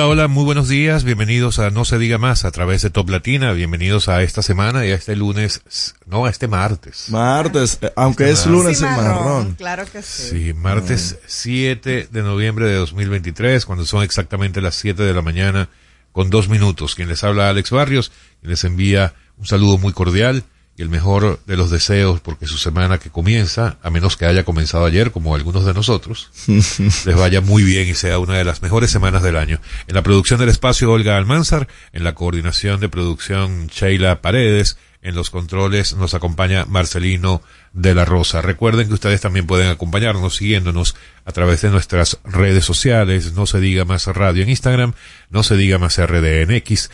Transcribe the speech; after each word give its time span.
Hola, 0.00 0.08
hola, 0.08 0.28
muy 0.28 0.44
buenos 0.44 0.66
días, 0.66 1.04
bienvenidos 1.04 1.58
a 1.58 1.68
No 1.68 1.84
se 1.84 1.98
diga 1.98 2.16
más 2.16 2.46
a 2.46 2.50
través 2.50 2.80
de 2.80 2.88
Top 2.88 3.10
Latina, 3.10 3.52
bienvenidos 3.52 4.08
a 4.08 4.22
esta 4.22 4.40
semana 4.40 4.86
y 4.86 4.92
a 4.92 4.94
este 4.94 5.14
lunes, 5.14 5.62
no, 6.06 6.24
a 6.24 6.30
este 6.30 6.48
martes. 6.48 7.10
Martes, 7.10 7.78
eh, 7.82 7.92
aunque 7.96 8.30
es 8.30 8.46
lunes 8.46 8.80
en 8.80 8.88
marrón. 8.92 9.56
Claro 9.58 9.84
que 9.84 10.00
sí. 10.00 10.22
Sí, 10.30 10.52
martes 10.54 11.18
7 11.26 12.08
de 12.10 12.22
noviembre 12.22 12.64
de 12.64 12.76
2023, 12.76 13.66
cuando 13.66 13.84
son 13.84 14.02
exactamente 14.02 14.62
las 14.62 14.76
7 14.76 15.02
de 15.02 15.12
la 15.12 15.20
mañana 15.20 15.68
con 16.12 16.30
dos 16.30 16.48
minutos. 16.48 16.94
Quien 16.94 17.08
les 17.08 17.22
habla 17.22 17.50
Alex 17.50 17.70
Barrios 17.70 18.10
y 18.42 18.48
les 18.48 18.64
envía 18.64 19.12
un 19.36 19.44
saludo 19.44 19.76
muy 19.76 19.92
cordial 19.92 20.44
y 20.80 20.82
el 20.82 20.88
mejor 20.88 21.40
de 21.44 21.58
los 21.58 21.70
deseos 21.70 22.20
porque 22.20 22.46
su 22.46 22.56
semana 22.56 22.96
que 22.96 23.10
comienza, 23.10 23.76
a 23.82 23.90
menos 23.90 24.16
que 24.16 24.24
haya 24.24 24.44
comenzado 24.44 24.86
ayer 24.86 25.10
como 25.10 25.34
algunos 25.34 25.66
de 25.66 25.74
nosotros, 25.74 26.30
les 26.46 27.16
vaya 27.16 27.42
muy 27.42 27.62
bien 27.64 27.86
y 27.86 27.94
sea 27.94 28.18
una 28.18 28.38
de 28.38 28.44
las 28.44 28.62
mejores 28.62 28.90
semanas 28.90 29.22
del 29.22 29.36
año. 29.36 29.60
En 29.88 29.94
la 29.94 30.02
producción 30.02 30.40
del 30.40 30.48
espacio 30.48 30.90
Olga 30.90 31.18
Almanzar, 31.18 31.68
en 31.92 32.02
la 32.02 32.14
coordinación 32.14 32.80
de 32.80 32.88
producción 32.88 33.66
Sheila 33.66 34.22
Paredes, 34.22 34.78
en 35.02 35.14
los 35.14 35.28
controles 35.28 35.94
nos 35.96 36.14
acompaña 36.14 36.64
Marcelino 36.64 37.42
de 37.72 37.94
la 37.94 38.04
Rosa. 38.04 38.42
Recuerden 38.42 38.88
que 38.88 38.94
ustedes 38.94 39.20
también 39.20 39.46
pueden 39.46 39.68
acompañarnos 39.68 40.36
siguiéndonos 40.36 40.96
a 41.24 41.32
través 41.32 41.60
de 41.62 41.70
nuestras 41.70 42.18
redes 42.24 42.64
sociales, 42.64 43.32
no 43.34 43.46
se 43.46 43.60
diga 43.60 43.84
más 43.84 44.06
radio 44.06 44.42
en 44.42 44.50
Instagram, 44.50 44.94
no 45.30 45.42
se 45.42 45.56
diga 45.56 45.78
más 45.78 45.98
RDNX, 45.98 46.90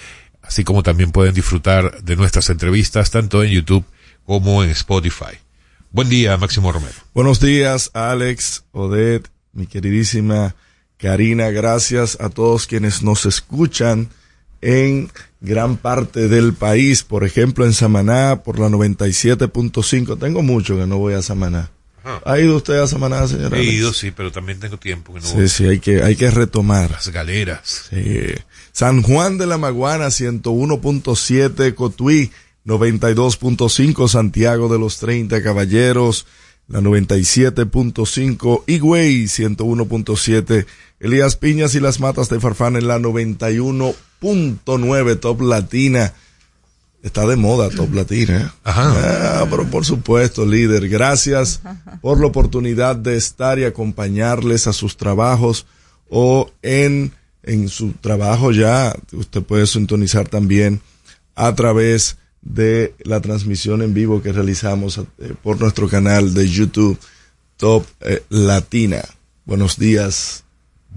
así 0.46 0.64
como 0.64 0.82
también 0.82 1.12
pueden 1.12 1.34
disfrutar 1.34 2.02
de 2.02 2.16
nuestras 2.16 2.50
entrevistas 2.50 3.10
tanto 3.10 3.42
en 3.42 3.50
YouTube 3.50 3.84
como 4.24 4.62
en 4.62 4.70
Spotify. 4.70 5.38
Buen 5.90 6.08
día, 6.08 6.36
Máximo 6.36 6.72
Romero. 6.72 6.94
Buenos 7.14 7.40
días, 7.40 7.90
Alex, 7.94 8.64
Odette, 8.72 9.28
mi 9.52 9.66
queridísima 9.66 10.54
Karina. 10.98 11.50
Gracias 11.50 12.18
a 12.20 12.28
todos 12.28 12.66
quienes 12.66 13.02
nos 13.02 13.26
escuchan 13.26 14.08
en 14.60 15.10
gran 15.40 15.76
parte 15.76 16.28
del 16.28 16.54
país. 16.54 17.02
Por 17.02 17.24
ejemplo, 17.24 17.64
en 17.64 17.72
Samaná, 17.72 18.42
por 18.42 18.58
la 18.58 18.68
97.5. 18.68 20.18
Tengo 20.18 20.42
mucho 20.42 20.76
que 20.76 20.86
no 20.86 20.98
voy 20.98 21.14
a 21.14 21.22
Samaná. 21.22 21.70
¿Ha 22.24 22.38
ido 22.38 22.56
usted 22.56 22.74
a 22.78 22.86
Samaná, 22.86 23.26
señora? 23.26 23.56
He 23.58 23.64
ido, 23.64 23.92
sí, 23.92 24.10
pero 24.10 24.30
también 24.30 24.60
tengo 24.60 24.76
tiempo 24.78 25.14
que 25.14 25.20
no 25.20 25.26
Sí, 25.26 25.34
voy. 25.34 25.48
sí, 25.48 25.64
hay 25.66 25.78
que, 25.80 26.02
hay 26.02 26.16
que 26.16 26.30
retomar. 26.30 26.90
Las 26.90 27.08
galeras. 27.08 27.86
Sí. 27.90 28.26
San 28.72 29.02
Juan 29.02 29.38
de 29.38 29.46
la 29.46 29.58
Maguana, 29.58 30.06
101.7, 30.06 31.74
Cotuí, 31.74 32.30
92.5, 32.66 34.08
Santiago 34.08 34.68
de 34.72 34.78
los 34.78 34.98
30 34.98 35.42
Caballeros, 35.42 36.26
la 36.68 36.80
97.5, 36.80 38.64
Higüey, 38.66 39.24
101.7, 39.24 40.66
Elías 41.00 41.36
Piñas 41.36 41.74
y 41.74 41.80
las 41.80 42.00
Matas 42.00 42.28
de 42.28 42.40
Farfán 42.40 42.76
en 42.76 42.88
la 42.88 42.98
91.9, 42.98 45.20
Top 45.20 45.40
Latina. 45.42 46.12
Está 47.06 47.24
de 47.24 47.36
moda 47.36 47.70
Top 47.70 47.94
Latina. 47.94 48.36
¿eh? 48.36 48.60
Ajá. 48.64 49.40
Ah, 49.40 49.46
pero 49.48 49.64
por 49.70 49.84
supuesto, 49.84 50.44
líder. 50.44 50.88
Gracias 50.88 51.60
por 52.00 52.18
la 52.18 52.26
oportunidad 52.26 52.96
de 52.96 53.16
estar 53.16 53.60
y 53.60 53.64
acompañarles 53.64 54.66
a 54.66 54.72
sus 54.72 54.96
trabajos 54.96 55.66
o 56.10 56.50
en, 56.62 57.12
en 57.44 57.68
su 57.68 57.92
trabajo 57.92 58.50
ya. 58.50 58.92
Usted 59.12 59.40
puede 59.44 59.68
sintonizar 59.68 60.28
también 60.28 60.80
a 61.36 61.54
través 61.54 62.16
de 62.42 62.92
la 63.04 63.20
transmisión 63.20 63.82
en 63.82 63.94
vivo 63.94 64.20
que 64.20 64.32
realizamos 64.32 64.98
eh, 64.98 65.32
por 65.44 65.60
nuestro 65.60 65.88
canal 65.88 66.34
de 66.34 66.48
YouTube 66.48 66.98
Top 67.56 67.86
eh, 68.00 68.24
Latina. 68.30 69.04
Buenos 69.44 69.78
días. 69.78 70.45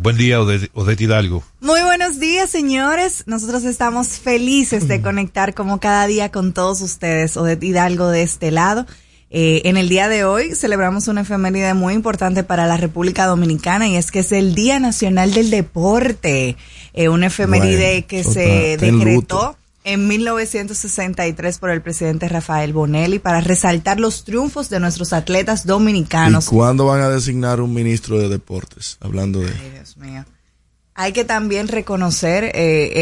Buen 0.02 0.16
día, 0.16 0.40
Odette, 0.40 0.72
Odette 0.74 1.02
Hidalgo. 1.02 1.44
Muy 1.60 1.82
buenos 1.82 2.22
días, 2.22 2.50
señores. 2.50 3.24
Nosotros 3.26 3.66
estamos 3.66 4.08
felices 4.08 4.88
de 4.88 5.02
conectar 5.02 5.54
como 5.54 5.82
cada 5.82 6.08
día 6.08 6.32
con 6.32 6.54
todos 6.54 6.80
ustedes, 6.80 7.36
o 7.36 7.44
de 7.44 7.58
Hidalgo 7.60 8.08
de 8.08 8.22
este 8.22 8.50
lado. 8.50 8.86
Eh, 9.30 9.64
en 9.66 9.76
el 9.76 9.90
día 9.90 10.08
de 10.08 10.24
hoy 10.24 10.56
celebramos 10.56 11.10
una 11.10 11.22
efeméride 11.22 11.74
muy 11.74 11.96
importante 11.96 12.46
para 12.46 12.66
la 12.66 12.78
República 12.78 13.26
Dominicana 13.26 13.90
y 13.90 13.98
es 13.98 14.10
que 14.10 14.20
es 14.20 14.32
el 14.32 14.56
Día 14.56 14.80
Nacional 14.80 15.34
del 15.34 15.52
Deporte. 15.52 16.56
Eh, 16.94 17.10
una 17.10 17.28
efeméride 17.28 17.92
Bueno, 17.92 18.08
que 18.08 18.24
se 18.24 18.78
decretó. 18.78 19.59
En 19.84 20.08
1963 20.08 21.58
por 21.58 21.70
el 21.70 21.82
presidente 21.82 22.28
Rafael 22.28 22.74
Bonelli 22.74 23.20
para 23.20 23.42
resaltar 23.42 24.00
los 24.00 24.24
triunfos 24.24 24.70
de 24.70 24.80
nuestros 24.80 25.14
atletas 25.14 25.66
¿Y 25.66 25.68
dominicanos. 25.68 26.50
cuándo 26.50 26.86
van 26.86 27.02
a 27.02 27.10
designar 27.10 27.62
un 27.62 27.74
ministro 27.74 28.20
de 28.20 28.30
deportes? 28.30 28.98
Hablando 29.00 29.40
de... 29.40 29.48
Ay, 29.48 29.72
Dios 29.74 29.98
mío. 29.98 30.26
Hay 31.02 31.14
que 31.14 31.24
también 31.24 31.70
reconocer 31.70 32.44
eh, 32.44 32.52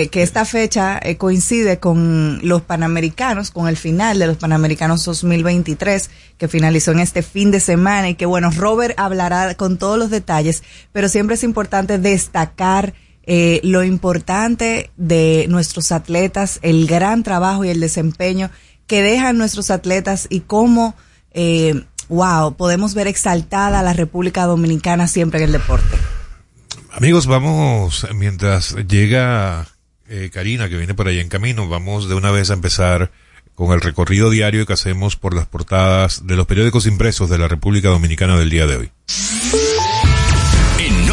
eh, 0.02 0.10
que 0.10 0.22
esta 0.22 0.46
fecha 0.46 1.00
eh, 1.02 1.18
coincide 1.18 1.80
con 1.80 2.40
los 2.44 2.62
Panamericanos, 2.62 3.50
con 3.50 3.68
el 3.68 3.76
final 3.76 4.20
de 4.20 4.28
los 4.28 4.38
Panamericanos 4.38 5.04
2023, 5.04 6.12
que 6.38 6.48
finalizó 6.48 6.92
en 6.92 7.00
este 7.00 7.24
fin 7.24 7.50
de 7.50 7.60
semana 7.60 8.10
y 8.10 8.14
que, 8.14 8.28
bueno, 8.28 8.52
Robert 8.52 8.94
hablará 9.00 9.56
con 9.56 9.80
todos 9.80 9.98
los 9.98 10.12
detalles, 10.12 10.62
pero 10.92 11.10
siempre 11.10 11.38
es 11.38 11.44
importante 11.44 11.98
destacar 11.98 12.94
eh, 13.30 13.60
lo 13.62 13.84
importante 13.84 14.90
de 14.96 15.48
nuestros 15.50 15.92
atletas, 15.92 16.60
el 16.62 16.88
gran 16.88 17.24
trabajo 17.24 17.66
y 17.66 17.70
el 17.70 17.82
desempeño 17.82 18.50
que 18.88 19.02
dejan 19.02 19.38
nuestros 19.38 19.70
atletas 19.70 20.28
y 20.30 20.40
cómo, 20.40 20.96
eh, 21.32 21.84
wow, 22.08 22.56
podemos 22.56 22.94
ver 22.94 23.08
exaltada 23.08 23.84
la 23.84 23.92
República 23.92 24.46
Dominicana 24.46 25.10
siempre 25.10 25.40
en 25.40 25.48
el 25.48 25.52
deporte. 25.52 25.98
Amigos, 26.94 27.28
vamos, 27.28 28.08
mientras 28.16 28.76
llega 28.88 29.68
eh, 30.08 30.30
Karina, 30.34 30.70
que 30.70 30.78
viene 30.78 30.94
por 30.94 31.10
ahí 31.10 31.20
en 31.20 31.28
camino, 31.28 31.68
vamos 31.68 32.08
de 32.08 32.16
una 32.16 32.32
vez 32.32 32.50
a 32.50 32.54
empezar 32.54 33.12
con 33.56 33.74
el 33.74 33.82
recorrido 33.82 34.30
diario 34.30 34.66
que 34.66 34.72
hacemos 34.72 35.18
por 35.18 35.34
las 35.34 35.48
portadas 35.48 36.26
de 36.26 36.38
los 36.38 36.48
periódicos 36.48 36.86
impresos 36.86 37.30
de 37.30 37.40
la 37.40 37.50
República 37.50 37.90
Dominicana 37.90 38.38
del 38.38 38.50
día 38.50 38.68
de 38.68 38.78
hoy. 38.78 38.92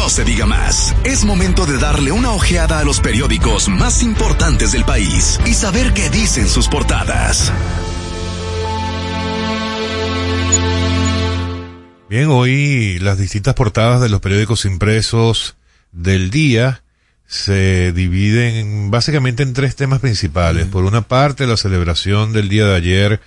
No 0.05 0.09
se 0.11 0.23
diga 0.23 0.45
más, 0.45 0.95
es 1.03 1.25
momento 1.25 1.65
de 1.65 1.79
darle 1.79 2.11
una 2.11 2.29
ojeada 2.29 2.77
a 2.77 2.83
los 2.83 2.99
periódicos 2.99 3.67
más 3.69 4.03
importantes 4.03 4.71
del 4.71 4.85
país 4.85 5.39
y 5.47 5.55
saber 5.55 5.93
qué 5.93 6.11
dicen 6.11 6.47
sus 6.47 6.67
portadas. 6.67 7.51
Bien, 12.07 12.27
hoy 12.27 12.99
las 12.99 13.17
distintas 13.17 13.55
portadas 13.55 13.99
de 13.99 14.09
los 14.09 14.21
periódicos 14.21 14.65
impresos 14.65 15.55
del 15.91 16.29
día 16.29 16.83
se 17.25 17.91
dividen 17.91 18.91
básicamente 18.91 19.41
en 19.41 19.53
tres 19.53 19.75
temas 19.75 20.01
principales. 20.01 20.67
Por 20.67 20.85
una 20.85 21.01
parte, 21.01 21.47
la 21.47 21.57
celebración 21.57 22.31
del 22.31 22.47
día 22.47 22.67
de 22.67 22.75
ayer 22.75 23.21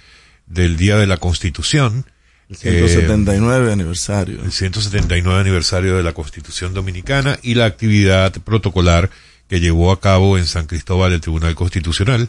del 0.47 0.77
Día 0.77 0.97
de 0.97 1.09
la 1.09 1.17
Constitución. 1.17 2.07
El 2.49 2.57
179 2.57 3.73
aniversario. 3.73 4.43
El 4.43 4.53
179 4.53 5.41
aniversario 5.41 5.97
de 5.97 6.03
la 6.03 6.15
Constitución 6.15 6.73
Dominicana 6.73 7.39
y 7.43 7.55
la 7.55 7.67
actividad 7.67 8.33
protocolar 8.43 9.11
que 9.49 9.61
llevó 9.61 9.93
a 9.93 10.01
cabo 10.01 10.39
en 10.39 10.47
San 10.47 10.67
Cristóbal 10.67 11.13
el 11.13 11.21
Tribunal 11.21 11.55
Constitucional. 11.55 12.29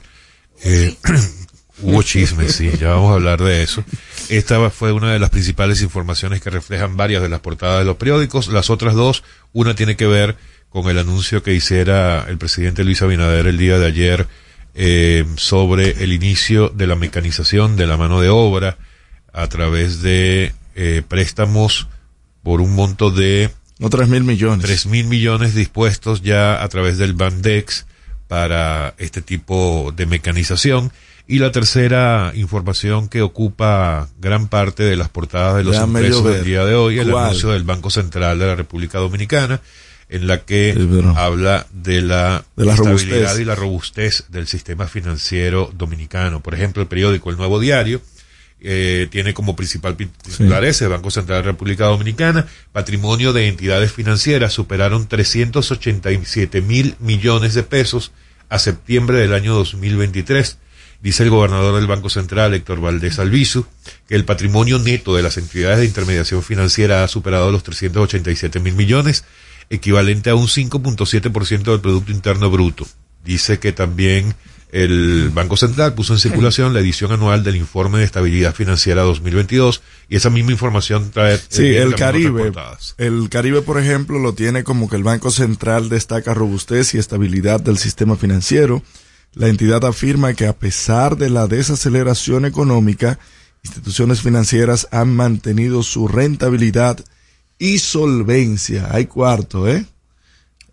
Eh, 0.64 0.94
hubo 1.82 2.04
chismes, 2.04 2.54
sí, 2.54 2.70
ya 2.78 2.90
vamos 2.90 3.12
a 3.12 3.14
hablar 3.16 3.42
de 3.42 3.64
eso. 3.64 3.84
Esta 4.28 4.70
fue 4.70 4.92
una 4.92 5.14
de 5.14 5.20
las 5.20 5.30
principales 5.30 5.82
informaciones 5.82 6.42
que 6.42 6.50
reflejan 6.50 6.98
varias 6.98 7.22
de 7.22 7.30
las 7.30 7.40
portadas 7.40 7.80
de 7.80 7.86
los 7.86 7.96
periódicos. 7.96 8.50
Las 8.50 8.70
otras 8.70 8.96
dos, 8.96 9.24
una 9.54 9.74
tiene 9.74 9.96
que 9.96 10.08
ver 10.08 10.36
con 10.70 10.90
el 10.90 11.00
anuncio 11.00 11.44
que 11.44 11.54
hiciera 11.54 12.26
el 12.28 12.38
presidente 12.38 12.84
Luis 12.84 13.02
Abinader 13.02 13.48
el 13.48 13.58
día 13.58 13.80
de 13.80 13.88
ayer 13.88 14.28
eh, 14.76 15.26
sobre 15.38 16.04
el 16.04 16.12
inicio 16.12 16.70
de 16.70 16.88
la 16.88 16.96
mecanización 16.96 17.78
de 17.78 17.88
la 17.88 17.96
mano 17.96 18.20
de 18.20 18.30
obra 18.30 18.78
a 19.42 19.48
través 19.48 20.02
de 20.02 20.54
eh, 20.76 21.02
préstamos 21.08 21.88
por 22.44 22.62
un 22.62 22.76
monto 22.76 23.10
de... 23.12 23.50
No, 23.80 23.90
tres 23.90 24.10
mil 24.10 24.24
millones. 24.24 24.66
Tres 24.66 24.86
mil 24.86 25.06
millones 25.06 25.56
dispuestos 25.56 26.22
ya 26.22 26.62
a 26.62 26.68
través 26.68 26.98
del 26.98 27.14
Bandex 27.14 27.86
para 28.28 28.94
este 28.98 29.22
tipo 29.22 29.94
de 29.96 30.06
mecanización. 30.06 30.92
Y 31.26 31.40
la 31.40 31.52
tercera 31.52 32.34
información 32.36 33.08
que 33.08 33.22
ocupa 33.22 34.10
gran 34.20 34.48
parte 34.48 34.84
de 34.84 34.96
las 34.96 35.10
portadas 35.10 35.56
de 35.56 35.64
los 35.64 35.78
impresos 35.78 36.26
del 36.26 36.44
día 36.44 36.66
de 36.66 36.76
hoy, 36.76 37.00
el 37.00 37.16
anuncio 37.16 37.50
del 37.50 37.64
Banco 37.64 37.90
Central 37.90 38.40
de 38.40 38.48
la 38.48 38.56
República 38.56 38.98
Dominicana, 38.98 39.62
en 40.10 40.28
la 40.28 40.40
que 40.40 40.76
habla 41.16 41.68
de 41.72 42.02
la, 42.02 42.44
estabilidad 42.58 43.38
y 43.38 43.46
la 43.46 43.56
robustez 43.56 44.26
del 44.30 44.48
sistema 44.48 44.88
financiero 44.88 45.72
dominicano. 45.74 46.42
Por 46.42 46.56
ejemplo, 46.56 46.82
el 46.82 46.88
periódico 46.88 47.30
El 47.30 47.38
Nuevo 47.38 47.60
Diario 47.60 48.02
eh, 48.62 49.08
tiene 49.10 49.34
como 49.34 49.56
principal 49.56 49.96
titular 49.96 50.66
ese, 50.66 50.88
Banco 50.88 51.12
Central 51.12 51.40
de 51.40 51.46
la 51.46 51.52
República 51.54 51.86
Dominicana, 51.86 52.46
patrimonio 52.74 53.32
de 53.32 53.48
entidades 53.48 53.94
financieras 53.94 54.54
superaron 54.54 55.08
387 55.08 56.62
mil 56.62 56.96
millones 57.00 57.54
de 57.54 57.64
pesos 57.64 58.12
a 58.50 58.60
septiembre 58.60 59.20
del 59.20 59.34
año 59.34 59.54
2023. 59.54 60.58
Dice 61.02 61.24
el 61.24 61.30
gobernador 61.30 61.76
del 61.76 61.88
Banco 61.88 62.10
Central, 62.10 62.54
Héctor 62.54 62.82
Valdés 62.82 63.20
Albizu, 63.20 63.66
que 64.10 64.16
el 64.16 64.26
patrimonio 64.26 64.80
neto 64.80 65.16
de 65.16 65.24
las 65.24 65.38
entidades 65.38 65.80
de 65.80 65.86
intermediación 65.86 66.44
financiera 66.44 67.06
ha 67.06 67.08
superado 67.08 67.52
los 67.52 67.64
387 67.64 68.60
mil 68.60 68.74
millones, 68.74 69.24
equivalente 69.70 70.30
a 70.30 70.36
un 70.36 70.48
5.7% 70.48 71.64
del 71.64 71.80
Producto 71.80 72.12
Interno 72.12 72.50
Bruto. 72.50 72.86
Dice 73.24 73.60
que 73.60 73.72
también 73.72 74.36
el 74.72 75.32
Banco 75.34 75.58
Central 75.58 75.96
puso 75.96 76.14
en 76.14 76.20
circulación 76.20 76.74
la 76.74 76.80
edición 76.80 77.12
anual 77.12 77.44
del 77.44 77.56
informe 77.56 78.00
de 78.00 78.06
estabilidad 78.06 78.54
financiera 78.54 79.02
2022 79.02 79.82
y 80.10 80.16
esa 80.16 80.30
misma 80.30 80.52
información 80.52 81.10
trae 81.12 81.40
sí 81.50 81.76
el 81.76 81.96
Caribe. 81.96 82.52
el 82.98 83.30
Caribe 83.30 83.64
por 83.64 83.80
ejemplo 83.80 84.20
lo 84.20 84.34
tiene 84.34 84.64
como 84.64 84.88
que 84.88 84.96
el 84.96 85.04
Banco 85.04 85.32
Central 85.32 85.90
destaca 85.90 86.36
robustez 86.36 86.94
y 86.94 87.00
estabilidad 87.00 87.60
del 87.60 87.80
sistema 87.80 88.16
financiero. 88.16 88.84
La 89.34 89.48
entidad 89.48 89.84
afirma 89.86 90.34
que 90.34 90.46
a 90.46 90.54
pesar 90.54 91.18
de 91.18 91.30
la 91.30 91.48
desaceleración 91.48 92.46
económica 92.46 93.18
instituciones 93.64 94.22
financieras 94.22 94.88
han 94.92 95.16
mantenido 95.16 95.82
su 95.82 96.08
rentabilidad 96.08 97.04
y 97.58 97.80
solvencia. 97.80 98.90
Hay 98.92 99.08
cuarto 99.08 99.68
eh 99.68 99.84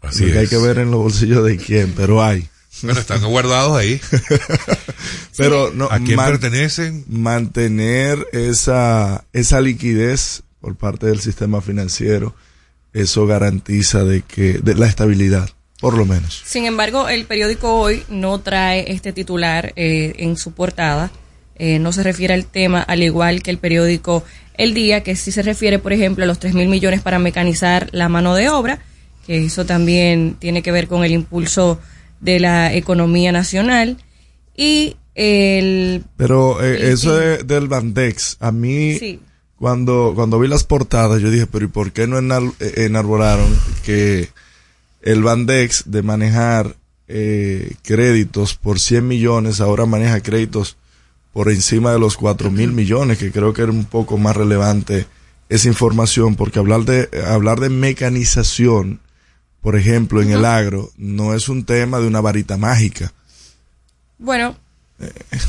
así 0.03 0.25
hay 0.25 0.47
que 0.47 0.59
ver 0.59 0.79
en 0.79 0.91
los 0.91 1.01
bolsillos 1.01 1.45
de 1.45 1.57
quién 1.57 1.95
pero 1.97 2.23
hay 2.23 2.49
bueno, 2.83 3.01
están 3.01 3.25
guardados 3.25 3.77
ahí. 3.77 4.01
Pero 5.37 5.73
no, 5.75 5.87
¿a 5.91 5.99
quién 6.01 6.17
pertenecen? 6.17 7.05
Mantener 7.09 8.27
esa, 8.33 9.25
esa 9.33 9.61
liquidez 9.61 10.43
por 10.61 10.77
parte 10.77 11.07
del 11.07 11.21
sistema 11.21 11.61
financiero, 11.61 12.35
eso 12.93 13.27
garantiza 13.27 14.05
de 14.05 14.23
que 14.23 14.55
de 14.55 14.75
la 14.75 14.87
estabilidad, 14.87 15.51
por 15.81 15.97
lo 15.97 16.07
menos. 16.07 16.43
Sin 16.45 16.65
embargo, 16.65 17.09
el 17.09 17.27
periódico 17.27 17.75
hoy 17.75 18.03
no 18.09 18.41
trae 18.41 18.91
este 18.93 19.13
titular 19.13 19.73
eh, 19.77 20.15
en 20.19 20.37
su 20.37 20.53
portada. 20.53 21.11
Eh, 21.59 21.79
no 21.79 21.93
se 21.93 22.03
refiere 22.03 22.35
al 22.35 22.47
tema, 22.47 22.83
al 22.83 23.03
igual 23.03 23.43
que 23.43 23.51
el 23.51 23.59
periódico 23.59 24.25
El 24.55 24.75
Día, 24.75 25.03
que 25.03 25.17
sí 25.17 25.33
se 25.33 25.43
refiere, 25.43 25.79
por 25.79 25.93
ejemplo, 25.93 26.25
a 26.25 26.27
los 26.27 26.39
3 26.39 26.55
mil 26.55 26.69
millones 26.69 27.01
para 27.01 27.19
mecanizar 27.19 27.89
la 27.93 28.09
mano 28.09 28.35
de 28.35 28.49
obra, 28.49 28.81
que 29.27 29.45
eso 29.45 29.65
también 29.65 30.37
tiene 30.39 30.63
que 30.63 30.73
ver 30.73 30.89
con 30.89 31.05
el 31.05 31.13
impulso 31.13 31.81
de 32.27 32.41
la 32.41 32.75
economía 32.75 33.31
nacional 33.31 33.99
y 34.57 34.97
el... 35.15 36.05
Pero 36.17 36.63
eh, 36.63 36.91
eso 36.91 37.17
del 37.17 37.69
Bandex, 37.69 38.37
a 38.41 38.51
mí 38.51 39.21
cuando, 39.57 40.13
cuando 40.17 40.41
vi 40.41 40.49
las 40.49 40.65
portadas 40.65 41.23
yo 41.23 41.31
dije, 41.31 41.47
pero 41.47 41.67
¿y 41.67 41.69
por 41.69 41.93
qué 41.93 42.09
no 42.09 42.19
eh, 42.19 42.53
enarbolaron 42.79 43.49
que 43.85 44.29
el 45.03 45.23
Bandex 45.23 45.85
de 45.87 46.03
manejar 46.03 46.75
eh, 47.07 47.75
créditos 47.83 48.57
por 48.57 48.81
100 48.81 49.07
millones 49.07 49.61
ahora 49.61 49.87
maneja 49.87 50.21
créditos 50.21 50.77
por 51.33 51.49
encima 51.49 51.93
de 51.93 52.01
los 52.01 52.17
4 52.17 52.51
mil 52.51 52.73
millones, 52.73 53.19
que 53.19 53.31
creo 53.31 53.53
que 53.53 53.63
era 53.63 53.71
un 53.71 53.85
poco 53.85 54.19
más 54.19 54.37
relevante 54.37 55.07
esa 55.49 55.69
información, 55.69 56.35
porque 56.35 56.59
hablar 56.59 56.85
de, 56.85 57.09
hablar 57.25 57.61
de 57.61 57.69
mecanización 57.69 58.99
por 59.67 59.75
ejemplo, 59.75 60.23
en 60.23 60.31
el 60.31 60.45
agro, 60.45 60.93
no 60.97 61.35
es 61.35 61.49
un 61.49 61.65
tema 61.65 61.99
de 61.99 62.07
una 62.07 62.21
varita 62.21 62.57
mágica. 62.57 63.13
Bueno. 64.17 64.55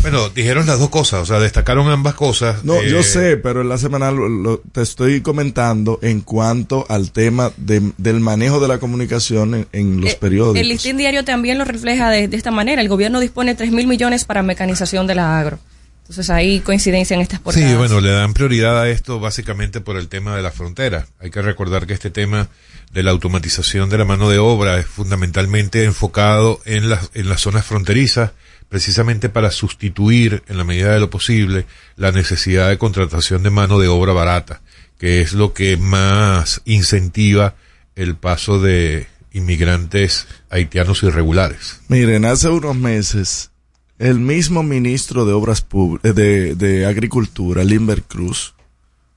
Bueno, 0.01 0.29
dijeron 0.29 0.65
las 0.65 0.79
dos 0.79 0.89
cosas, 0.89 1.21
o 1.21 1.25
sea, 1.27 1.39
destacaron 1.39 1.87
ambas 1.87 2.15
cosas. 2.15 2.63
No, 2.63 2.81
yo 2.81 3.01
eh, 3.01 3.03
sé, 3.03 3.37
pero 3.37 3.61
en 3.61 3.69
la 3.69 3.77
semanal 3.77 4.15
lo, 4.15 4.57
te 4.71 4.81
estoy 4.81 5.21
comentando 5.21 5.99
en 6.01 6.21
cuanto 6.21 6.87
al 6.89 7.11
tema 7.11 7.51
del 7.57 8.19
manejo 8.19 8.59
de 8.59 8.67
la 8.67 8.79
comunicación 8.79 9.67
en, 9.71 10.01
los 10.01 10.13
eh, 10.13 10.17
periódicos. 10.19 10.61
El 10.61 10.69
listín 10.69 10.97
diario 10.97 11.23
también 11.23 11.59
lo 11.59 11.65
refleja 11.65 12.09
de, 12.09 12.23
esta 12.31 12.49
manera. 12.49 12.81
El 12.81 12.89
gobierno 12.89 13.19
dispone 13.19 13.53
3 13.53 13.71
mil 13.71 13.85
millones 13.85 14.25
para 14.25 14.41
mecanización 14.41 15.05
de 15.05 15.13
la 15.13 15.39
agro. 15.39 15.59
Entonces 16.09 16.29
ahí 16.29 16.61
coincidencia 16.61 17.15
en 17.15 17.21
estas 17.21 17.41
portadas. 17.41 17.69
Sí, 17.69 17.75
bueno, 17.75 17.99
le 17.99 18.11
dan 18.11 18.33
prioridad 18.33 18.79
a 18.79 18.89
esto 18.89 19.19
básicamente 19.19 19.81
por 19.81 19.97
el 19.97 20.07
tema 20.07 20.37
de 20.37 20.41
la 20.41 20.51
frontera. 20.51 21.05
Hay 21.19 21.31
que 21.31 21.41
recordar 21.41 21.85
que 21.85 21.93
este 21.93 22.09
tema 22.09 22.47
de 22.93 23.03
la 23.03 23.11
automatización 23.11 23.89
de 23.89 23.97
la 23.97 24.05
mano 24.05 24.29
de 24.29 24.37
obra 24.37 24.79
es 24.79 24.85
fundamentalmente 24.85 25.83
enfocado 25.83 26.61
en 26.63 26.89
las, 26.89 27.11
en 27.13 27.27
las 27.27 27.41
zonas 27.41 27.65
fronterizas, 27.65 28.31
precisamente 28.69 29.27
para 29.27 29.51
sustituir, 29.51 30.43
en 30.47 30.57
la 30.57 30.63
medida 30.63 30.93
de 30.93 30.99
lo 31.01 31.09
posible, 31.09 31.65
la 31.97 32.13
necesidad 32.13 32.69
de 32.69 32.77
contratación 32.77 33.43
de 33.43 33.49
mano 33.49 33.77
de 33.77 33.89
obra 33.89 34.13
barata, 34.13 34.61
que 34.97 35.19
es 35.19 35.33
lo 35.33 35.53
que 35.53 35.75
más 35.75 36.61
incentiva 36.63 37.55
el 37.97 38.15
paso 38.15 38.61
de 38.61 39.07
inmigrantes 39.33 40.27
haitianos 40.49 41.03
irregulares. 41.03 41.81
Miren, 41.89 42.23
hace 42.25 42.47
unos 42.47 42.75
meses, 42.75 43.51
el 43.99 44.19
mismo 44.19 44.63
ministro 44.63 45.25
de 45.25 45.33
Obras 45.33 45.61
Públicas, 45.61 46.13
de, 46.15 46.55
de 46.55 46.85
Agricultura, 46.85 47.63
Limber 47.63 48.03
Cruz, 48.03 48.53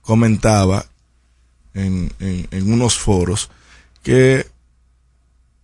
comentaba 0.00 0.86
en, 1.74 2.12
en 2.18 2.72
unos 2.72 2.98
foros 2.98 3.50
que 4.02 4.46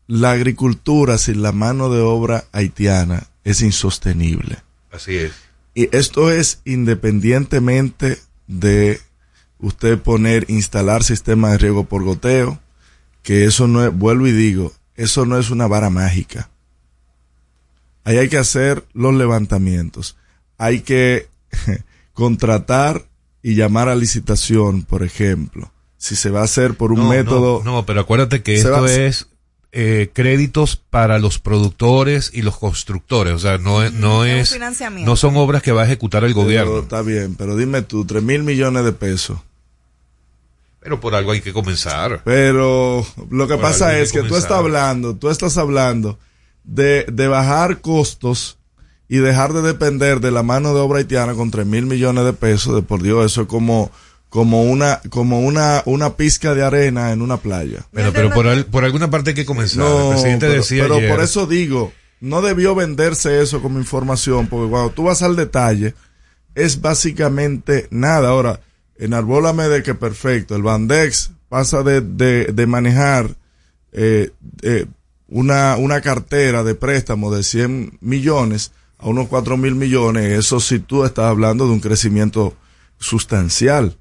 la 0.06 0.32
agricultura 0.32 1.18
sin 1.18 1.42
la 1.42 1.52
mano 1.52 1.90
de 1.90 2.00
obra 2.00 2.44
haitiana 2.52 3.26
es 3.44 3.62
insostenible. 3.62 4.58
Así 4.92 5.16
es. 5.16 5.32
Y 5.75 5.94
esto 5.94 6.30
es 6.30 6.61
independientemente 6.64 8.18
de 8.46 9.00
usted 9.58 9.99
poner, 9.99 10.46
instalar 10.49 11.02
sistemas 11.02 11.52
de 11.52 11.58
riego 11.58 11.85
por 11.85 12.04
goteo, 12.04 12.61
que 13.23 13.44
eso 13.44 13.66
no 13.66 13.85
es, 13.85 13.92
vuelvo 13.92 14.26
y 14.26 14.32
digo, 14.32 14.73
eso 14.94 15.26
no 15.26 15.38
es 15.38 15.50
una 15.50 15.66
vara 15.66 15.90
mágica. 15.90 16.50
Ahí 18.06 18.16
hay 18.16 18.30
que 18.30 18.38
hacer 18.38 18.84
los 18.94 19.14
levantamientos. 19.14 20.16
Hay 20.56 20.80
que 20.80 21.28
contratar 22.14 23.04
y 23.42 23.54
llamar 23.54 23.90
a 23.90 23.94
licitación, 23.94 24.82
por 24.82 25.02
ejemplo 25.02 25.70
si 26.06 26.16
se 26.16 26.30
va 26.30 26.40
a 26.40 26.44
hacer 26.44 26.75
por 26.75 26.92
un 26.92 27.08
método. 27.08 27.62
No, 27.64 27.84
pero 27.84 28.00
acuérdate 28.00 28.42
que 28.42 28.54
esto 28.56 28.86
es 28.86 29.28
eh, 29.72 30.10
créditos 30.12 30.76
para 30.76 31.18
los 31.18 31.38
productores 31.38 32.30
y 32.32 32.42
los 32.42 32.56
constructores, 32.58 33.34
o 33.34 33.38
sea, 33.38 33.58
no, 33.58 33.88
no 33.90 34.25
es, 34.25 34.56
no 35.04 35.16
son 35.16 35.36
obras 35.36 35.62
que 35.62 35.72
va 35.72 35.82
a 35.82 35.84
ejecutar 35.84 36.25
el 36.25 36.34
gobierno. 36.34 36.78
Está 36.78 37.02
bien, 37.02 37.34
pero 37.34 37.56
dime 37.56 37.82
tú, 37.82 38.04
tres 38.04 38.22
mil 38.22 38.42
millones 38.42 38.84
de 38.84 38.92
pesos. 38.92 39.38
Pero 40.80 41.00
por 41.00 41.16
algo 41.16 41.32
hay 41.32 41.40
que 41.40 41.52
comenzar. 41.52 42.22
Pero 42.25 43.04
lo 43.30 43.48
que 43.48 43.58
pasa 43.58 43.98
es 43.98 44.12
que, 44.12 44.22
tú 44.22 44.36
estás 44.36 44.52
hablando, 44.52 45.16
tú 45.16 45.28
estás 45.28 45.58
hablando 45.58 46.16
de, 46.66 47.06
de 47.11 47.28
bajar 47.28 47.80
costos 47.80 48.58
y 49.08 49.18
dejar 49.18 49.52
de 49.52 49.62
depender 49.62 50.20
de 50.20 50.32
la 50.32 50.42
mano 50.42 50.75
de 50.75 50.80
obra 50.80 50.99
haitiana 50.99 51.35
con 51.35 51.50
tres 51.50 51.66
mil 51.66 51.87
millones 51.87 52.25
de 52.25 52.32
pesos, 52.32 52.75
de 52.75 52.82
por 52.82 53.02
Dios, 53.02 53.25
eso 53.25 53.42
es 53.42 53.49
como 53.49 53.90
como 54.28 54.64
una 54.64 55.00
como 55.08 55.40
una 55.40 55.82
una 55.87 56.16
pizca 56.16 56.54
de 56.54 56.64
arena 56.64 57.12
en 57.12 57.23
una 57.23 57.37
playa. 57.37 57.87
Pero, 57.92 58.12
pero 58.12 58.30
por, 58.30 58.66
por 58.66 58.85
alguna 58.85 59.08
parte 59.08 59.30
hay 59.30 59.37
que 59.37 59.46
comenzar. 59.46 59.78
No, 59.78 60.08
el 60.08 60.11
presidente 60.11 60.46
pero, 60.46 60.58
decía 60.58 60.88
pero 60.88 61.08
por 61.08 61.23
eso 61.23 61.46
digo, 61.46 61.92
no 62.20 62.42
debió 62.42 62.75
venderse 62.75 63.40
eso 63.40 63.62
como 63.62 63.78
información, 63.78 64.49
porque 64.49 64.68
cuando 64.68 64.90
tú 64.90 65.04
vas 65.04 65.23
al 65.23 65.37
detalle, 65.37 65.94
es 66.54 66.80
básicamente 66.80 67.87
nada. 67.90 68.30
Ahora, 68.30 68.61
enarbólame 68.99 69.68
de 69.68 69.82
que 69.85 69.94
perfecto, 69.94 70.56
el 70.56 70.62
Bandex 70.62 71.30
pasa 71.49 71.85
de, 71.85 72.00
de, 72.00 72.46
de 72.46 72.66
manejar 72.66 73.37
eh, 73.92 74.32
eh, 74.62 74.87
una, 75.28 75.76
una 75.76 76.00
cartera 76.00 76.62
de 76.62 76.75
préstamo 76.75 77.35
de 77.35 77.42
100 77.42 77.99
millones 78.00 78.73
a 78.99 79.09
unos 79.09 79.28
4 79.28 79.56
mil 79.56 79.75
millones, 79.75 80.38
eso 80.38 80.61
si 80.61 80.78
tú 80.78 81.04
estás 81.04 81.26
hablando 81.26 81.66
de 81.66 81.73
un 81.73 81.80
crecimiento 81.80 82.56
sustancial. 82.99 83.97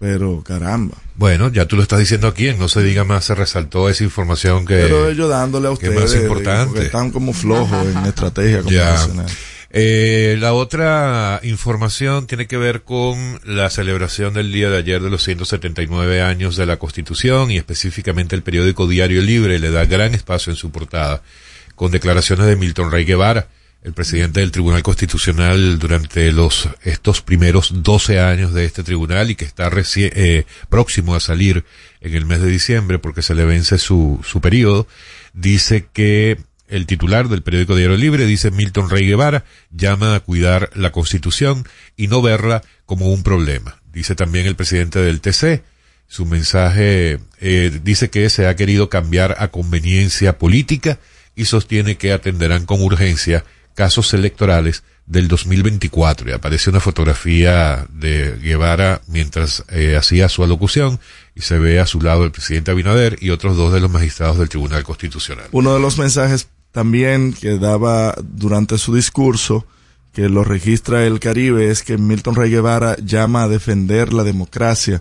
Pero 0.00 0.42
caramba. 0.42 0.96
Bueno, 1.14 1.50
ya 1.50 1.66
tú 1.66 1.76
lo 1.76 1.82
estás 1.82 2.00
diciendo 2.00 2.26
aquí, 2.26 2.48
en 2.48 2.58
no 2.58 2.68
se 2.68 2.82
diga 2.82 3.04
más, 3.04 3.24
se 3.24 3.34
resaltó 3.34 3.88
esa 3.88 4.04
información 4.04 4.66
que. 4.66 4.74
Pero 4.74 5.08
ellos 5.08 5.30
dándole 5.30 5.68
a 5.68 5.76
que 5.76 5.88
ustedes. 5.88 6.00
más 6.00 6.14
importante. 6.14 6.66
porque 6.66 6.86
están 6.86 7.10
como 7.10 7.32
flojos 7.32 7.86
en 7.86 8.04
estrategia 8.04 8.62
Ya. 8.62 8.98
Eh, 9.76 10.36
la 10.38 10.52
otra 10.52 11.40
información 11.42 12.28
tiene 12.28 12.46
que 12.46 12.56
ver 12.56 12.82
con 12.82 13.40
la 13.42 13.68
celebración 13.70 14.32
del 14.32 14.52
día 14.52 14.70
de 14.70 14.78
ayer 14.78 15.02
de 15.02 15.10
los 15.10 15.24
179 15.24 16.22
años 16.22 16.54
de 16.54 16.64
la 16.64 16.76
Constitución 16.76 17.50
y 17.50 17.56
específicamente 17.56 18.36
el 18.36 18.44
periódico 18.44 18.86
Diario 18.86 19.20
Libre 19.20 19.58
le 19.58 19.72
da 19.72 19.84
gran 19.84 20.14
espacio 20.14 20.52
en 20.52 20.56
su 20.56 20.70
portada 20.70 21.22
con 21.74 21.90
declaraciones 21.90 22.46
de 22.46 22.54
Milton 22.54 22.92
Rey 22.92 23.04
Guevara, 23.04 23.48
el 23.82 23.94
presidente 23.94 24.38
del 24.38 24.52
Tribunal 24.52 24.84
Constitucional 24.84 25.80
durante 25.80 26.30
los 26.30 26.68
estos 26.84 27.20
primeros 27.20 27.82
12 27.82 28.20
años 28.20 28.54
de 28.54 28.66
este 28.66 28.84
tribunal 28.84 29.32
y 29.32 29.34
que 29.34 29.44
está 29.44 29.72
eh, 29.96 30.44
próximo 30.68 31.16
a 31.16 31.20
salir 31.20 31.64
en 32.00 32.14
el 32.14 32.26
mes 32.26 32.40
de 32.40 32.46
diciembre 32.46 33.00
porque 33.00 33.22
se 33.22 33.34
le 33.34 33.44
vence 33.44 33.78
su, 33.78 34.20
su 34.22 34.40
periodo, 34.40 34.86
dice 35.32 35.88
que 35.92 36.38
el 36.74 36.86
titular 36.86 37.28
del 37.28 37.42
periódico 37.42 37.76
Diario 37.76 37.96
Libre 37.96 38.26
dice 38.26 38.50
Milton 38.50 38.90
Rey 38.90 39.06
Guevara 39.06 39.44
llama 39.70 40.16
a 40.16 40.20
cuidar 40.20 40.70
la 40.74 40.90
Constitución 40.90 41.64
y 41.96 42.08
no 42.08 42.20
verla 42.20 42.62
como 42.84 43.12
un 43.12 43.22
problema. 43.22 43.80
Dice 43.92 44.16
también 44.16 44.46
el 44.46 44.56
presidente 44.56 44.98
del 44.98 45.20
TC, 45.20 45.62
su 46.08 46.26
mensaje 46.26 47.20
eh, 47.40 47.80
dice 47.84 48.10
que 48.10 48.28
se 48.28 48.48
ha 48.48 48.56
querido 48.56 48.88
cambiar 48.88 49.36
a 49.38 49.48
conveniencia 49.48 50.36
política 50.36 50.98
y 51.36 51.44
sostiene 51.44 51.96
que 51.96 52.12
atenderán 52.12 52.66
con 52.66 52.82
urgencia 52.82 53.44
casos 53.74 54.12
electorales 54.12 54.82
del 55.06 55.28
2024. 55.28 56.30
Y 56.30 56.32
aparece 56.32 56.70
una 56.70 56.80
fotografía 56.80 57.86
de 57.90 58.36
Guevara 58.42 59.00
mientras 59.06 59.64
eh, 59.68 59.96
hacía 59.96 60.28
su 60.28 60.42
alocución 60.42 60.98
y 61.34 61.42
se 61.42 61.58
ve 61.58 61.78
a 61.78 61.86
su 61.86 62.00
lado 62.00 62.24
el 62.24 62.32
presidente 62.32 62.70
Abinader 62.70 63.16
y 63.20 63.30
otros 63.30 63.56
dos 63.56 63.72
de 63.72 63.80
los 63.80 63.90
magistrados 63.90 64.38
del 64.38 64.48
Tribunal 64.48 64.82
Constitucional. 64.82 65.46
Uno 65.52 65.74
de 65.74 65.80
los 65.80 65.98
mensajes 65.98 66.48
también 66.74 67.32
que 67.32 67.56
daba 67.56 68.16
durante 68.20 68.78
su 68.78 68.92
discurso, 68.92 69.64
que 70.12 70.28
lo 70.28 70.42
registra 70.42 71.06
el 71.06 71.20
Caribe, 71.20 71.70
es 71.70 71.84
que 71.84 71.98
Milton 71.98 72.34
Rey 72.34 72.50
Guevara 72.50 72.96
llama 72.96 73.44
a 73.44 73.48
defender 73.48 74.12
la 74.12 74.24
democracia. 74.24 75.00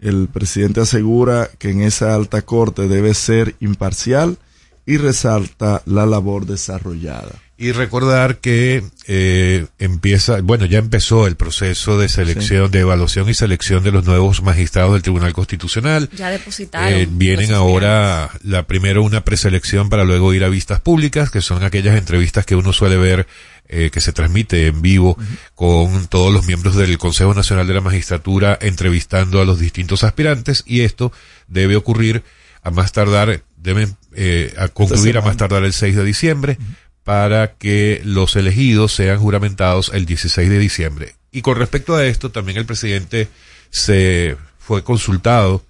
El 0.00 0.28
presidente 0.28 0.80
asegura 0.80 1.50
que 1.58 1.72
en 1.72 1.82
esa 1.82 2.14
alta 2.14 2.40
corte 2.40 2.88
debe 2.88 3.12
ser 3.12 3.54
imparcial 3.60 4.38
y 4.86 4.96
resalta 4.96 5.82
la 5.86 6.06
labor 6.06 6.46
desarrollada. 6.46 7.32
Y 7.56 7.72
recordar 7.72 8.38
que 8.38 8.82
eh, 9.06 9.66
empieza, 9.78 10.40
bueno, 10.40 10.64
ya 10.64 10.78
empezó 10.78 11.26
el 11.26 11.36
proceso 11.36 11.98
de 11.98 12.08
selección, 12.08 12.70
de 12.70 12.80
evaluación 12.80 13.28
y 13.28 13.34
selección 13.34 13.84
de 13.84 13.92
los 13.92 14.06
nuevos 14.06 14.42
magistrados 14.42 14.94
del 14.94 15.02
Tribunal 15.02 15.34
Constitucional. 15.34 16.08
Ya 16.16 16.30
depositaron. 16.30 16.98
Eh, 16.98 17.06
vienen 17.10 17.52
ahora 17.52 18.30
la 18.42 18.66
primero 18.66 19.02
una 19.02 19.24
preselección 19.24 19.90
para 19.90 20.04
luego 20.04 20.32
ir 20.32 20.42
a 20.42 20.48
vistas 20.48 20.80
públicas, 20.80 21.30
que 21.30 21.42
son 21.42 21.62
aquellas 21.62 21.98
entrevistas 21.98 22.46
que 22.46 22.56
uno 22.56 22.72
suele 22.72 22.96
ver 22.96 23.26
eh, 23.72 23.90
que 23.92 24.00
se 24.00 24.12
transmite 24.12 24.66
en 24.66 24.82
vivo 24.82 25.16
con 25.54 26.08
todos 26.08 26.32
los 26.32 26.44
miembros 26.44 26.74
del 26.74 26.98
Consejo 26.98 27.34
Nacional 27.34 27.68
de 27.68 27.74
la 27.74 27.80
Magistratura 27.80 28.58
entrevistando 28.60 29.40
a 29.40 29.44
los 29.44 29.60
distintos 29.60 30.02
aspirantes 30.02 30.64
y 30.66 30.80
esto 30.80 31.12
debe 31.46 31.76
ocurrir 31.76 32.24
a 32.62 32.70
más 32.72 32.90
tardar, 32.90 33.42
deben 33.62 33.96
eh, 34.14 34.54
a 34.58 34.68
concluir 34.68 35.18
a 35.18 35.22
más 35.22 35.36
tardar 35.36 35.64
el 35.64 35.72
6 35.72 35.96
de 35.96 36.04
diciembre 36.04 36.58
para 37.04 37.54
que 37.54 38.00
los 38.04 38.36
elegidos 38.36 38.92
sean 38.92 39.18
juramentados 39.18 39.90
el 39.94 40.06
16 40.06 40.48
de 40.48 40.58
diciembre. 40.58 41.14
Y 41.32 41.42
con 41.42 41.56
respecto 41.56 41.94
a 41.94 42.04
esto, 42.06 42.30
también 42.30 42.58
el 42.58 42.66
presidente 42.66 43.28
se 43.70 44.36
fue 44.58 44.82
consultado 44.84 45.64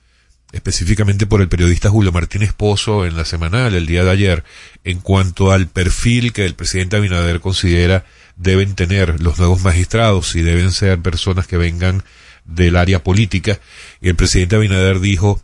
específicamente 0.53 1.27
por 1.27 1.41
el 1.41 1.49
periodista 1.49 1.91
Julio 1.91 2.13
Martínez 2.13 2.53
Pozo 2.53 3.07
en 3.07 3.17
la 3.17 3.25
semanal 3.25 3.75
el 3.75 3.87
día 3.87 4.03
de 4.03 4.11
ayer 4.11 4.45
en 4.83 4.99
cuanto 4.99 5.53
al 5.53 5.69
perfil 5.69 6.33
que 6.33 6.45
el 6.45 6.55
presidente 6.55 6.97
Abinader 6.97 7.41
considera 7.41 8.05
deben 8.37 8.75
tener 8.75 9.21
los 9.21 9.39
nuevos 9.39 9.63
magistrados 9.63 10.35
y 10.35 10.43
deben 10.43 10.73
ser 10.73 10.99
personas 11.01 11.47
que 11.47 11.57
vengan 11.57 12.03
del 12.45 12.77
área 12.77 13.05
política 13.05 13.61
y 14.01 14.09
el 14.09 14.17
presidente 14.17 14.57
Abinader 14.57 14.99
dijo 14.99 15.41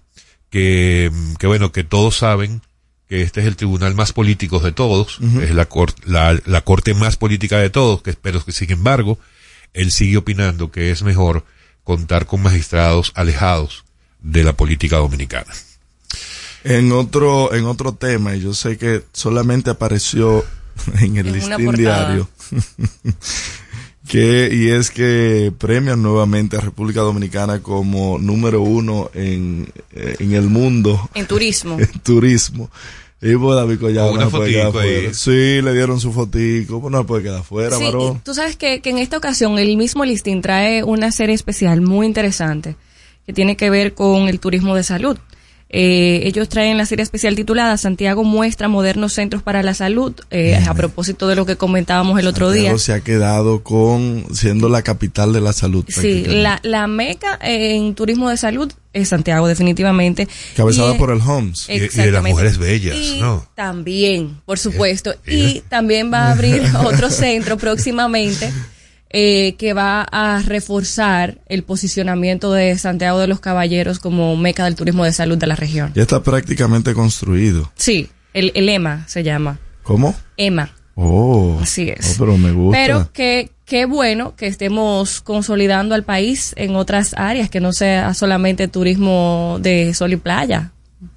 que, 0.50 1.11
que 1.38 1.47
bueno 1.47 1.73
que 1.73 1.85
todos 1.85 2.17
saben 2.19 2.62
que 3.09 3.23
este 3.23 3.41
es 3.41 3.47
el 3.47 3.57
tribunal 3.57 3.95
más 3.95 4.12
político 4.12 4.59
de 4.59 4.73
todos, 4.73 5.19
es 5.41 5.55
la, 5.55 5.67
cor- 5.67 5.95
la, 6.05 6.37
la 6.45 6.61
corte 6.62 6.93
más 6.93 7.17
política 7.17 7.59
de 7.59 7.71
todos, 7.71 8.03
que 8.03 8.12
pero 8.15 8.45
que 8.45 8.50
sin 8.53 8.73
embargo, 8.73 9.19
él 9.75 9.93
sigue 9.93 10.17
opinando 10.17 10.73
que 10.73 10.91
es 10.91 11.03
mejor 11.03 11.45
contar 11.85 12.26
con 12.26 12.43
magistrados 12.43 13.12
alejados 13.15 13.85
de 14.21 14.43
la 14.43 14.55
política 14.55 14.97
dominicana. 14.97 15.53
En 16.65 16.91
otro, 16.91 17.55
en 17.55 17.65
otro 17.67 17.93
tema, 17.95 18.35
y 18.35 18.41
yo 18.41 18.55
sé 18.55 18.76
que 18.76 19.05
solamente 19.12 19.71
apareció 19.71 20.45
en 20.99 21.17
el 21.17 21.29
En 21.29 21.33
listín 21.35 21.73
diario, 21.75 22.29
que, 24.09 24.49
y 24.53 24.69
es 24.69 24.91
que 24.91 25.53
premian 25.59 26.03
nuevamente 26.03 26.57
a 26.57 26.61
República 26.61 27.01
Dominicana 27.01 27.61
como 27.63 28.19
número 28.19 28.63
uno 28.63 29.11
en, 29.15 29.73
eh, 29.93 30.17
en 30.21 30.33
el 30.35 30.49
mundo 30.49 31.09
En 31.15 31.27
turismo. 31.27 31.79
en 31.81 32.01
turismo. 32.01 32.71
Y 33.23 33.35
pues 33.35 33.57
David 33.57 33.79
Collado 33.81 34.17
no 34.17 34.31
puede 34.31 34.53
quedar 34.53 34.73
fuera. 34.73 35.15
Sí, 35.15 35.63
le 35.63 35.73
dieron 35.73 35.99
su 35.99 36.13
fotico, 36.13 36.81
pues 36.81 36.93
no 36.93 36.99
se 36.99 37.05
puede 37.05 37.23
quedar 37.23 37.43
fuera, 37.43 37.77
Sí, 37.77 37.85
varón. 37.85 38.21
tú 38.25 38.35
sabes 38.35 38.57
que, 38.57 38.81
que 38.81 38.91
en 38.91 38.99
esta 38.99 39.17
ocasión 39.17 39.59
el 39.59 39.77
mismo 39.77 40.05
listín 40.05 40.43
trae 40.43 40.85
una 40.85 41.11
serie 41.13 41.35
especial 41.35 41.81
muy 41.81 42.07
interesante 42.07 42.77
que 43.25 43.33
tiene 43.33 43.57
que 43.57 43.71
ver 43.71 43.95
con 43.95 44.29
el 44.29 44.39
turismo 44.39 44.77
de 44.77 44.85
salud. 44.85 45.19
Eh, 45.69 46.21
ellos 46.25 46.49
traen 46.49 46.79
la 46.79 46.87
serie 46.87 47.03
especial 47.03 47.35
titulada 47.35 47.77
Santiago 47.77 48.23
muestra 48.23 48.69
modernos 48.69 49.13
centros 49.15 49.43
para 49.43 49.65
la 49.65 49.75
salud, 49.75 50.15
eh, 50.31 50.63
a 50.65 50.75
propósito 50.75 51.27
de 51.27 51.35
lo 51.35 51.45
que 51.45 51.57
comentábamos 51.57 52.21
el 52.21 52.29
otro 52.29 52.53
día. 52.53 52.77
Se 52.79 52.93
ha 52.93 53.01
quedado 53.01 53.65
con 53.65 54.25
siendo 54.33 54.69
la 54.69 54.83
capital 54.83 55.33
de 55.33 55.41
la 55.41 55.53
salud. 55.53 55.85
Sí, 55.89 56.25
la, 56.25 56.61
la 56.63 56.87
meca 56.87 57.37
en 57.43 57.95
turismo 57.97 58.31
de 58.31 58.37
salud 58.37 58.73
es 58.93 59.09
Santiago, 59.09 59.49
definitivamente. 59.49 60.29
Cabezada 60.57 60.95
Y, 60.95 60.99
por 60.99 61.11
el 61.11 61.21
Homs. 61.21 61.69
Y- 61.69 61.73
y 61.75 61.89
de 61.89 62.13
las 62.13 62.23
mujeres 62.23 62.59
bellas, 62.59 62.95
Y 62.97 63.19
¿no? 63.21 63.45
También, 63.57 64.41
por 64.47 64.59
supuesto. 64.61 65.15
Y 65.27 65.63
también 65.69 66.13
va 66.13 66.29
a 66.29 66.33
abrir 66.33 66.63
otro 66.85 67.11
centro 67.11 67.57
próximamente 67.59 68.53
eh, 69.11 69.55
que 69.59 69.73
va 69.73 70.03
a 70.03 70.43
reforzar 70.43 71.39
el 71.47 71.63
posicionamiento 71.63 72.53
de 72.53 72.77
Santiago 72.79 73.19
de 73.19 73.29
los 73.29 73.41
Caballeros 73.41 73.99
como 73.99 74.37
meca 74.37 74.65
del 74.65 74.75
turismo 74.75 75.05
de 75.05 75.13
salud 75.13 75.39
de 75.39 75.47
la 75.47 75.57
región. 75.57 75.93
Ya 75.95 76.03
está 76.03 76.23
prácticamente 76.23 76.95
construido. 76.95 77.73
Sí, 77.77 78.09
el, 78.33 78.53
el 78.55 78.69
EMA 78.69 79.07
se 79.09 79.23
llama. 79.23 79.59
¿Cómo? 79.83 80.15
EMA. 80.37 80.71
Oh. 80.97 81.59
Así 81.63 81.89
es. 81.91 82.15
Oh, 82.15 82.25
pero 82.25 82.39
me 82.39 82.53
gusta. 82.53 82.79
Pero 82.79 83.13
que 83.13 83.51
qué 83.67 83.85
bueno 83.85 84.35
que 84.35 84.47
estemos 84.47 85.21
consolidando 85.21 85.95
al 85.95 86.05
país 86.05 86.55
en 86.57 86.75
otras 86.75 87.15
áreas, 87.15 87.51
que 87.51 87.61
no 87.61 87.73
sea 87.73 88.15
solamente 88.15 88.69
turismo 88.69 89.59
de 89.61 89.93
sol 89.93 90.13
y 90.13 90.17
playa. 90.17 90.73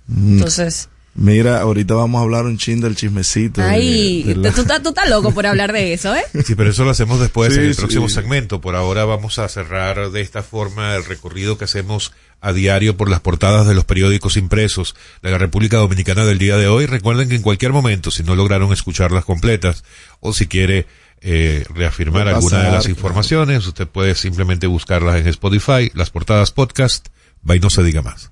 Mm. 0.07 0.33
Entonces, 0.33 0.89
Mira, 1.21 1.59
ahorita 1.59 1.95
vamos 1.95 2.19
a 2.19 2.23
hablar 2.23 2.45
un 2.45 2.57
chin 2.57 2.79
del 2.79 2.95
chismecito. 2.95 3.61
de- 3.61 3.67
ay, 3.67 4.23
de 4.23 4.35
la- 4.35 4.51
tú, 4.53 4.61
estás- 4.61 4.81
tú 4.81 4.89
estás 4.89 5.09
loco 5.09 5.33
por 5.33 5.45
hablar 5.45 5.73
de 5.73 5.91
eso, 5.91 6.15
¿eh? 6.15 6.23
Sí, 6.45 6.55
pero 6.55 6.69
eso 6.69 6.85
lo 6.85 6.91
hacemos 6.91 7.19
después 7.19 7.53
Sí, 7.53 7.59
en 7.59 7.65
el 7.65 7.73
sí. 7.75 7.81
próximo 7.81 8.07
segmento. 8.07 8.61
Por 8.61 8.75
ahora 8.77 9.03
vamos 9.03 9.37
a 9.37 9.49
cerrar 9.49 10.11
de 10.11 10.21
esta 10.21 10.43
forma 10.43 10.95
el 10.95 11.03
recorrido 11.03 11.57
que 11.57 11.65
hacemos 11.65 12.13
a 12.39 12.53
diario 12.53 12.95
por 12.95 13.09
las 13.09 13.19
portadas 13.19 13.67
de 13.67 13.73
los 13.75 13.83
periódicos 13.83 14.37
impresos 14.37 14.95
de 15.21 15.31
la 15.31 15.37
República 15.37 15.75
Dominicana 15.75 16.23
del 16.23 16.37
día 16.37 16.55
de 16.55 16.67
hoy. 16.69 16.85
Recuerden 16.85 17.27
que 17.27 17.35
en 17.35 17.41
cualquier 17.41 17.73
momento, 17.73 18.11
si 18.11 18.23
no 18.23 18.33
lograron 18.35 18.71
escucharlas 18.71 19.25
completas 19.25 19.83
o 20.21 20.31
si 20.31 20.47
quiere 20.47 20.87
eh, 21.21 21.65
reafirmar 21.75 22.29
alguna 22.29 22.63
de 22.63 22.71
las 22.71 22.87
informaciones, 22.87 23.67
usted 23.67 23.87
puede 23.89 24.15
simplemente 24.15 24.67
buscarlas 24.67 25.17
en 25.17 25.27
Spotify, 25.27 25.91
las 25.95 26.11
portadas 26.11 26.51
podcast, 26.51 27.07
va 27.47 27.57
y 27.57 27.59
no 27.59 27.69
se 27.69 27.83
diga 27.83 28.01
más. 28.01 28.31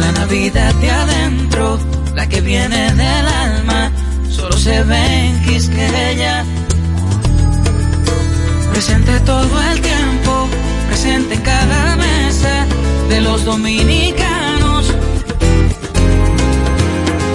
La 0.00 0.12
Navidad 0.12 0.74
de 0.76 0.90
adentro, 0.90 1.78
la 2.14 2.26
que 2.26 2.40
viene 2.40 2.94
del 2.94 3.26
alma, 3.26 3.92
solo 4.30 4.56
se 4.56 4.82
ve 4.84 5.26
en 5.26 5.42
Quisqueya. 5.42 6.46
Presente 8.72 9.20
todo 9.20 9.62
el 9.70 9.82
tiempo, 9.82 9.99
presente 10.90 11.34
en 11.34 11.42
cada 11.42 11.94
mesa 11.94 12.66
de 13.08 13.20
los 13.20 13.44
dominicanos. 13.44 14.92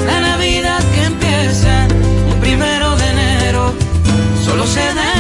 La 0.06 0.20
Navidad 0.20 0.84
que 0.94 1.04
empieza 1.04 1.88
un 2.32 2.38
primero 2.42 2.98
de 2.98 3.08
enero, 3.10 3.74
solo 4.44 4.68
se 4.68 4.86
da 4.94 5.15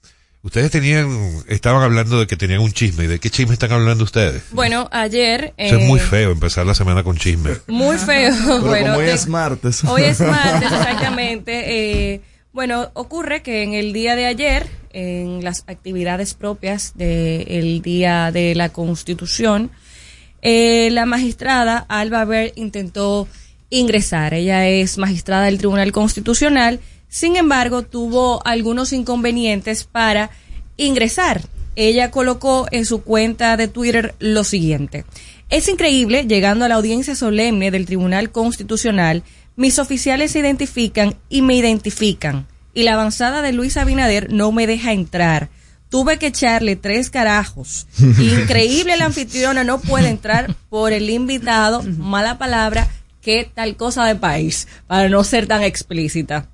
Ustedes 0.43 0.71
tenían, 0.71 1.43
estaban 1.47 1.83
hablando 1.83 2.19
de 2.19 2.25
que 2.25 2.35
tenían 2.35 2.61
un 2.61 2.71
chisme. 2.71 3.03
¿Y 3.03 3.07
de 3.07 3.19
qué 3.19 3.29
chisme 3.29 3.53
están 3.53 3.71
hablando 3.71 4.03
ustedes? 4.03 4.41
Bueno, 4.51 4.89
ayer... 4.91 5.53
Eso 5.55 5.77
es 5.77 5.85
muy 5.87 5.99
eh, 5.99 6.03
feo 6.03 6.31
empezar 6.31 6.65
la 6.65 6.73
semana 6.73 7.03
con 7.03 7.15
chisme. 7.17 7.51
Muy 7.67 7.97
feo. 7.97 8.33
Pero 8.47 8.61
bueno, 8.61 8.85
como 8.87 8.97
hoy 8.99 9.05
te- 9.05 9.13
es 9.13 9.27
martes. 9.27 9.83
Hoy 9.83 10.01
es 10.03 10.19
martes, 10.19 10.71
exactamente. 10.71 12.13
Eh, 12.13 12.21
bueno, 12.53 12.89
ocurre 12.95 13.43
que 13.43 13.61
en 13.61 13.73
el 13.75 13.93
día 13.93 14.15
de 14.15 14.25
ayer, 14.25 14.67
en 14.93 15.43
las 15.43 15.63
actividades 15.67 16.33
propias 16.33 16.93
del 16.95 17.81
Día 17.83 18.31
de 18.31 18.55
la 18.55 18.69
Constitución, 18.69 19.69
eh, 20.41 20.89
la 20.91 21.05
magistrada 21.05 21.85
Alba 21.87 22.25
Ver 22.25 22.51
intentó 22.55 23.27
ingresar. 23.69 24.33
Ella 24.33 24.67
es 24.67 24.97
magistrada 24.97 25.45
del 25.45 25.59
Tribunal 25.59 25.91
Constitucional, 25.91 26.79
sin 27.11 27.35
embargo, 27.35 27.81
tuvo 27.81 28.41
algunos 28.47 28.93
inconvenientes 28.93 29.83
para 29.83 30.29
ingresar. 30.77 31.41
Ella 31.75 32.09
colocó 32.09 32.67
en 32.71 32.85
su 32.85 33.03
cuenta 33.03 33.57
de 33.57 33.67
Twitter 33.67 34.15
lo 34.19 34.45
siguiente. 34.45 35.03
Es 35.49 35.67
increíble, 35.67 36.23
llegando 36.23 36.63
a 36.63 36.69
la 36.69 36.75
audiencia 36.75 37.13
solemne 37.13 37.69
del 37.69 37.85
Tribunal 37.85 38.31
Constitucional, 38.31 39.23
mis 39.57 39.77
oficiales 39.77 40.31
se 40.31 40.39
identifican 40.39 41.15
y 41.27 41.41
me 41.41 41.55
identifican. 41.55 42.47
Y 42.73 42.83
la 42.83 42.93
avanzada 42.93 43.41
de 43.41 43.51
Luis 43.51 43.75
Abinader 43.75 44.31
no 44.31 44.53
me 44.53 44.65
deja 44.65 44.93
entrar. 44.93 45.49
Tuve 45.89 46.17
que 46.17 46.27
echarle 46.27 46.77
tres 46.77 47.09
carajos. 47.09 47.87
Increíble 47.99 48.95
la 48.95 49.03
anfitriona 49.03 49.65
no 49.65 49.81
puede 49.81 50.07
entrar 50.07 50.55
por 50.69 50.93
el 50.93 51.09
invitado. 51.09 51.83
Mala 51.83 52.37
palabra. 52.37 52.87
¿Qué 53.21 53.51
tal 53.53 53.75
cosa 53.75 54.05
de 54.05 54.15
país? 54.15 54.69
Para 54.87 55.09
no 55.09 55.25
ser 55.25 55.45
tan 55.45 55.61
explícita. 55.61 56.47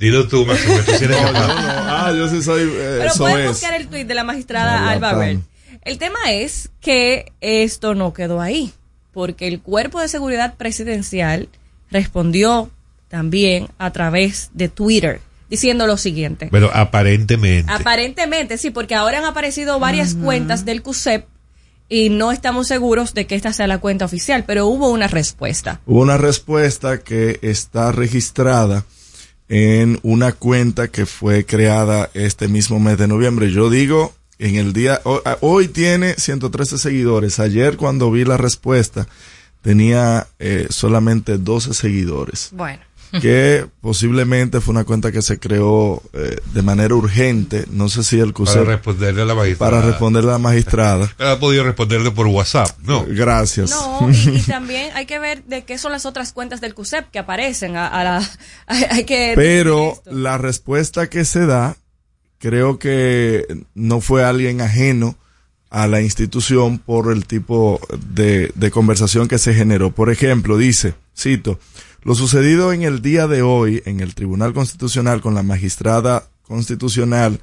Dilo 0.00 0.26
tú, 0.26 0.44
Máximo, 0.46 0.74
que 0.78 0.82
tú 0.82 0.92
sí 0.98 1.04
eres 1.04 1.20
No, 1.20 1.26
yo 1.28 1.32
capaz. 1.32 1.46
no. 1.48 1.70
Ah, 1.92 2.12
yo 2.16 2.28
sí 2.28 2.42
soy. 2.42 2.62
eh, 2.62 2.68
Pero 2.98 3.04
eso 3.10 3.18
pueden 3.18 3.40
es. 3.42 3.48
buscar 3.48 3.74
el 3.74 3.86
tuit 3.86 4.06
de 4.08 4.14
la 4.14 4.24
magistrada 4.24 4.80
la 4.80 4.90
Alba. 4.90 5.12
Bert. 5.12 5.40
El 5.82 5.98
tema 5.98 6.18
es 6.30 6.70
que 6.80 7.32
esto 7.40 7.94
no 7.94 8.12
quedó 8.12 8.40
ahí, 8.40 8.72
porque 9.12 9.46
el 9.46 9.60
cuerpo 9.60 10.00
de 10.00 10.08
seguridad 10.08 10.56
presidencial 10.56 11.48
respondió 11.90 12.70
también 13.08 13.68
a 13.78 13.90
través 13.92 14.50
de 14.54 14.68
Twitter 14.68 15.20
diciendo 15.48 15.86
lo 15.86 15.96
siguiente. 15.96 16.48
Pero 16.50 16.70
aparentemente. 16.74 17.70
Aparentemente, 17.72 18.56
sí, 18.56 18.70
porque 18.70 18.94
ahora 18.94 19.18
han 19.18 19.24
aparecido 19.24 19.78
varias 19.80 20.14
cuentas 20.14 20.64
del 20.64 20.80
CUSEP 20.82 21.26
y 21.88 22.08
no 22.08 22.30
estamos 22.30 22.68
seguros 22.68 23.14
de 23.14 23.26
que 23.26 23.34
esta 23.34 23.52
sea 23.52 23.66
la 23.66 23.78
cuenta 23.78 24.04
oficial, 24.04 24.44
pero 24.46 24.66
hubo 24.66 24.90
una 24.90 25.08
respuesta. 25.08 25.80
Hubo 25.86 26.00
una 26.02 26.16
respuesta 26.18 26.98
que 27.00 27.40
está 27.42 27.90
registrada 27.90 28.84
en 29.50 29.98
una 30.04 30.30
cuenta 30.32 30.88
que 30.88 31.04
fue 31.06 31.44
creada 31.44 32.08
este 32.14 32.46
mismo 32.48 32.78
mes 32.80 32.96
de 32.98 33.08
noviembre. 33.08 33.50
Yo 33.50 33.68
digo, 33.68 34.14
en 34.38 34.54
el 34.56 34.72
día, 34.72 35.00
ho- 35.04 35.20
a- 35.24 35.36
hoy 35.40 35.66
tiene 35.68 36.14
113 36.14 36.78
seguidores. 36.78 37.40
Ayer 37.40 37.76
cuando 37.76 38.10
vi 38.12 38.24
la 38.24 38.36
respuesta 38.36 39.06
tenía 39.60 40.28
eh, 40.38 40.68
solamente 40.70 41.36
12 41.36 41.74
seguidores. 41.74 42.48
Bueno. 42.52 42.80
Que 43.20 43.66
posiblemente 43.80 44.60
fue 44.60 44.72
una 44.72 44.84
cuenta 44.84 45.10
que 45.10 45.22
se 45.22 45.38
creó 45.38 46.02
eh, 46.12 46.40
de 46.52 46.62
manera 46.62 46.94
urgente. 46.94 47.64
No 47.70 47.88
sé 47.88 48.04
si 48.04 48.16
el 48.16 48.32
para 48.32 48.34
CUSEP 48.34 48.66
responderle 48.66 49.22
a 49.22 49.24
la 49.24 49.34
magistrada. 49.34 49.70
para 49.70 49.86
responderle 49.86 50.30
a 50.30 50.32
la 50.34 50.38
magistrada. 50.38 51.12
Pero 51.16 51.30
ha 51.30 51.40
podido 51.40 51.64
responderle 51.64 52.10
por 52.12 52.26
WhatsApp, 52.28 52.70
¿no? 52.82 53.04
Gracias. 53.08 53.70
No, 53.70 54.08
y, 54.10 54.38
y 54.38 54.42
también 54.46 54.90
hay 54.94 55.06
que 55.06 55.18
ver 55.18 55.42
de 55.44 55.64
qué 55.64 55.78
son 55.78 55.92
las 55.92 56.06
otras 56.06 56.32
cuentas 56.32 56.60
del 56.60 56.74
CUSEP 56.74 57.10
que 57.10 57.18
aparecen. 57.18 57.76
A, 57.76 57.88
a 57.88 58.04
la, 58.04 58.30
hay, 58.66 58.84
hay 58.90 59.04
que 59.04 59.32
Pero 59.34 60.00
la 60.06 60.38
respuesta 60.38 61.08
que 61.08 61.24
se 61.24 61.46
da, 61.46 61.76
creo 62.38 62.78
que 62.78 63.44
no 63.74 64.00
fue 64.00 64.24
alguien 64.24 64.60
ajeno 64.60 65.16
a 65.70 65.86
la 65.86 66.00
institución 66.00 66.78
por 66.78 67.12
el 67.12 67.26
tipo 67.26 67.80
de, 68.12 68.50
de 68.54 68.70
conversación 68.70 69.28
que 69.28 69.38
se 69.38 69.54
generó. 69.54 69.92
Por 69.92 70.10
ejemplo, 70.10 70.58
dice, 70.58 70.94
cito, 71.16 71.60
lo 72.02 72.14
sucedido 72.14 72.72
en 72.72 72.82
el 72.82 73.02
día 73.02 73.26
de 73.26 73.42
hoy 73.42 73.82
en 73.84 74.00
el 74.00 74.14
Tribunal 74.14 74.54
Constitucional 74.54 75.20
con 75.20 75.34
la 75.34 75.42
magistrada 75.42 76.30
constitucional 76.42 77.40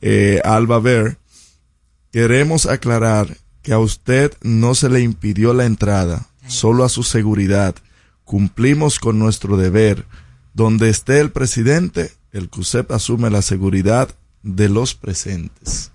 eh, 0.00 0.40
Alba 0.44 0.80
Ver, 0.80 1.18
queremos 2.10 2.66
aclarar 2.66 3.36
que 3.62 3.72
a 3.72 3.78
usted 3.78 4.32
no 4.42 4.74
se 4.74 4.90
le 4.90 5.00
impidió 5.00 5.54
la 5.54 5.64
entrada, 5.64 6.26
solo 6.48 6.84
a 6.84 6.88
su 6.88 7.04
seguridad. 7.04 7.76
Cumplimos 8.24 8.98
con 8.98 9.18
nuestro 9.18 9.56
deber. 9.56 10.04
Donde 10.54 10.90
esté 10.90 11.20
el 11.20 11.30
presidente, 11.30 12.12
el 12.32 12.50
CUSEP 12.50 12.90
asume 12.90 13.30
la 13.30 13.40
seguridad 13.40 14.10
de 14.42 14.68
los 14.68 14.94
presentes. 14.94 15.91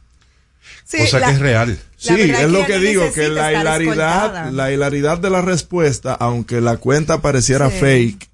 Sí, 0.89 1.00
Cosa 1.00 1.19
la- 1.19 1.28
que 1.28 1.34
es 1.34 1.39
real. 1.39 1.80
Sí, 1.97 2.13
es 2.13 2.50
lo 2.50 2.65
que 2.65 2.80
digo, 2.80 3.12
que 3.12 3.28
la 3.28 3.52
hilaridad, 3.52 3.82
escoltada. 4.28 4.52
la 4.52 4.71
hilaridad 4.71 5.17
de 5.17 5.30
la 5.30 5.41
respuesta, 5.41 6.13
aunque 6.13 6.62
la 6.62 6.78
cuenta 6.78 7.21
pareciera 7.21 7.69
Sí. 7.69 7.78
fake, 7.80 8.30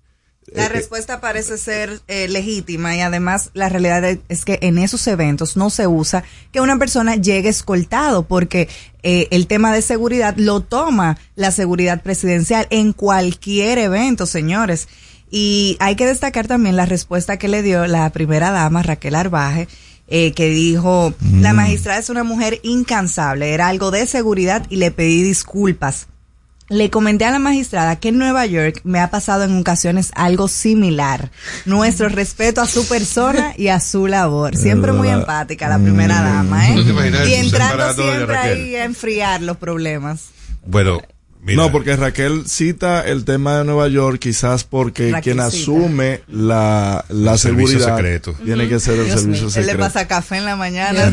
La 0.54 0.66
eh, 0.66 0.70
respuesta 0.70 1.20
parece 1.20 1.58
ser 1.58 2.02
eh, 2.08 2.28
legítima 2.28 2.96
y 2.96 3.02
además 3.02 3.50
la 3.56 3.70
realidad 3.70 4.04
es- 4.04 4.20
es 4.30 4.46
que 4.46 4.60
en 4.62 4.78
esos 4.78 5.08
eventos 5.08 5.58
no 5.58 5.72
se 5.72 5.88
usa 5.88 6.24
que 6.52 6.62
una 6.62 6.78
persona 6.78 7.16
llegue 7.16 7.50
escoltado 7.50 8.28
porque 8.28 8.70
eh, 9.02 9.28
el 9.32 9.48
tema 9.48 9.74
de 9.74 9.82
seguridad 9.82 10.36
lo 10.38 10.60
toma 10.62 11.18
la 11.36 11.50
seguridad 11.52 12.04
presidencial 12.04 12.68
en 12.70 12.94
cualquier 12.94 13.80
evento, 13.80 14.26
señores. 14.28 14.88
Y 15.32 15.76
hay 15.80 15.96
que 15.96 16.06
destacar 16.06 16.46
también 16.48 16.76
la 16.76 16.86
respuesta 16.86 17.38
que 17.38 17.48
le 17.48 17.63
dio 17.63 17.88
la 17.88 18.08
primera 18.12 18.52
dama, 18.52 18.84
Raquel 18.84 19.16
Arbaje, 19.16 19.68
eh, 20.15 20.32
que 20.34 20.47
dijo, 20.47 21.12
la 21.41 21.54
magistrada 21.54 21.97
es 21.97 22.12
una 22.12 22.23
mujer 22.23 22.60
incansable, 22.62 23.52
era 23.52 23.67
algo 23.67 23.89
de 23.89 24.06
seguridad 24.06 24.63
y 24.69 24.76
le 24.76 24.91
pedí 24.91 25.23
disculpas. 25.23 26.06
Le 26.69 26.91
comenté 26.91 27.26
a 27.26 27.32
la 27.32 27.39
magistrada 27.39 27.95
que 27.99 28.10
en 28.10 28.19
Nueva 28.19 28.45
York 28.45 28.82
me 28.84 28.99
ha 28.99 29.10
pasado 29.10 29.43
en 29.43 29.58
ocasiones 29.60 30.12
algo 30.13 30.47
similar. 30.47 31.32
Nuestro 31.65 32.10
respeto 32.10 32.62
a 32.62 32.67
su 32.67 32.88
persona 32.88 33.56
y 33.58 33.69
a 33.69 33.80
su 33.80 34.06
labor. 34.06 34.56
Siempre 34.56 34.91
muy 34.91 35.10
empática 35.10 35.67
la 35.67 35.80
primera 35.80 36.21
Mm. 36.21 36.26
dama, 36.26 36.69
¿eh? 36.69 36.76
¿No 36.76 36.84
te 36.84 36.89
imaginas 36.91 37.28
Y 37.28 37.34
entrando 37.34 37.93
siempre 37.95 38.38
ahí 38.38 38.76
a 38.76 38.86
enfriar 38.86 39.41
los 39.41 39.58
problemas. 39.58 40.26
Bueno, 40.63 41.02
mira, 41.43 41.62
No, 41.62 41.71
porque 41.71 41.95
Raquel 41.95 42.43
cita 42.47 43.01
el 43.08 43.25
tema 43.25 43.58
de 43.60 43.63
Nueva 43.65 43.88
York 43.88 44.19
quizás 44.19 44.63
porque 44.63 45.12
Raquel 45.12 45.36
quien 45.36 45.49
cita. 45.51 45.62
asume 45.63 46.21
la, 46.27 47.06
la 47.10 47.38
seguridad 47.38 47.95
secreto. 47.97 48.34
tiene 48.43 48.67
que 48.67 48.79
ser 48.79 48.99
el 48.99 49.06
Dios 49.06 49.21
servicio 49.21 49.45
mío. 49.47 49.56
Él 49.56 49.62
le 49.65 49.71
secreto. 49.71 49.79
pasa 49.79 50.08
café 50.08 50.38
en 50.38 50.45
la 50.45 50.56
mañana, 50.56 51.12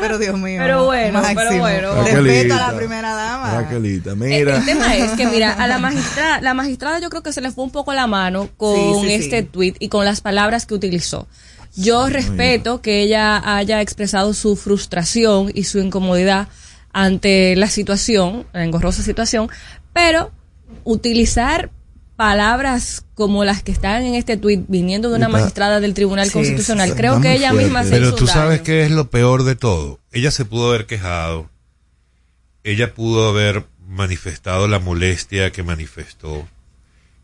pero 0.00 0.18
Dios 0.18 0.38
mío. 0.38 0.60
Pero 0.62 0.84
bueno, 0.86 1.20
pero 1.22 1.34
máximo. 1.34 1.60
bueno. 1.60 2.02
Respeto 2.04 2.54
a 2.54 2.72
la 2.72 2.76
primera 2.76 3.14
dama. 3.14 3.54
Raquelita, 3.62 4.10
El, 4.12 4.16
mira. 4.16 4.56
el 4.58 4.64
tema 4.64 4.96
es 4.96 5.10
que, 5.12 5.26
mira, 5.26 5.52
a 5.52 5.66
la 5.66 5.78
magistrada, 5.80 6.40
la 6.40 6.54
magistrada 6.54 7.00
yo 7.00 7.10
creo 7.10 7.22
que 7.22 7.32
se 7.32 7.40
le 7.40 7.50
fue 7.50 7.64
un 7.64 7.70
poco 7.70 7.92
la 7.94 8.06
mano 8.06 8.48
con 8.56 8.76
Sí, 9.02 9.06
sí, 9.08 9.12
este 9.14 9.40
sí. 9.42 9.48
tweet 9.50 9.74
y 9.78 9.88
con 9.88 10.04
las 10.04 10.20
palabras 10.20 10.66
que 10.66 10.74
utilizó. 10.74 11.26
Yo 11.74 12.06
respeto 12.08 12.82
que 12.82 13.00
ella 13.02 13.40
haya 13.56 13.80
expresado 13.80 14.34
su 14.34 14.56
frustración 14.56 15.50
y 15.54 15.64
su 15.64 15.78
incomodidad 15.78 16.48
ante 16.92 17.56
la 17.56 17.68
situación, 17.68 18.46
la 18.52 18.64
engorrosa 18.64 19.02
situación, 19.02 19.48
pero 19.92 20.30
utilizar 20.84 21.70
palabras 22.16 23.04
como 23.14 23.44
las 23.44 23.62
que 23.62 23.72
están 23.72 24.04
en 24.04 24.14
este 24.14 24.36
tweet 24.36 24.64
viniendo 24.68 25.08
de 25.10 25.16
una 25.16 25.26
Está- 25.26 25.38
magistrada 25.38 25.80
del 25.80 25.94
Tribunal 25.94 26.26
Sí, 26.26 26.32
Constitucional, 26.32 26.94
creo 26.94 27.20
que 27.20 27.32
ella 27.34 27.48
fuerte. 27.50 27.64
misma 27.64 27.84
se 27.84 27.90
Pero 27.90 28.08
hizo 28.08 28.16
tú 28.16 28.26
sabes 28.26 28.58
daño. 28.58 28.64
qué 28.64 28.84
es 28.84 28.90
lo 28.90 29.10
peor 29.10 29.44
de 29.44 29.56
todo. 29.56 29.98
Ella 30.12 30.30
se 30.30 30.44
pudo 30.44 30.68
haber 30.68 30.86
quejado. 30.86 31.50
Ella 32.64 32.94
pudo 32.94 33.28
haber 33.28 33.66
manifestado 33.88 34.68
la 34.68 34.78
molestia 34.78 35.50
que 35.50 35.62
manifestó. 35.62 36.46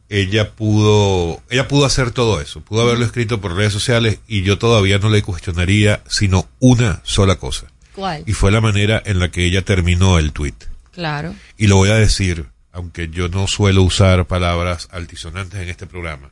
Ella 0.08 0.52
pudo, 0.52 1.42
ella 1.50 1.68
pudo 1.68 1.84
hacer 1.84 2.10
todo 2.10 2.40
eso. 2.40 2.60
Pudo 2.62 2.80
haberlo 2.82 3.04
escrito 3.04 3.40
por 3.40 3.54
redes 3.54 3.72
sociales 3.74 4.20
y 4.26 4.42
yo 4.42 4.58
todavía 4.58 4.98
no 4.98 5.10
le 5.10 5.22
cuestionaría 5.22 6.02
sino 6.08 6.48
una 6.58 7.00
sola 7.04 7.36
cosa. 7.36 7.66
¿Cuál? 7.98 8.22
Y 8.26 8.32
fue 8.32 8.52
la 8.52 8.60
manera 8.60 9.02
en 9.04 9.18
la 9.18 9.30
que 9.30 9.44
ella 9.44 9.62
terminó 9.62 10.18
el 10.18 10.32
tweet. 10.32 10.54
Claro. 10.92 11.34
Y 11.56 11.66
lo 11.66 11.76
voy 11.76 11.90
a 11.90 11.94
decir, 11.96 12.46
aunque 12.72 13.08
yo 13.08 13.28
no 13.28 13.48
suelo 13.48 13.82
usar 13.82 14.26
palabras 14.26 14.88
altisonantes 14.92 15.60
en 15.60 15.68
este 15.68 15.86
programa. 15.86 16.30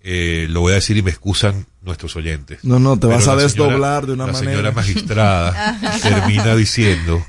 Eh, 0.00 0.46
lo 0.48 0.60
voy 0.60 0.72
a 0.72 0.76
decir 0.76 0.96
y 0.96 1.02
me 1.02 1.10
excusan 1.10 1.66
nuestros 1.82 2.16
oyentes. 2.16 2.62
No, 2.64 2.78
no, 2.78 2.94
te 2.96 3.08
Pero 3.08 3.16
vas 3.18 3.28
a 3.28 3.34
la 3.36 3.42
desdoblar 3.42 4.06
de 4.06 4.12
una 4.14 4.26
la 4.26 4.32
manera. 4.32 4.52
señora 4.52 4.72
magistrada 4.72 5.78
termina 6.02 6.54
diciendo, 6.56 7.26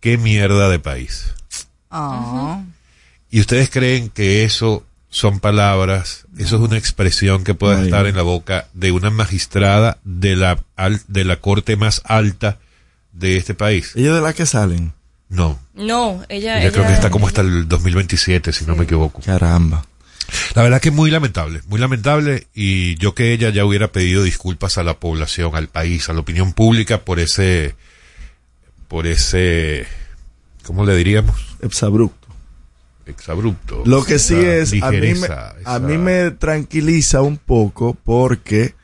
qué 0.00 0.18
mierda 0.18 0.68
de 0.68 0.78
país. 0.78 1.32
Oh. 1.90 2.62
¿Y 3.30 3.40
ustedes 3.40 3.70
creen 3.70 4.08
que 4.10 4.44
eso 4.44 4.84
son 5.08 5.40
palabras, 5.40 6.26
eso 6.36 6.56
es 6.56 6.62
una 6.62 6.76
expresión 6.76 7.44
que 7.44 7.54
puede 7.54 7.76
Ay. 7.76 7.84
estar 7.84 8.06
en 8.06 8.16
la 8.16 8.22
boca 8.22 8.66
de 8.74 8.90
una 8.92 9.08
magistrada 9.10 9.98
de 10.04 10.36
la, 10.36 10.58
al- 10.76 11.00
de 11.08 11.24
la 11.24 11.36
corte 11.36 11.76
más 11.76 12.02
alta 12.04 12.58
de 13.18 13.36
este 13.36 13.54
país? 13.54 13.92
Ella 13.96 14.14
de 14.14 14.20
la 14.20 14.32
que 14.32 14.46
salen. 14.46 14.92
No. 15.28 15.58
No, 15.74 16.22
ella, 16.28 16.60
Ella 16.60 16.70
creo 16.70 16.82
ella- 16.84 16.88
que 16.88 16.94
está 16.94 17.10
como 17.10 17.26
hasta 17.26 17.40
el 17.40 17.66
2027, 17.68 18.52
si 18.52 18.64
no 18.66 18.76
me 18.76 18.84
equivoco. 18.84 19.20
Caramba. 19.22 19.84
La 20.54 20.62
verdad 20.62 20.80
que 20.80 20.90
muy 20.90 21.10
lamentable, 21.10 21.60
muy 21.68 21.78
lamentable 21.78 22.46
y 22.54 22.96
yo 22.96 23.14
que 23.14 23.32
ella 23.32 23.50
ya 23.50 23.64
hubiera 23.64 23.92
pedido 23.92 24.22
disculpas 24.24 24.76
a 24.78 24.82
la 24.82 24.98
población, 24.98 25.54
al 25.54 25.68
país, 25.68 26.08
a 26.08 26.12
la 26.14 26.20
opinión 26.20 26.52
pública 26.52 27.02
por 27.04 27.20
ese, 27.20 27.74
por 28.88 29.06
ese, 29.06 29.86
¿cómo 30.64 30.84
le 30.84 30.96
diríamos? 30.96 31.56
Exabrupto. 31.62 32.26
Exabrupto. 33.06 33.82
Lo 33.86 34.04
que 34.04 34.18
sí 34.18 34.34
es, 34.34 34.72
a 34.82 34.90
mí, 34.90 35.14
me, 35.14 35.28
a 35.64 35.78
mí 35.78 35.96
me 35.96 36.32
tranquiliza 36.32 37.22
un 37.22 37.36
poco 37.36 37.96
porque 38.04 38.74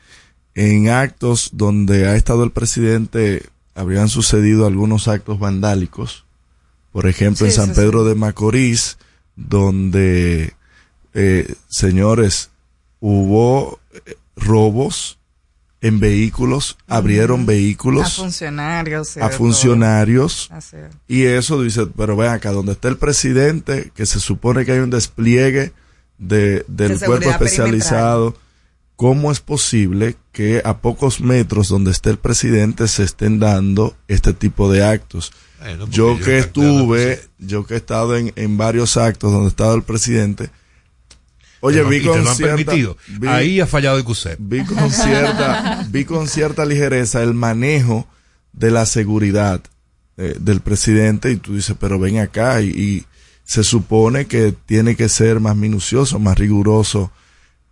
en 0.55 0.89
actos 0.89 1.49
donde 1.51 2.07
ha 2.07 2.15
estado 2.15 2.45
el 2.45 2.51
presidente 2.51 3.43
habrían 3.75 4.09
sucedido 4.09 4.65
algunos 4.67 5.07
actos 5.07 5.39
vandálicos. 5.39 6.25
Por 6.91 7.07
ejemplo, 7.07 7.45
Sí, 7.47 7.51
en 7.51 7.51
San 7.51 7.73
Pedro 7.73 8.03
sí. 8.03 8.09
de 8.09 8.15
Macorís, 8.15 8.97
donde, 9.35 10.53
eh, 11.13 11.55
señores, 11.67 12.51
hubo 12.99 13.79
eh, 14.05 14.15
robos 14.35 15.17
en 15.81 15.99
vehículos, 15.99 16.77
abrieron 16.87 17.41
A 17.41 17.45
vehículos 17.45 18.13
funcionarios. 18.15 19.17
a 19.17 19.29
funcionarios. 19.29 20.47
todo. 20.47 20.57
Así 20.57 20.77
es. 20.77 20.95
Y 21.07 21.23
eso 21.23 21.61
dice, 21.61 21.87
pero 21.87 22.15
ven 22.15 22.29
acá, 22.29 22.51
donde 22.51 22.71
está 22.73 22.87
el 22.87 22.97
presidente, 22.97 23.91
que 23.93 24.05
se 24.05 24.19
supone 24.21 24.65
que 24.65 24.71
hay 24.73 24.79
un 24.79 24.89
despliegue 24.91 25.73
de, 26.19 26.63
del 26.69 26.99
De 26.99 27.05
cuerpo 27.05 27.29
especializado, 27.29 28.37
¿cómo 28.95 29.31
es 29.31 29.39
posible 29.39 30.15
que 30.31 30.61
a 30.65 30.77
pocos 30.79 31.19
metros 31.21 31.67
donde 31.69 31.91
esté 31.91 32.09
el 32.09 32.17
presidente 32.17 32.87
se 32.87 33.03
estén 33.03 33.39
dando 33.39 33.95
este 34.07 34.33
tipo 34.33 34.71
de 34.71 34.83
actos? 34.85 35.31
Bueno, 35.59 35.87
Yo 35.89 36.19
que 36.19 36.39
estuve, 36.39 37.21
yo 37.39 37.65
que 37.65 37.75
he 37.75 37.77
estado 37.77 38.17
en, 38.17 38.33
en 38.35 38.57
varios 38.57 38.97
actos 38.97 39.31
donde 39.31 39.47
estaba 39.49 39.73
el 39.73 39.83
presidente, 39.83 40.49
oye, 41.61 41.83
vi 41.83 42.01
con 42.01 42.23
lo 42.23 42.29
han 42.29 42.35
cierta, 42.35 42.55
permitido. 42.57 42.97
vi- 43.19 43.27
Ahí 43.27 43.59
ha 43.61 43.67
fallado 43.67 43.97
el 43.97 44.03
CUSEP. 44.03 44.37
vi 44.39 44.63
con 44.65 44.91
cierta 44.91 45.85
vi 45.89 46.05
con 46.05 46.27
cierta 46.27 46.65
ligereza 46.65 47.23
el 47.23 47.33
manejo 47.33 48.07
de 48.51 48.71
la 48.71 48.85
seguridad 48.85 49.61
eh, 50.17 50.35
del 50.39 50.59
presidente 50.59 51.31
y 51.31 51.37
tú 51.37 51.55
dices 51.55 51.75
pero 51.79 51.97
ven 51.97 52.19
acá 52.19 52.61
y, 52.61 52.67
y 52.69 53.05
se 53.45 53.63
supone 53.63 54.25
que 54.25 54.53
tiene 54.65 54.95
que 54.95 55.09
ser 55.09 55.39
más 55.39 55.55
minucioso 55.55 56.19
más 56.19 56.37
riguroso 56.37 57.11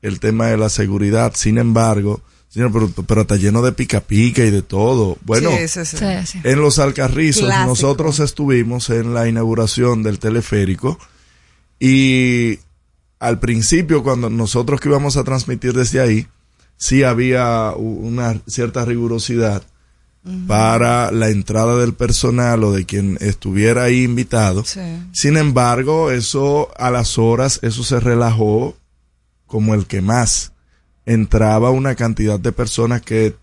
el 0.02 0.20
tema 0.20 0.48
de 0.48 0.58
la 0.58 0.70
seguridad 0.70 1.34
sin 1.36 1.58
embargo 1.58 2.22
señor 2.50 2.72
pero, 2.72 2.90
pero 3.06 3.22
está 3.22 3.36
lleno 3.36 3.62
de 3.62 3.72
pica 3.72 4.02
pica 4.02 4.44
y 4.44 4.52
de 4.52 4.62
todo 4.62 5.18
bueno 5.24 5.52
Sí, 5.52 5.68
sí, 5.68 5.86
sí. 5.86 5.98
Sí, 5.98 6.06
sí. 6.26 6.40
en 6.44 6.62
los 6.62 6.80
Alcarrizos 6.80 7.46
Clásico. 7.46 7.68
nosotros 7.68 8.20
estuvimos 8.20 8.90
en 8.90 9.14
la 9.14 9.28
inauguración 9.28 10.04
del 10.04 10.20
teleférico 10.20 10.98
y 11.80 12.60
al 13.20 13.40
principio 13.40 14.04
cuando 14.04 14.30
nosotros 14.30 14.80
que 14.80 14.90
íbamos 14.90 15.16
a 15.16 15.24
transmitir 15.24 15.74
desde 15.74 16.00
ahí, 16.00 16.28
sí 16.78 17.04
había 17.04 17.72
una 17.76 18.42
cierta 18.48 18.84
rigurosidad 18.84 19.62
para 20.48 21.12
la 21.12 21.30
entrada 21.30 21.78
del 21.78 21.94
personal 21.94 22.64
o 22.64 22.72
de 22.72 22.86
quien 22.86 23.18
estuviera 23.22 23.84
ahí 23.84 24.04
invitado. 24.04 24.64
Sí. 24.64 24.80
Sin 25.12 25.38
embargo, 25.38 26.12
eso 26.12 26.70
a 26.78 26.92
las 26.92 27.18
horas, 27.18 27.60
eso 27.64 27.84
se 27.84 28.00
relajó 28.00 28.76
como 29.52 29.74
el 29.76 29.86
que 29.86 30.02
más. 30.02 30.54
Entraba 31.06 31.72
una 31.72 31.96
cantidad 31.96 32.40
de 32.40 32.54
personas 32.54 33.02
que 33.02 33.36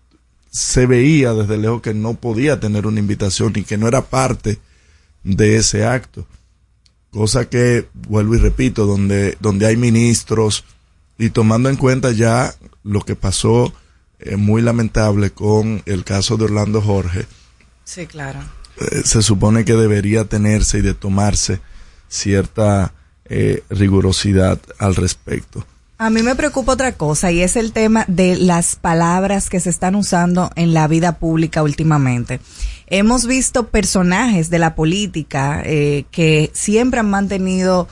se 0.49 0.87
veía 0.87 1.33
desde 1.33 1.57
lejos 1.59 1.83
que 1.83 1.93
no 1.93 2.15
podía 2.15 2.59
tener 2.59 2.87
una 2.87 2.99
invitación 2.99 3.53
y 3.55 3.63
que 3.63 3.77
no 3.77 3.87
era 3.87 4.01
parte 4.05 4.57
de 5.23 5.57
ese 5.57 5.85
acto. 5.85 6.25
Cosa 7.11 7.47
que, 7.47 7.87
vuelvo 7.93 8.33
y 8.33 8.39
repito, 8.39 8.87
donde, 8.87 9.37
donde 9.39 9.67
hay 9.67 9.77
ministros 9.77 10.65
y 11.19 11.29
tomando 11.29 11.69
en 11.69 11.75
cuenta 11.75 12.11
ya 12.11 12.55
lo 12.83 13.01
que 13.01 13.15
pasó 13.15 13.71
eh, 14.19 14.35
muy 14.35 14.63
lamentable 14.63 15.29
con 15.29 15.83
el 15.85 16.03
caso 16.03 16.37
de 16.37 16.45
Orlando 16.45 16.81
Jorge, 16.81 17.27
Sí, 17.83 18.07
claro. 18.07 18.39
eh, 18.79 19.01
se 19.05 19.21
supone 19.21 19.63
que 19.65 19.73
debería 19.73 20.25
tenerse 20.25 20.79
y 20.79 20.81
de 20.81 20.93
tomarse 20.95 21.59
cierta 22.07 22.93
eh, 23.25 23.63
rigurosidad 23.69 24.59
al 24.79 24.95
respecto. 24.95 25.65
A 26.01 26.09
mí 26.09 26.23
me 26.23 26.33
preocupa 26.33 26.71
otra 26.71 26.93
cosa 26.93 27.29
y 27.29 27.41
es 27.41 27.57
el 27.57 27.73
tema 27.73 28.05
de 28.07 28.37
las 28.37 28.77
palabras 28.77 29.49
que 29.49 29.59
se 29.59 29.69
están 29.69 29.95
usando 29.95 30.49
en 30.55 30.73
la 30.73 30.87
vida 30.87 31.19
pública 31.19 31.61
últimamente. 31.61 32.39
Hemos 32.87 33.27
visto 33.27 33.67
personajes 33.67 34.49
de 34.49 34.59
la 34.59 34.75
política 34.75 35.61
eh, 35.65 36.05
que 36.09 36.51
siempre 36.53 37.01
han 37.01 37.09
mantenido, 37.09 37.89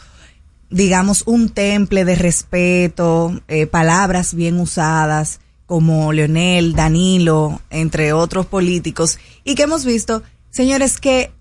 digamos, 0.70 1.24
un 1.26 1.50
temple 1.50 2.06
de 2.06 2.16
respeto, 2.16 3.42
eh, 3.50 3.68
palabras 3.68 4.34
bien 4.34 4.58
usadas, 4.58 5.42
como 5.66 6.14
Leonel, 6.14 6.76
Danilo, 6.76 7.60
entre 7.70 8.14
otros 8.14 8.46
políticos, 8.46 9.20
y 9.44 9.56
que 9.56 9.64
hemos 9.64 9.84
visto, 9.84 10.24
señores, 10.50 10.98
que 10.98 11.34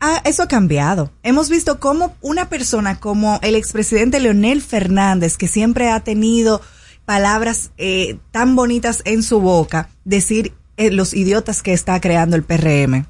Ah, 0.00 0.20
eso 0.24 0.42
ha 0.42 0.48
cambiado. 0.48 1.10
Hemos 1.22 1.48
visto 1.48 1.80
cómo 1.80 2.14
una 2.20 2.48
persona 2.48 3.00
como 3.00 3.38
el 3.42 3.56
expresidente 3.56 4.20
Leonel 4.20 4.60
Fernández, 4.60 5.36
que 5.38 5.48
siempre 5.48 5.90
ha 5.90 6.00
tenido 6.00 6.60
palabras 7.06 7.70
eh, 7.78 8.18
tan 8.30 8.56
bonitas 8.56 9.00
en 9.04 9.22
su 9.22 9.40
boca, 9.40 9.88
decir 10.04 10.52
eh, 10.76 10.90
los 10.90 11.14
idiotas 11.14 11.62
que 11.62 11.72
está 11.72 11.98
creando 12.00 12.36
el 12.36 12.42
PRM. 12.42 13.06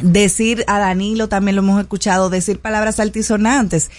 Decir 0.00 0.64
a 0.68 0.78
Danilo, 0.78 1.28
también 1.28 1.56
lo 1.56 1.62
hemos 1.62 1.80
escuchado, 1.80 2.30
decir 2.30 2.60
palabras 2.60 3.00
altisonantes. 3.00 3.90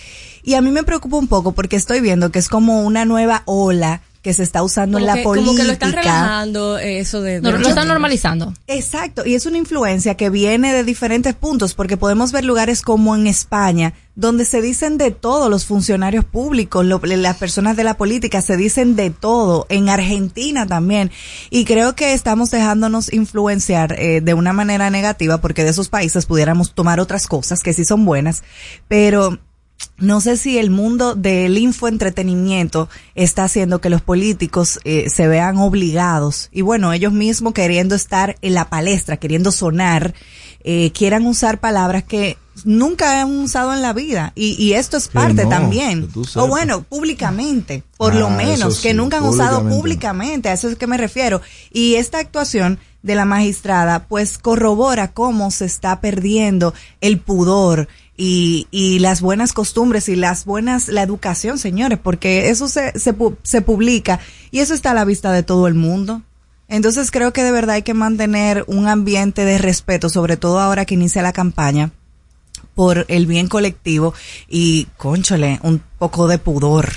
Y 0.44 0.56
a 0.56 0.62
mí 0.62 0.72
me 0.72 0.84
preocupa 0.84 1.18
un 1.18 1.28
poco 1.28 1.52
porque 1.52 1.76
estoy 1.76 2.00
viendo 2.00 2.32
que 2.32 2.40
es 2.40 2.48
como 2.48 2.84
una 2.84 3.06
nueva 3.06 3.44
ola 3.46 4.02
que 4.24 4.34
se 4.34 4.42
está 4.42 4.64
usando 4.64 4.98
Como 4.98 5.04
en 5.04 5.06
la 5.08 5.14
que, 5.16 5.24
política. 5.24 5.48
como 5.52 5.58
que 5.58 5.64
lo 5.68 5.74
están 5.74 5.92
relajando 5.92 6.80
eh, 6.80 7.00
eso 7.00 7.22
de... 7.22 7.42
No, 7.42 7.52
lo 7.52 7.68
están 7.68 7.88
normalizando. 7.90 8.54
Exacto, 8.68 9.24
y 9.26 9.36
es 9.36 9.46
una 9.46 9.58
influencia 9.60 10.16
que 10.16 10.30
viene 10.32 10.74
de 10.74 10.84
diferentes 10.86 11.36
puntos, 11.36 11.74
porque 11.76 11.98
podemos 11.98 12.32
ver 12.32 12.46
lugares 12.46 12.82
como 12.82 13.16
en 13.16 13.28
España, 13.28 13.94
donde 14.16 14.46
se 14.46 14.62
dicen 14.62 14.98
de 14.98 15.12
todo 15.12 15.50
los 15.50 15.66
funcionarios 15.66 16.24
públicos, 16.24 16.86
lo- 16.86 17.02
las 17.04 17.36
personas 17.38 17.76
de 17.76 17.84
la 17.84 17.98
política, 17.98 18.42
se 18.42 18.56
dicen 18.56 18.96
de 18.96 19.10
todo, 19.10 19.66
en 19.70 19.90
Argentina 19.90 20.66
también, 20.66 21.12
y 21.50 21.66
creo 21.66 21.94
que 21.96 22.14
estamos 22.14 22.50
dejándonos 22.50 23.12
influenciar 23.12 23.94
eh, 24.00 24.22
de 24.22 24.34
una 24.34 24.54
manera 24.54 24.90
negativa, 24.90 25.42
porque 25.42 25.66
de 25.66 25.72
esos 25.72 25.90
países 25.90 26.26
pudiéramos 26.26 26.74
tomar 26.74 27.02
otras 27.02 27.28
cosas 27.28 27.62
que 27.62 27.74
sí 27.74 27.84
son 27.84 28.06
buenas, 28.06 28.44
pero 28.88 29.38
no 29.98 30.22
sé 30.22 30.38
si 30.38 30.58
el 30.58 30.70
mundo 30.70 31.16
del 31.16 31.58
infoentretenimiento 31.58 32.90
está 33.16 33.46
haciendo 33.46 33.80
que 33.80 33.90
los 33.90 34.02
políticos 34.02 34.80
eh, 34.84 35.10
se 35.10 35.28
vean 35.28 35.58
obligados 35.58 36.50
y 36.52 36.62
bueno, 36.62 36.94
ellos 36.94 37.14
mismos 37.14 37.54
queriendo 37.54 37.96
estar 37.96 38.36
en 38.42 38.54
la 38.54 38.70
palestra, 38.70 39.18
queriendo 39.18 39.52
sonar, 39.52 40.14
eh, 40.64 40.92
quieran 40.94 41.26
usar 41.26 41.60
palabras 41.60 42.04
que 42.04 42.38
nunca 42.66 43.22
han 43.22 43.32
usado 43.40 43.74
en 43.74 43.82
la 43.82 43.94
vida 43.94 44.32
y, 44.36 44.56
y 44.64 44.74
esto 44.74 44.98
es 44.98 45.08
parte 45.08 45.44
no, 45.44 45.50
también. 45.50 46.08
O 46.36 46.48
bueno, 46.48 46.84
públicamente, 46.84 47.84
por 47.98 48.14
Ah, 48.14 48.20
lo 48.20 48.30
menos, 48.30 48.74
eso 48.74 48.82
que 48.82 48.94
nunca 48.94 49.18
han 49.18 49.24
usado 49.24 49.58
públicamente. 49.60 49.82
públicamente, 49.82 50.50
a 50.50 50.54
eso 50.54 50.70
es 50.70 50.78
que 50.78 50.88
me 50.88 50.98
refiero. 50.98 51.42
Y 51.72 51.96
esta 51.96 52.20
actuación 52.20 52.80
de 53.02 53.16
la 53.16 53.26
magistrada 53.26 54.08
pues 54.08 54.38
corrobora 54.38 55.12
cómo 55.12 55.52
se 55.52 55.66
está 55.66 56.00
perdiendo 56.00 56.74
el 57.02 57.20
pudor 57.20 57.90
y, 58.16 58.68
y 58.72 59.00
las 59.00 59.22
buenas 59.22 59.54
costumbres 59.54 60.08
y 60.10 60.16
las 60.16 60.46
buenas, 60.46 60.88
la 60.88 61.02
educación, 61.02 61.58
señores, 61.58 62.00
porque 62.02 62.50
eso 62.50 62.68
se, 62.68 62.98
se, 63.00 63.16
se 63.42 63.62
publica 63.62 64.20
y 64.52 64.60
eso 64.60 64.74
está 64.74 64.92
a 64.92 64.96
la 64.96 65.06
vista 65.06 65.32
de 65.32 65.44
todo 65.44 65.68
el 65.68 65.74
mundo. 65.74 66.22
Entonces 66.68 67.12
creo 67.12 67.34
que 67.34 67.44
de 67.44 67.52
verdad 67.52 67.76
hay 67.76 67.84
que 67.84 67.94
mantener 67.94 68.64
un 68.68 68.88
ambiente 68.88 69.46
de 69.46 69.58
respeto, 69.58 70.10
sobre 70.10 70.38
todo 70.38 70.60
ahora 70.60 70.86
que 70.86 70.94
inicia 70.94 71.22
la 71.22 71.34
campaña, 71.34 71.92
por 72.76 73.06
el 73.10 73.28
bien 73.28 73.48
colectivo 73.48 74.14
y, 74.48 74.88
conchole, 74.98 75.60
un 75.62 75.82
poco 76.00 76.28
de 76.28 76.38
pudor 76.38 76.90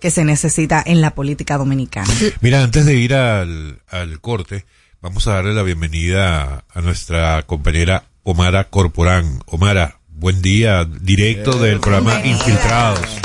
que 0.00 0.10
se 0.10 0.24
necesita 0.24 0.82
en 0.84 1.00
la 1.00 1.14
política 1.14 1.56
dominicana. 1.56 2.12
Mira, 2.40 2.62
antes 2.62 2.84
de 2.84 2.94
ir 2.94 3.14
al, 3.14 3.80
al 3.88 4.20
corte, 4.20 4.66
vamos 5.00 5.26
a 5.28 5.34
darle 5.34 5.54
la 5.54 5.62
bienvenida 5.62 6.64
a 6.68 6.80
nuestra 6.80 7.42
compañera 7.44 8.04
Omara 8.24 8.68
Corporán. 8.68 9.40
Omara, 9.46 10.00
buen 10.14 10.42
día, 10.42 10.84
directo 10.84 11.58
del 11.58 11.80
programa. 11.80 12.24
Infiltrados. 12.24 13.18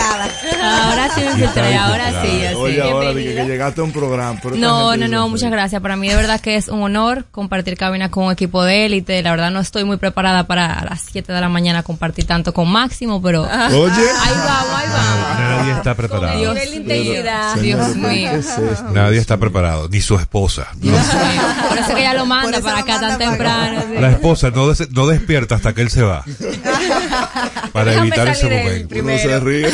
Ahora 0.00 0.26
sí 0.28 0.40
te 0.40 0.50
infiltrada. 0.50 0.80
Ahora 0.90 1.08
sí 1.14 1.20
me 1.20 1.30
infiltré, 1.30 1.76
ahora 1.76 2.22
sí, 2.22 2.44
así. 2.46 2.54
Oye, 2.56 2.82
ahora 2.82 3.12
dije 3.14 3.34
que 3.34 3.44
llegaste 3.44 3.80
a 3.80 3.84
un 3.84 3.92
programa. 3.92 4.38
pero 4.42 4.56
No, 4.56 4.96
no, 4.96 5.08
no, 5.08 5.22
así. 5.22 5.30
muchas 5.30 5.50
gracias. 5.50 5.80
Para 5.82 5.96
mí 5.96 6.08
de 6.08 6.16
verdad 6.16 6.40
que 6.40 6.56
es 6.56 6.68
un 6.68 6.82
honor 6.82 7.24
compartir 7.30 7.76
cabina 7.76 8.10
con 8.10 8.24
un 8.24 8.32
equipo 8.32 8.64
de 8.64 8.86
élite. 8.86 9.22
La 9.22 9.30
verdad 9.30 9.50
no 9.50 9.60
estoy 9.60 9.84
muy 9.84 9.96
preparada 9.96 10.44
para 10.46 10.72
a 10.74 10.84
las 10.84 11.02
7 11.10 11.32
de 11.32 11.40
la 11.40 11.48
mañana 11.48 11.82
compartir 11.82 12.26
tanto 12.26 12.52
con 12.54 12.68
Máximo, 12.70 13.20
pero 13.22 13.42
Oye. 13.42 13.48
ahí 13.50 14.34
vamos, 14.34 14.74
ahí 14.76 14.88
vamos. 14.88 15.38
Nadie 15.60 15.72
está 15.72 15.94
preparado. 15.94 16.38
Dios. 16.38 16.54
Dios 16.54 16.68
Señores, 16.70 17.94
¿pero 17.94 18.08
mío. 18.08 18.30
¿qué 18.32 18.36
es 18.38 18.46
esto? 18.58 18.90
Nadie 18.92 19.18
está 19.18 19.36
preparado, 19.36 19.88
ni 19.88 20.00
su 20.00 20.16
esposa. 20.16 20.68
Dios 20.76 20.94
mío. 20.96 21.42
Por 21.68 21.78
eso 21.78 21.94
que 21.94 22.00
ella 22.00 22.14
lo 22.14 22.26
manda 22.26 22.60
para 22.60 22.78
acá 22.80 22.92
manda 23.00 23.08
tan 23.08 23.18
para 23.18 23.30
temprano. 23.30 23.82
sí. 23.94 24.00
La 24.00 24.10
esposa 24.10 24.50
no, 24.50 24.68
des- 24.68 24.90
no 24.90 25.06
despierta 25.06 25.54
hasta 25.56 25.72
que 25.74 25.82
él 25.82 25.90
se 25.90 26.02
va. 26.02 26.24
Para 27.72 27.90
Déjame 27.92 28.08
evitar 28.08 28.28
ese 28.28 28.44
momento. 28.48 28.94
Uno 29.00 29.18
se 29.18 29.40
ríe. 29.40 29.68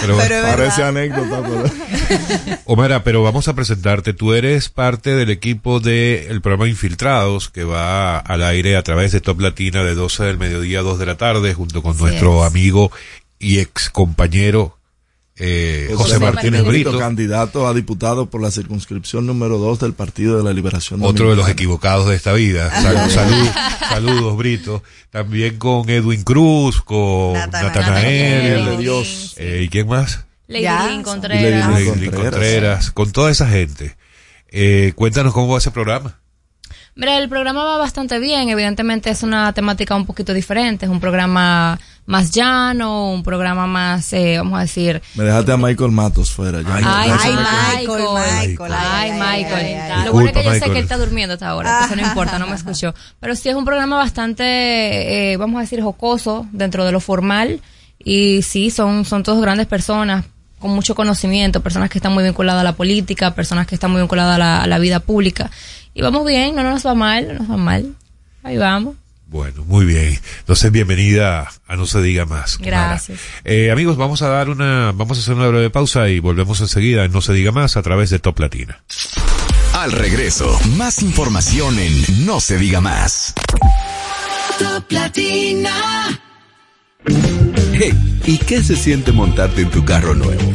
Pero, 0.00 0.16
Parece 0.16 0.82
verdad. 0.82 0.88
anécdota, 0.88 1.42
pero... 1.42 2.58
Omara, 2.66 3.02
pero 3.02 3.22
vamos 3.22 3.48
a 3.48 3.54
presentarte. 3.54 4.12
Tú 4.12 4.32
eres 4.32 4.68
parte 4.68 5.14
del 5.16 5.30
equipo 5.30 5.80
del 5.80 6.40
programa 6.40 6.68
Infiltrados 6.68 7.48
que 7.48 7.64
va 7.64 8.18
al 8.18 8.42
aire 8.44 8.76
a 8.76 8.82
través 8.82 9.10
de 9.12 9.20
Top 9.20 9.40
Latina 9.40 9.82
de 9.82 9.94
12 9.94 10.24
del 10.24 10.38
mediodía 10.38 10.80
a 10.80 10.82
2 10.82 10.98
de 11.00 11.06
la 11.06 11.16
tarde 11.16 11.52
junto 11.54 11.82
con 11.82 11.92
Así 11.94 12.02
nuestro 12.02 12.44
es. 12.44 12.50
amigo 12.50 12.92
y 13.40 13.58
ex 13.58 13.90
compañero 13.90 14.77
eh, 15.38 15.86
José, 15.92 16.14
José 16.14 16.18
Martínez 16.18 16.62
Martínez 16.62 16.64
Brito, 16.84 16.98
candidato 16.98 17.66
a 17.68 17.74
diputado 17.74 18.26
por 18.26 18.42
la 18.42 18.50
circunscripción 18.50 19.26
número 19.26 19.58
2 19.58 19.78
del 19.80 19.92
Partido 19.92 20.36
de 20.36 20.42
la 20.44 20.52
Liberación 20.52 21.00
otro 21.02 21.30
de 21.30 21.36
los 21.36 21.48
equivocados 21.48 22.08
de 22.08 22.16
esta 22.16 22.32
vida. 22.32 22.70
Sal- 22.82 23.10
salud- 23.10 23.50
saludos, 23.88 24.36
Brito. 24.36 24.82
También 25.10 25.56
con 25.58 25.88
Edwin 25.88 26.22
Cruz, 26.24 26.82
con 26.82 27.34
Natanael. 27.34 28.64
De 28.66 28.76
Dios. 28.78 29.34
eh, 29.38 29.62
¿y 29.64 29.68
quién 29.68 29.86
más? 29.88 30.24
Lady 30.48 31.02
Contreras. 31.02 31.68
Lady 31.70 31.84
Lady 31.84 32.06
Contreras. 32.06 32.30
Contreras, 32.32 32.90
con 32.90 33.12
toda 33.12 33.30
esa 33.30 33.48
gente. 33.48 33.96
Eh, 34.50 34.92
cuéntanos 34.96 35.32
cómo 35.34 35.48
va 35.52 35.58
ese 35.58 35.70
programa. 35.70 36.18
Mira, 36.98 37.16
el 37.18 37.28
programa 37.28 37.62
va 37.62 37.78
bastante 37.78 38.18
bien. 38.18 38.48
Evidentemente 38.48 39.08
es 39.08 39.22
una 39.22 39.52
temática 39.52 39.94
un 39.94 40.04
poquito 40.04 40.34
diferente. 40.34 40.84
Es 40.84 40.90
un 40.90 40.98
programa 40.98 41.78
más 42.06 42.32
llano, 42.32 43.12
un 43.12 43.22
programa 43.22 43.68
más, 43.68 44.12
eh, 44.14 44.34
vamos 44.38 44.58
a 44.58 44.62
decir, 44.62 45.00
Me 45.14 45.22
dejaste 45.22 45.52
a 45.52 45.56
Michael 45.56 45.92
Matos 45.92 46.32
fuera. 46.32 46.60
Ya. 46.60 46.74
Ay, 46.74 46.84
Ay, 46.84 47.10
Michael, 47.10 47.36
Michael, 47.36 48.48
Michael. 48.48 48.72
Ay, 48.76 49.10
ay, 49.10 49.12
Michael. 49.12 49.54
ay, 49.54 49.74
ay, 49.74 49.90
ay. 49.92 50.04
Lo 50.06 50.12
bueno 50.12 50.28
es 50.28 50.32
que 50.34 50.42
yo 50.42 50.50
Disculpa, 50.50 50.54
sé 50.54 50.60
que 50.60 50.68
Michael. 50.70 50.76
él 50.76 50.82
está 50.82 50.96
durmiendo 50.96 51.34
hasta 51.34 51.48
ahora, 51.48 51.84
eso 51.84 51.94
no 51.94 52.02
importa, 52.02 52.38
no 52.40 52.46
me 52.48 52.54
escuchó. 52.56 52.92
Pero 53.20 53.36
sí 53.36 53.48
es 53.48 53.54
un 53.54 53.64
programa 53.64 53.96
bastante, 53.96 55.32
eh, 55.32 55.36
vamos 55.36 55.58
a 55.58 55.60
decir, 55.60 55.80
jocoso 55.80 56.46
dentro 56.50 56.84
de 56.84 56.90
lo 56.90 56.98
formal. 56.98 57.60
Y 58.02 58.42
sí, 58.42 58.70
son, 58.70 59.04
son 59.04 59.22
todos 59.22 59.40
grandes 59.40 59.68
personas 59.68 60.24
con 60.58 60.72
mucho 60.72 60.96
conocimiento, 60.96 61.62
personas 61.62 61.88
que 61.90 61.98
están 61.98 62.12
muy 62.14 62.24
vinculadas 62.24 62.62
a 62.62 62.64
la 62.64 62.72
política, 62.72 63.34
personas 63.34 63.66
que 63.68 63.76
están 63.76 63.92
muy 63.92 64.00
vinculadas 64.00 64.34
a 64.34 64.38
la, 64.38 64.62
a 64.62 64.66
la 64.66 64.78
vida 64.78 64.98
pública. 64.98 65.50
Y 65.98 66.00
vamos 66.00 66.24
bien, 66.24 66.54
no 66.54 66.62
nos 66.62 66.86
va 66.86 66.94
mal, 66.94 67.26
no 67.26 67.34
nos 67.34 67.50
va 67.50 67.56
mal. 67.56 67.96
Ahí 68.44 68.56
vamos. 68.56 68.94
Bueno, 69.26 69.64
muy 69.64 69.84
bien. 69.84 70.16
Entonces, 70.38 70.70
bienvenida 70.70 71.50
a 71.66 71.74
No 71.74 71.86
se 71.86 72.00
diga 72.00 72.24
más. 72.24 72.56
Gracias. 72.58 73.18
Eh, 73.44 73.72
amigos, 73.72 73.96
vamos 73.96 74.22
a 74.22 74.28
dar 74.28 74.48
una, 74.48 74.92
vamos 74.94 75.18
a 75.18 75.20
hacer 75.22 75.34
una 75.34 75.48
breve 75.48 75.70
pausa 75.70 76.08
y 76.08 76.20
volvemos 76.20 76.60
enseguida 76.60 77.04
en 77.04 77.10
No 77.10 77.20
se 77.20 77.32
diga 77.32 77.50
más 77.50 77.76
a 77.76 77.82
través 77.82 78.10
de 78.10 78.20
Top 78.20 78.38
Latina. 78.38 78.80
Al 79.72 79.90
regreso, 79.90 80.56
más 80.76 81.02
información 81.02 81.76
en 81.80 82.24
No 82.24 82.38
se 82.38 82.58
diga 82.58 82.80
más. 82.80 83.34
Hey, 87.72 88.20
¿y 88.24 88.38
qué 88.38 88.62
se 88.62 88.76
siente 88.76 89.10
montarte 89.10 89.62
en 89.62 89.70
tu 89.70 89.84
carro 89.84 90.14
nuevo? 90.14 90.54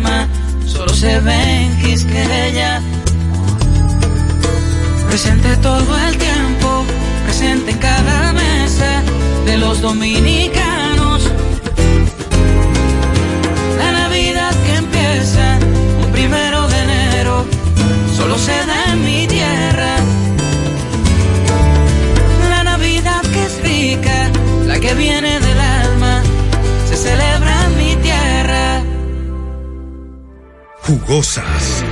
solo 0.65 0.93
se 0.93 1.19
ve 1.19 1.41
en 1.63 1.77
Quisqueya. 1.81 2.81
Presente 5.07 5.57
todo 5.57 5.97
el 6.07 6.17
tiempo, 6.17 6.85
presente 7.25 7.71
en 7.71 7.77
cada 7.77 8.33
mesa 8.33 9.03
de 9.45 9.57
los 9.57 9.81
dominicanos. 9.81 11.29
La 13.77 13.91
Navidad 13.91 14.53
que 14.65 14.75
empieza 14.75 15.59
un 16.03 16.11
primero 16.11 16.67
de 16.67 16.79
enero, 16.83 17.45
solo 18.15 18.37
se 18.37 18.57
da 18.65 18.93
en 18.93 19.03
mi 19.03 19.27
tierra. 19.27 19.95
La 22.49 22.63
Navidad 22.63 23.21
que 23.33 23.45
es 23.45 23.61
rica, 23.63 24.31
la 24.65 24.79
que 24.79 24.93
viene 24.93 25.39
del 25.39 25.50
jugosas, 30.91 31.85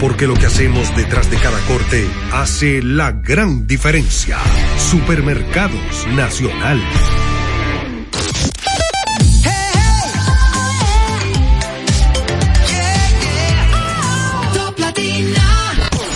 Porque 0.00 0.26
lo 0.26 0.34
que 0.34 0.46
hacemos 0.46 0.94
detrás 0.96 1.30
de 1.30 1.36
cada 1.38 1.58
corte 1.66 2.08
hace 2.32 2.82
la 2.82 3.12
gran 3.12 3.66
diferencia. 3.66 4.38
Supermercados 4.90 6.06
Nacional. 6.14 6.82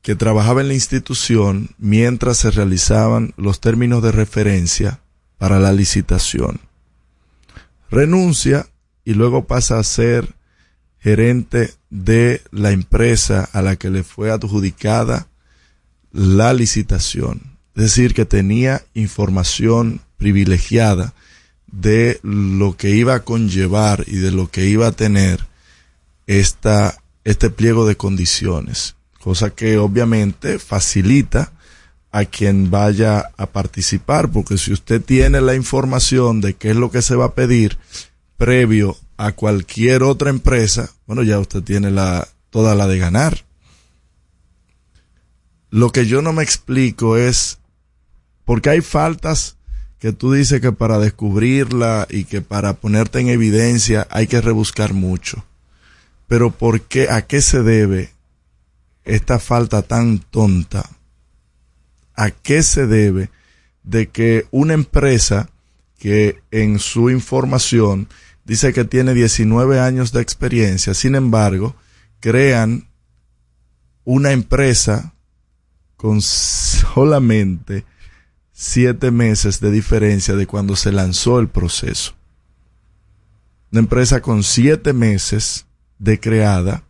que 0.02 0.16
trabajaba 0.16 0.62
en 0.62 0.68
la 0.70 0.74
institución 0.74 1.70
mientras 1.78 2.38
se 2.38 2.52
realizaban 2.52 3.34
los 3.38 3.60
términos 3.60 4.04
de 4.04 4.12
referencia 4.12 5.02
para 5.38 5.60
la 5.60 5.74
licitación. 5.74 6.62
Renuncia 7.90 8.68
y 9.04 9.14
luego 9.14 9.46
pasa 9.46 9.80
a 9.80 9.84
ser 9.84 10.36
gerente 11.00 11.74
de 11.90 12.42
la 12.52 12.72
empresa 12.72 13.50
a 13.52 13.62
la 13.62 13.76
que 13.76 13.90
le 13.90 14.04
fue 14.04 14.32
adjudicada 14.32 15.28
la 16.12 16.54
licitación. 16.54 17.58
Es 17.76 17.84
decir, 17.84 18.14
que 18.14 18.26
tenía 18.26 18.84
información 18.94 20.02
privilegiada 20.18 21.14
de 21.72 22.20
lo 22.24 22.78
que 22.78 22.92
iba 22.92 23.16
a 23.16 23.24
conllevar 23.24 24.04
y 24.08 24.18
de 24.18 24.32
lo 24.32 24.50
que 24.50 24.66
iba 24.66 24.88
a 24.88 24.92
tener 24.92 25.46
esta, 26.28 27.02
este 27.24 27.50
pliego 27.50 27.86
de 27.86 27.98
condiciones, 27.98 28.96
cosa 29.20 29.50
que 29.50 29.78
obviamente 29.78 30.60
facilita 30.60 31.52
a 32.12 32.24
quien 32.24 32.72
vaya 32.72 33.32
a 33.36 33.48
participar, 33.48 34.32
porque 34.32 34.58
si 34.58 34.72
usted 34.72 35.02
tiene 35.02 35.42
la 35.42 35.54
información 35.54 36.40
de 36.40 36.54
qué 36.54 36.70
es 36.70 36.78
lo 36.78 36.90
que 36.90 37.02
se 37.02 37.16
va 37.16 37.26
a 37.26 37.36
pedir 37.36 37.78
previo 38.38 38.96
a 39.18 39.34
cualquier 39.34 40.02
otra 40.04 40.30
empresa, 40.30 40.92
bueno, 41.08 41.24
ya 41.24 41.40
usted 41.40 41.62
tiene 41.62 41.92
la, 41.92 42.26
toda 42.50 42.74
la 42.74 42.88
de 42.88 43.00
ganar. 43.00 43.44
Lo 45.70 45.92
que 45.92 46.06
yo 46.06 46.22
no 46.22 46.32
me 46.32 46.44
explico 46.44 47.18
es 47.18 47.60
porque 48.46 48.70
hay 48.70 48.82
faltas 48.82 49.55
que 50.06 50.14
tú 50.14 50.34
dices 50.34 50.62
que 50.62 50.72
para 50.72 51.00
descubrirla 51.00 52.06
y 52.12 52.26
que 52.26 52.40
para 52.40 52.74
ponerte 52.74 53.22
en 53.22 53.28
evidencia 53.28 54.06
hay 54.12 54.28
que 54.28 54.40
rebuscar 54.40 54.94
mucho. 54.94 55.44
Pero 56.28 56.52
¿por 56.52 56.82
qué, 56.82 57.10
a 57.10 57.24
qué 57.24 57.42
se 57.42 57.64
debe 57.64 58.12
esta 59.04 59.40
falta 59.40 59.82
tan 59.82 60.20
tonta? 60.20 60.88
¿A 62.14 62.30
qué 62.30 62.62
se 62.62 62.86
debe 62.86 63.32
de 63.82 64.10
que 64.10 64.46
una 64.52 64.76
empresa 64.76 65.50
que 65.98 66.40
en 66.52 66.78
su 66.78 67.10
información 67.10 68.08
dice 68.44 68.74
que 68.74 68.86
tiene 68.86 69.16
19 69.16 69.80
años 69.80 70.12
de 70.12 70.22
experiencia, 70.22 70.94
sin 70.94 71.16
embargo, 71.16 71.76
crean 72.20 72.90
una 74.04 74.34
empresa 74.34 75.16
con 75.98 76.22
solamente 76.22 77.86
siete 78.58 79.12
meses 79.12 79.60
de 79.60 79.70
diferencia 79.70 80.34
de 80.34 80.48
cuando 80.48 80.78
se 80.78 80.94
lanzó 80.94 81.40
el 81.40 81.50
proceso. 81.50 82.16
Una 83.70 83.82
empresa 83.82 84.22
con 84.22 84.44
siete 84.44 84.94
meses 84.94 85.66
de 86.00 86.22
creada, 86.22 86.86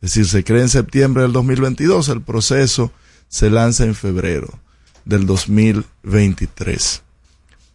es 0.00 0.14
decir, 0.14 0.26
se 0.26 0.42
crea 0.42 0.62
en 0.62 0.70
septiembre 0.70 1.22
del 1.22 1.32
2022, 1.32 2.08
el 2.08 2.22
proceso 2.22 2.92
se 3.28 3.50
lanza 3.50 3.84
en 3.84 3.94
febrero 3.94 4.58
del 5.04 5.26
2023. 5.26 7.02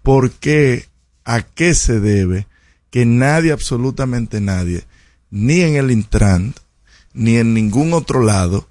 ¿Por 0.01 0.31
qué? 0.31 0.88
¿A 1.23 1.43
qué 1.43 1.75
se 1.75 1.99
debe 1.99 2.47
que 2.89 3.05
nadie, 3.05 3.51
absolutamente 3.51 4.41
nadie, 4.41 4.86
ni 5.29 5.62
en 5.62 5.75
el 5.75 5.91
Intran, 5.91 6.55
ni 7.13 7.38
en 7.38 7.53
ningún 7.53 7.93
otro 7.93 8.23
lado, 8.23 8.67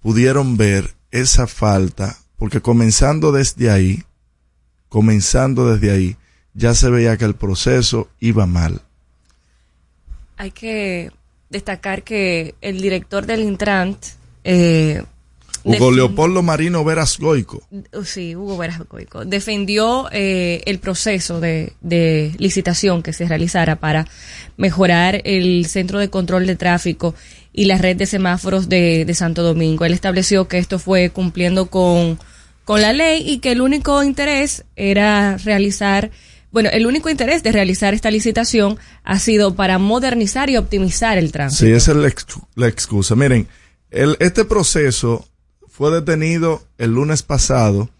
pudieron 0.00 0.56
ver 0.56 0.96
esa 1.12 1.46
falta? 1.46 2.18
Porque 2.38 2.60
comenzando 2.60 3.32
desde 3.32 3.70
ahí, 3.70 4.04
comenzando 4.88 5.72
desde 5.72 5.90
ahí, 5.90 6.16
ya 6.54 6.74
se 6.74 6.90
veía 6.90 7.16
que 7.16 7.24
el 7.24 7.34
proceso 7.34 8.08
iba 8.20 8.46
mal. 8.46 8.82
Hay 10.36 10.50
que 10.50 11.10
destacar 11.50 12.02
que 12.02 12.54
el 12.60 12.80
director 12.80 13.26
del 13.26 13.40
Intrant, 13.40 13.98
eh, 14.44 15.02
Hugo 15.66 15.90
Leopoldo 15.90 16.42
Marino 16.42 16.84
Veras 16.84 17.18
Goico. 17.18 17.60
Uh, 17.70 18.04
Sí, 18.04 18.36
Hugo 18.36 18.56
Veras 18.56 18.78
Goico. 18.88 19.24
Defendió 19.24 20.08
eh, 20.12 20.62
el 20.66 20.78
proceso 20.78 21.40
de, 21.40 21.72
de 21.80 22.32
licitación 22.38 23.02
que 23.02 23.12
se 23.12 23.26
realizara 23.26 23.76
para 23.76 24.06
mejorar 24.56 25.20
el 25.24 25.66
centro 25.66 25.98
de 25.98 26.08
control 26.08 26.46
de 26.46 26.54
tráfico 26.54 27.14
y 27.52 27.64
la 27.64 27.78
red 27.78 27.96
de 27.96 28.06
semáforos 28.06 28.68
de, 28.68 29.04
de 29.04 29.14
Santo 29.14 29.42
Domingo. 29.42 29.84
Él 29.84 29.92
estableció 29.92 30.46
que 30.46 30.58
esto 30.58 30.78
fue 30.78 31.10
cumpliendo 31.10 31.66
con, 31.66 32.18
con 32.64 32.80
la 32.80 32.92
ley 32.92 33.28
y 33.28 33.38
que 33.38 33.52
el 33.52 33.60
único 33.60 34.04
interés 34.04 34.64
era 34.76 35.36
realizar, 35.38 36.10
bueno, 36.52 36.68
el 36.72 36.86
único 36.86 37.10
interés 37.10 37.42
de 37.42 37.52
realizar 37.52 37.92
esta 37.92 38.10
licitación 38.10 38.78
ha 39.02 39.18
sido 39.18 39.56
para 39.56 39.78
modernizar 39.78 40.48
y 40.48 40.56
optimizar 40.56 41.18
el 41.18 41.32
tránsito. 41.32 41.66
Sí, 41.66 41.72
esa 41.72 41.92
es 41.92 42.24
la 42.54 42.68
excusa. 42.68 43.16
Miren, 43.16 43.48
el, 43.90 44.16
este 44.20 44.44
proceso 44.44 45.26
fue 45.76 45.92
detenido 45.92 46.66
el 46.78 46.94
lunes 46.94 47.22
pasado 47.22 47.90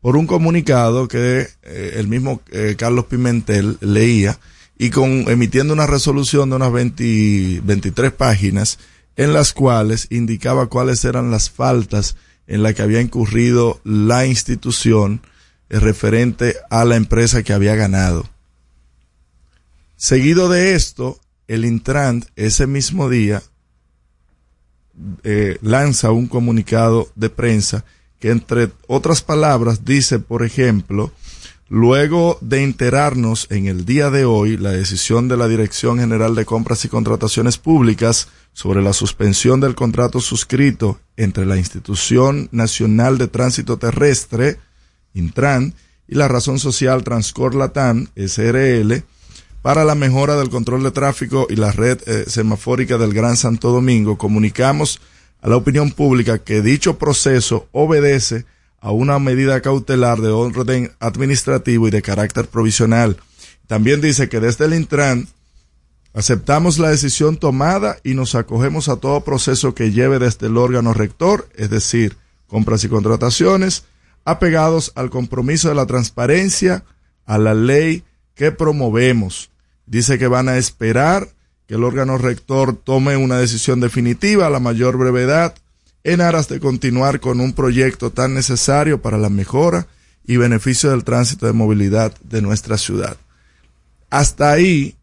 por 0.00 0.16
un 0.16 0.28
comunicado 0.28 1.08
que 1.08 1.48
eh, 1.64 1.94
el 1.96 2.06
mismo 2.06 2.40
eh, 2.52 2.76
Carlos 2.78 3.06
Pimentel 3.06 3.76
leía 3.80 4.38
y 4.78 4.90
con 4.90 5.28
emitiendo 5.28 5.74
una 5.74 5.88
resolución 5.88 6.48
de 6.48 6.56
unas 6.56 6.70
20 6.70 7.62
23 7.64 8.12
páginas 8.12 8.78
en 9.16 9.32
las 9.32 9.52
cuales 9.52 10.06
indicaba 10.10 10.68
cuáles 10.68 11.04
eran 11.04 11.32
las 11.32 11.50
faltas 11.50 12.14
en 12.46 12.62
las 12.62 12.74
que 12.74 12.82
había 12.82 13.00
incurrido 13.00 13.80
la 13.82 14.24
institución 14.24 15.20
eh, 15.70 15.80
referente 15.80 16.54
a 16.70 16.84
la 16.84 16.94
empresa 16.94 17.42
que 17.42 17.52
había 17.52 17.74
ganado. 17.74 18.30
Seguido 19.96 20.48
de 20.48 20.76
esto, 20.76 21.18
el 21.48 21.64
Intrant 21.64 22.26
ese 22.36 22.68
mismo 22.68 23.08
día 23.08 23.42
eh, 25.22 25.58
lanza 25.62 26.10
un 26.10 26.26
comunicado 26.26 27.08
de 27.14 27.30
prensa 27.30 27.84
que 28.18 28.30
entre 28.30 28.70
otras 28.86 29.22
palabras 29.22 29.84
dice, 29.84 30.18
por 30.18 30.44
ejemplo, 30.44 31.12
luego 31.68 32.38
de 32.40 32.64
enterarnos 32.64 33.46
en 33.50 33.66
el 33.66 33.84
día 33.84 34.10
de 34.10 34.24
hoy 34.24 34.56
la 34.56 34.72
decisión 34.72 35.28
de 35.28 35.36
la 35.36 35.48
Dirección 35.48 35.98
General 35.98 36.34
de 36.34 36.44
Compras 36.44 36.84
y 36.84 36.88
Contrataciones 36.88 37.58
Públicas 37.58 38.28
sobre 38.52 38.82
la 38.82 38.92
suspensión 38.92 39.60
del 39.60 39.74
contrato 39.74 40.20
suscrito 40.20 40.98
entre 41.16 41.46
la 41.46 41.56
Institución 41.56 42.48
Nacional 42.50 43.18
de 43.18 43.28
Tránsito 43.28 43.76
Terrestre, 43.76 44.58
Intran, 45.14 45.74
y 46.08 46.14
la 46.14 46.26
Razón 46.26 46.58
Social 46.58 47.04
Transcor 47.04 47.54
Latam, 47.54 48.08
SRL, 48.16 49.04
para 49.68 49.84
la 49.84 49.94
mejora 49.94 50.36
del 50.36 50.48
control 50.48 50.82
de 50.82 50.92
tráfico 50.92 51.46
y 51.50 51.56
la 51.56 51.70
red 51.70 51.98
eh, 52.06 52.24
semafórica 52.26 52.96
del 52.96 53.12
Gran 53.12 53.36
Santo 53.36 53.70
Domingo, 53.70 54.16
comunicamos 54.16 54.98
a 55.42 55.48
la 55.50 55.58
opinión 55.58 55.90
pública 55.90 56.38
que 56.38 56.62
dicho 56.62 56.96
proceso 56.96 57.68
obedece 57.72 58.46
a 58.80 58.92
una 58.92 59.18
medida 59.18 59.60
cautelar 59.60 60.22
de 60.22 60.30
orden 60.30 60.92
administrativo 61.00 61.86
y 61.86 61.90
de 61.90 62.00
carácter 62.00 62.48
provisional. 62.48 63.18
También 63.66 64.00
dice 64.00 64.30
que 64.30 64.40
desde 64.40 64.64
el 64.64 64.72
Intran 64.72 65.28
aceptamos 66.14 66.78
la 66.78 66.88
decisión 66.88 67.36
tomada 67.36 67.98
y 68.02 68.14
nos 68.14 68.36
acogemos 68.36 68.88
a 68.88 68.96
todo 68.96 69.20
proceso 69.20 69.74
que 69.74 69.92
lleve 69.92 70.18
desde 70.18 70.46
el 70.46 70.56
órgano 70.56 70.94
rector, 70.94 71.46
es 71.56 71.68
decir, 71.68 72.16
compras 72.46 72.84
y 72.84 72.88
contrataciones, 72.88 73.84
apegados 74.24 74.92
al 74.94 75.10
compromiso 75.10 75.68
de 75.68 75.74
la 75.74 75.84
transparencia, 75.84 76.84
a 77.26 77.36
la 77.36 77.52
ley 77.52 78.02
que 78.34 78.50
promovemos. 78.50 79.50
Dice 79.88 80.18
que 80.18 80.28
van 80.28 80.50
a 80.50 80.58
esperar 80.58 81.30
que 81.66 81.74
el 81.76 81.84
órgano 81.84 82.18
rector 82.18 82.76
tome 82.76 83.16
una 83.16 83.38
decisión 83.38 83.80
definitiva 83.80 84.46
a 84.46 84.50
la 84.50 84.60
mayor 84.60 84.98
brevedad 84.98 85.54
en 86.04 86.20
aras 86.20 86.46
de 86.48 86.60
continuar 86.60 87.20
con 87.20 87.40
un 87.40 87.54
proyecto 87.54 88.10
tan 88.10 88.34
necesario 88.34 89.00
para 89.00 89.16
la 89.16 89.30
mejora 89.30 89.86
y 90.26 90.36
beneficio 90.36 90.90
del 90.90 91.04
tránsito 91.04 91.46
de 91.46 91.54
movilidad 91.54 92.14
de 92.20 92.42
nuestra 92.42 92.76
ciudad. 92.76 93.16
Hasta 94.10 94.52
ahí 94.52 94.94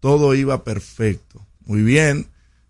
todo 0.00 0.34
iba 0.34 0.62
perfecto. 0.62 1.46
Muy 1.64 1.80
bien, 1.80 2.26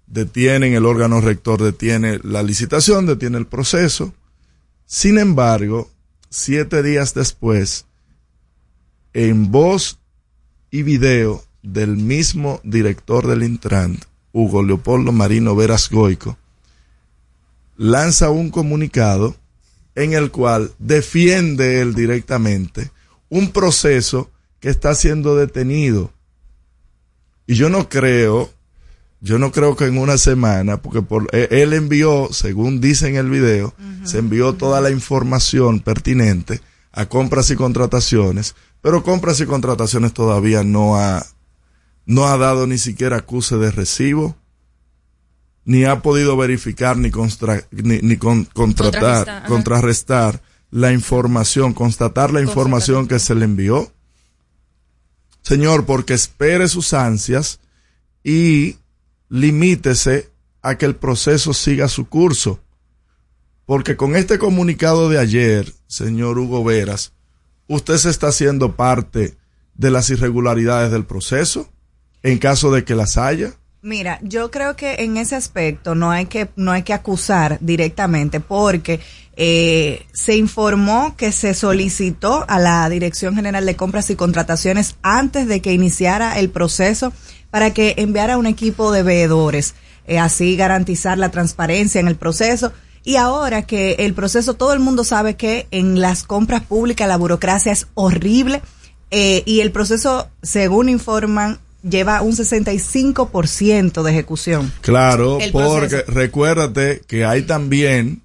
detienen 0.07 0.75
el 0.75 0.87
órgano 0.87 1.21
rector, 1.21 1.61
detiene 1.61 2.21
la 2.23 2.45
licitación, 2.45 3.05
detiene 3.05 3.39
el 3.39 3.47
proceso. 3.47 4.15
Sin 4.87 5.19
embargo, 5.19 5.91
siete 6.31 6.85
días 6.85 7.15
después, 7.15 7.87
en 9.13 9.51
voz 9.51 9.99
y 10.71 10.83
video 10.83 11.45
del 11.63 11.97
mismo 11.97 12.61
director 12.65 13.27
del 13.27 13.43
Intran, 13.43 13.99
Hugo 14.33 14.63
Leopoldo 14.63 15.13
Marino 15.13 15.57
Veras 15.57 15.91
Goico, 15.91 16.37
lanza 17.77 18.31
un 18.31 18.51
comunicado 18.51 19.37
en 19.95 20.13
el 20.13 20.31
cual 20.31 20.73
defiende 20.79 21.81
él 21.81 21.95
directamente 21.95 22.91
un 23.29 23.51
proceso 23.51 24.31
que 24.61 24.69
está 24.69 24.95
siendo 24.95 25.37
detenido. 25.37 26.13
Y 27.47 27.55
yo 27.55 27.69
no 27.69 27.89
creo, 27.89 28.51
yo 29.21 29.39
no 29.39 29.53
creo 29.53 29.77
que 29.77 29.87
en 29.87 29.99
una 29.99 30.19
semana, 30.19 30.83
porque 30.83 31.03
por, 31.03 31.29
e, 31.33 31.49
él 31.51 31.73
envió, 31.73 32.29
según 32.33 32.81
dice 32.81 33.09
en 33.09 33.17
el 33.17 33.31
video, 33.31 33.75
se 34.05 34.19
envió 34.19 34.55
toda 34.55 34.81
la 34.81 34.91
información 34.91 35.81
pertinente 35.81 36.61
a 36.93 37.07
compras 37.07 37.51
y 37.51 37.57
contrataciones, 37.57 38.55
pero 38.87 39.03
compras 39.03 39.41
y 39.41 39.47
contrataciones 39.47 40.13
todavía 40.13 40.63
no 40.63 40.95
ha, 40.95 41.27
no 42.05 42.29
ha 42.29 42.39
dado 42.39 42.69
ni 42.69 42.79
siquiera 42.79 43.17
acuse 43.17 43.57
de 43.57 43.73
recibo 43.73 44.37
ni 45.65 45.85
ha 45.87 46.03
podido 46.03 46.37
verificar 46.37 46.97
ni, 46.97 47.11
ni, 47.73 48.17
contratar, 48.17 49.45
contrarrestar 49.49 50.41
la 50.71 50.93
información, 50.93 51.75
constatar 51.75 52.33
la 52.33 52.43
información 52.43 53.09
que 53.09 53.19
se 53.19 53.35
le 53.35 53.47
envió. 53.47 53.91
Señor, 55.43 55.85
porque 55.85 56.15
espere 56.15 56.69
sus 56.69 56.93
ansias 56.93 57.59
y 58.23 58.77
limítese 59.29 60.31
a 60.63 60.79
que 60.79 60.87
el 60.87 60.95
proceso 60.95 61.55
siga 61.55 61.89
su 61.89 62.09
curso. 62.09 62.61
Porque 63.65 63.97
con 63.97 64.15
este 64.15 64.39
comunicado 64.39 65.09
de 65.09 65.19
ayer, 65.19 65.75
señor 65.89 66.39
Hugo 66.39 66.63
Veras, 66.63 67.16
usted 67.69 67.97
se 67.97 68.11
está 68.11 68.29
haciendo 68.29 68.77
parte 68.77 69.37
de 69.75 69.91
las 69.91 70.11
irregularidades 70.11 70.91
del 70.91 71.05
proceso 71.05 71.69
en 72.23 72.39
caso 72.39 72.73
de 72.73 72.85
que 72.85 72.95
las 72.95 73.17
haya. 73.17 73.55
Mira, 73.83 74.19
yo 74.23 74.51
creo 74.51 74.75
que 74.75 75.05
en 75.05 75.17
ese 75.17 75.37
aspecto 75.37 75.95
no 75.95 76.11
hay 76.11 76.27
que 76.27 76.49
no 76.57 76.73
hay 76.73 76.83
que 76.83 76.93
acusar 76.93 77.59
directamente 77.61 78.41
porque 78.41 78.99
eh, 79.37 80.07
se 80.13 80.35
informó 80.37 81.15
que 81.17 81.31
se 81.31 81.55
solicitó 81.55 82.45
a 82.49 82.59
la 82.59 82.89
Dirección 82.89 83.37
General 83.37 83.65
de 83.65 83.77
Compras 83.77 84.11
y 84.11 84.17
Contrataciones 84.17 84.97
antes 85.03 85.47
de 85.47 85.61
que 85.61 85.73
iniciara 85.73 86.39
el 86.41 86.51
proceso 86.51 87.13
para 87.51 87.73
que 87.73 87.95
enviara 87.99 88.39
un 88.39 88.47
equipo 88.47 88.91
de 88.91 89.05
veedores, 89.05 89.75
eh, 90.07 90.19
así 90.19 90.57
garantizar 90.57 91.17
la 91.17 91.31
transparencia 91.31 92.01
en 92.01 92.09
el 92.09 92.17
proceso. 92.17 92.73
Y 93.07 93.15
ahora 93.15 93.63
que 93.63 93.93
el 94.01 94.15
proceso, 94.15 94.55
todo 94.55 94.73
el 94.73 94.81
mundo 94.81 95.05
sabe 95.05 95.37
que 95.37 95.69
en 95.71 96.01
las 96.01 96.25
compras 96.25 96.65
públicas 96.65 97.07
la 97.07 97.17
burocracia 97.17 97.71
es 97.71 97.87
horrible 97.95 98.63
eh, 99.13 99.45
y 99.47 99.61
el 99.61 99.71
proceso, 99.71 100.29
según 100.43 100.89
informan, 100.89 101.61
lleva 101.89 102.21
un 102.23 102.33
65% 102.33 104.03
de 104.03 104.11
ejecución. 104.11 104.73
Claro, 104.81 105.39
porque 105.53 106.03
recuérdate 106.09 107.01
que 107.07 107.25
hay 107.25 107.43
también, 107.43 108.23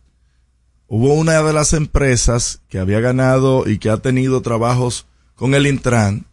hubo 0.88 1.14
una 1.14 1.44
de 1.44 1.54
las 1.54 1.74
empresas 1.74 2.62
que 2.68 2.80
había 2.80 3.02
ganado 3.02 3.70
y 3.70 3.78
que 3.78 3.92
ha 3.92 3.98
tenido 3.98 4.42
trabajos 4.42 5.06
con 5.36 5.54
el 5.54 5.68
Intran, 5.68 6.26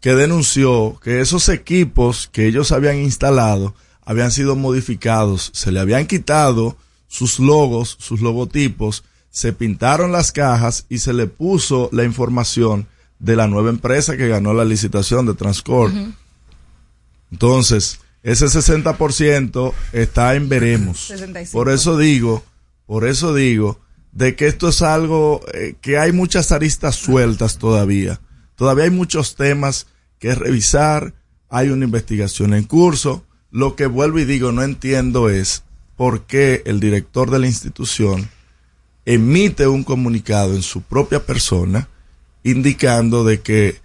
que 0.00 0.14
denunció 0.14 1.00
que 1.02 1.20
esos 1.20 1.48
equipos 1.48 2.28
que 2.30 2.46
ellos 2.46 2.70
habían 2.70 2.98
instalado 2.98 3.74
habían 4.04 4.30
sido 4.30 4.54
modificados, 4.54 5.50
se 5.52 5.72
le 5.72 5.80
habían 5.80 6.06
quitado 6.06 6.76
sus 7.08 7.38
logos, 7.38 7.96
sus 7.98 8.20
logotipos, 8.20 9.04
se 9.30 9.52
pintaron 9.52 10.12
las 10.12 10.32
cajas 10.32 10.86
y 10.88 10.98
se 10.98 11.12
le 11.12 11.26
puso 11.26 11.90
la 11.92 12.04
información 12.04 12.86
de 13.18 13.36
la 13.36 13.46
nueva 13.46 13.70
empresa 13.70 14.16
que 14.16 14.28
ganó 14.28 14.54
la 14.54 14.64
licitación 14.64 15.26
de 15.26 15.34
Transcorp. 15.34 15.94
Entonces, 17.30 18.00
ese 18.22 18.46
60% 18.46 19.72
está 19.92 20.34
en 20.34 20.48
veremos. 20.48 21.12
Por 21.52 21.68
eso 21.70 21.98
digo, 21.98 22.44
por 22.86 23.06
eso 23.06 23.34
digo, 23.34 23.80
de 24.12 24.34
que 24.34 24.46
esto 24.46 24.68
es 24.68 24.80
algo 24.82 25.42
eh, 25.52 25.74
que 25.80 25.98
hay 25.98 26.12
muchas 26.12 26.50
aristas 26.50 26.96
sueltas 26.96 27.58
todavía. 27.58 28.20
Todavía 28.54 28.84
hay 28.84 28.90
muchos 28.90 29.36
temas 29.36 29.86
que 30.18 30.34
revisar, 30.34 31.14
hay 31.50 31.68
una 31.68 31.84
investigación 31.84 32.54
en 32.54 32.64
curso. 32.64 33.24
Lo 33.50 33.76
que 33.76 33.86
vuelvo 33.86 34.18
y 34.18 34.24
digo, 34.24 34.50
no 34.52 34.62
entiendo 34.62 35.28
es 35.28 35.62
por 35.96 36.22
qué 36.22 36.62
el 36.66 36.78
director 36.80 37.30
de 37.30 37.38
la 37.38 37.46
institución 37.46 38.28
emite 39.04 39.66
un 39.66 39.84
comunicado 39.84 40.54
en 40.54 40.62
su 40.62 40.82
propia 40.82 41.24
persona 41.24 41.88
indicando 42.42 43.24
de 43.24 43.40
que 43.40 43.80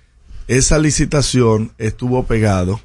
esa 0.47 0.77
licitación 0.77 1.71
estuvo 1.77 2.25
pegado 2.25 2.81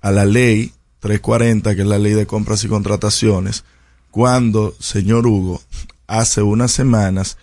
a 0.00 0.10
la 0.10 0.24
ley 0.24 0.72
340, 1.00 1.74
que 1.74 1.82
es 1.82 1.86
la 1.86 1.98
ley 1.98 2.14
de 2.14 2.26
compras 2.26 2.64
y 2.64 2.68
contrataciones, 2.68 3.64
cuando, 4.10 4.74
señor 4.80 5.26
Hugo, 5.26 5.62
hace 6.06 6.42
unas 6.42 6.72
semanas, 6.72 7.36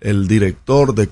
el 0.00 0.28
director 0.28 0.94
de, 0.94 1.08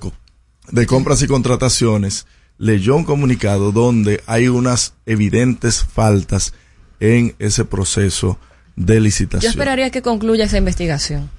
de 0.71 0.85
compras 0.85 1.21
y 1.21 1.27
contrataciones 1.27 2.27
leyó 2.57 2.95
un 2.95 3.05
comunicado 3.05 3.71
donde 3.71 4.21
hay 4.27 4.47
unas 4.47 4.93
evidentes 5.05 5.83
faltas 5.83 6.53
en 6.99 7.35
ese 7.39 7.65
proceso 7.65 8.37
de 8.79 8.99
licitación. 8.99 9.41
Yo 9.41 9.49
esperaría 9.49 9.91
que 9.91 10.01
concluya 10.01 10.45
esa 10.45 10.57
investigación. 10.57 11.29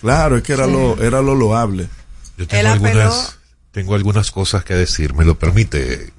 Claro, 0.00 0.36
es 0.36 0.42
que 0.42 0.52
era 0.52 0.66
lo 0.66 1.02
era 1.02 1.20
lo 1.20 1.34
loable. 1.34 1.88
Yo 2.36 2.46
tengo 2.46 2.68
algunas 2.68 3.38
tengo 3.72 3.94
algunas 3.94 4.30
cosas 4.30 4.64
que 4.64 4.74
decir, 4.74 5.14
me 5.14 5.24
lo 5.24 5.38
permite. 5.38 6.12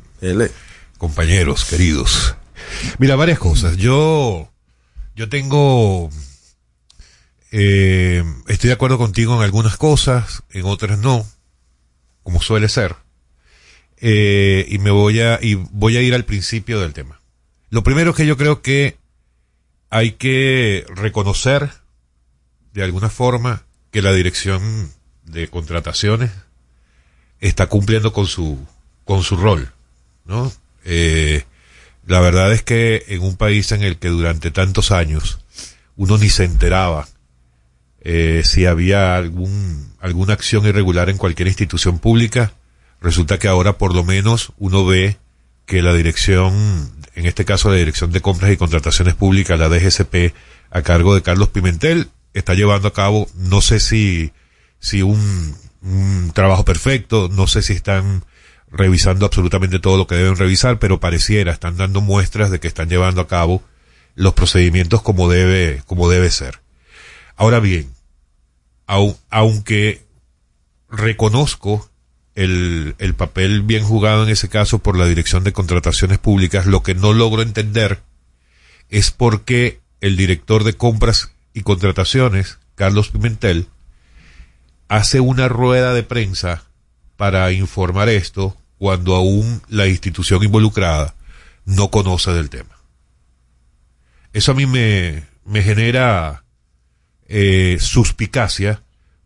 Compañeros 0.97 1.65
queridos. 1.65 2.35
Mira, 2.99 3.15
varias 3.15 3.39
cosas. 3.39 3.77
Yo, 3.77 4.49
yo 5.15 5.29
tengo, 5.29 6.09
eh, 7.51 8.23
estoy 8.47 8.67
de 8.69 8.73
acuerdo 8.73 8.97
contigo 8.97 9.35
en 9.35 9.41
algunas 9.41 9.77
cosas, 9.77 10.43
en 10.51 10.65
otras 10.65 10.99
no, 10.99 11.25
como 12.23 12.41
suele 12.41 12.69
ser. 12.69 12.95
Eh, 13.97 14.65
y 14.69 14.77
me 14.77 14.91
voy 14.91 15.19
a, 15.21 15.39
y 15.41 15.55
voy 15.55 15.97
a 15.97 16.01
ir 16.01 16.13
al 16.13 16.25
principio 16.25 16.79
del 16.79 16.93
tema. 16.93 17.19
Lo 17.69 17.83
primero 17.83 18.11
es 18.11 18.15
que 18.15 18.25
yo 18.25 18.37
creo 18.37 18.61
que 18.61 18.97
hay 19.91 20.13
que 20.13 20.85
reconocer 20.95 21.69
de 22.73 22.83
alguna 22.83 23.09
forma 23.09 23.63
que 23.91 24.01
la 24.01 24.13
dirección 24.13 24.91
de 25.25 25.47
contrataciones 25.49 26.31
está 27.39 27.67
cumpliendo 27.67 28.13
con 28.13 28.25
su, 28.25 28.57
con 29.05 29.21
su 29.23 29.35
rol, 29.35 29.71
¿no? 30.25 30.51
Eh, 30.85 31.43
la 32.07 32.19
verdad 32.19 32.51
es 32.53 32.63
que 32.63 33.03
en 33.09 33.21
un 33.21 33.35
país 33.35 33.71
en 33.71 33.83
el 33.83 33.97
que 33.97 34.07
durante 34.07 34.49
tantos 34.49 34.91
años 34.91 35.39
uno 35.95 36.17
ni 36.17 36.29
se 36.29 36.45
enteraba 36.45 37.07
eh, 38.03 38.41
si 38.43 38.65
había 38.65 39.15
algún, 39.15 39.93
alguna 39.99 40.33
acción 40.33 40.65
irregular 40.65 41.09
en 41.09 41.17
cualquier 41.17 41.47
institución 41.47 41.99
pública, 41.99 42.53
resulta 42.99 43.37
que 43.37 43.47
ahora 43.47 43.77
por 43.77 43.93
lo 43.93 44.03
menos 44.03 44.53
uno 44.57 44.85
ve 44.85 45.17
que 45.67 45.83
la 45.83 45.93
dirección, 45.93 46.91
en 47.21 47.27
este 47.27 47.45
caso 47.45 47.69
la 47.69 47.75
Dirección 47.75 48.11
de 48.11 48.19
Compras 48.21 48.51
y 48.51 48.57
Contrataciones 48.57 49.13
Públicas, 49.13 49.57
la 49.59 49.69
DGCP, 49.69 50.33
a 50.71 50.81
cargo 50.81 51.13
de 51.13 51.21
Carlos 51.21 51.49
Pimentel, 51.49 52.09
está 52.33 52.55
llevando 52.55 52.87
a 52.87 52.93
cabo, 52.93 53.27
no 53.35 53.61
sé 53.61 53.79
si, 53.79 54.31
si 54.79 55.03
un, 55.03 55.55
trabajo 56.33 56.65
perfecto, 56.65 57.29
no 57.31 57.45
sé 57.47 57.61
si 57.61 57.73
están 57.73 58.23
revisando 58.71 59.25
absolutamente 59.27 59.79
todo 59.79 59.97
lo 59.97 60.07
que 60.07 60.15
deben 60.15 60.35
revisar, 60.35 60.79
pero 60.79 60.99
pareciera, 60.99 61.51
están 61.51 61.77
dando 61.77 62.01
muestras 62.01 62.49
de 62.49 62.59
que 62.59 62.67
están 62.67 62.89
llevando 62.89 63.21
a 63.21 63.27
cabo 63.27 63.61
los 64.15 64.33
procedimientos 64.33 65.01
como 65.03 65.29
debe, 65.29 65.83
como 65.85 66.09
debe 66.09 66.31
ser. 66.31 66.59
Ahora 67.35 67.59
bien, 67.59 67.91
au- 68.87 69.17
aunque 69.29 70.05
reconozco 70.89 71.89
el, 72.35 72.95
el 72.99 73.13
papel 73.13 73.61
bien 73.61 73.83
jugado 73.83 74.23
en 74.23 74.29
ese 74.29 74.49
caso 74.49 74.79
por 74.79 74.97
la 74.97 75.05
Dirección 75.05 75.43
de 75.43 75.53
Contrataciones 75.53 76.17
Públicas, 76.17 76.65
lo 76.65 76.83
que 76.83 76.95
no 76.95 77.13
logro 77.13 77.41
entender 77.41 78.01
es 78.89 79.11
por 79.11 79.43
qué 79.43 79.79
el 80.01 80.17
director 80.17 80.63
de 80.63 80.73
compras 80.73 81.31
y 81.53 81.61
contrataciones, 81.61 82.59
Carlos 82.75 83.09
Pimentel, 83.09 83.67
hace 84.87 85.19
una 85.19 85.47
rueda 85.47 85.93
de 85.93 86.03
prensa 86.03 86.65
para 87.17 87.51
informar 87.51 88.09
esto 88.09 88.57
cuando 88.77 89.15
aún 89.15 89.61
la 89.69 89.87
institución 89.87 90.43
involucrada 90.43 91.15
no 91.65 91.91
conoce 91.91 92.31
del 92.31 92.49
tema. 92.49 92.77
Eso 94.33 94.53
a 94.53 94.55
mí 94.55 94.65
me, 94.65 95.25
me 95.45 95.61
genera 95.61 96.43
eh, 97.27 97.77
suspicacia 97.79 98.83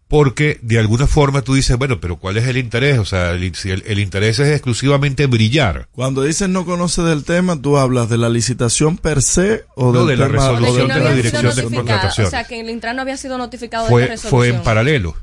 porque 0.08 0.60
de 0.62 0.78
alguna 0.78 1.08
forma 1.08 1.42
tú 1.42 1.56
dices, 1.56 1.78
bueno, 1.78 2.00
pero 2.00 2.18
¿cuál 2.18 2.38
es 2.38 2.48
el 2.48 2.58
interés? 2.58 3.00
O 3.00 3.06
sea, 3.06 3.32
el, 3.32 3.56
si 3.56 3.72
el- 3.72 3.84
el 3.88 4.00
interés 4.00 4.38
es 4.40 4.50
exclusivamente 4.50 5.26
brillar. 5.26 5.88
Cuando 5.94 6.22
dices 6.22 6.48
no 6.48 6.64
conoce 6.64 7.02
del 7.02 7.24
tema, 7.24 7.60
tú 7.60 7.78
hablas 7.78 8.08
de 8.10 8.18
la 8.18 8.30
licitación 8.30 8.98
per 8.98 9.22
se 9.24 9.66
o 9.76 9.92
No, 9.92 10.06
del 10.06 10.18
de 10.20 10.26
la 10.26 10.32
tema- 10.32 10.50
resolución 10.52 10.88
no 10.90 10.94
de 10.96 11.04
la 11.04 11.14
Dirección 11.14 11.56
de 11.56 11.64
Contrataciones. 11.64 12.28
O 12.28 12.32
sea, 12.32 12.44
que 12.44 12.60
el 12.60 12.70
Intran 12.70 12.96
no 12.96 13.02
había 13.02 13.18
sido 13.18 13.38
notificado 13.40 13.86
de 13.86 13.90
fue, 13.90 14.04
esta 14.04 14.12
resolución. 14.14 14.40
fue 14.40 14.48
en 14.50 14.64
paralelo. 14.64 15.16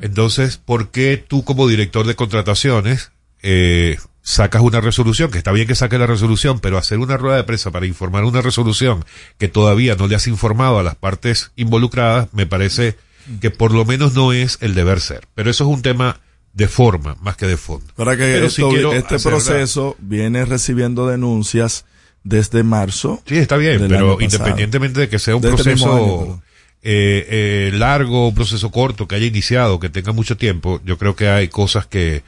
Entonces, 0.00 0.56
¿por 0.56 0.90
qué 0.90 1.22
tú 1.26 1.44
como 1.44 1.68
director 1.68 2.06
de 2.06 2.14
contrataciones 2.16 3.12
eh, 3.42 3.98
sacas 4.22 4.62
una 4.62 4.80
resolución? 4.80 5.30
Que 5.30 5.38
está 5.38 5.52
bien 5.52 5.68
que 5.68 5.74
saques 5.74 6.00
la 6.00 6.06
resolución, 6.06 6.58
pero 6.58 6.78
hacer 6.78 6.98
una 6.98 7.16
rueda 7.16 7.36
de 7.36 7.44
prensa 7.44 7.70
para 7.70 7.86
informar 7.86 8.24
una 8.24 8.40
resolución 8.42 9.04
que 9.38 9.48
todavía 9.48 9.94
no 9.96 10.08
le 10.08 10.16
has 10.16 10.26
informado 10.26 10.78
a 10.78 10.82
las 10.82 10.96
partes 10.96 11.52
involucradas, 11.54 12.28
me 12.32 12.46
parece 12.46 12.96
que 13.40 13.50
por 13.50 13.72
lo 13.72 13.84
menos 13.84 14.14
no 14.14 14.32
es 14.32 14.58
el 14.60 14.74
deber 14.74 15.00
ser. 15.00 15.26
Pero 15.34 15.50
eso 15.50 15.64
es 15.64 15.70
un 15.70 15.82
tema 15.82 16.20
de 16.52 16.66
forma 16.68 17.16
más 17.20 17.36
que 17.36 17.46
de 17.46 17.56
fondo. 17.56 17.86
Para 17.94 18.12
que 18.16 18.22
Pero 18.24 18.46
esto- 18.46 18.68
quiero 18.70 18.92
este 18.92 19.14
la- 19.16 19.20
proceso 19.22 19.96
viene 20.00 20.44
recibiendo 20.44 21.06
denuncias 21.06 21.84
desde 22.24 22.62
marzo. 22.64 23.22
Sí, 23.26 23.36
está 23.38 23.56
bien, 23.56 23.86
pero 23.88 24.20
independientemente 24.20 25.00
de 25.00 25.08
que 25.08 25.18
sea 25.18 25.36
un 25.36 25.44
este 25.44 25.54
proceso 25.54 25.94
año, 25.96 26.42
eh, 26.82 27.26
eh, 27.28 27.70
largo, 27.74 28.28
un 28.28 28.34
proceso 28.34 28.70
corto, 28.70 29.06
que 29.06 29.14
haya 29.14 29.26
iniciado, 29.26 29.78
que 29.80 29.88
tenga 29.90 30.12
mucho 30.12 30.36
tiempo, 30.36 30.80
yo 30.84 30.98
creo 30.98 31.14
que 31.14 31.28
hay 31.28 31.48
cosas 31.48 31.86
que, 31.86 32.22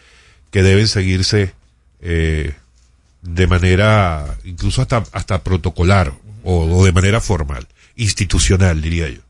que 0.51 0.63
deben 0.63 0.89
seguirse 0.89 1.53
eh, 2.01 2.55
de 3.23 3.47
manera, 3.47 4.37
incluso 4.45 4.83
hasta, 4.83 5.05
hasta 5.13 5.43
protocolar 5.43 6.13
o, 6.45 6.65
o 6.79 6.85
de 6.85 6.93
manera 6.93 7.21
formal, 7.21 7.67
institucional, 7.97 8.81
diría 8.81 9.09
yo. 9.09 9.21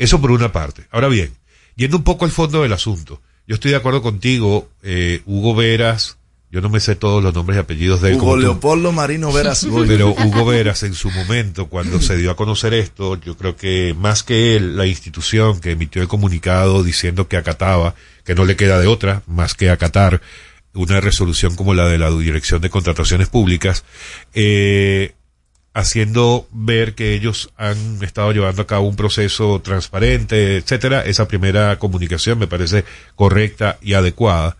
Eso 0.00 0.18
por 0.18 0.30
una 0.30 0.50
parte. 0.50 0.86
Ahora 0.90 1.08
bien, 1.08 1.30
yendo 1.76 1.98
un 1.98 2.04
poco 2.04 2.24
al 2.24 2.30
fondo 2.30 2.62
del 2.62 2.72
asunto, 2.72 3.20
yo 3.46 3.56
estoy 3.56 3.72
de 3.72 3.76
acuerdo 3.76 4.00
contigo, 4.00 4.70
eh, 4.82 5.20
Hugo 5.26 5.54
Veras, 5.54 6.16
yo 6.50 6.62
no 6.62 6.70
me 6.70 6.80
sé 6.80 6.96
todos 6.96 7.22
los 7.22 7.34
nombres 7.34 7.58
y 7.58 7.60
apellidos 7.60 8.00
de 8.00 8.12
él. 8.12 8.14
Hugo. 8.16 8.38
Leopoldo 8.38 8.92
Marino 8.92 9.30
Veras. 9.30 9.66
Pero 9.86 10.12
Hugo 10.12 10.46
Veras 10.46 10.84
en 10.84 10.94
su 10.94 11.10
momento, 11.10 11.66
cuando 11.66 12.00
se 12.00 12.16
dio 12.16 12.30
a 12.30 12.36
conocer 12.36 12.72
esto, 12.72 13.20
yo 13.20 13.36
creo 13.36 13.56
que 13.56 13.94
más 13.94 14.22
que 14.22 14.56
él, 14.56 14.74
la 14.78 14.86
institución 14.86 15.60
que 15.60 15.72
emitió 15.72 16.00
el 16.00 16.08
comunicado 16.08 16.82
diciendo 16.82 17.28
que 17.28 17.36
acataba, 17.36 17.94
que 18.24 18.34
no 18.34 18.46
le 18.46 18.56
queda 18.56 18.80
de 18.80 18.86
otra 18.86 19.22
más 19.26 19.52
que 19.52 19.68
acatar 19.68 20.22
una 20.72 20.98
resolución 21.02 21.56
como 21.56 21.74
la 21.74 21.88
de 21.88 21.98
la 21.98 22.10
Dirección 22.10 22.62
de 22.62 22.70
Contrataciones 22.70 23.28
Públicas, 23.28 23.84
eh, 24.32 25.12
haciendo 25.72 26.48
ver 26.52 26.94
que 26.94 27.14
ellos 27.14 27.52
han 27.56 28.02
estado 28.02 28.32
llevando 28.32 28.62
a 28.62 28.66
cabo 28.66 28.88
un 28.88 28.96
proceso 28.96 29.60
transparente, 29.60 30.56
etcétera. 30.56 31.02
Esa 31.02 31.28
primera 31.28 31.78
comunicación 31.78 32.38
me 32.38 32.48
parece 32.48 32.84
correcta 33.14 33.78
y 33.80 33.94
adecuada. 33.94 34.56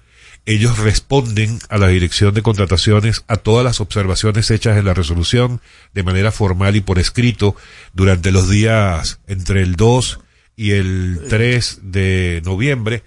Ellos 0.46 0.78
responden 0.78 1.58
a 1.68 1.78
la 1.78 1.88
Dirección 1.88 2.32
de 2.32 2.42
Contrataciones 2.42 3.24
a 3.28 3.36
todas 3.36 3.64
las 3.64 3.80
observaciones 3.80 4.50
hechas 4.50 4.78
en 4.78 4.86
la 4.86 4.94
resolución 4.94 5.60
de 5.92 6.02
manera 6.02 6.32
formal 6.32 6.76
y 6.76 6.80
por 6.80 6.98
escrito 6.98 7.54
durante 7.92 8.32
los 8.32 8.48
días 8.48 9.20
entre 9.26 9.62
el 9.62 9.76
2 9.76 10.20
y 10.56 10.72
el 10.72 11.20
3 11.28 11.80
de 11.82 12.42
noviembre. 12.44 13.02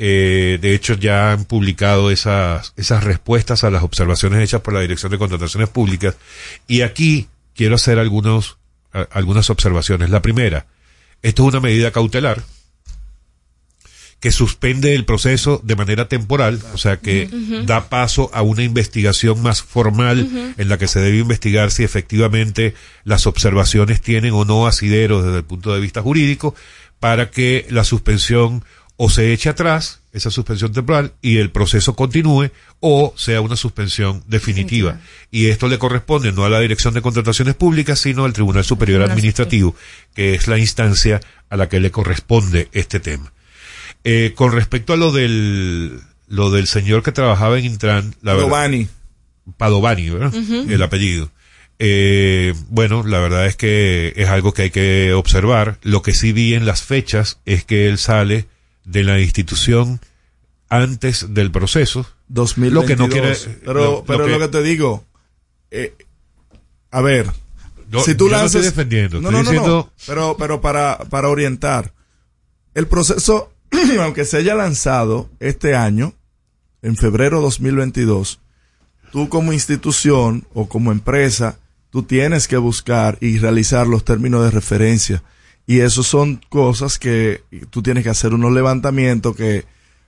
Eh, 0.00 0.58
de 0.60 0.74
hecho, 0.74 0.94
ya 0.94 1.32
han 1.32 1.44
publicado 1.44 2.12
esas, 2.12 2.72
esas 2.76 3.02
respuestas 3.02 3.64
a 3.64 3.70
las 3.70 3.82
observaciones 3.82 4.40
hechas 4.40 4.60
por 4.60 4.72
la 4.72 4.80
Dirección 4.80 5.10
de 5.10 5.18
Contrataciones 5.18 5.68
Públicas. 5.70 6.16
Y 6.68 6.82
aquí 6.82 7.26
quiero 7.58 7.74
hacer 7.74 7.98
algunos, 7.98 8.56
a- 8.94 9.02
algunas 9.10 9.50
observaciones. 9.50 10.08
La 10.08 10.22
primera, 10.22 10.66
esto 11.20 11.42
es 11.42 11.48
una 11.48 11.60
medida 11.60 11.90
cautelar 11.90 12.42
que 14.20 14.32
suspende 14.32 14.94
el 14.96 15.04
proceso 15.04 15.60
de 15.62 15.76
manera 15.76 16.08
temporal, 16.08 16.60
o 16.74 16.78
sea 16.78 16.96
que 16.96 17.28
da 17.66 17.88
paso 17.88 18.30
a 18.34 18.42
una 18.42 18.64
investigación 18.64 19.40
más 19.42 19.62
formal 19.62 20.54
en 20.56 20.68
la 20.68 20.76
que 20.76 20.88
se 20.88 20.98
debe 21.00 21.18
investigar 21.18 21.70
si 21.70 21.84
efectivamente 21.84 22.74
las 23.04 23.28
observaciones 23.28 24.00
tienen 24.00 24.32
o 24.32 24.44
no 24.44 24.66
asidero 24.66 25.22
desde 25.22 25.38
el 25.38 25.44
punto 25.44 25.72
de 25.72 25.78
vista 25.80 26.02
jurídico 26.02 26.54
para 26.98 27.30
que 27.30 27.66
la 27.70 27.84
suspensión 27.84 28.64
o 29.00 29.08
se 29.08 29.32
eche 29.32 29.48
atrás, 29.48 30.00
esa 30.12 30.28
suspensión 30.32 30.72
temporal, 30.72 31.12
y 31.22 31.36
el 31.38 31.50
proceso 31.50 31.94
continúe, 31.94 32.50
o 32.80 33.14
sea 33.16 33.40
una 33.40 33.54
suspensión 33.54 34.24
definitiva. 34.26 35.00
Y 35.30 35.46
esto 35.46 35.68
le 35.68 35.78
corresponde 35.78 36.32
no 36.32 36.44
a 36.44 36.48
la 36.48 36.58
Dirección 36.58 36.94
de 36.94 37.00
Contrataciones 37.00 37.54
Públicas, 37.54 38.00
sino 38.00 38.24
al 38.24 38.32
Tribunal 38.32 38.64
Superior 38.64 38.98
Tribunal 38.98 39.12
Administrativo, 39.16 39.76
que 40.16 40.34
es 40.34 40.48
la 40.48 40.58
instancia 40.58 41.20
a 41.48 41.56
la 41.56 41.68
que 41.68 41.78
le 41.78 41.92
corresponde 41.92 42.68
este 42.72 42.98
tema. 42.98 43.32
Eh, 44.02 44.32
con 44.34 44.50
respecto 44.50 44.92
a 44.92 44.96
lo 44.96 45.12
del, 45.12 46.00
lo 46.26 46.50
del 46.50 46.66
señor 46.66 47.04
que 47.04 47.12
trabajaba 47.12 47.56
en 47.58 47.66
Intran, 47.66 48.16
la 48.20 48.32
verdad- 48.34 48.48
Padovani. 48.48 48.88
Padovani, 49.56 50.10
¿verdad? 50.10 50.34
El 50.68 50.82
apellido. 50.82 51.30
Eh, 51.78 52.52
bueno, 52.68 53.04
la 53.06 53.20
verdad 53.20 53.46
es 53.46 53.54
que 53.54 54.12
es 54.16 54.28
algo 54.28 54.52
que 54.52 54.62
hay 54.62 54.70
que 54.70 55.12
observar. 55.12 55.78
Lo 55.82 56.02
que 56.02 56.14
sí 56.14 56.32
vi 56.32 56.54
en 56.54 56.66
las 56.66 56.82
fechas 56.82 57.38
es 57.46 57.64
que 57.64 57.88
él 57.88 57.98
sale 57.98 58.46
de 58.90 59.04
la 59.04 59.20
institución 59.20 60.00
antes 60.68 61.26
del 61.34 61.50
proceso. 61.50 62.06
2022. 62.28 62.72
Lo 62.82 62.86
que 62.86 62.96
no 62.96 63.08
quiere, 63.08 63.36
pero 63.64 63.74
lo- 63.74 63.90
lo 63.92 64.04
pero 64.04 64.24
que- 64.26 64.30
lo 64.32 64.38
que 64.38 64.48
te 64.48 64.62
digo, 64.62 65.04
eh, 65.70 65.94
a 66.90 67.00
ver, 67.00 67.26
No, 67.90 68.00
si 68.00 68.14
tú 68.14 68.26
yo 68.26 68.32
no 68.32 68.38
lanzas, 68.38 68.56
estoy 68.64 68.70
defendiendo, 68.70 69.20
no, 69.20 69.30
estoy 69.40 69.56
no, 69.56 69.90
pero 70.06 70.36
pero 70.38 70.60
para 70.60 70.98
para 71.10 71.28
orientar, 71.28 71.92
el 72.74 72.86
proceso, 72.86 73.52
aunque 74.00 74.24
se 74.26 74.36
haya 74.38 74.54
lanzado 74.54 75.30
este 75.40 75.74
año, 75.74 76.12
en 76.82 76.96
febrero 76.96 77.40
2022, 77.40 78.40
tú 79.10 79.28
como 79.30 79.52
institución 79.54 80.46
o 80.52 80.68
como 80.68 80.92
empresa, 80.92 81.58
tú 81.90 82.02
tienes 82.02 82.46
que 82.46 82.58
buscar 82.58 83.16
y 83.22 83.38
realizar 83.38 83.86
los 83.86 84.04
términos 84.04 84.44
de 84.44 84.50
referencia. 84.50 85.22
Y 85.68 85.80
eso 85.80 86.02
son 86.02 86.40
cosas 86.48 86.98
que 86.98 87.44
tú 87.68 87.82
tienes 87.82 88.02
que 88.02 88.08
hacer 88.08 88.32
unos 88.32 88.52
levantamientos 88.52 89.36
que 89.36 89.66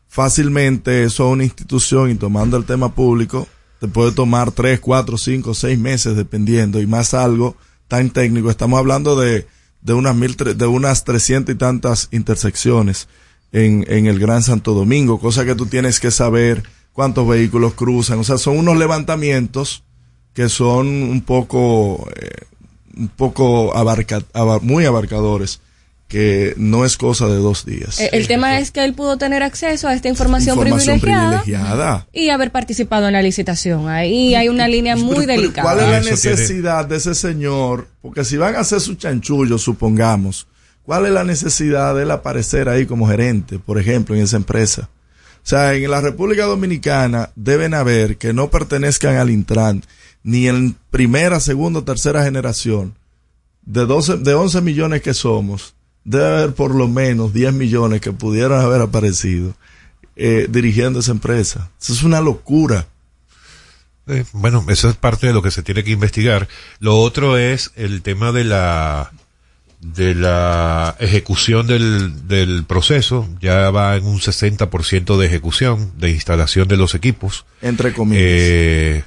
fácilmente 0.08 1.04
eso 1.04 1.28
una 1.28 1.44
institución 1.44 2.11
y 2.11 2.14
tomando 2.14 2.56
el 2.56 2.64
tema 2.64 2.94
público 2.94 3.46
te 3.78 3.86
puede 3.86 4.12
tomar 4.12 4.52
tres, 4.52 4.80
cuatro, 4.80 5.18
cinco, 5.18 5.52
seis 5.52 5.78
meses 5.78 6.16
dependiendo 6.16 6.80
y 6.80 6.86
más 6.86 7.12
algo 7.12 7.56
tan 7.88 8.08
técnico. 8.08 8.50
Estamos 8.50 8.78
hablando 8.78 9.20
de, 9.20 9.46
de 9.82 9.92
unas 9.92 10.16
mil, 10.16 10.34
de 10.34 10.66
unas 10.66 11.04
trescientas 11.04 11.54
y 11.54 11.58
tantas 11.58 12.08
intersecciones 12.11 13.08
en, 13.52 13.84
en 13.88 14.06
el 14.06 14.18
Gran 14.18 14.42
Santo 14.42 14.72
Domingo, 14.72 15.20
cosa 15.20 15.44
que 15.44 15.54
tú 15.54 15.66
tienes 15.66 16.00
que 16.00 16.11
saber 16.11 16.62
cuántos 16.94 17.28
vehículos 17.28 17.74
cruzan. 17.74 18.18
O 18.18 18.24
sea, 18.24 18.38
son 18.38 18.56
unos 18.56 18.78
levantamientos 18.78 19.84
que 20.32 20.48
son 20.48 20.86
un 20.86 21.20
poco, 21.20 22.08
eh, 22.16 22.46
un 22.97 23.09
poco 23.09 23.76
abarca, 23.76 24.22
aba- 24.32 24.59
muy 24.61 24.84
abarcadores, 24.84 25.61
que 26.09 26.55
no 26.57 26.84
es 26.84 26.97
cosa 26.97 27.28
de 27.28 27.36
dos 27.36 27.64
días. 27.64 28.01
Eh, 28.01 28.11
El, 28.12 28.26
tema 28.26 28.59
es 28.59 28.72
que 28.72 28.84
él 28.84 28.95
pudo 28.95 29.16
tener 29.16 29.45
acceso 29.45 29.86
a 29.86 29.95
esta 29.95 30.09
información, 30.09 30.57
Información 30.59 30.99
privilegiada, 30.99 31.43
privilegiada. 31.43 32.07
y 32.12 32.30
haber 32.30 32.51
participado 32.51 33.07
en 33.07 33.12
la 33.12 33.22
licitación. 33.22 33.88
Ahí 33.88 34.34
hay 34.34 34.49
una 34.49 34.66
línea 34.66 34.97
muy 34.97 35.24
delicada. 35.24 35.62
¿Cuál 35.62 35.78
es 35.84 36.05
la 36.05 36.11
necesidad 36.11 36.84
de 36.84 36.97
ese 36.97 37.14
señor? 37.14 37.86
Porque 38.03 38.24
si 38.24 38.36
van 38.36 38.57
a 38.57 38.61
hacer 38.61 38.80
su 38.80 38.95
chanchullo, 38.97 39.57
supongamos, 39.57 40.49
¿cuál 40.84 41.07
es 41.07 41.12
la 41.12 41.22
necesidad 41.22 41.95
de 41.95 42.03
él 42.03 42.11
aparecer 42.11 42.68
ahí 42.68 42.86
como 42.86 43.07
gerente, 43.07 43.61
por 43.61 43.78
ejemplo, 43.78 44.16
en 44.16 44.22
esa 44.22 44.36
empresa? 44.36 44.88
O 45.45 45.47
sea, 45.51 45.74
en 45.74 45.88
la 45.91 46.01
República 46.01 46.45
Dominicana 46.45 47.30
deben 47.36 47.72
haber 47.72 48.16
que 48.16 48.32
no 48.32 48.51
pertenezcan 48.51 49.14
al 49.16 49.30
Intran 49.30 49.84
ni 50.22 50.48
en 50.48 50.76
primera, 50.90 51.40
segunda 51.40 51.80
o 51.80 51.84
tercera 51.84 52.24
generación. 52.24 52.94
De, 53.62 53.86
12, 53.86 54.18
de 54.18 54.34
11 54.34 54.60
millones 54.62 55.02
que 55.02 55.14
somos, 55.14 55.74
debe 56.04 56.26
haber 56.26 56.54
por 56.54 56.74
lo 56.74 56.88
menos 56.88 57.32
10 57.32 57.52
millones 57.54 58.00
que 58.00 58.12
pudieran 58.12 58.60
haber 58.60 58.80
aparecido 58.80 59.54
eh, 60.16 60.46
dirigiendo 60.50 61.00
esa 61.00 61.12
empresa. 61.12 61.70
Eso 61.80 61.92
es 61.92 62.02
una 62.02 62.20
locura. 62.20 62.86
Eh, 64.06 64.24
bueno, 64.32 64.64
eso 64.68 64.88
es 64.88 64.96
parte 64.96 65.26
de 65.26 65.32
lo 65.32 65.42
que 65.42 65.50
se 65.50 65.62
tiene 65.62 65.84
que 65.84 65.92
investigar. 65.92 66.48
Lo 66.78 66.98
otro 66.98 67.38
es 67.38 67.72
el 67.76 68.02
tema 68.02 68.32
de 68.32 68.44
la 68.44 69.12
de 69.80 70.14
la 70.14 70.94
ejecución 70.98 71.66
del, 71.66 72.28
del 72.28 72.64
proceso. 72.64 73.28
Ya 73.40 73.70
va 73.70 73.96
en 73.96 74.04
un 74.04 74.18
60% 74.18 75.16
de 75.16 75.26
ejecución, 75.26 75.92
de 75.96 76.10
instalación 76.10 76.68
de 76.68 76.76
los 76.76 76.94
equipos. 76.94 77.46
Entre 77.62 77.92
comillas. 77.92 78.22
Eh, 78.22 79.04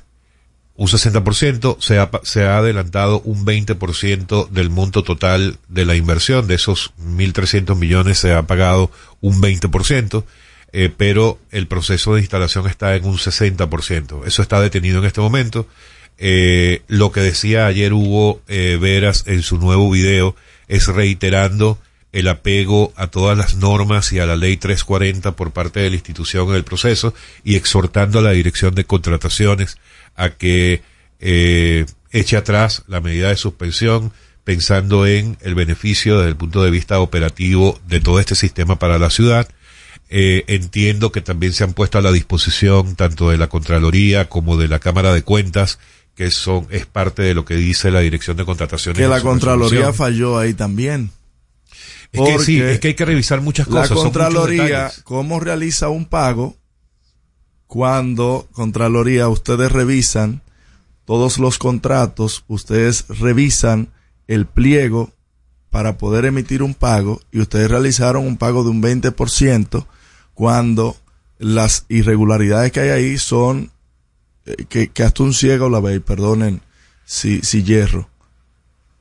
un 0.76 0.88
60%, 0.88 1.78
se 1.80 2.00
ha, 2.00 2.10
se 2.24 2.44
ha 2.44 2.58
adelantado 2.58 3.22
un 3.22 3.46
20% 3.46 4.50
del 4.50 4.70
monto 4.70 5.04
total 5.04 5.58
de 5.68 5.86
la 5.86 5.96
inversión, 5.96 6.48
de 6.48 6.56
esos 6.56 6.94
1.300 7.00 7.76
millones 7.76 8.18
se 8.18 8.34
ha 8.34 8.44
pagado 8.44 8.90
un 9.22 9.40
20%, 9.42 10.24
eh, 10.72 10.92
pero 10.96 11.38
el 11.52 11.68
proceso 11.68 12.16
de 12.16 12.22
instalación 12.22 12.68
está 12.68 12.96
en 12.96 13.06
un 13.06 13.18
60%. 13.18 14.26
Eso 14.26 14.42
está 14.42 14.60
detenido 14.60 15.00
en 15.00 15.06
este 15.06 15.22
momento. 15.22 15.68
Eh, 16.18 16.82
lo 16.88 17.12
que 17.12 17.22
decía 17.22 17.68
ayer 17.68 17.94
Hugo 17.94 18.42
eh, 18.48 18.78
Veras 18.82 19.26
en 19.28 19.42
su 19.42 19.58
nuevo 19.58 19.90
video 19.90 20.36
es 20.68 20.88
reiterando 20.88 21.80
el 22.12 22.28
apego 22.28 22.94
a 22.96 23.08
todas 23.08 23.38
las 23.38 23.56
normas 23.56 24.12
y 24.14 24.20
a 24.20 24.26
la 24.26 24.36
ley 24.36 24.58
340 24.58 25.36
por 25.36 25.52
parte 25.52 25.80
de 25.80 25.90
la 25.90 25.96
institución 25.96 26.50
en 26.50 26.56
el 26.56 26.64
proceso 26.64 27.14
y 27.44 27.56
exhortando 27.56 28.20
a 28.20 28.22
la 28.22 28.32
dirección 28.32 28.76
de 28.76 28.86
contrataciones 28.86 29.78
a 30.16 30.32
que 30.32 30.82
eh, 31.20 31.86
eche 32.12 32.38
atrás 32.38 32.84
la 32.88 33.02
medida 33.02 33.30
de 33.30 33.38
suspensión 33.38 34.12
pensando 34.44 35.06
en 35.08 35.38
el 35.42 35.56
beneficio 35.56 36.18
desde 36.18 36.30
el 36.30 36.36
punto 36.36 36.64
de 36.64 36.72
vista 36.72 37.00
operativo 37.00 37.80
de 37.88 38.02
todo 38.02 38.20
este 38.20 38.36
sistema 38.36 38.78
para 38.78 39.00
la 39.00 39.10
ciudad. 39.10 39.48
Eh, 40.10 40.44
entiendo 40.48 41.12
que 41.12 41.22
también 41.22 41.54
se 41.54 41.64
han 41.64 41.74
puesto 41.74 41.98
a 41.98 42.02
la 42.02 42.12
disposición 42.12 42.96
tanto 42.96 43.30
de 43.30 43.38
la 43.38 43.48
Contraloría 43.48 44.30
como 44.30 44.58
de 44.58 44.68
la 44.68 44.80
Cámara 44.80 45.14
de 45.14 45.24
Cuentas, 45.24 45.80
que 46.14 46.30
son, 46.30 46.68
es 46.70 46.86
parte 46.86 47.22
de 47.24 47.34
lo 47.34 47.46
que 47.46 47.56
dice 47.56 47.90
la 47.90 48.02
Dirección 48.02 48.38
de 48.38 48.46
Contrataciones. 48.46 49.00
Que 49.00 49.08
la 49.08 49.22
Contraloría 49.22 49.94
falló 49.94 50.38
ahí 50.38 50.54
también. 50.54 51.10
Es 52.12 52.22
que 52.22 52.40
sí, 52.40 52.62
es 52.62 52.80
que 52.80 52.90
hay 52.90 52.94
que 52.94 53.06
revisar 53.06 53.42
muchas 53.42 53.68
La 53.68 53.82
cosas. 53.82 53.92
muchos 53.92 54.04
Contraloría. 54.04 54.92
¿cómo 55.04 55.40
realiza 55.40 55.90
un 55.90 56.06
pago? 56.06 56.58
Cuando 57.74 58.48
Contraloría, 58.52 59.30
ustedes 59.30 59.72
revisan 59.72 60.44
todos 61.06 61.40
los 61.40 61.58
contratos, 61.58 62.46
ustedes 62.48 63.06
revisan 63.08 63.90
el 64.28 64.46
pliego 64.46 65.12
para 65.72 65.98
poder 65.98 66.26
emitir 66.26 66.62
un 66.62 66.76
pago 66.76 67.20
y 67.32 67.40
ustedes 67.40 67.72
realizaron 67.72 68.28
un 68.28 68.38
pago 68.38 68.64
de 68.64 68.70
un 68.70 68.84
20% 68.84 69.88
cuando 70.36 70.96
las 71.40 71.88
irregularidades 71.90 72.72
que 72.72 72.82
hay 72.82 72.90
ahí 72.90 73.18
son 73.18 73.72
eh, 74.46 74.66
que, 74.70 75.04
hasta 75.04 75.24
un 75.24 75.34
ciego 75.34 75.68
la 75.68 75.80
ve, 75.80 75.96
y 75.96 76.00
perdonen 76.00 76.62
si, 77.06 77.42
si 77.42 77.64
hierro. 77.64 78.08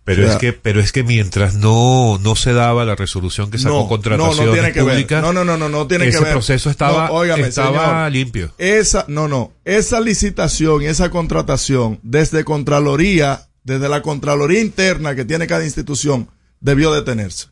Pero 0.05 0.23
O 0.23 0.25
sea, 0.25 0.35
es 0.35 0.41
que, 0.41 0.53
pero 0.53 0.81
es 0.81 0.91
que 0.91 1.05
mientras 1.05 1.55
no, 1.55 2.19
no 2.19 2.35
se 2.35 2.53
daba 2.53 2.85
la 2.85 2.97
resolución 2.97 3.53
que 3.53 3.59
sacó 3.59 3.83
No, 3.83 3.89
contrataciones 3.89 4.75
no, 4.75 4.83
no 4.83 4.89
públicas, 4.89 5.23
No, 5.23 5.33
no, 5.33 5.45
no, 5.45 5.57
no, 5.57 5.69
no 5.69 5.87
tiene 5.87 6.09
ese 6.09 6.19
que 6.19 6.25
ver. 6.25 6.33
proceso 6.33 6.71
estaba, 6.71 7.13
óigame, 7.13 7.47
estaba 7.47 7.87
señor. 8.09 8.13
limpio. 8.13 8.53
Esa, 8.59 9.05
no, 9.07 9.29
no, 9.29 9.53
esa 9.65 10.01
licitación 10.01 10.83
y 10.83 10.87
esa 10.87 11.09
contratación 11.11 12.01
desde 12.03 12.43
Contraloría, 12.45 13.49
desde 13.63 13.89
la 13.89 14.03
Contraloría 14.03 14.61
interna 14.61 15.15
que 15.15 15.25
tiene 15.25 15.47
cada 15.47 15.65
institución, 15.65 16.29
debió 16.61 16.93
detenerse. 16.93 17.47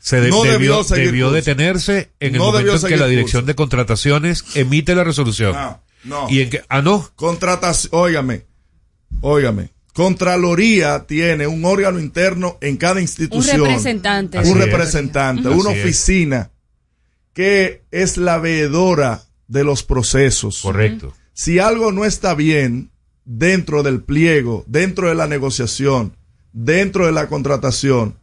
Se 0.00 0.20
de- 0.20 0.30
No 0.30 0.42
debió, 0.42 0.82
debió 0.82 0.96
debió 1.06 1.30
detenerse 1.30 2.10
en 2.18 2.34
el 2.34 2.40
momento 2.40 2.74
en 2.74 2.82
que 2.88 2.96
la 2.96 3.06
dirección 3.06 3.42
curso. 3.42 3.46
de 3.46 3.54
contrataciones 3.54 4.44
emite 4.56 4.96
la 4.96 5.04
resolución. 5.04 5.52
No, 5.52 5.80
no. 6.02 6.26
Y 6.28 6.40
en 6.40 6.50
que, 6.50 6.62
ah, 6.68 6.82
no, 6.82 7.08
Contratación, 7.14 7.90
óigame, 7.94 8.46
óigame. 9.20 9.70
Contraloría 9.94 11.06
tiene 11.06 11.46
un 11.46 11.64
órgano 11.64 12.00
interno 12.00 12.58
en 12.60 12.76
cada 12.76 13.00
institución. 13.00 13.60
representante. 13.60 14.38
Un 14.40 14.44
es. 14.44 14.56
representante, 14.56 15.48
una 15.48 15.72
es. 15.72 15.84
oficina 15.84 16.50
que 17.32 17.82
es 17.90 18.16
la 18.16 18.38
veedora 18.38 19.22
de 19.48 19.64
los 19.64 19.82
procesos. 19.84 20.60
correcto. 20.62 21.14
Si 21.32 21.58
algo 21.58 21.92
no 21.92 22.04
está 22.04 22.34
bien 22.34 22.90
dentro 23.24 23.82
del 23.82 24.02
pliego, 24.02 24.64
dentro 24.66 25.08
de 25.08 25.14
la 25.14 25.26
negociación, 25.26 26.16
dentro 26.52 27.06
de 27.06 27.12
la 27.12 27.28
contratación, 27.28 28.16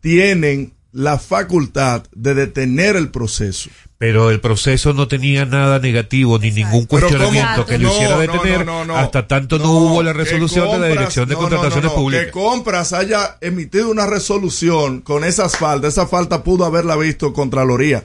tienen 0.00 0.72
la 0.92 1.18
facultad 1.18 2.04
de 2.14 2.34
detener 2.34 2.96
el 2.96 3.10
proceso. 3.10 3.70
Pero 4.02 4.30
el 4.30 4.40
proceso 4.40 4.92
no 4.92 5.06
tenía 5.06 5.46
nada 5.46 5.78
negativo 5.78 6.36
ni 6.36 6.50
ningún 6.50 6.86
cuestionamiento 6.86 7.64
que 7.64 7.78
lo 7.78 7.86
No, 7.86 7.94
hiciera 7.94 8.18
detener 8.18 8.66
no, 8.66 8.84
no, 8.84 8.86
no. 8.86 8.96
hasta 8.96 9.28
tanto 9.28 9.60
no, 9.60 9.70
hubo 9.70 10.02
la 10.02 10.12
resolución 10.12 10.72
de 10.72 10.78
la 10.80 10.88
dirección 10.88 11.28
de 11.28 11.36
contrataciones 11.36 11.92
públicas. 11.92 12.26
Que 12.26 12.32
compras 12.32 12.92
haya 12.94 13.36
emitido 13.40 13.88
una 13.92 14.08
resolución 14.08 15.02
con 15.02 15.22
esas 15.22 15.56
faltas. 15.56 15.92
Esa 15.92 16.08
falta 16.08 16.42
pudo 16.42 16.64
haberla 16.64 16.96
visto 16.96 17.32
Contraloría 17.32 18.04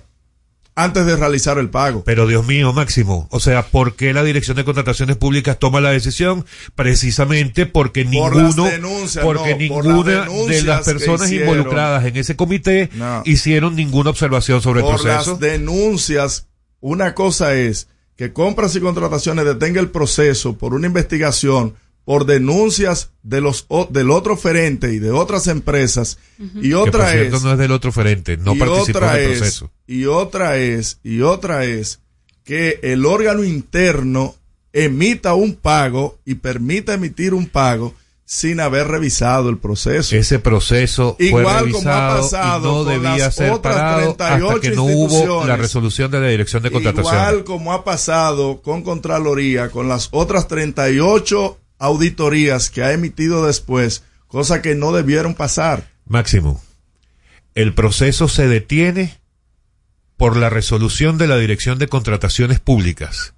antes 0.78 1.06
de 1.08 1.16
realizar 1.18 1.58
el 1.58 1.70
pago. 1.70 2.04
Pero 2.06 2.28
Dios 2.28 2.46
mío, 2.48 2.72
Máximo, 2.72 3.28
o 3.32 3.40
sea, 3.40 3.64
¿por 3.68 3.96
qué 3.96 4.14
la 4.14 4.24
Dirección 4.24 4.56
de 4.56 4.64
Contrataciones 4.64 5.18
Públicas 5.18 5.58
toma 5.60 5.82
la 5.82 5.90
decisión? 5.90 6.46
Precisamente 6.76 7.66
porque 7.66 8.06
Por 8.06 8.36
ninguno, 8.36 8.64
denuncias, 8.66 9.26
porque 9.26 9.52
no, 9.52 9.58
ninguna 9.58 10.26
de 10.48 10.62
las 10.62 10.86
personas 10.86 11.28
hicieron. 11.28 11.50
involucradas 11.50 12.06
en 12.06 12.16
ese 12.16 12.36
comité 12.36 12.90
No. 12.94 13.24
hicieron 13.26 13.76
ninguna 13.76 14.12
observación 14.12 14.62
sobre 14.62 14.80
el 14.82 14.86
por 14.86 15.02
proceso. 15.02 15.32
las 15.32 15.40
denuncias, 15.40 16.48
una 16.80 17.14
cosa 17.16 17.56
es 17.56 17.88
que 18.16 18.32
compras 18.32 18.76
y 18.76 18.80
contrataciones 18.80 19.46
detenga 19.46 19.82
el 19.82 19.90
proceso 19.90 20.58
por 20.58 20.74
una 20.76 20.88
investigación 20.88 21.74
por 22.08 22.26
denuncias 22.26 23.12
de 23.22 23.42
los 23.42 23.66
o- 23.68 23.86
del 23.92 24.12
otro 24.12 24.36
oferente 24.36 24.94
y 24.94 25.00
de 25.00 25.12
otras 25.12 25.48
empresas 25.48 26.18
y 26.56 26.70
que 26.70 26.76
por 26.76 26.88
otra 26.88 27.12
cierto 27.12 27.36
es 27.36 27.44
no 27.44 27.52
es 27.52 27.58
del 27.58 27.72
otro 27.74 27.90
oferente, 27.90 28.38
no 28.38 28.56
participó 28.56 28.98
otra 29.00 29.20
en 29.20 29.26
el 29.26 29.32
es- 29.34 29.38
proceso. 29.40 29.72
y 29.88 30.06
otra 30.06 30.56
es 30.56 31.00
y 31.04 31.20
otra 31.20 31.66
es 31.66 32.00
que 32.46 32.80
el 32.82 33.06
órgano 33.06 33.44
interno 33.44 34.36
emita 34.72 35.34
un 35.34 35.56
pago 35.56 36.18
y 36.24 36.36
permita 36.36 36.94
emitir 36.94 37.34
un 37.34 37.46
pago 37.48 37.94
sin 38.24 38.62
haber 38.62 38.88
revisado 38.88 39.50
el 39.50 39.58
proceso. 39.58 40.16
Ese 40.16 40.40
proceso 40.40 41.16
fue 41.18 41.28
Igual 41.28 41.44
como 41.44 41.58
ha 41.58 41.62
revisado 41.62 42.22
pasado 42.22 42.60
y 42.60 42.72
no 42.72 42.84
con 42.86 42.94
debía 42.94 43.18
las 43.26 43.36
ser 43.36 43.52
otras 43.52 43.76
parado 43.76 44.12
hasta 44.12 44.28
38 44.38 44.62
que 44.62 44.70
no 44.72 44.84
hubo 44.86 44.94
la 44.96 45.04
instituciones. 45.04 45.60
resolución 45.60 46.12
de 46.12 46.20
la 46.22 46.28
Dirección 46.28 46.64
de 46.64 46.72
Contrataciones. 46.72 47.20
Igual 47.22 47.44
como 47.44 47.74
ha 47.74 47.84
pasado 47.84 48.62
con 48.62 48.82
Contraloría, 48.84 49.70
con 49.72 49.90
las 49.90 50.08
otras 50.12 50.48
38 50.48 51.58
auditorías 51.80 52.70
que 52.70 52.84
ha 52.84 52.92
emitido 52.94 53.46
después, 53.46 54.04
cosa 54.28 54.62
que 54.62 54.76
no 54.76 54.92
debieron 54.92 55.36
pasar. 55.36 55.90
Máximo, 56.06 56.62
el 57.56 57.74
proceso 57.74 58.28
se 58.28 58.48
detiene 58.48 59.20
por 60.16 60.36
la 60.38 60.50
resolución 60.50 61.18
de 61.18 61.28
la 61.28 61.38
Dirección 61.38 61.78
de 61.80 61.88
Contrataciones 61.88 62.60
Públicas, 62.60 63.34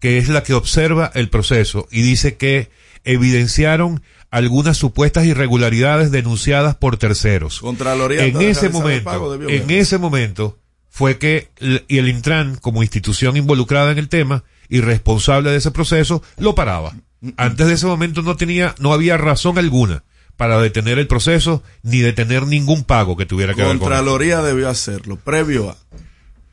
que 0.00 0.18
es 0.18 0.28
la 0.28 0.42
que 0.42 0.54
observa 0.54 1.10
el 1.14 1.28
proceso 1.28 1.86
y 1.90 2.02
dice 2.02 2.36
que 2.36 2.70
evidenciaron 3.04 4.02
algunas 4.30 4.76
supuestas 4.76 5.26
irregularidades 5.26 6.10
denunciadas 6.10 6.74
por 6.76 6.96
terceros. 6.96 7.60
Contraloría 7.60 8.24
En 8.24 8.40
ese 8.40 8.66
el 8.66 8.72
momento, 8.72 9.04
pago 9.04 9.34
en 9.34 9.66
ver. 9.66 9.78
ese 9.78 9.98
momento 9.98 10.58
fue 10.88 11.18
que 11.18 11.50
l- 11.58 11.84
y 11.86 11.98
el 11.98 12.08
Intran, 12.08 12.56
como 12.56 12.82
institución 12.82 13.36
involucrada 13.36 13.92
en 13.92 13.98
el 13.98 14.08
tema 14.08 14.44
y 14.68 14.80
responsable 14.80 15.50
de 15.50 15.58
ese 15.58 15.70
proceso, 15.70 16.22
lo 16.38 16.54
paraba. 16.54 16.94
Antes 17.36 17.66
de 17.66 17.74
ese 17.74 17.86
momento 17.86 18.22
no 18.22 18.36
tenía, 18.36 18.74
no 18.78 18.92
había 18.92 19.16
razón 19.16 19.58
alguna 19.58 20.02
para 20.36 20.60
detener 20.60 20.98
el 20.98 21.06
proceso 21.06 21.62
ni 21.82 22.00
detener 22.00 22.46
ningún 22.46 22.84
pago 22.84 23.16
que 23.16 23.24
tuviera 23.26 23.54
que 23.54 23.62
ver 23.62 23.68
con 23.70 23.78
Contraloría 23.80 24.42
debió 24.42 24.68
hacerlo, 24.68 25.16
previo 25.16 25.70
a. 25.70 25.76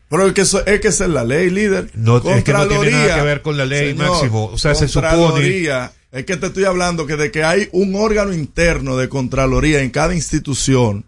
Pero 0.09 0.27
es 0.27 0.33
que, 0.33 0.41
eso, 0.41 0.65
es 0.65 0.81
que 0.81 0.89
esa 0.89 1.05
es 1.05 1.09
la 1.11 1.23
ley, 1.23 1.49
líder. 1.49 1.89
No, 1.95 2.17
es 2.17 2.43
que 2.43 2.51
no 2.53 2.67
tiene 2.67 2.91
nada 2.91 3.15
que 3.15 3.21
ver 3.21 3.41
con 3.41 3.57
la 3.57 3.65
ley, 3.65 3.93
Máximo. 3.93 4.45
O 4.47 4.57
sea, 4.57 4.75
se 4.75 4.87
supone- 4.89 5.09
Contraloría, 5.15 5.93
Es 6.11 6.25
que 6.25 6.35
te 6.35 6.47
estoy 6.47 6.65
hablando 6.65 7.07
que 7.07 7.15
de 7.15 7.31
que 7.31 7.45
hay 7.45 7.69
un 7.71 7.95
órgano 7.95 8.33
interno 8.33 8.97
de 8.97 9.07
Contraloría 9.07 9.81
en 9.81 9.89
cada 9.91 10.13
institución, 10.13 11.05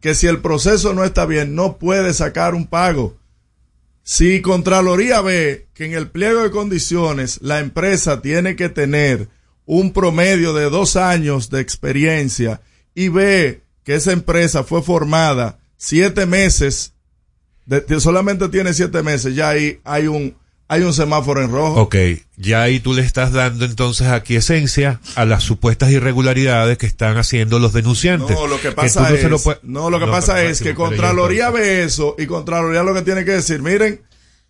que 0.00 0.14
si 0.14 0.28
el 0.28 0.38
proceso 0.38 0.94
no 0.94 1.02
está 1.02 1.26
bien, 1.26 1.56
no 1.56 1.78
puede 1.78 2.14
sacar 2.14 2.54
un 2.54 2.66
pago. 2.68 3.16
Si 4.08 4.40
Contraloría 4.40 5.20
ve 5.20 5.66
que 5.74 5.84
en 5.84 5.92
el 5.92 6.08
pliego 6.08 6.44
de 6.44 6.52
condiciones 6.52 7.40
la 7.42 7.58
empresa 7.58 8.22
tiene 8.22 8.54
que 8.54 8.68
tener 8.68 9.28
un 9.64 9.92
promedio 9.92 10.54
de 10.54 10.70
dos 10.70 10.94
años 10.94 11.50
de 11.50 11.60
experiencia 11.60 12.60
y 12.94 13.08
ve 13.08 13.64
que 13.82 13.96
esa 13.96 14.12
empresa 14.12 14.62
fue 14.62 14.80
formada 14.80 15.58
siete 15.76 16.24
meses 16.24 16.92
solamente 17.98 18.48
tiene 18.48 18.74
siete 18.74 19.02
meses, 19.02 19.34
ya 19.34 19.48
ahí 19.48 19.80
hay 19.82 20.06
un, 20.06 20.36
hay 20.68 20.82
un 20.82 20.92
semáforo 20.92 21.42
en 21.42 21.52
rojo. 21.52 21.80
Ok, 21.82 21.96
ya 22.36 22.62
ahí 22.62 22.80
tú 22.80 22.92
le 22.94 23.02
estás 23.02 23.32
dando 23.32 23.64
entonces 23.64 24.08
aquiescencia 24.08 25.00
a 25.14 25.24
las 25.24 25.42
supuestas 25.44 25.90
irregularidades 25.92 26.76
que 26.78 26.86
están 26.86 27.16
haciendo 27.18 27.58
los 27.58 27.72
denunciantes. 27.72 28.36
No, 28.36 28.46
lo 28.46 28.60
que 28.60 28.72
pasa 28.72 29.08
no 29.08 29.14
es, 29.14 29.20
se 29.20 29.28
lo 29.28 29.38
puedes- 29.38 29.62
no, 29.62 29.90
lo 29.90 29.98
que 30.00 30.06
No, 30.06 30.12
pasa 30.12 30.34
pero 30.34 30.48
es 30.50 30.58
que 30.58 30.70
Máximo, 30.70 30.88
pero 30.88 30.96
Contraloría 30.98 31.50
ve 31.50 31.84
eso 31.84 32.16
y 32.18 32.26
Contraloría 32.26 32.82
lo 32.82 32.94
que 32.94 33.02
tiene 33.02 33.24
que 33.24 33.30
decir, 33.32 33.62
miren, 33.62 34.02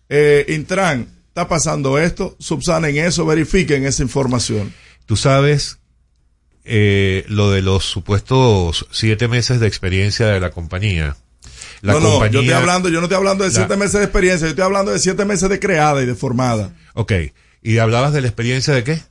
eh, 0.09 0.45
Intran, 0.49 1.07
está 1.27 1.47
pasando 1.47 1.99
esto, 1.99 2.35
subsanen 2.39 2.97
eso, 2.97 3.25
verifiquen 3.25 3.85
esa 3.85 4.01
información. 4.03 4.73
Tú 5.05 5.15
sabes 5.15 5.77
eh, 6.65 7.23
lo 7.29 7.51
de 7.51 7.61
los 7.61 7.85
supuestos 7.85 8.87
siete 8.91 9.27
meses 9.27 9.59
de 9.59 9.67
experiencia 9.67 10.27
de 10.27 10.39
la 10.39 10.49
compañía. 10.49 11.15
La 11.81 11.93
no, 11.93 11.99
no, 11.99 12.09
compañía, 12.11 12.31
yo 12.33 12.39
estoy 12.41 12.53
hablando, 12.55 12.89
yo 12.89 12.99
no 12.99 13.05
estoy 13.05 13.17
hablando 13.17 13.43
de 13.43 13.49
la- 13.51 13.55
siete 13.55 13.77
meses 13.77 13.93
de 13.93 14.03
experiencia, 14.03 14.45
yo 14.47 14.49
estoy 14.51 14.65
hablando 14.65 14.91
de 14.91 14.99
siete 14.99 15.25
meses 15.25 15.49
de 15.49 15.59
creada 15.59 16.01
y 16.01 16.05
de 16.05 16.15
formada. 16.15 16.71
Ok, 16.93 17.11
¿y 17.61 17.77
hablabas 17.77 18.13
de 18.13 18.21
la 18.21 18.27
experiencia 18.27 18.73
de 18.73 18.83
qué? 18.83 19.01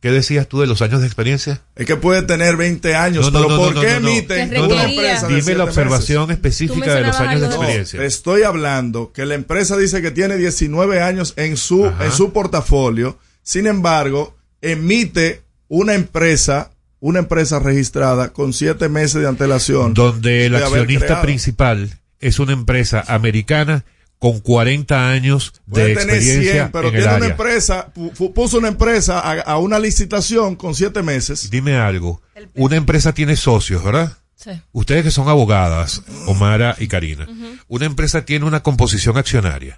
¿Qué 0.00 0.10
decías 0.10 0.48
tú 0.48 0.60
de 0.60 0.66
los 0.66 0.82
años 0.82 1.00
de 1.00 1.06
experiencia? 1.06 1.62
Es 1.76 1.86
que 1.86 1.94
puede 1.96 2.22
tener 2.22 2.56
20 2.56 2.96
años, 2.96 3.30
No, 3.32 3.38
no, 3.40 3.46
pero 3.46 3.56
no, 3.56 3.62
¿por 3.64 3.74
no, 3.76 3.80
qué 3.82 3.90
no, 3.94 4.00
no. 4.00 4.08
emiten 4.08 4.60
una 4.60 4.82
empresa 4.84 5.22
de 5.22 5.28
Dime 5.28 5.42
siete 5.42 5.58
la 5.58 5.64
observación 5.64 6.22
meses? 6.26 6.36
específica 6.38 6.94
de 6.94 7.00
los 7.02 7.16
años 7.20 7.40
de 7.40 7.46
algo. 7.46 7.56
No, 7.58 7.62
experiencia. 7.62 8.00
te 8.00 8.06
estoy 8.06 8.42
hablando 8.42 9.12
que 9.12 9.24
la 9.26 9.34
empresa 9.36 9.76
dice 9.76 10.02
que 10.02 10.10
tiene 10.10 10.36
19 10.38 11.00
años 11.00 11.34
en 11.36 11.56
su, 11.56 11.86
Ajá. 11.86 12.04
en 12.06 12.10
su 12.10 12.32
portafolio. 12.32 13.16
Sin 13.44 13.68
embargo, 13.68 14.36
emite 14.60 15.42
una 15.68 15.94
empresa, 15.94 16.72
una 16.98 17.20
empresa 17.20 17.60
registrada 17.60 18.32
con 18.32 18.52
siete 18.52 18.88
meses 18.88 19.22
de 19.22 19.28
antelación. 19.28 19.94
donde 19.94 20.46
el 20.46 20.56
accionista 20.56 21.22
principal 21.22 21.90
es 22.22 22.38
una 22.38 22.52
empresa 22.52 23.04
americana 23.08 23.84
con 24.18 24.38
40 24.40 25.10
años 25.10 25.52
de 25.66 25.72
Puede 25.72 25.94
tener 25.96 26.14
experiencia 26.16 26.52
100, 26.52 26.72
pero 26.72 26.88
en 26.88 26.94
el 26.94 27.00
tiene 27.00 27.06
una 27.08 27.16
área. 27.16 27.28
empresa, 27.30 27.92
pu- 27.92 28.12
pu- 28.14 28.32
puso 28.32 28.58
una 28.58 28.68
empresa 28.68 29.18
a, 29.18 29.40
a 29.40 29.58
una 29.58 29.78
licitación 29.80 30.54
con 30.56 30.74
siete 30.76 31.02
meses. 31.02 31.50
Dime 31.50 31.76
algo, 31.76 32.22
una 32.54 32.76
empresa 32.76 33.12
tiene 33.12 33.34
socios, 33.36 33.82
¿verdad? 33.82 34.16
Sí. 34.36 34.50
Ustedes 34.72 35.04
que 35.04 35.10
son 35.10 35.28
abogadas, 35.28 36.02
Omara 36.26 36.74
y 36.78 36.88
Karina, 36.88 37.28
una 37.68 37.86
empresa 37.86 38.24
tiene 38.24 38.44
una 38.44 38.62
composición 38.62 39.16
accionaria. 39.18 39.76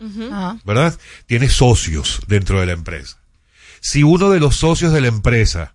¿verdad? 0.65 0.95
Tiene 1.27 1.49
socios 1.49 2.21
dentro 2.29 2.61
de 2.61 2.67
la 2.67 2.73
empresa. 2.73 3.19
Si 3.81 4.03
uno 4.03 4.31
de 4.31 4.41
los 4.41 4.57
socios 4.57 4.93
de 4.93 5.01
la 5.03 5.09
empresa 5.09 5.74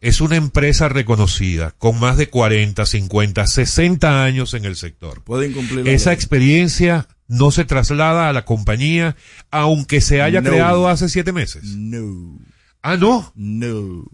es 0.00 0.20
una 0.20 0.36
empresa 0.36 0.88
reconocida 0.88 1.72
con 1.78 1.98
más 1.98 2.16
de 2.16 2.28
40, 2.28 2.84
50, 2.86 3.46
60 3.46 4.24
años 4.24 4.54
en 4.54 4.64
el 4.64 4.76
sector, 4.76 5.22
Puede 5.24 5.48
incumplir 5.48 5.84
la 5.84 5.90
esa 5.92 6.12
experiencia 6.12 7.08
no 7.28 7.50
se 7.50 7.64
traslada 7.64 8.28
a 8.28 8.32
la 8.32 8.44
compañía 8.44 9.16
aunque 9.50 10.00
se 10.00 10.22
haya 10.22 10.40
No. 10.40 10.50
creado 10.50 10.88
hace 10.88 11.08
siete 11.08 11.32
meses. 11.32 11.64
No, 11.64 12.38
Ah, 12.82 12.96
no. 12.96 13.32
no. 13.34 14.04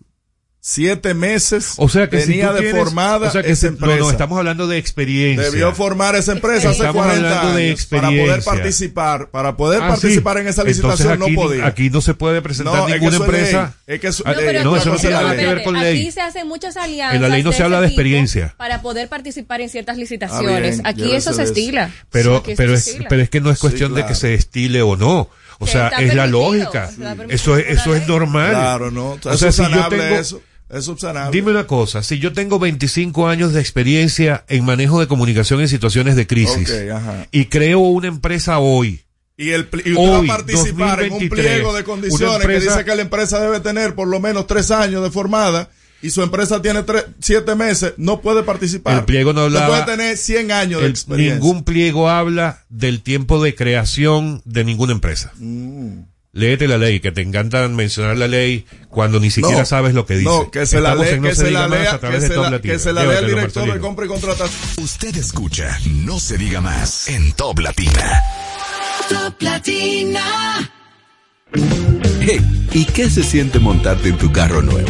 Siete 0.65 1.13
meses 1.13 1.73
O 1.79 1.89
sea 1.89 2.09
que 2.09 2.21
si 2.21 2.29
tenía 2.29 2.51
tú 2.51 2.55
de 2.55 2.61
tienes- 2.61 2.81
formada 2.85 3.27
o 3.27 3.31
sea 3.33 3.43
que 3.43 3.51
esa 3.51 3.63
si- 3.63 3.67
empresa. 3.67 3.97
no, 3.97 4.05
no, 4.05 4.11
estamos 4.13 4.39
hablando 4.39 4.69
de 4.69 4.79
experiencia. 4.79 5.51
Debió 5.51 5.75
formar 5.75 6.15
esa 6.15 6.31
empresa 6.31 6.69
hace 6.69 6.79
Estamos 6.79 7.03
40 7.05 7.29
hablando 7.41 7.57
de 7.59 7.67
años 7.67 7.87
para 7.87 8.03
poder 8.03 8.15
experiencia. 8.21 8.53
participar, 8.53 9.31
para 9.31 9.57
poder 9.57 9.83
Ah, 9.83 9.89
participar 9.89 10.37
sí. 10.37 10.41
en 10.43 10.47
esa 10.49 10.61
Entonces 10.63 10.77
licitación 10.85 11.23
aquí, 11.25 11.33
no 11.35 11.43
podía. 11.43 11.67
Aquí 11.67 11.91
no 11.91 12.01
se 12.01 12.15
puede 12.15 12.43
presentar 12.43 12.75
No, 12.77 12.87
es 12.87 12.95
que 12.95 13.01
ninguna 13.01 13.17
empresa. 13.17 13.75
Es 13.89 14.01
que 14.01 14.07
eso- 14.07 14.23
Ah, 14.25 14.31
No, 14.35 14.39
pero 14.39 14.63
no, 14.63 14.71
aquí- 14.75 14.81
eso 14.83 14.91
no 14.91 14.97
tiene 14.99 15.17
nada 15.17 15.37
que 15.37 15.47
ver 15.47 15.63
con 15.65 15.75
ley. 15.81 16.01
Aquí 16.01 16.13
se 16.13 16.21
hacen 16.21 16.47
muchas 16.47 16.77
alianzas. 16.77 17.17
En 17.17 17.23
la 17.23 17.29
ley 17.29 17.43
no 17.43 17.51
se 17.51 17.63
habla 17.65 17.81
de 17.81 17.89
experiencia. 17.89 18.55
Para 18.57 18.83
poder 18.83 19.09
participar 19.09 19.63
en 19.63 19.69
ciertas 19.69 19.97
Ah, 19.97 19.99
licitaciones. 19.99 20.77
bien, 20.77 20.87
Aquí 20.87 21.11
eso 21.13 21.33
se 21.33 21.43
estila. 21.43 21.91
Pero, 22.13 22.37
eso 22.37 22.55
pero, 22.57 22.75
es, 22.75 22.87
estila. 22.87 23.09
pero 23.09 23.21
es 23.23 23.31
que 23.31 23.41
no 23.41 23.51
es 23.51 23.59
cuestión 23.59 23.91
Sí, 23.91 23.97
de 23.97 24.03
que 24.03 24.07
claro. 24.07 24.21
se 24.21 24.35
estile 24.35 24.81
o 24.83 24.95
no. 24.97 25.29
O 25.59 25.67
sea, 25.67 25.89
es 25.99 26.15
la 26.15 26.29
lógica. 26.29 26.89
permitido 26.97 27.27
Eso 27.31 27.57
es, 27.57 27.67
eso 27.81 27.97
es 27.97 28.07
normal. 28.07 28.51
Claro, 28.51 28.93
no. 28.93 29.19
O 29.25 29.31
Es 29.33 29.41
sea, 29.41 29.51
si 29.51 29.63
yo 29.63 29.89
tengo, 29.89 30.03
eso. 30.05 30.41
Es 30.73 30.85
subsanable. 30.87 31.31
Dime 31.39 31.51
una 31.51 31.67
cosa, 31.67 32.03
si 32.03 32.19
yo 32.19 32.33
tengo 32.33 32.59
25 32.59 33.29
años 33.29 33.53
de 33.53 33.61
experiencia 33.61 34.45
en 34.49 34.65
manejo 34.65 34.99
de 35.01 35.07
comunicación 35.07 35.61
en 35.61 35.69
situaciones 35.69 36.17
de 36.17 36.27
crisis 36.27 36.73
ajá. 36.93 37.27
y 37.31 37.45
creo 37.47 37.81
una 37.81 38.09
empresa 38.09 38.59
hoy, 38.59 39.03
Y, 39.37 39.51
el, 39.51 39.69
y 39.85 39.93
usted 39.93 39.97
Hoy, 39.97 40.27
va 40.27 40.35
a 40.35 40.37
participar 40.39 40.99
en 41.03 41.13
un 41.13 41.19
2023, 41.21 41.29
pliego 41.47 41.73
de 41.75 41.85
condiciones 41.85 42.41
empresa- 42.41 42.61
que 42.61 42.71
dice 42.71 42.85
que 42.85 42.97
la 42.97 43.03
empresa 43.03 43.41
debe 43.41 43.61
tener 43.61 43.95
por 43.95 44.09
lo 44.09 44.19
menos 44.21 44.47
tres 44.47 44.71
años 44.71 45.03
de 45.03 45.11
formada 45.11 45.69
y 46.01 46.11
su 46.11 46.23
empresa 46.23 46.61
tiene 46.63 46.83
tres, 46.83 47.05
siete 47.21 47.55
meses, 47.55 47.95
no 47.97 48.21
puede 48.23 48.43
participar. 48.43 48.99
El 48.99 49.05
pliego 49.05 49.33
no 49.33 49.47
Usted 49.47 49.59
hablaba- 49.59 49.85
puede 49.85 49.97
tener 49.99 50.17
100 50.17 50.53
años 50.53 50.81
de 50.83 50.89
experiencia. 50.89 51.35
ningún 51.39 51.65
pliego 51.65 52.09
habla 52.09 52.65
del 52.71 53.03
tiempo 53.03 53.43
de 53.43 53.55
creación 53.55 54.43
de 54.45 54.65
ninguna 54.65 54.93
empresa. 54.93 55.33
Mm. 55.39 55.99
Léete 56.35 56.67
la 56.67 56.79
ley, 56.79 57.01
que 57.01 57.13
te 57.13 57.21
encantan 57.21 57.77
mencionar 57.77 58.17
la 58.17 58.27
ley 58.27 58.65
cuando 58.89 59.21
ni 59.21 59.31
siquiera 59.31 59.59
No, 59.59 59.65
sabes 59.67 59.93
lo 59.93 60.07
que 60.07 60.15
dice. 60.15 60.31
No, 60.31 60.51
que 60.51 60.65
se 60.65 60.81
la 60.81 60.95
lea, 60.95 61.17
No 61.19 61.29
que 61.29 61.35
se 61.35 61.43
se 61.43 61.49
diga 61.49 61.61
la 61.63 61.69
más 61.69 61.79
lea, 61.81 61.93
a 61.95 61.99
través 61.99 62.17
que 62.17 62.23
de 62.23 62.29
se 62.29 62.35
Top 62.35 62.45
la, 62.45 62.51
Latina. 62.51 62.73
que 62.73 62.79
se 62.79 62.93
la 62.95 63.05
lea 63.05 63.19
el 63.19 63.27
director 63.27 63.73
de 63.75 63.81
compra 63.81 64.05
y 64.07 64.09
contratación. 64.09 64.61
Usted 64.83 65.17
escucha 65.19 65.79
No 65.85 66.19
se 66.19 66.39
diga 66.39 66.63
más 66.63 67.09
en 67.11 67.33
Top 67.33 67.59
Latina. 67.59 68.23
Top 69.11 69.43
Latina. 69.43 70.73
Hey, 72.23 72.41
¿y 72.73 72.85
qué 72.87 73.11
se 73.11 73.23
siente 73.23 73.59
montarte 73.59 74.09
en 74.09 74.17
tu 74.17 74.33
carro 74.33 74.63
nuevo? 74.63 74.89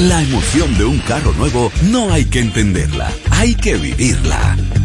La 0.00 0.20
emoción 0.22 0.76
de 0.76 0.84
un 0.84 0.98
carro 0.98 1.32
nuevo 1.38 1.72
no 1.84 2.12
hay 2.12 2.26
que 2.26 2.40
entenderla, 2.40 3.10
hay 3.30 3.54
que 3.54 3.76
vivirla. 3.76 4.58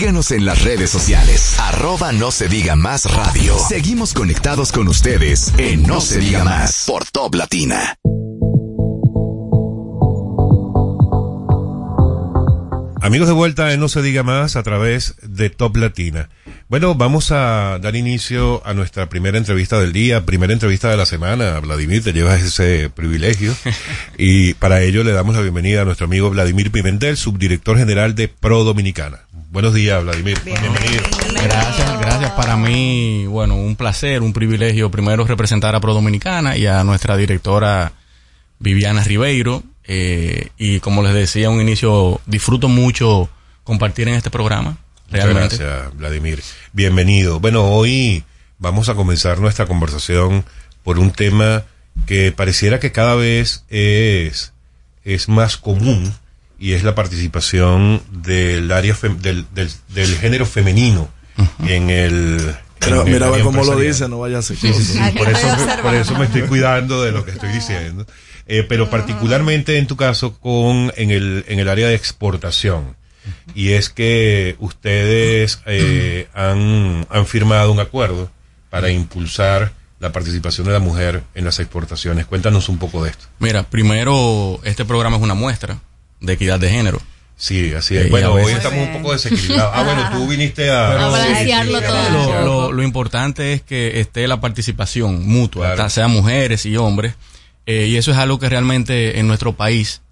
Síguenos 0.00 0.30
en 0.30 0.46
las 0.46 0.64
redes 0.64 0.88
sociales. 0.88 1.60
Arroba 1.60 2.10
no 2.10 2.30
se 2.30 2.48
diga 2.48 2.74
más 2.74 3.04
radio. 3.04 3.54
Seguimos 3.58 4.14
conectados 4.14 4.72
con 4.72 4.88
ustedes 4.88 5.52
en 5.58 5.82
No 5.82 6.00
se 6.00 6.20
diga 6.20 6.42
más 6.42 6.84
por 6.86 7.04
Top 7.04 7.34
Latina. 7.34 7.98
Amigos 13.02 13.28
de 13.28 13.34
vuelta 13.34 13.74
en 13.74 13.80
No 13.80 13.90
se 13.90 14.00
diga 14.00 14.22
más 14.22 14.56
a 14.56 14.62
través 14.62 15.16
de 15.20 15.50
Top 15.50 15.76
Latina. 15.76 16.30
Bueno, 16.70 16.94
vamos 16.94 17.30
a 17.30 17.78
dar 17.82 17.94
inicio 17.94 18.66
a 18.66 18.72
nuestra 18.72 19.10
primera 19.10 19.36
entrevista 19.36 19.78
del 19.78 19.92
día, 19.92 20.24
primera 20.24 20.54
entrevista 20.54 20.88
de 20.88 20.96
la 20.96 21.04
semana. 21.04 21.60
Vladimir, 21.60 22.02
te 22.02 22.14
llevas 22.14 22.40
ese 22.40 22.88
privilegio. 22.88 23.54
Y 24.16 24.54
para 24.54 24.80
ello 24.80 25.04
le 25.04 25.12
damos 25.12 25.34
la 25.34 25.42
bienvenida 25.42 25.82
a 25.82 25.84
nuestro 25.84 26.06
amigo 26.06 26.30
Vladimir 26.30 26.70
Pimentel, 26.70 27.18
subdirector 27.18 27.76
general 27.76 28.14
de 28.14 28.28
Pro 28.28 28.64
Dominicana. 28.64 29.26
Buenos 29.50 29.74
días, 29.74 30.00
Vladimir. 30.04 30.38
Bienvenido. 30.44 31.02
Gracias, 31.42 32.00
gracias. 32.00 32.30
Para 32.32 32.56
mí, 32.56 33.26
bueno, 33.26 33.56
un 33.56 33.74
placer, 33.74 34.22
un 34.22 34.32
privilegio 34.32 34.92
primero 34.92 35.24
representar 35.24 35.74
a 35.74 35.80
Pro 35.80 35.92
Dominicana 35.92 36.56
y 36.56 36.68
a 36.68 36.84
nuestra 36.84 37.16
directora 37.16 37.92
Viviana 38.60 39.02
Ribeiro. 39.02 39.64
Eh, 39.88 40.50
y 40.56 40.78
como 40.78 41.02
les 41.02 41.14
decía 41.14 41.50
un 41.50 41.60
inicio, 41.60 42.20
disfruto 42.26 42.68
mucho 42.68 43.28
compartir 43.64 44.06
en 44.06 44.14
este 44.14 44.30
programa. 44.30 44.76
Realmente. 45.10 45.56
Muchas 45.56 45.58
gracias, 45.58 45.96
Vladimir. 45.96 46.42
Bienvenido. 46.72 47.40
Bueno, 47.40 47.64
hoy 47.72 48.22
vamos 48.60 48.88
a 48.88 48.94
comenzar 48.94 49.40
nuestra 49.40 49.66
conversación 49.66 50.44
por 50.84 51.00
un 51.00 51.10
tema 51.10 51.64
que 52.06 52.30
pareciera 52.30 52.78
que 52.78 52.92
cada 52.92 53.16
vez 53.16 53.64
es, 53.68 54.52
es 55.02 55.28
más 55.28 55.56
común 55.56 56.14
y 56.60 56.74
es 56.74 56.84
la 56.84 56.94
participación 56.94 58.02
del 58.12 58.70
área 58.70 58.94
fem- 58.94 59.16
del, 59.18 59.46
del, 59.54 59.70
del 59.88 60.16
género 60.18 60.46
femenino 60.46 61.08
en 61.66 61.90
el 61.90 62.54
Pero 62.78 63.00
en 63.02 63.08
el 63.08 63.14
mira, 63.14 63.30
cómo 63.42 63.64
lo 63.64 63.78
dice, 63.78 64.08
no 64.08 64.18
vaya 64.20 64.38
a 64.38 64.42
ser 64.42 64.56
Sí, 64.58 64.72
sí, 64.74 64.98
por 65.16 65.28
eso, 65.28 65.46
me- 65.56 65.82
por 65.82 65.94
eso 65.94 66.14
me 66.18 66.26
estoy 66.26 66.42
cuidando 66.42 67.02
de 67.02 67.12
lo 67.12 67.24
que 67.24 67.30
estoy 67.32 67.50
diciendo. 67.50 68.06
Eh, 68.46 68.64
pero 68.68 68.90
particularmente 68.90 69.78
en 69.78 69.86
tu 69.86 69.96
caso 69.96 70.38
con 70.38 70.92
en 70.96 71.10
el, 71.10 71.44
en 71.48 71.58
el 71.60 71.68
área 71.68 71.88
de 71.88 71.94
exportación. 71.94 72.96
Y 73.54 73.70
es 73.72 73.90
que 73.90 74.56
ustedes 74.58 75.60
eh, 75.66 76.28
han, 76.34 77.06
han 77.10 77.26
firmado 77.26 77.70
un 77.72 77.80
acuerdo 77.80 78.30
para 78.70 78.90
impulsar 78.90 79.72
la 80.00 80.10
participación 80.12 80.66
de 80.66 80.72
la 80.72 80.78
mujer 80.80 81.22
en 81.34 81.44
las 81.44 81.58
exportaciones. 81.60 82.26
Cuéntanos 82.26 82.68
un 82.68 82.78
poco 82.78 83.04
de 83.04 83.10
esto. 83.10 83.26
Mira, 83.38 83.62
primero, 83.62 84.58
este 84.64 84.84
programa 84.84 85.16
es 85.18 85.22
una 85.22 85.34
muestra 85.34 85.78
de 86.20 86.32
equidad 86.34 86.58
de 86.60 86.70
género. 86.70 87.00
Sí, 87.36 87.72
así 87.72 87.96
es. 87.96 88.06
Eh, 88.06 88.10
Bueno, 88.10 88.32
hoy 88.34 88.52
estamos 88.52 88.86
un 88.86 88.92
poco 88.98 89.12
desequilibrados. 89.12 89.72
Ah, 89.74 89.82
bueno, 89.82 90.10
tú 90.12 90.28
viniste 90.28 90.70
a... 90.70 90.90
Pero- 90.90 91.04
A 91.04 91.08
balancearlo 91.08 91.78
Sí, 91.80 91.84
todo. 91.86 92.10
Lo, 92.10 92.44
lo- 92.44 92.72
lo 92.72 92.82
importante 92.82 93.54
es 93.54 93.62
que 93.62 93.98
esté 94.00 94.28
la 94.28 94.40
participación 94.42 95.26
mutua, 95.26 95.74
Claro. 95.74 95.88
sea 95.90 96.06
mujeres 96.08 96.66
y 96.66 96.76
hombres, 96.76 97.14
eh, 97.66 97.86
y 97.86 97.96
eso 97.96 98.10
es 98.10 98.18
algo 98.18 98.38
que 98.38 98.48
realmente 98.50 99.18
en 99.18 99.26
nuestro 99.26 99.54
país 99.54 100.02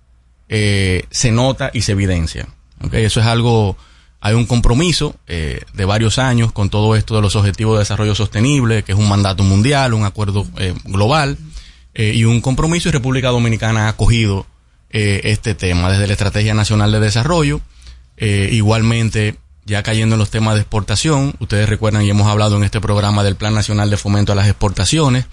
eh, 0.48 1.04
se 1.11 1.30
nota 1.30 1.70
y 1.74 1.82
se 1.82 1.92
evidencia. 1.92 2.46
¿ok? 2.82 2.94
Eso 2.94 3.20
es 3.20 3.26
algo, 3.26 3.76
hay 4.20 4.34
un 4.34 4.46
compromiso 4.46 5.14
eh, 5.26 5.61
de 5.74 5.84
varios 5.84 6.18
años 6.18 6.52
con 6.52 6.70
todo 6.70 6.96
esto 6.96 7.14
de 7.16 7.20
los 7.20 7.36
objetivos 7.36 7.74
de 7.74 7.80
desarrollo 7.80 8.14
sostenible, 8.14 8.84
que 8.84 8.92
es 8.92 8.98
un 8.98 9.09
mandato 9.09 9.42
mundial, 9.42 9.92
un 9.92 10.04
acuerdo 10.06 10.46
eh, 10.56 10.72
global, 10.84 11.36
eh, 11.94 12.12
y 12.14 12.24
un 12.24 12.40
compromiso 12.40 12.88
y 12.88 12.92
República 12.92 13.28
Dominicana 13.28 13.86
ha 13.86 13.88
acogido 13.90 14.46
eh, 14.91 15.20
este 15.24 15.55
tema 15.55 15.91
desde 15.91 16.07
la 16.07 16.12
Estrategia 16.12 16.55
Nacional 16.55 16.93
de 16.93 17.01
Desarrollo. 17.01 17.61
Eh, 18.16 18.49
igualmente, 18.53 19.36
ya 19.64 19.82
cayendo 19.82 20.14
en 20.14 20.18
los 20.18 20.30
temas 20.30 20.55
de 20.55 20.61
exportación, 20.61 21.34
ustedes 21.41 21.68
recuerdan 21.68 22.03
y 22.03 22.11
hemos 22.11 22.26
hablado 22.26 22.57
en 22.57 22.64
este 22.64 22.80
programa 22.80 23.22
del 23.22 23.36
Plan 23.36 23.55
Nacional 23.55 23.91
de 23.91 23.97
Fomento 23.97 24.32
a 24.32 24.34
las 24.34 24.49
Exportaciones. 24.49 25.26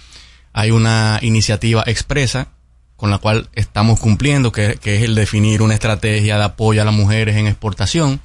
Hay 0.54 0.72
una 0.72 1.20
iniciativa 1.22 1.84
expresa 1.86 2.50
con 2.96 3.10
la 3.10 3.18
cual 3.18 3.50
estamos 3.54 4.00
cumpliendo, 4.00 4.52
que, 4.52 4.78
que 4.82 4.96
es 4.96 5.04
el 5.04 5.16
definir 5.16 5.62
una 5.62 5.74
estrategia 5.74 6.38
de 6.38 6.44
apoyo 6.44 6.82
a 6.82 6.86
las 6.86 6.94
mujeres 6.94 7.36
en 7.36 7.48
exportación. 7.48 8.22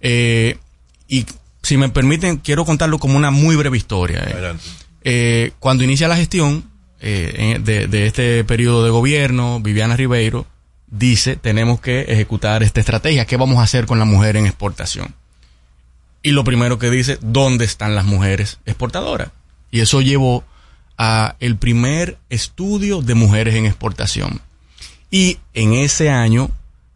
Eh, 0.00 0.58
y 1.08 1.24
si 1.62 1.76
me 1.76 1.88
permiten, 1.88 2.36
quiero 2.36 2.64
contarlo 2.64 2.98
como 2.98 3.16
una 3.16 3.30
muy 3.30 3.56
breve 3.56 3.76
historia. 3.76 4.22
eh. 4.24 4.54
Eh, 5.08 5.52
cuando 5.60 5.84
inicia 5.84 6.08
la 6.08 6.16
gestión 6.16 6.68
eh, 7.06 7.58
de 7.60 8.06
este 8.06 8.44
periodo 8.44 8.84
de 8.84 8.90
gobierno, 8.90 9.60
Viviana 9.60 9.96
Ribeiro 9.96 10.46
dice, 10.86 11.36
tenemos 11.36 11.80
que 11.80 12.02
ejecutar 12.02 12.62
esta 12.62 12.80
estrategia. 12.80 13.26
¿Qué 13.26 13.36
vamos 13.36 13.58
a 13.58 13.62
hacer 13.62 13.86
con 13.86 13.98
la 13.98 14.04
mujer 14.04 14.36
en 14.36 14.46
exportación? 14.46 15.14
Y 16.22 16.32
lo 16.32 16.44
primero 16.44 16.78
que 16.78 16.90
dice, 16.90 17.18
¿dónde 17.20 17.64
están 17.64 17.94
las 17.94 18.04
mujeres 18.04 18.58
exportadoras? 18.66 19.30
Y 19.70 19.80
eso 19.80 20.00
llevó 20.00 20.44
a 20.98 21.36
el 21.40 21.56
primer 21.56 22.18
estudio 22.30 23.02
de 23.02 23.14
mujeres 23.14 23.54
en 23.54 23.66
exportación. 23.66 24.40
Y 25.10 25.38
en 25.54 25.74
ese 25.74 26.10
año 26.10 26.50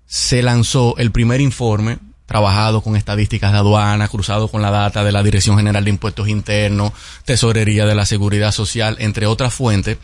se 0.07 0.43
lanzó 0.43 0.97
el 0.99 1.13
primer 1.13 1.41
informe 1.41 1.99
trabajado 2.31 2.81
con 2.81 2.95
estadísticas 2.95 3.51
de 3.51 3.59
aduana, 3.59 4.07
cruzado 4.07 4.47
con 4.47 4.63
la 4.63 4.71
data 4.71 5.03
de 5.03 5.11
la 5.11 5.25
Dirección 5.25 5.57
General 5.57 5.83
de 5.83 5.91
Impuestos 5.91 6.29
Internos, 6.29 6.93
Tesorería 7.25 7.87
de 7.87 7.97
la 7.97 8.07
Seguridad 8.07 8.53
Social, 8.53 8.95
entre 9.01 9.27
otras 9.27 9.53
fuentes, 9.53 9.99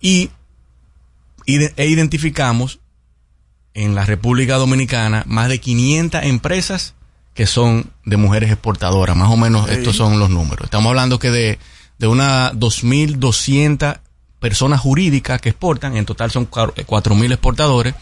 y 0.00 0.30
e 1.46 1.86
identificamos 1.86 2.80
en 3.74 3.94
la 3.94 4.04
República 4.04 4.56
Dominicana 4.56 5.22
más 5.28 5.48
de 5.48 5.60
500 5.60 6.24
empresas 6.24 6.94
que 7.34 7.46
son 7.46 7.92
de 8.04 8.16
mujeres 8.16 8.50
exportadoras, 8.50 9.14
más 9.16 9.30
o 9.30 9.36
menos 9.36 9.70
estos 9.70 9.94
son 9.94 10.18
los 10.18 10.28
números. 10.28 10.64
Estamos 10.64 10.90
hablando 10.90 11.20
que 11.20 11.30
de, 11.30 11.60
de 12.00 12.06
unas 12.08 12.52
2.200 12.54 14.00
personas 14.40 14.80
jurídicas 14.80 15.40
que 15.40 15.50
exportan, 15.50 15.96
en 15.96 16.04
total 16.04 16.32
son 16.32 16.50
cua- 16.50 16.74
4.000 16.74 17.26
exportadores, 17.32 17.94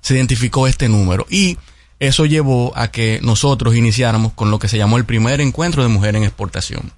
se 0.00 0.14
identificó 0.14 0.68
este 0.68 0.88
número. 0.88 1.26
Y 1.28 1.58
eso 1.98 2.26
llevó 2.26 2.72
a 2.76 2.88
que 2.88 3.20
nosotros 3.22 3.74
iniciáramos 3.74 4.32
con 4.32 4.50
lo 4.50 4.58
que 4.58 4.68
se 4.68 4.78
llamó 4.78 4.98
el 4.98 5.04
primer 5.04 5.40
encuentro 5.40 5.82
de 5.82 5.88
mujer 5.88 6.16
en 6.16 6.24
exportación. 6.24 6.92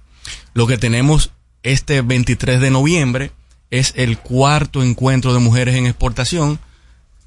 Lo 0.53 0.67
que 0.67 0.77
tenemos 0.77 1.31
este 1.63 2.01
23 2.01 2.59
de 2.59 2.71
noviembre 2.71 3.31
es 3.71 3.93
el 3.95 4.17
cuarto 4.17 4.83
encuentro 4.83 5.33
de 5.33 5.39
mujeres 5.39 5.75
en 5.75 5.85
exportación, 5.85 6.59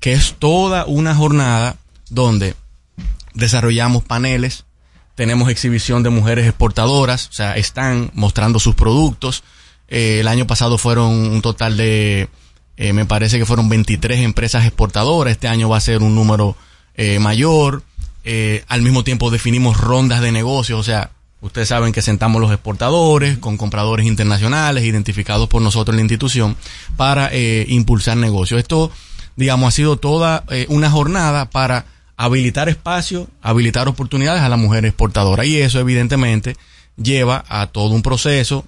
que 0.01 0.13
es 0.13 0.35
toda 0.39 0.85
una 0.87 1.15
jornada 1.15 1.77
donde 2.11 2.55
desarrollamos 3.35 4.03
paneles, 4.03 4.65
tenemos 5.15 5.51
exhibición 5.51 6.03
de 6.03 6.11
mujeres 6.11 6.47
exportadoras, 6.47 7.29
o 7.29 7.33
sea, 7.33 7.57
están 7.57 8.11
mostrando 8.15 8.59
sus 8.59 8.75
productos. 8.75 9.45
Eh, 9.89 10.21
el 10.21 10.29
año 10.29 10.47
pasado 10.47 10.79
fueron 10.79 11.11
un 11.11 11.43
total 11.43 11.77
de, 11.77 12.29
eh, 12.77 12.93
me 12.93 13.05
parece 13.05 13.39
que 13.39 13.47
fueron 13.47 13.69
23 13.69 14.21
empresas 14.21 14.65
exportadoras, 14.65 15.33
este 15.33 15.49
año 15.49 15.69
va 15.69 15.77
a 15.77 15.81
ser 15.81 16.03
un 16.03 16.15
número 16.15 16.57
eh, 16.97 17.19
mayor. 17.19 17.83
Eh, 18.25 18.65
al 18.69 18.83
mismo 18.83 19.03
tiempo 19.03 19.31
definimos 19.31 19.79
rondas 19.79 20.21
de 20.21 20.31
negocios, 20.31 20.79
o 20.79 20.85
sea, 20.85 21.11
ustedes 21.41 21.69
saben 21.69 21.93
que 21.93 22.03
sentamos 22.03 22.41
los 22.41 22.53
exportadores 22.53 23.37
con 23.39 23.57
compradores 23.57 24.07
internacionales 24.07 24.85
identificados 24.85 25.49
por 25.49 25.61
nosotros 25.61 25.93
en 25.95 25.97
la 25.97 26.03
institución 26.03 26.57
para 26.97 27.29
eh, 27.33 27.67
impulsar 27.69 28.17
negocios. 28.17 28.61
Esto, 28.61 28.93
digamos, 29.37 29.69
ha 29.69 29.71
sido 29.73 29.97
toda 29.97 30.45
eh, 30.51 30.67
una 30.69 30.91
jornada 30.91 31.51
para 31.51 31.85
habilitar 32.17 32.69
espacio, 32.69 33.29
habilitar 33.43 33.89
oportunidades 33.89 34.43
a 34.43 34.49
la 34.49 34.57
mujer 34.57 34.85
exportadora. 34.85 35.45
Y 35.45 35.57
eso, 35.57 35.81
evidentemente, 35.81 36.57
lleva 36.97 37.45
a 37.49 37.67
todo 37.67 37.93
un 37.93 38.03
proceso, 38.03 38.65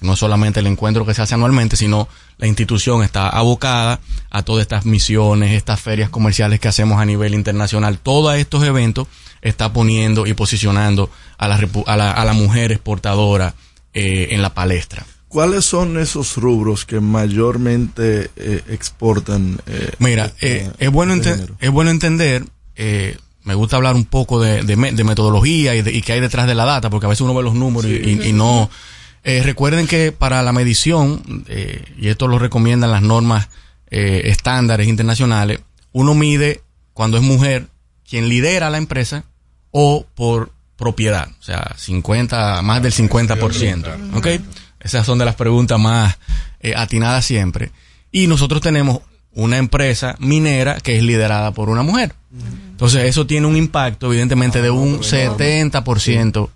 no 0.00 0.16
solamente 0.16 0.60
el 0.60 0.66
encuentro 0.66 1.06
que 1.06 1.14
se 1.14 1.22
hace 1.22 1.34
anualmente, 1.34 1.76
sino 1.76 2.08
la 2.38 2.46
institución 2.46 3.02
está 3.02 3.28
abocada 3.28 4.00
a 4.30 4.42
todas 4.42 4.62
estas 4.62 4.86
misiones, 4.86 5.52
estas 5.52 5.80
ferias 5.80 6.08
comerciales 6.10 6.60
que 6.60 6.68
hacemos 6.68 7.00
a 7.00 7.04
nivel 7.04 7.34
internacional. 7.34 7.98
Todos 7.98 8.34
estos 8.36 8.62
eventos 8.64 9.06
está 9.42 9.72
poniendo 9.72 10.26
y 10.26 10.34
posicionando 10.34 11.10
a 11.36 11.48
la, 11.48 11.60
a 11.86 11.96
la, 11.96 12.10
a 12.12 12.24
la 12.24 12.32
mujer 12.32 12.72
exportadora 12.72 13.54
eh, 13.94 14.28
en 14.30 14.42
la 14.42 14.54
palestra. 14.54 15.04
¿Cuáles 15.28 15.64
son 15.66 15.98
esos 15.98 16.36
rubros 16.36 16.84
que 16.86 17.00
mayormente 17.00 18.30
eh, 18.36 18.62
exportan? 18.68 19.60
eh, 19.66 19.90
Mira, 19.98 20.32
eh, 20.40 20.70
es, 20.78 20.90
bueno 20.90 21.14
este 21.14 21.36
es 21.60 21.70
bueno 21.70 21.90
entender, 21.90 22.44
eh, 22.76 23.16
me 23.44 23.54
gusta 23.54 23.76
hablar 23.76 23.94
un 23.94 24.04
poco 24.04 24.40
de, 24.40 24.62
de 24.62 24.76
me- 24.76 24.92
de 24.92 25.04
metodología 25.04 25.74
y, 25.74 25.82
de, 25.82 25.92
y 25.92 26.02
qué 26.02 26.14
hay 26.14 26.20
detrás 26.20 26.46
de 26.46 26.54
la 26.54 26.64
data, 26.64 26.88
porque 26.90 27.06
a 27.06 27.08
veces 27.08 27.22
uno 27.22 27.34
ve 27.34 27.42
los 27.42 27.54
números 27.54 27.90
y- 27.90 28.28
y 28.28 28.32
no... 28.32 28.70
Eh, 29.24 29.42
recuerden 29.42 29.86
que 29.86 30.12
para 30.12 30.42
la 30.42 30.52
medición, 30.52 31.44
eh, 31.48 31.84
y 31.96 32.08
esto 32.08 32.28
lo 32.28 32.38
recomiendan 32.38 32.90
las 32.90 33.02
normas 33.02 33.48
eh, 33.90 34.22
estándares 34.26 34.88
internacionales, 34.88 35.60
uno 35.92 36.14
mide 36.14 36.62
cuando 36.92 37.16
es 37.16 37.22
mujer 37.22 37.66
quien 38.08 38.28
lidera 38.28 38.70
la 38.70 38.78
empresa 38.78 39.24
o 39.70 40.06
por 40.14 40.52
propiedad, 40.76 41.28
o 41.40 41.42
sea, 41.42 41.74
50, 41.76 42.62
más 42.62 42.82
del 42.82 42.92
50%. 42.92 44.16
¿Ok? 44.16 44.26
Esas 44.80 45.04
son 45.04 45.18
de 45.18 45.24
las 45.24 45.34
preguntas 45.34 45.78
más 45.78 46.18
atinadas 46.76 47.24
siempre. 47.24 47.72
Y 48.12 48.28
nosotros 48.28 48.60
tenemos 48.60 49.00
una 49.32 49.58
empresa 49.58 50.16
minera 50.18 50.78
que 50.80 50.96
es 50.96 51.02
liderada 51.02 51.52
por 51.52 51.68
una 51.68 51.82
mujer. 51.82 52.14
Entonces, 52.70 53.04
eso 53.04 53.26
tiene 53.26 53.46
un 53.46 53.56
impacto, 53.56 54.06
evidentemente, 54.06 54.62
de 54.62 54.70
un 54.70 55.00
70% 55.00 56.48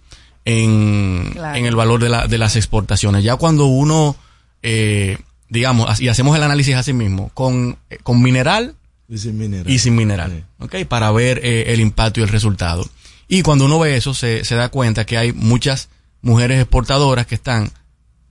en, 0.45 1.31
Claro. 1.33 1.57
en 1.59 1.67
el 1.67 1.77
valor 1.77 2.01
de, 2.01 2.09
la- 2.09 2.27
de 2.27 2.39
las 2.39 2.57
exportaciones. 2.57 3.23
Ya 3.25 3.37
cuando 3.37 3.67
uno, 3.67 4.17
eh, 4.63 5.19
digamos, 5.49 6.01
y 6.01 6.09
hacemos 6.09 6.37
el 6.37 6.43
análisis 6.43 6.75
así 6.75 6.93
mismo, 6.93 7.31
con, 7.35 7.77
eh, 7.91 7.99
con 8.03 8.21
mineral 8.23 8.75
Y 9.09 9.19
sin 9.19 9.39
mineral. 9.39 9.71
y 9.73 9.79
sin 9.79 9.95
mineral, 9.95 10.45
¿ok? 10.59 10.77
Para 10.89 11.11
ver 11.13 11.41
eh, 11.43 11.73
el 11.73 11.81
impacto 11.81 12.21
y 12.21 12.23
el 12.23 12.29
resultado. 12.29 12.89
Y 13.29 13.43
cuando 13.43 13.65
uno 13.67 13.79
ve 13.79 13.97
eso, 13.97 14.15
se, 14.15 14.45
se 14.45 14.55
da 14.57 14.69
cuenta 14.69 15.05
que 15.07 15.17
hay 15.17 15.33
muchas 15.33 15.89
mujeres 16.23 16.61
exportadoras 16.61 17.27
que 17.27 17.35
están 17.35 17.71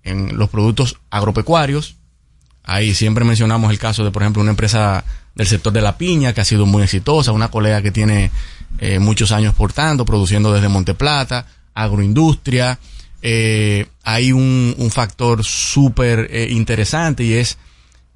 en 0.04 0.38
los 0.38 0.50
productos 0.50 0.98
agropecuarios. 1.10 1.96
Ahí 2.64 2.94
siempre 2.94 3.26
mencionamos 3.26 3.72
el 3.72 3.80
caso 3.80 4.04
de, 4.04 4.12
por 4.12 4.22
ejemplo, 4.22 4.42
una 4.42 4.52
empresa 4.52 5.04
del 5.36 5.48
sector 5.48 5.74
de 5.74 5.82
la 5.82 5.98
piña 5.98 6.34
que 6.34 6.42
ha 6.42 6.46
sido 6.46 6.66
muy 6.66 6.84
exitosa, 6.84 7.32
una 7.32 7.48
colega 7.50 7.82
que 7.82 7.92
tiene 7.92 8.32
eh, 8.80 9.00
muchos 9.00 9.32
años 9.32 9.50
exportando, 9.52 10.06
produciendo 10.06 10.54
desde 10.54 10.68
Monteplata, 10.70 11.48
agroindustria. 11.74 12.80
Eh, 13.22 13.86
hay 14.04 14.32
un, 14.32 14.76
un 14.78 14.92
factor 14.92 15.44
súper 15.44 16.28
eh, 16.32 16.48
interesante 16.52 17.24
y 17.24 17.34
es, 17.34 17.58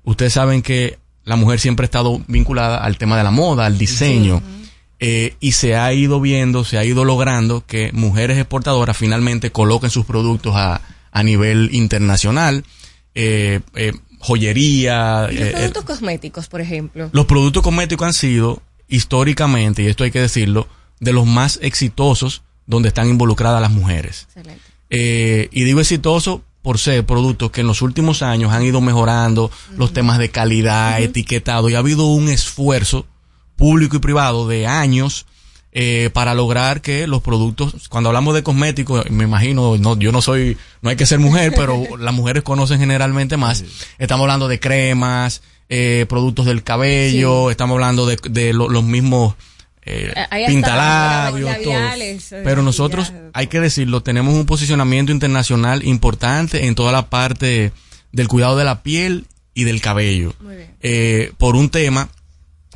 ustedes 0.03 0.33
saben 0.33 0.61
que 0.61 0.97
la 1.23 1.35
mujer 1.35 1.59
siempre 1.59 1.83
ha 1.83 1.87
estado 1.87 2.21
vinculada 2.27 2.77
al 2.77 2.97
tema 2.97 3.17
de 3.17 3.23
la 3.23 3.31
moda, 3.31 3.65
al 3.65 3.77
diseño. 3.77 4.41
Eh, 4.99 5.35
y 5.41 5.51
se 5.51 5.75
ha 5.75 5.91
ido 5.93 6.21
viendo, 6.21 6.63
se 6.63 6.77
ha 6.77 6.85
ido 6.85 7.03
logrando 7.03 7.65
que 7.65 7.91
mujeres 7.91 8.37
exportadoras 8.37 8.95
finalmente 8.95 9.51
coloquen 9.51 9.89
sus 9.89 10.05
productos 10.05 10.55
a, 10.55 10.81
a 11.11 11.23
nivel 11.23 11.69
internacional. 11.73 12.63
Eh, 13.13 13.61
joyería. 14.19 15.27
Y 15.31 15.35
los 15.35 15.51
productos 15.51 15.83
cosméticos, 15.83 16.47
por 16.47 16.61
ejemplo. 16.61 17.09
los 17.11 17.25
productos 17.25 17.63
cosméticos 17.63 18.07
han 18.07 18.13
sido 18.13 18.61
históricamente, 18.87 19.83
y 19.83 19.87
esto 19.87 20.03
hay 20.03 20.11
que 20.11 20.21
decirlo, 20.21 20.67
de 20.99 21.13
los 21.13 21.25
más 21.25 21.59
exitosos 21.61 22.43
donde 22.67 22.89
están 22.89 23.07
involucradas 23.09 23.61
las 23.61 23.71
mujeres. 23.71 24.23
Excelente. 24.27 24.61
Eh, 24.89 25.49
y 25.51 25.63
digo 25.63 25.79
exitoso 25.81 26.43
por 26.61 26.79
ser 26.79 27.05
productos 27.05 27.51
que 27.51 27.61
en 27.61 27.67
los 27.67 27.81
últimos 27.81 28.21
años 28.21 28.51
han 28.51 28.63
ido 28.63 28.81
mejorando 28.81 29.51
los 29.77 29.93
temas 29.93 30.17
de 30.17 30.29
calidad, 30.29 31.01
etiquetado, 31.01 31.69
y 31.69 31.75
ha 31.75 31.79
habido 31.79 32.05
un 32.07 32.29
esfuerzo 32.29 33.05
público 33.55 33.97
y 33.97 33.99
privado 33.99 34.47
de 34.47 34.65
años 34.67 35.25
eh, 35.77 36.09
para 36.13 36.33
lograr 36.33 36.81
que 36.81 37.05
los 37.05 37.21
productos, 37.21 37.87
cuando 37.89 38.09
hablamos 38.09 38.33
de 38.33 38.43
cosméticos, 38.43 39.09
me 39.11 39.25
imagino, 39.25 39.77
no, 39.77 39.97
yo 39.99 40.11
no 40.11 40.21
soy, 40.21 40.57
no 40.81 40.89
hay 40.89 40.95
que 40.95 41.05
ser 41.05 41.19
mujer, 41.19 41.53
pero 41.55 41.83
las 41.99 42.13
mujeres 42.13 42.43
conocen 42.43 42.79
generalmente 42.79 43.37
más. 43.37 43.63
Estamos 43.99 44.23
hablando 44.23 44.47
de 44.47 44.59
cremas, 44.59 45.41
eh, 45.69 46.05
productos 46.07 46.45
del 46.45 46.63
cabello, 46.63 47.51
estamos 47.51 47.75
hablando 47.75 48.05
de, 48.05 48.17
de 48.29 48.53
lo- 48.53 48.69
los 48.69 48.83
mismos 48.83 49.35
eh, 49.85 50.13
hasta 50.15 50.47
pintalabios, 50.47 51.57
todo. 51.63 51.73
labiales, 51.73 52.31
eh, 52.31 52.41
Pero 52.43 52.63
nosotros, 52.63 53.13
hay 53.33 53.47
que 53.47 53.59
decirlo, 53.59 54.01
tenemos 54.01 54.33
un 54.33 54.45
posicionamiento 54.45 55.11
internacional 55.11 55.85
importante 55.85 56.65
en 56.65 56.75
toda 56.75 56.91
la 56.91 57.09
parte 57.09 57.71
del 58.11 58.27
cuidado 58.27 58.57
de 58.57 58.63
la 58.63 58.81
piel 58.81 59.27
y 59.53 59.63
del 59.63 59.81
cabello. 59.81 60.33
Eh, 60.81 61.31
por 61.37 61.55
un 61.55 61.69
tema 61.69 62.09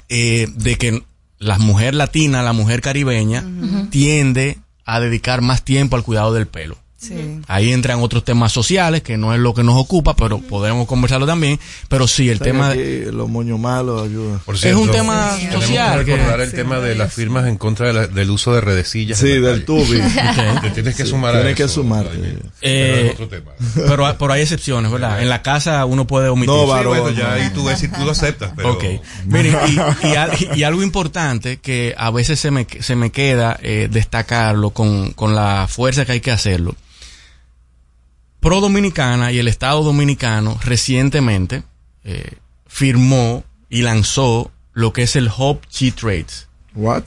eh, 0.07 0.47
de 0.55 0.77
que 0.77 1.03
la 1.37 1.59
mujer 1.59 1.95
latina, 1.95 2.43
la 2.43 2.53
mujer 2.53 2.81
caribeña, 2.81 3.43
tiende 3.89 4.57
a 4.85 4.99
dedicar 4.99 5.41
más 5.41 5.63
tiempo 5.63 5.95
al 5.95 6.03
cuidado 6.03 6.33
del 6.33 6.47
pelo. 6.47 6.77
Sí. 6.99 7.39
Ahí 7.47 7.71
entran 7.71 8.01
otros 8.01 8.25
temas 8.25 8.51
sociales, 8.51 9.01
que 9.03 9.15
no 9.15 9.33
es 9.33 9.39
lo 9.39 9.53
que 9.53 9.63
nos 9.63 9.77
ocupa, 9.77 10.15
pero 10.17 10.39
podemos 10.39 10.85
conversarlo 10.85 11.25
también. 11.25 11.57
Pero 11.87 12.07
sí, 12.09 12.27
el 12.29 12.35
O 12.35 12.37
sea, 12.39 12.45
que 12.45 12.51
tema... 12.51 12.69
aquí 12.71 13.11
los 13.11 13.29
moños 13.29 13.57
malos 13.57 14.03
ayudan. 14.03 14.39
Por 14.39 14.55
Es 14.55 14.75
un 14.75 14.91
tema 14.91 15.33
tenemos 15.37 15.63
social 15.63 15.99
que 15.99 16.05
que- 16.05 16.15
recordar 16.17 16.41
el 16.41 16.51
tema 16.51 16.79
de 16.79 16.95
las 16.95 17.13
firmas 17.13 17.47
en 17.47 17.57
contra 17.57 17.87
de 17.87 17.93
la- 17.93 18.07
del 18.07 18.29
uso 18.29 18.53
de 18.53 18.59
redecillas. 18.59 19.17
Sí, 19.17 19.27
del 19.29 19.43
calle. 19.43 19.59
tubi. 19.61 19.99
Te 20.61 20.69
tienes 20.71 20.95
que 20.97 21.03
Sí, 21.05 21.09
sumar 21.11 21.35
a 21.35 21.39
tienes 21.39 21.55
que 21.55 21.67
sumarte. 21.69 22.17
Pero 22.17 22.49
Eh, 22.61 23.05
es 23.07 23.13
otro 23.13 23.27
tema. 23.29 23.51
pero, 23.75 24.05
hay- 24.05 24.15
pero 24.19 24.33
hay 24.33 24.41
excepciones, 24.41 24.91
¿verdad? 24.91 25.21
En 25.21 25.29
la 25.29 25.41
casa 25.41 25.85
uno 25.85 26.05
puede 26.05 26.27
omitir. 26.27 26.49
No, 26.53 26.63
Sí, 26.63 26.69
varón, 26.69 26.99
bueno, 26.99 27.17
ya 27.17 27.33
ahí 27.33 27.49
tú 27.53 27.63
ves 27.63 27.79
si 27.79 27.87
tú 27.87 28.03
lo 28.03 28.11
aceptas, 28.11 28.51
pero 28.57 28.73
Ok. 28.73 28.83
Miren, 29.25 29.55
y, 30.03 30.07
y 30.07 30.15
al- 30.15 30.31
y 30.57 30.63
algo 30.63 30.83
importante 30.83 31.59
que 31.59 31.95
a 31.97 32.11
veces 32.11 32.41
se 32.41 32.51
me, 32.51 32.67
se 32.81 32.97
me 32.97 33.09
queda 33.11 33.57
eh, 33.61 33.87
destacarlo 33.89 34.71
con, 34.71 35.13
con 35.13 35.33
la 35.33 35.65
fuerza 35.69 36.03
que 36.05 36.11
hay 36.11 36.19
que 36.19 36.31
hacerlo. 36.31 36.75
Pro 38.39 38.61
Dominicana 38.61 39.31
y 39.31 39.39
el 39.39 39.47
Estado 39.47 39.83
Dominicano 39.83 40.57
recientemente 40.63 41.63
eh, 42.03 42.37
firmó 42.67 43.43
y 43.69 43.81
lanzó 43.81 44.51
lo 44.73 44.93
que 44.93 45.03
es 45.03 45.15
el 45.15 45.27
Hub 45.27 45.61
Cheat 45.67 46.01
Rates. 46.01 46.47
What? 46.73 47.03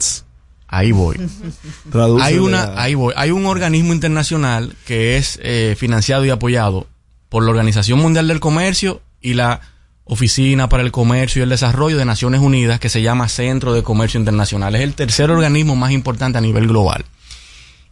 Ahí 0.67 0.91
voy. 0.91 1.17
Hay 2.21 2.39
una, 2.39 2.81
ahí 2.81 2.95
voy. 2.95 3.13
Hay 3.15 3.31
un 3.31 3.45
organismo 3.45 3.93
internacional 3.93 4.75
que 4.85 5.17
es 5.17 5.39
eh, 5.43 5.75
financiado 5.77 6.25
y 6.25 6.29
apoyado 6.29 6.87
por 7.29 7.43
la 7.43 7.51
Organización 7.51 7.99
Mundial 7.99 8.27
del 8.27 8.39
Comercio 8.39 9.01
y 9.21 9.33
la 9.33 9.61
Oficina 10.05 10.69
para 10.69 10.83
el 10.83 10.91
Comercio 10.91 11.39
y 11.39 11.43
el 11.43 11.49
Desarrollo 11.49 11.97
de 11.97 12.05
Naciones 12.05 12.41
Unidas 12.41 12.79
que 12.79 12.89
se 12.89 13.01
llama 13.01 13.29
Centro 13.29 13.73
de 13.73 13.83
Comercio 13.83 14.19
Internacional. 14.19 14.75
Es 14.75 14.81
el 14.81 14.95
tercer 14.95 15.31
organismo 15.31 15.75
más 15.75 15.91
importante 15.91 16.37
a 16.37 16.41
nivel 16.41 16.67
global. 16.67 17.05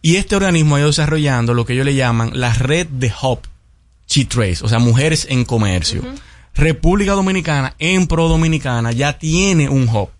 Y 0.02 0.16
este 0.16 0.34
organismo 0.36 0.76
ha 0.76 0.80
ido 0.80 0.88
desarrollando 0.88 1.54
lo 1.54 1.64
que 1.64 1.74
ellos 1.74 1.86
le 1.86 1.94
llaman 1.94 2.32
la 2.34 2.52
red 2.52 2.88
de 2.88 3.12
hub 3.22 3.40
cheat 4.06 4.28
trace, 4.28 4.64
o 4.64 4.68
sea, 4.68 4.78
mujeres 4.78 5.26
en 5.30 5.44
comercio. 5.44 6.02
República 6.54 7.12
Dominicana, 7.12 7.74
en 7.78 8.06
Pro 8.06 8.28
Dominicana, 8.28 8.92
ya 8.92 9.18
tiene 9.18 9.68
un 9.68 9.88
hub. 9.88 10.10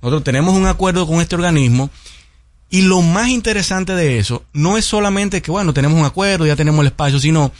Nosotros 0.00 0.24
tenemos 0.24 0.54
un 0.54 0.66
acuerdo 0.66 1.06
con 1.06 1.20
este 1.20 1.34
organismo 1.34 1.90
y 2.70 2.82
lo 2.82 3.02
más 3.02 3.28
interesante 3.28 3.94
de 3.94 4.18
eso 4.18 4.44
no 4.54 4.78
es 4.78 4.84
solamente 4.84 5.42
que, 5.42 5.50
bueno, 5.50 5.74
tenemos 5.74 5.98
un 5.98 6.06
acuerdo, 6.06 6.46
ya 6.46 6.56
tenemos 6.56 6.80
el 6.80 6.86
espacio, 6.86 7.20
sino 7.20 7.52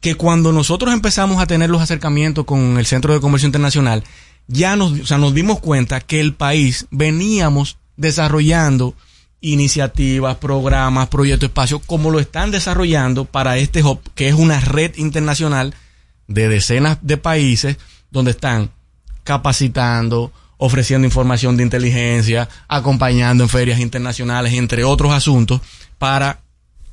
que 0.00 0.14
cuando 0.14 0.52
nosotros 0.52 0.92
empezamos 0.92 1.42
a 1.42 1.46
tener 1.46 1.70
los 1.70 1.80
acercamientos 1.80 2.44
con 2.44 2.78
el 2.78 2.86
Centro 2.86 3.14
de 3.14 3.20
Comercio 3.20 3.46
Internacional, 3.46 4.04
ya 4.46 4.76
nos, 4.76 4.92
o 4.92 5.06
sea, 5.06 5.18
nos 5.18 5.34
dimos 5.34 5.60
cuenta 5.60 6.00
que 6.00 6.20
el 6.20 6.34
país 6.34 6.86
veníamos 6.90 7.78
desarrollando 7.96 8.94
iniciativas, 9.40 10.36
programas, 10.36 11.08
proyectos, 11.08 11.48
espacios, 11.48 11.80
como 11.86 12.10
lo 12.10 12.20
están 12.20 12.50
desarrollando 12.50 13.24
para 13.24 13.56
este 13.56 13.82
hub, 13.82 14.00
que 14.14 14.28
es 14.28 14.34
una 14.34 14.60
red 14.60 14.94
internacional 14.96 15.74
de 16.28 16.48
decenas 16.48 16.98
de 17.02 17.16
países 17.16 17.76
donde 18.10 18.32
están 18.32 18.70
capacitando, 19.24 20.32
ofreciendo 20.58 21.06
información 21.06 21.56
de 21.56 21.62
inteligencia, 21.62 22.48
acompañando 22.68 23.44
en 23.44 23.48
ferias 23.48 23.80
internacionales, 23.80 24.52
entre 24.52 24.84
otros 24.84 25.12
asuntos, 25.12 25.60
para 25.98 26.40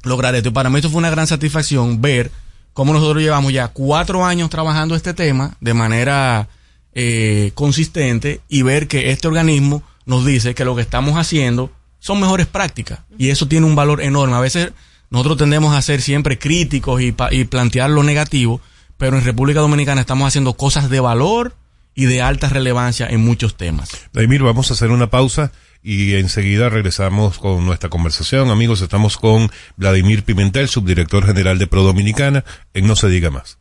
lograr 0.04 0.36
esto. 0.36 0.50
Y 0.50 0.54
para 0.54 0.70
mí 0.70 0.78
esto 0.78 0.89
fue 0.89 1.00
una 1.00 1.10
gran 1.10 1.28
satisfacción 1.28 2.02
ver 2.02 2.32
cómo 2.74 2.93
nosotros 2.93 3.22
llevamos 3.22 3.52
ya 3.52 3.68
cuatro 3.68 4.26
años 4.26 4.50
trabajando 4.50 4.95
este 4.95 5.14
tema 5.14 5.58
de 5.60 5.74
manera 5.74 6.48
eh, 6.93 7.52
consistente 7.56 8.41
y 8.48 8.62
ver 8.62 8.88
que 8.88 9.12
este 9.12 9.28
organismo 9.28 9.84
nos 10.06 10.26
dice 10.26 10.56
que 10.56 10.66
lo 10.66 10.76
que 10.76 10.82
estamos 10.82 11.18
haciendo 11.18 11.72
son 12.08 12.22
mejores 12.22 12.47
prácticas 12.47 13.01
y 13.18 13.32
eso 13.32 13.49
tiene 13.49 13.66
un 13.66 13.76
valor 13.76 14.01
enorme. 14.01 14.38
A 14.38 14.39
veces 14.39 14.72
nosotros 15.10 15.38
tendemos 15.38 15.76
a 15.76 15.82
ser 15.82 16.01
siempre 16.01 16.39
críticos 16.39 17.01
y, 17.01 17.14
y 17.32 17.43
plantear 17.43 17.89
lo 17.89 18.01
negativo, 18.01 18.62
pero 18.97 19.18
en 19.18 19.26
República 19.26 19.60
Dominicana 19.60 19.99
estamos 19.99 20.26
haciendo 20.26 20.53
cosas 20.53 20.89
de 20.89 21.01
valor 21.01 21.53
y 21.95 22.05
de 22.05 22.22
alta 22.22 22.47
relevancia 22.47 23.08
en 23.08 23.26
muchos 23.26 23.58
temas. 23.58 23.89
Vladimir, 24.14 24.41
vamos 24.41 24.72
a 24.72 24.76
hacer 24.76 24.89
una 24.89 25.10
pausa 25.10 25.51
y 25.84 26.16
enseguida 26.16 26.70
regresamos 26.70 27.39
con 27.39 27.66
nuestra 27.66 27.89
conversación. 27.89 28.51
Amigos, 28.51 28.80
estamos 28.80 29.18
con 29.18 29.51
Vladimir 29.76 30.24
Pimentel, 30.24 30.70
subdirector 30.70 31.26
general 31.26 31.60
de 31.60 31.68
Pro 31.68 31.84
Dominicana, 31.84 32.45
en 32.74 32.88
No 32.88 32.95
Se 32.95 33.10
Diga 33.10 33.32
Más. 33.32 33.58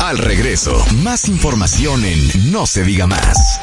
Al 0.00 0.16
regreso, 0.16 0.82
más 1.02 1.28
información 1.28 2.06
en 2.06 2.52
No 2.52 2.66
se 2.66 2.84
diga 2.84 3.06
más. 3.06 3.60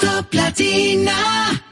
Top 0.00 0.32
Latina. 0.32 1.71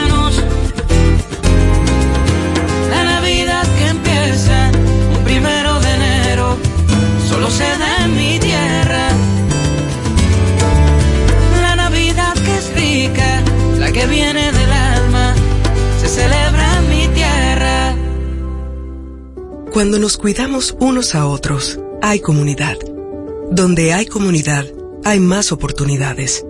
Mi 8.15 8.39
tierra. 8.39 9.09
La 11.61 11.75
Navidad 11.75 12.33
que 12.33 12.57
es 12.57 12.73
rica, 12.75 13.43
la 13.77 13.91
que 13.91 14.05
viene 14.07 14.51
del 14.51 14.71
alma, 14.71 15.35
se 15.99 16.07
celebra 16.07 16.81
mi 16.89 17.07
tierra. 17.09 17.95
Cuando 19.71 19.99
nos 19.99 20.17
cuidamos 20.17 20.75
unos 20.79 21.13
a 21.15 21.27
otros, 21.27 21.79
hay 22.01 22.19
comunidad. 22.19 22.77
Donde 23.51 23.93
hay 23.93 24.05
comunidad, 24.05 24.65
hay 25.03 25.19
más 25.19 25.51
oportunidades. 25.51 26.45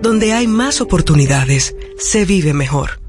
Donde 0.00 0.32
hay 0.32 0.46
más 0.46 0.80
oportunidades, 0.80 1.74
se 1.98 2.24
vive 2.24 2.54
mejor. 2.54 3.00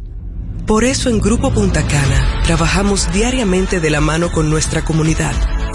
Por 0.65 0.83
eso 0.83 1.09
en 1.09 1.19
Grupo 1.19 1.53
Punta 1.53 1.87
Cana 1.87 2.41
trabajamos 2.43 3.11
diariamente 3.13 3.79
de 3.79 3.89
la 3.89 4.01
mano 4.01 4.31
con 4.31 4.49
nuestra 4.49 4.83
comunidad, 4.83 5.33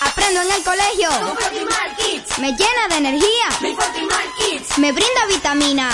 Aprendo 0.00 0.42
en 0.42 0.52
el 0.52 0.62
colegio. 0.62 1.08
Me 2.40 2.52
llena 2.52 2.88
de 2.90 2.96
energía. 2.96 3.48
Me 4.76 4.92
brinda 4.92 5.26
vitamina. 5.28 5.90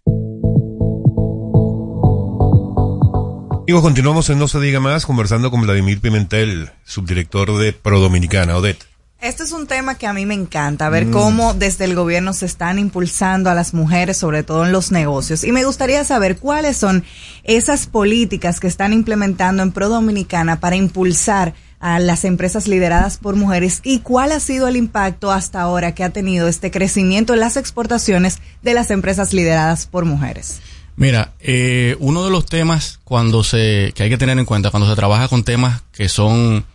Amigos, 3.61 3.83
continuamos 3.83 4.27
en 4.31 4.39
No 4.39 4.47
se 4.47 4.59
diga 4.59 4.79
más 4.79 5.05
conversando 5.05 5.51
con 5.51 5.61
Vladimir 5.61 6.01
Pimentel, 6.01 6.71
subdirector 6.83 7.59
de 7.59 7.73
Pro 7.73 7.99
Dominicana, 7.99 8.57
Odette. 8.57 8.88
Este 9.21 9.43
es 9.43 9.51
un 9.51 9.67
tema 9.67 9.95
que 9.95 10.07
a 10.07 10.13
mí 10.13 10.25
me 10.25 10.33
encanta, 10.33 10.87
ver 10.87 11.07
Mm. 11.07 11.11
cómo 11.11 11.53
desde 11.53 11.83
el 11.83 11.93
gobierno 11.93 12.31
se 12.31 12.45
están 12.45 12.79
impulsando 12.79 13.49
a 13.49 13.53
las 13.53 13.73
mujeres, 13.73 14.15
sobre 14.15 14.43
todo 14.43 14.65
en 14.65 14.71
los 14.71 14.93
negocios. 14.93 15.43
Y 15.43 15.51
me 15.51 15.65
gustaría 15.65 16.05
saber 16.05 16.37
cuáles 16.37 16.77
son 16.77 17.03
esas 17.43 17.85
políticas 17.85 18.61
que 18.61 18.67
están 18.67 18.93
implementando 18.93 19.61
en 19.61 19.73
Pro 19.73 19.89
Dominicana 19.89 20.61
para 20.61 20.77
impulsar 20.77 21.53
a 21.81 21.99
las 21.99 22.23
empresas 22.23 22.67
lideradas 22.67 23.17
por 23.17 23.35
mujeres 23.35 23.81
y 23.83 23.99
cuál 23.99 24.31
ha 24.31 24.39
sido 24.39 24.69
el 24.69 24.77
impacto 24.77 25.31
hasta 25.31 25.61
ahora 25.61 25.93
que 25.93 26.05
ha 26.05 26.11
tenido 26.11 26.47
este 26.47 26.71
crecimiento 26.71 27.33
en 27.33 27.41
las 27.41 27.57
exportaciones 27.57 28.39
de 28.61 28.73
las 28.73 28.89
empresas 28.89 29.33
lideradas 29.33 29.85
por 29.85 30.05
mujeres. 30.05 30.59
Mira, 30.95 31.33
eh, 31.41 31.97
uno 31.99 32.23
de 32.23 32.31
los 32.31 32.45
temas 32.45 32.99
cuando 33.03 33.43
se, 33.43 33.91
que 33.95 34.03
hay 34.03 34.09
que 34.09 34.17
tener 34.17 34.37
en 34.39 34.45
cuenta 34.45 34.71
cuando 34.71 34.89
se 34.89 34.95
trabaja 34.95 35.27
con 35.27 35.43
temas 35.43 35.81
que 35.93 36.07
son 36.09 36.65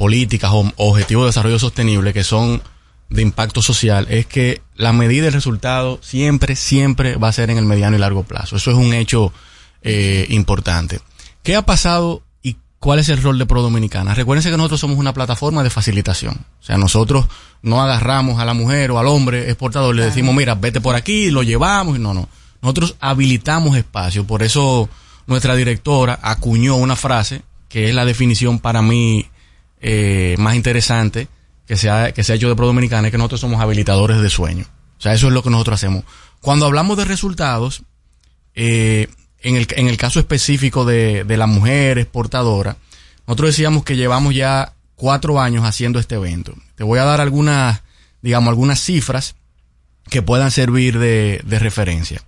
políticas 0.00 0.50
o 0.54 0.72
objetivos 0.78 1.24
de 1.24 1.26
desarrollo 1.26 1.58
sostenible, 1.58 2.14
que 2.14 2.24
son 2.24 2.62
de 3.10 3.20
impacto 3.20 3.60
social, 3.60 4.06
es 4.08 4.24
que 4.24 4.62
la 4.74 4.94
medida 4.94 5.24
del 5.24 5.34
resultado 5.34 5.98
siempre, 6.00 6.56
siempre 6.56 7.16
va 7.16 7.28
a 7.28 7.32
ser 7.34 7.50
en 7.50 7.58
el 7.58 7.66
mediano 7.66 7.96
y 7.96 8.00
largo 8.00 8.22
plazo. 8.22 8.56
Eso 8.56 8.70
es 8.70 8.78
un 8.78 8.94
hecho 8.94 9.30
eh, 9.82 10.24
importante. 10.30 11.00
¿Qué 11.42 11.54
ha 11.54 11.66
pasado 11.66 12.22
y 12.42 12.56
cuál 12.78 12.98
es 12.98 13.10
el 13.10 13.20
rol 13.20 13.38
de 13.38 13.44
Pro 13.44 13.60
Dominicana? 13.60 14.14
Recuérdense 14.14 14.50
que 14.50 14.56
nosotros 14.56 14.80
somos 14.80 14.96
una 14.96 15.12
plataforma 15.12 15.62
de 15.62 15.68
facilitación. 15.68 16.46
O 16.62 16.64
sea, 16.64 16.78
nosotros 16.78 17.26
no 17.60 17.82
agarramos 17.82 18.40
a 18.40 18.46
la 18.46 18.54
mujer 18.54 18.92
o 18.92 18.98
al 18.98 19.06
hombre 19.06 19.50
exportador, 19.50 19.94
le 19.94 20.06
decimos, 20.06 20.34
mira, 20.34 20.54
vete 20.54 20.80
por 20.80 20.96
aquí, 20.96 21.30
lo 21.30 21.42
llevamos, 21.42 21.98
no, 21.98 22.14
no. 22.14 22.26
Nosotros 22.62 22.96
habilitamos 23.00 23.76
espacio, 23.76 24.26
por 24.26 24.42
eso 24.42 24.88
nuestra 25.26 25.54
directora 25.56 26.18
acuñó 26.22 26.76
una 26.76 26.96
frase 26.96 27.42
que 27.68 27.90
es 27.90 27.94
la 27.94 28.06
definición 28.06 28.60
para 28.60 28.80
mí 28.80 29.29
eh, 29.80 30.34
más 30.38 30.54
interesante 30.54 31.28
que 31.66 31.76
se, 31.76 31.88
ha, 31.88 32.12
que 32.12 32.24
se 32.24 32.34
hecho 32.34 32.48
de 32.48 32.56
Pro 32.56 32.66
Dominicana, 32.66 33.08
es 33.08 33.12
que 33.12 33.18
nosotros 33.18 33.40
somos 33.40 33.60
habilitadores 33.60 34.20
de 34.20 34.28
sueño. 34.30 34.66
O 34.98 35.00
sea, 35.00 35.14
eso 35.14 35.28
es 35.28 35.32
lo 35.32 35.42
que 35.42 35.50
nosotros 35.50 35.74
hacemos. 35.76 36.04
Cuando 36.40 36.66
hablamos 36.66 36.96
de 36.96 37.04
resultados, 37.04 37.82
eh, 38.54 39.08
en, 39.40 39.56
el, 39.56 39.66
en 39.76 39.88
el 39.88 39.96
caso 39.96 40.20
específico 40.20 40.84
de, 40.84 41.24
de 41.24 41.36
la 41.36 41.46
mujer 41.46 41.98
exportadora, 41.98 42.76
nosotros 43.26 43.50
decíamos 43.50 43.84
que 43.84 43.96
llevamos 43.96 44.34
ya 44.34 44.74
cuatro 44.96 45.40
años 45.40 45.64
haciendo 45.64 45.98
este 45.98 46.16
evento. 46.16 46.54
Te 46.74 46.84
voy 46.84 46.98
a 46.98 47.04
dar 47.04 47.20
algunas, 47.20 47.82
digamos, 48.20 48.50
algunas 48.50 48.80
cifras 48.80 49.36
que 50.08 50.20
puedan 50.20 50.50
servir 50.50 50.98
de, 50.98 51.40
de 51.44 51.58
referencia. 51.58 52.22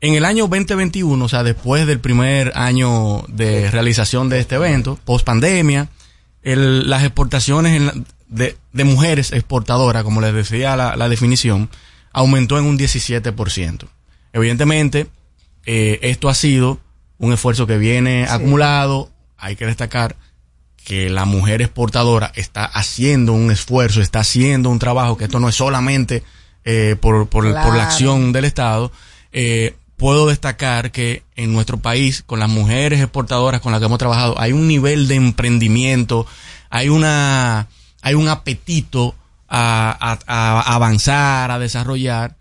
En 0.00 0.14
el 0.14 0.24
año 0.24 0.48
2021, 0.48 1.24
o 1.24 1.28
sea, 1.28 1.42
después 1.42 1.86
del 1.86 2.00
primer 2.00 2.52
año 2.56 3.24
de 3.28 3.70
realización 3.70 4.28
de 4.28 4.40
este 4.40 4.56
evento, 4.56 4.98
post 5.04 5.24
pandemia, 5.24 5.88
el- 6.42 6.88
las 6.90 7.02
exportaciones 7.04 7.76
en 7.76 7.86
la- 7.86 7.94
de, 8.28 8.56
de 8.72 8.84
mujeres 8.84 9.32
exportadoras, 9.32 10.02
como 10.04 10.20
les 10.20 10.32
decía 10.32 10.74
la, 10.76 10.96
la 10.96 11.08
definición, 11.08 11.68
aumentó 12.12 12.58
en 12.58 12.64
un 12.64 12.78
17%. 12.78 13.86
Evidentemente, 14.32 15.06
eh, 15.66 15.98
esto 16.02 16.28
ha 16.28 16.34
sido 16.34 16.80
un 17.18 17.32
esfuerzo 17.32 17.66
que 17.66 17.78
viene 17.78 18.26
acumulado. 18.28 19.10
Hay 19.36 19.56
que 19.56 19.66
destacar 19.66 20.16
que 20.84 21.10
la 21.10 21.24
mujer 21.26 21.62
exportadora 21.62 22.32
está 22.34 22.64
haciendo 22.64 23.32
un 23.34 23.50
esfuerzo, 23.50 24.00
está 24.00 24.20
haciendo 24.20 24.70
un 24.70 24.78
trabajo, 24.78 25.16
que 25.16 25.24
esto 25.24 25.38
no 25.38 25.48
es 25.48 25.54
solamente 25.54 26.22
eh, 26.64 26.96
por, 27.00 27.28
por, 27.28 27.44
por 27.44 27.76
la 27.76 27.84
acción 27.84 28.32
del 28.32 28.44
Estado. 28.46 28.90
Eh, 29.32 29.76
puedo 30.02 30.26
destacar 30.26 30.90
que 30.90 31.22
en 31.36 31.52
nuestro 31.52 31.78
país, 31.78 32.22
con 32.26 32.40
las 32.40 32.48
mujeres 32.50 33.00
exportadoras 33.00 33.60
con 33.60 33.70
las 33.72 33.78
que 33.80 33.86
hemos 33.86 33.98
trabajado, 33.98 34.34
hay 34.38 34.52
un 34.52 34.66
nivel 34.66 35.06
de 35.06 35.14
emprendimiento, 35.14 36.26
hay 36.70 36.88
una, 36.88 37.68
hay 38.02 38.14
un 38.14 38.28
apetito 38.28 39.14
a, 39.48 39.96
a- 40.26 40.60
a 40.60 40.74
avanzar, 40.74 41.50
a 41.52 41.58
desarrollar, 41.58 42.36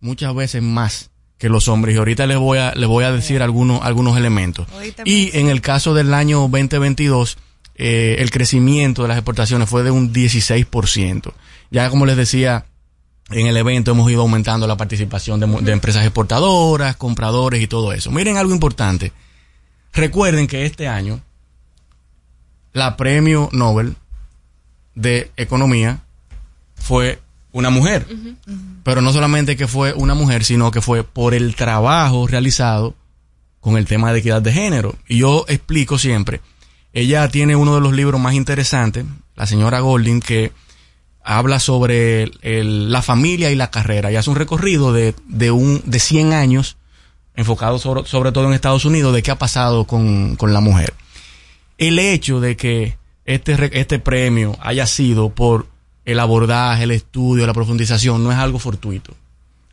muchas 0.00 0.34
veces 0.34 0.62
más 0.62 1.10
que 1.38 1.48
los 1.50 1.68
hombres. 1.68 1.94
Y 1.94 1.98
ahorita 1.98 2.26
les 2.26 2.38
voy 2.38 2.58
a, 2.58 2.72
les 2.74 2.88
voy 2.88 3.04
a 3.04 3.12
decir 3.12 3.42
algunos, 3.42 3.82
algunos 3.82 4.16
elementos. 4.16 4.66
Y 5.04 5.36
en 5.38 5.48
el 5.50 5.60
caso 5.60 5.92
del 5.92 6.14
año 6.14 6.40
2022, 6.48 7.36
eh, 7.74 8.16
el 8.20 8.30
crecimiento 8.30 9.02
de 9.02 9.08
las 9.08 9.18
exportaciones 9.18 9.68
fue 9.68 9.82
de 9.82 9.90
un 9.90 10.12
16%. 10.14 11.32
Ya 11.70 11.90
como 11.90 12.06
les 12.06 12.16
decía, 12.16 12.64
en 13.32 13.46
el 13.46 13.56
evento 13.56 13.92
hemos 13.92 14.10
ido 14.10 14.22
aumentando 14.22 14.66
la 14.66 14.76
participación 14.76 15.40
de, 15.40 15.72
empresas 15.72 16.04
exportadoras, 16.04 16.96
compradores 16.96 17.62
y 17.62 17.66
todo 17.66 17.92
eso. 17.92 18.10
Miren 18.10 18.36
algo 18.36 18.52
importante. 18.52 19.12
Recuerden 19.92 20.46
que 20.46 20.64
este 20.64 20.88
año 20.88 21.20
la 22.72 22.96
premio 22.96 23.48
Nobel 23.52 23.96
de 24.94 25.30
Economía 25.36 26.00
fue 26.74 27.20
una 27.52 27.70
mujer. 27.70 28.06
Pero 28.82 29.00
no 29.00 29.12
solamente 29.12 29.56
que 29.56 29.68
fue 29.68 29.92
una 29.92 30.14
mujer, 30.14 30.44
sino 30.44 30.70
que 30.70 30.80
fue 30.80 31.04
por 31.04 31.34
el 31.34 31.54
trabajo 31.54 32.26
realizado 32.26 32.94
con 33.60 33.76
el 33.76 33.86
tema 33.86 34.12
de 34.12 34.18
equidad 34.18 34.42
de 34.42 34.52
género. 34.52 34.96
Y 35.06 35.18
yo 35.18 35.44
explico 35.48 35.98
siempre, 35.98 36.40
ella 36.92 37.28
tiene 37.28 37.56
uno 37.56 37.74
de 37.74 37.80
los 37.80 37.92
libros 37.92 38.20
más 38.20 38.34
interesantes, 38.34 39.04
la 39.36 39.46
señora 39.46 39.80
Golding, 39.80 40.20
que 40.20 40.52
habla 41.24 41.60
sobre 41.60 42.30
la 42.42 43.02
familia 43.02 43.50
y 43.50 43.54
la 43.54 43.70
carrera 43.70 44.10
y 44.10 44.16
hace 44.16 44.30
un 44.30 44.36
recorrido 44.36 44.92
de, 44.92 45.14
de, 45.26 45.50
un, 45.50 45.82
de 45.84 46.00
100 46.00 46.32
años 46.32 46.76
enfocado 47.34 47.78
sobre, 47.78 48.04
sobre 48.06 48.32
todo 48.32 48.46
en 48.46 48.54
Estados 48.54 48.84
Unidos 48.84 49.14
de 49.14 49.22
qué 49.22 49.30
ha 49.30 49.38
pasado 49.38 49.84
con, 49.86 50.36
con 50.36 50.52
la 50.52 50.60
mujer. 50.60 50.94
El 51.78 51.98
hecho 51.98 52.40
de 52.40 52.56
que 52.56 52.96
este, 53.24 53.80
este 53.80 53.98
premio 53.98 54.56
haya 54.60 54.86
sido 54.86 55.30
por 55.30 55.66
el 56.04 56.18
abordaje, 56.18 56.84
el 56.84 56.90
estudio, 56.90 57.46
la 57.46 57.54
profundización, 57.54 58.22
no 58.24 58.32
es 58.32 58.38
algo 58.38 58.58
fortuito. 58.58 59.14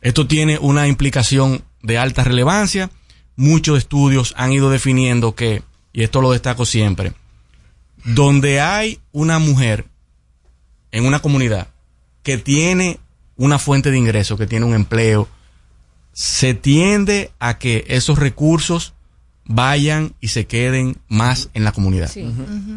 Esto 0.00 0.26
tiene 0.26 0.58
una 0.58 0.86
implicación 0.86 1.62
de 1.82 1.98
alta 1.98 2.24
relevancia. 2.24 2.90
Muchos 3.36 3.78
estudios 3.78 4.34
han 4.36 4.52
ido 4.52 4.70
definiendo 4.70 5.34
que, 5.34 5.62
y 5.92 6.02
esto 6.02 6.20
lo 6.20 6.32
destaco 6.32 6.64
siempre, 6.64 7.12
donde 8.04 8.60
hay 8.60 9.00
una 9.12 9.38
mujer 9.38 9.86
en 10.92 11.06
una 11.06 11.20
comunidad 11.20 11.68
que 12.22 12.38
tiene 12.38 12.98
una 13.36 13.58
fuente 13.58 13.90
de 13.90 13.98
ingreso, 13.98 14.36
que 14.36 14.46
tiene 14.46 14.66
un 14.66 14.74
empleo, 14.74 15.28
se 16.12 16.54
tiende 16.54 17.30
a 17.38 17.58
que 17.58 17.84
esos 17.88 18.18
recursos 18.18 18.92
vayan 19.44 20.14
y 20.20 20.28
se 20.28 20.46
queden 20.46 20.96
más 21.08 21.48
en 21.54 21.64
la 21.64 21.72
comunidad. 21.72 22.10
Sí, 22.10 22.24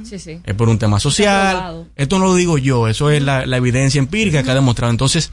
sí, 0.06 0.18
sí. 0.18 0.40
Es 0.44 0.56
por 0.56 0.70
un 0.70 0.80
tema 0.80 1.00
social. 1.00 1.88
Esto 1.96 2.18
no 2.18 2.26
lo 2.26 2.36
digo 2.36 2.58
yo, 2.58 2.88
eso 2.88 3.12
es 3.12 3.22
la, 3.22 3.46
la 3.46 3.58
evidencia 3.58 4.00
empírica 4.00 4.44
que 4.44 4.52
ha 4.52 4.56
demostrado. 4.56 4.92
Entonces, 4.92 5.32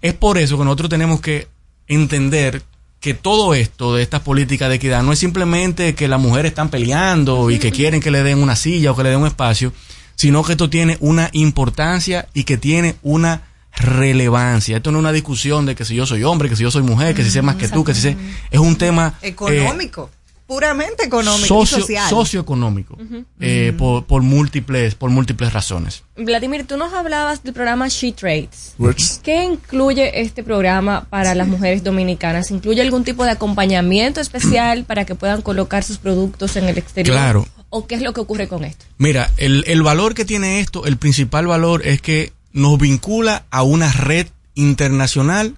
es 0.00 0.14
por 0.14 0.38
eso 0.38 0.56
que 0.56 0.64
nosotros 0.64 0.88
tenemos 0.88 1.20
que 1.20 1.48
entender 1.88 2.62
que 3.00 3.14
todo 3.14 3.54
esto 3.54 3.94
de 3.94 4.02
estas 4.02 4.22
políticas 4.22 4.68
de 4.68 4.76
equidad 4.76 5.02
no 5.02 5.12
es 5.12 5.18
simplemente 5.18 5.94
que 5.94 6.08
las 6.08 6.20
mujeres 6.20 6.50
están 6.50 6.68
peleando 6.68 7.50
y 7.50 7.58
que 7.58 7.70
quieren 7.70 8.00
que 8.00 8.10
le 8.10 8.22
den 8.22 8.38
una 8.38 8.56
silla 8.56 8.92
o 8.92 8.96
que 8.96 9.04
le 9.04 9.10
den 9.10 9.20
un 9.20 9.26
espacio, 9.26 9.72
sino 10.18 10.42
que 10.42 10.52
esto 10.52 10.68
tiene 10.68 10.96
una 11.00 11.30
importancia 11.32 12.26
y 12.34 12.42
que 12.42 12.58
tiene 12.58 12.96
una 13.02 13.42
relevancia. 13.72 14.78
Esto 14.78 14.90
no 14.90 14.98
es 14.98 15.02
una 15.02 15.12
discusión 15.12 15.64
de 15.64 15.76
que 15.76 15.84
si 15.84 15.94
yo 15.94 16.06
soy 16.06 16.24
hombre, 16.24 16.48
que 16.48 16.56
si 16.56 16.64
yo 16.64 16.72
soy 16.72 16.82
mujer, 16.82 17.14
que 17.14 17.22
si 17.22 17.30
sé 17.30 17.40
más 17.40 17.54
que 17.54 17.68
tú, 17.68 17.84
que 17.84 17.94
si 17.94 18.00
sé... 18.00 18.16
Es 18.50 18.58
un 18.58 18.74
tema... 18.74 19.14
eh, 19.48 19.62
Económico. 19.62 20.10
Puramente 20.48 21.04
económico 21.04 21.46
socio- 21.46 21.78
y 21.78 21.80
social. 21.82 22.08
socioeconómico 22.10 22.96
eh, 23.38 23.72
por, 23.78 24.04
por 24.06 24.22
múltiples 24.22 24.94
por 24.96 25.10
múltiples 25.10 25.52
razones. 25.52 26.02
Vladimir, 26.16 26.66
tú 26.66 26.76
nos 26.78 26.92
hablabas 26.94 27.44
del 27.44 27.52
programa 27.52 27.86
She 27.88 28.12
Trades. 28.12 28.74
¿Qué 29.22 29.44
incluye 29.44 30.20
este 30.22 30.42
programa 30.42 31.04
para 31.10 31.34
las 31.34 31.46
mujeres 31.46 31.84
dominicanas? 31.84 32.50
¿Incluye 32.50 32.80
algún 32.80 33.04
tipo 33.04 33.24
de 33.24 33.30
acompañamiento 33.32 34.20
especial 34.20 34.84
para 34.84 35.04
que 35.04 35.14
puedan 35.14 35.42
colocar 35.42 35.84
sus 35.84 35.98
productos 35.98 36.56
en 36.56 36.64
el 36.64 36.78
exterior? 36.78 37.14
Claro. 37.14 37.46
¿O 37.70 37.86
qué 37.86 37.96
es 37.96 38.02
lo 38.02 38.14
que 38.14 38.20
ocurre 38.22 38.48
con 38.48 38.64
esto? 38.64 38.86
Mira, 38.96 39.30
el, 39.36 39.62
el 39.66 39.82
valor 39.82 40.14
que 40.14 40.24
tiene 40.24 40.60
esto, 40.60 40.86
el 40.86 40.96
principal 40.96 41.46
valor 41.46 41.86
es 41.86 42.00
que 42.00 42.32
nos 42.54 42.78
vincula 42.78 43.44
a 43.50 43.62
una 43.62 43.92
red 43.92 44.26
internacional 44.54 45.56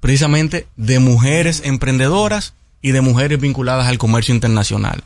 precisamente 0.00 0.66
de 0.76 0.98
mujeres 0.98 1.62
emprendedoras 1.64 2.54
y 2.82 2.90
de 2.90 3.00
mujeres 3.00 3.40
vinculadas 3.40 3.86
al 3.86 3.98
comercio 3.98 4.34
internacional. 4.34 5.04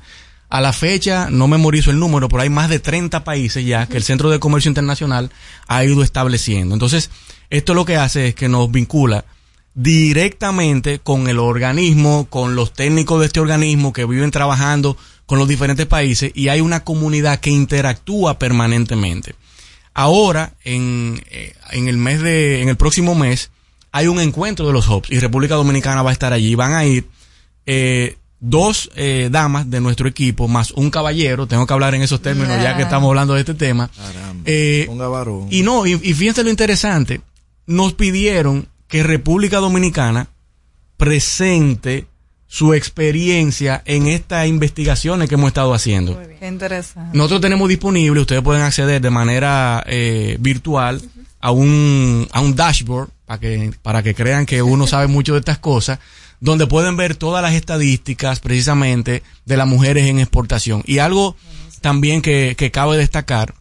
A 0.49 0.61
la 0.61 0.73
fecha, 0.73 1.29
no 1.31 1.49
memorizo 1.49 1.91
el 1.91 1.99
número, 1.99 2.29
pero 2.29 2.43
hay 2.43 2.51
más 2.51 2.69
de 2.69 2.79
30 2.79 3.25
países 3.25 3.65
ya 3.65 3.87
que 3.87 3.97
el 3.97 4.03
Centro 4.03 4.31
de 4.31 4.39
Comercio 4.39 4.69
Internacional 4.69 5.31
ha 5.67 5.85
ido 5.85 6.03
estableciendo. 6.03 6.75
Entonces, 6.75 7.11
esto 7.51 7.75
lo 7.75 7.85
que 7.85 7.97
hace 7.97 8.29
es 8.29 8.35
que 8.35 8.49
nos 8.49 8.71
vincula 8.71 9.25
directamente 9.75 11.01
con 11.01 11.29
el 11.29 11.39
organismo, 11.39 12.27
con 12.31 12.57
los 12.57 12.73
técnicos 12.73 13.21
de 13.21 13.27
este 13.27 13.41
organismo 13.41 13.93
que 13.93 14.07
viven 14.07 14.31
trabajando 14.31 14.97
con 15.27 15.39
los 15.39 15.49
diferentes 15.49 15.87
países 15.87 16.31
y 16.35 16.49
hay 16.49 16.61
una 16.61 16.85
comunidad 16.85 17.41
que 17.41 17.51
interactúa 17.51 18.39
permanentemente. 18.39 19.35
Ahora, 19.93 20.55
en, 20.65 21.23
eh, 21.31 21.55
en 21.73 21.89
el 21.89 21.99
mes 21.99 22.23
de, 22.23 22.63
en 22.63 22.69
el 22.69 22.77
próximo 22.77 23.15
mes, 23.15 23.51
hay 23.93 24.07
un 24.07 24.21
encuentro 24.21 24.67
de 24.67 24.73
los 24.73 24.89
hubs 24.89 25.11
y 25.11 25.19
República 25.19 25.55
Dominicana 25.57 26.03
va 26.03 26.11
a 26.11 26.13
estar 26.13 26.33
allí. 26.33 26.55
Van 26.55 26.73
a 26.73 26.85
ir 26.85 27.09
eh, 27.67 28.17
dos 28.41 28.91
eh, 28.97 29.29
damas 29.31 29.69
de 29.71 29.81
nuestro 29.81 30.09
equipo 30.09 30.47
más 30.49 30.71
un 30.73 30.91
caballero. 30.91 31.47
Tengo 31.47 31.67
que 31.67 31.73
hablar 31.73 31.95
en 31.95 32.03
esos 32.03 32.23
términos 32.23 32.63
ya 32.63 32.77
que 32.77 32.83
estamos 32.83 33.09
hablando 33.09 33.35
de 33.35 33.41
este 33.41 33.55
tema. 33.55 33.91
Eh, 34.45 34.85
Ponga 34.87 35.09
varón. 35.09 35.49
y 35.51 35.63
no, 35.63 35.87
y, 35.87 35.93
y 35.93 36.15
fíjense 36.15 36.45
lo 36.45 36.51
interesante, 36.51 37.21
nos 37.67 37.95
pidieron 37.95 38.69
que 38.89 39.03
República 39.03 39.59
Dominicana 39.59 40.29
presente 40.97 42.07
su 42.49 42.75
experiencia 42.75 43.83
en 43.87 44.07
estas 44.07 44.47
investigaciones 44.47 45.29
que 45.29 45.35
hemos 45.35 45.49
estado 45.49 45.75
haciendo. 45.75 46.19
Qué 46.39 46.47
interesante. 46.47 47.17
Nosotros 47.17 47.41
tenemos 47.41 47.69
disponible, 47.69 48.21
ustedes 48.21 48.43
pueden 48.43 48.63
acceder 48.63 49.01
de 49.01 49.11
manera 49.11 49.83
eh, 49.87 50.37
virtual 50.41 51.03
a 51.41 51.51
un, 51.51 52.27
a 52.31 52.41
un 52.41 52.55
dashboard 52.55 53.11
para 53.27 53.41
que, 53.41 53.73
para 53.83 54.03
que 54.03 54.15
crean 54.15 54.47
que 54.47 54.63
uno 54.63 54.87
sabe 54.87 55.09
mucho 55.09 55.33
de 55.33 55.41
estas 55.41 55.59
cosas, 55.59 55.99
donde 56.41 56.67
pueden 56.67 56.97
ver 56.97 57.17
todas 57.17 57.43
las 57.43 57.55
estadísticas 57.55 58.41
precisamente 58.41 59.23
de 59.45 59.57
las 59.57 59.67
mujeres 59.67 60.07
en 60.07 60.19
exportación. 60.19 60.83
Y 60.87 60.99
algo 60.99 61.37
también 61.81 62.23
que, 62.23 62.71
cabe 62.73 62.97
destacar, 62.97 63.55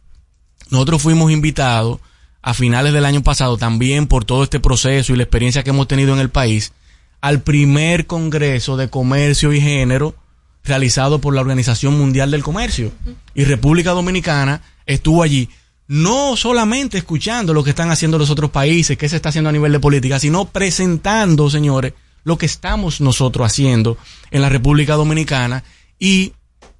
nosotros 0.69 1.01
fuimos 1.01 1.31
invitados 1.31 1.99
a 2.41 2.53
finales 2.53 2.93
del 2.93 3.05
año 3.05 3.23
pasado 3.23 3.57
también 3.57 4.07
por 4.07 4.25
todo 4.25 4.43
este 4.43 4.59
proceso 4.59 5.13
y 5.13 5.17
la 5.17 5.23
experiencia 5.23 5.63
que 5.63 5.71
hemos 5.71 5.87
tenido 5.87 6.13
en 6.13 6.19
el 6.19 6.29
país 6.29 6.73
al 7.21 7.41
primer 7.41 8.05
Congreso 8.05 8.77
de 8.77 8.89
Comercio 8.89 9.51
y 9.51 9.61
Género 9.61 10.15
realizado 10.63 11.19
por 11.19 11.33
la 11.33 11.41
Organización 11.41 11.97
Mundial 11.97 12.31
del 12.31 12.43
Comercio. 12.43 12.91
Y 13.33 13.45
República 13.45 13.91
Dominicana 13.91 14.61
estuvo 14.85 15.23
allí 15.23 15.49
no 15.87 16.35
solamente 16.35 16.97
escuchando 16.97 17.53
lo 17.53 17.63
que 17.63 17.69
están 17.71 17.91
haciendo 17.91 18.17
los 18.17 18.31
otros 18.31 18.49
países, 18.49 18.97
qué 18.97 19.07
se 19.07 19.15
está 19.15 19.29
haciendo 19.29 19.49
a 19.49 19.53
nivel 19.53 19.71
de 19.71 19.79
política, 19.79 20.19
sino 20.19 20.45
presentando, 20.45 21.49
señores, 21.49 21.93
lo 22.25 22.37
que 22.37 22.45
estamos 22.45 22.99
nosotros 22.99 23.47
haciendo 23.47 23.97
en 24.31 24.41
la 24.41 24.49
República 24.49 24.95
Dominicana 24.95 25.63
y 25.97 26.33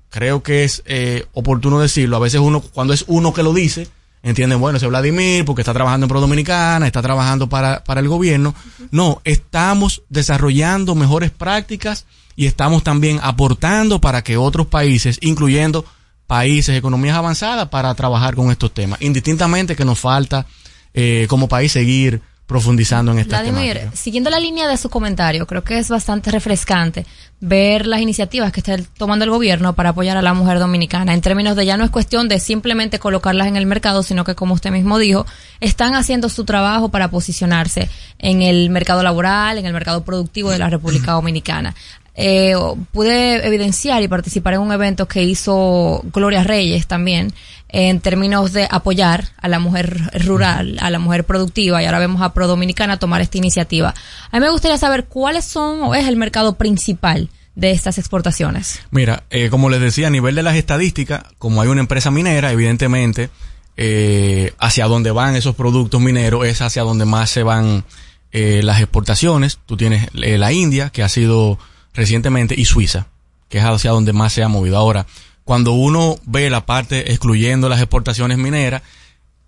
creo 0.10 0.44
que 0.44 0.66
es 0.66 0.84
eh, 0.86 1.26
oportuno 1.32 1.80
decirlo. 1.80 2.18
A 2.18 2.20
veces 2.20 2.42
uno, 2.42 2.60
cuando 2.60 2.94
es 2.94 3.06
uno 3.08 3.34
que 3.34 3.44
lo 3.44 3.54
dice, 3.54 3.88
entienden, 4.24 4.60
bueno, 4.60 4.78
ese 4.78 4.88
es 4.88 4.90
Vladimir 4.90 5.46
porque 5.46 5.62
está 5.62 5.74
trabajando 5.74 6.06
en 6.06 6.10
Pro 6.10 6.20
Dominicana, 6.20 6.88
está 6.88 7.02
trabajando 7.02 7.48
para, 7.48 7.84
para 7.84 8.02
el 8.02 8.10
gobierno. 8.10 8.56
No, 8.92 9.22
estamos 9.24 10.02
desarrollando 10.10 10.96
mejores 10.96 11.30
prácticas 11.32 12.06
y 12.36 12.48
estamos 12.48 12.84
también 12.84 13.20
aportando 13.22 14.02
para 14.02 14.24
que 14.24 14.36
otros 14.36 14.68
países, 14.68 15.20
incluyendo 15.22 15.86
países, 16.26 16.76
economías 16.76 17.16
avanzadas, 17.16 17.70
para 17.70 17.94
trabajar 17.94 18.36
con 18.36 18.50
estos 18.50 18.74
temas. 18.74 19.00
Indistintamente 19.02 19.76
que 19.76 19.86
nos 19.86 20.00
falta 20.00 20.48
eh, 20.96 21.28
como 21.30 21.48
país 21.48 21.72
seguir 21.72 22.22
profundizando 22.46 23.12
en 23.12 23.20
estas 23.20 23.42
Vladimir, 23.42 23.74
temáticas. 23.74 24.00
siguiendo 24.00 24.30
la 24.30 24.40
línea 24.40 24.68
de 24.68 24.78
su 24.78 24.90
comentario, 24.90 25.48
creo 25.48 25.64
que 25.64 25.80
es 25.80 25.90
bastante 25.90 26.30
refrescante 26.30 27.06
ver 27.40 27.88
las 27.88 28.02
iniciativas 28.02 28.52
que 28.52 28.60
está 28.60 28.78
tomando 28.98 29.26
el 29.26 29.32
gobierno 29.32 29.74
para 29.74 29.90
apoyar 29.90 30.16
a 30.18 30.22
la 30.22 30.34
mujer 30.34 30.60
dominicana, 30.60 31.14
en 31.14 31.22
términos 31.22 31.56
de 31.56 31.66
ya 31.66 31.76
no 31.78 31.84
es 31.84 31.90
cuestión 31.90 32.28
de 32.28 32.40
simplemente 32.40 33.00
colocarlas 33.00 33.48
en 33.48 33.56
el 33.56 33.66
mercado, 33.66 34.04
sino 34.04 34.24
que 34.24 34.36
como 34.36 34.54
usted 34.54 34.72
mismo 34.72 35.00
dijo, 35.00 35.26
están 35.60 35.96
haciendo 35.96 36.30
su 36.30 36.46
trabajo 36.46 36.90
para 36.90 37.10
posicionarse 37.10 37.90
en 38.20 38.42
el 38.42 38.70
mercado 38.70 39.02
laboral, 39.02 39.58
en 39.58 39.66
el 39.66 39.74
mercado 39.74 40.04
productivo 40.04 40.52
de 40.52 40.60
la 40.60 40.70
República 40.70 41.12
Dominicana. 41.14 41.76
Eh, 42.18 42.54
pude 42.94 43.46
evidenciar 43.46 44.02
y 44.02 44.08
participar 44.08 44.54
en 44.54 44.62
un 44.62 44.72
evento 44.72 45.06
que 45.06 45.24
hizo 45.24 46.02
Gloria 46.14 46.44
Reyes 46.44 46.88
también 46.88 47.34
en 47.78 48.00
términos 48.00 48.54
de 48.54 48.70
apoyar 48.72 49.32
a 49.38 49.50
la 49.50 49.60
mujer 49.60 50.00
rural, 50.26 50.78
a 50.80 50.90
la 50.90 50.98
mujer 50.98 51.26
productiva 51.26 51.84
y 51.84 51.86
ahora 51.86 52.00
vemos 52.00 52.22
a 52.22 52.34
Pro 52.34 52.48
Dominicana 52.48 53.00
tomar 53.00 53.20
esta 53.20 53.38
iniciativa. 53.38 53.94
A 54.32 54.38
mí 54.38 54.40
me 54.40 54.50
gustaría 54.50 54.78
saber 54.78 55.06
cuáles 55.06 55.44
son 55.44 55.82
o 55.82 55.94
es 55.94 56.08
el 56.08 56.16
mercado 56.16 56.56
principal 56.56 57.30
de 57.56 57.72
estas 57.72 57.98
exportaciones. 57.98 58.80
Mira, 58.92 59.24
eh, 59.30 59.50
como 59.50 59.70
les 59.70 59.82
decía, 59.82 60.08
a 60.08 60.10
nivel 60.10 60.36
de 60.36 60.44
las 60.44 60.56
estadísticas, 60.56 61.24
como 61.38 61.62
hay 61.62 61.68
una 61.68 61.82
empresa 61.82 62.12
minera, 62.12 62.50
evidentemente, 62.50 63.30
eh, 63.76 64.54
hacia 64.58 64.86
donde 64.86 65.12
van 65.12 65.36
esos 65.36 65.54
productos 65.54 66.00
mineros 66.00 66.46
es 66.46 66.62
hacia 66.62 66.84
donde 66.84 67.04
más 67.04 67.30
se 67.30 67.44
van 67.44 67.84
eh, 68.32 68.62
las 68.64 68.80
exportaciones. 68.80 69.60
Tú 69.66 69.76
tienes 69.76 70.08
eh, 70.22 70.38
la 70.38 70.54
India, 70.54 70.92
que 70.92 71.04
ha 71.04 71.10
sido 71.10 71.60
recientemente, 71.94 72.56
y 72.58 72.64
Suiza, 72.64 73.08
que 73.50 73.58
es 73.58 73.66
hacia 73.66 73.92
donde 73.92 74.14
más 74.14 74.32
se 74.32 74.44
ha 74.44 74.48
movido. 74.48 74.78
Ahora, 74.78 75.08
cuando 75.46 75.74
uno 75.74 76.18
ve 76.26 76.50
la 76.50 76.66
parte 76.66 77.12
excluyendo 77.12 77.70
las 77.70 77.80
exportaciones 77.80 78.38
mineras, 78.38 78.82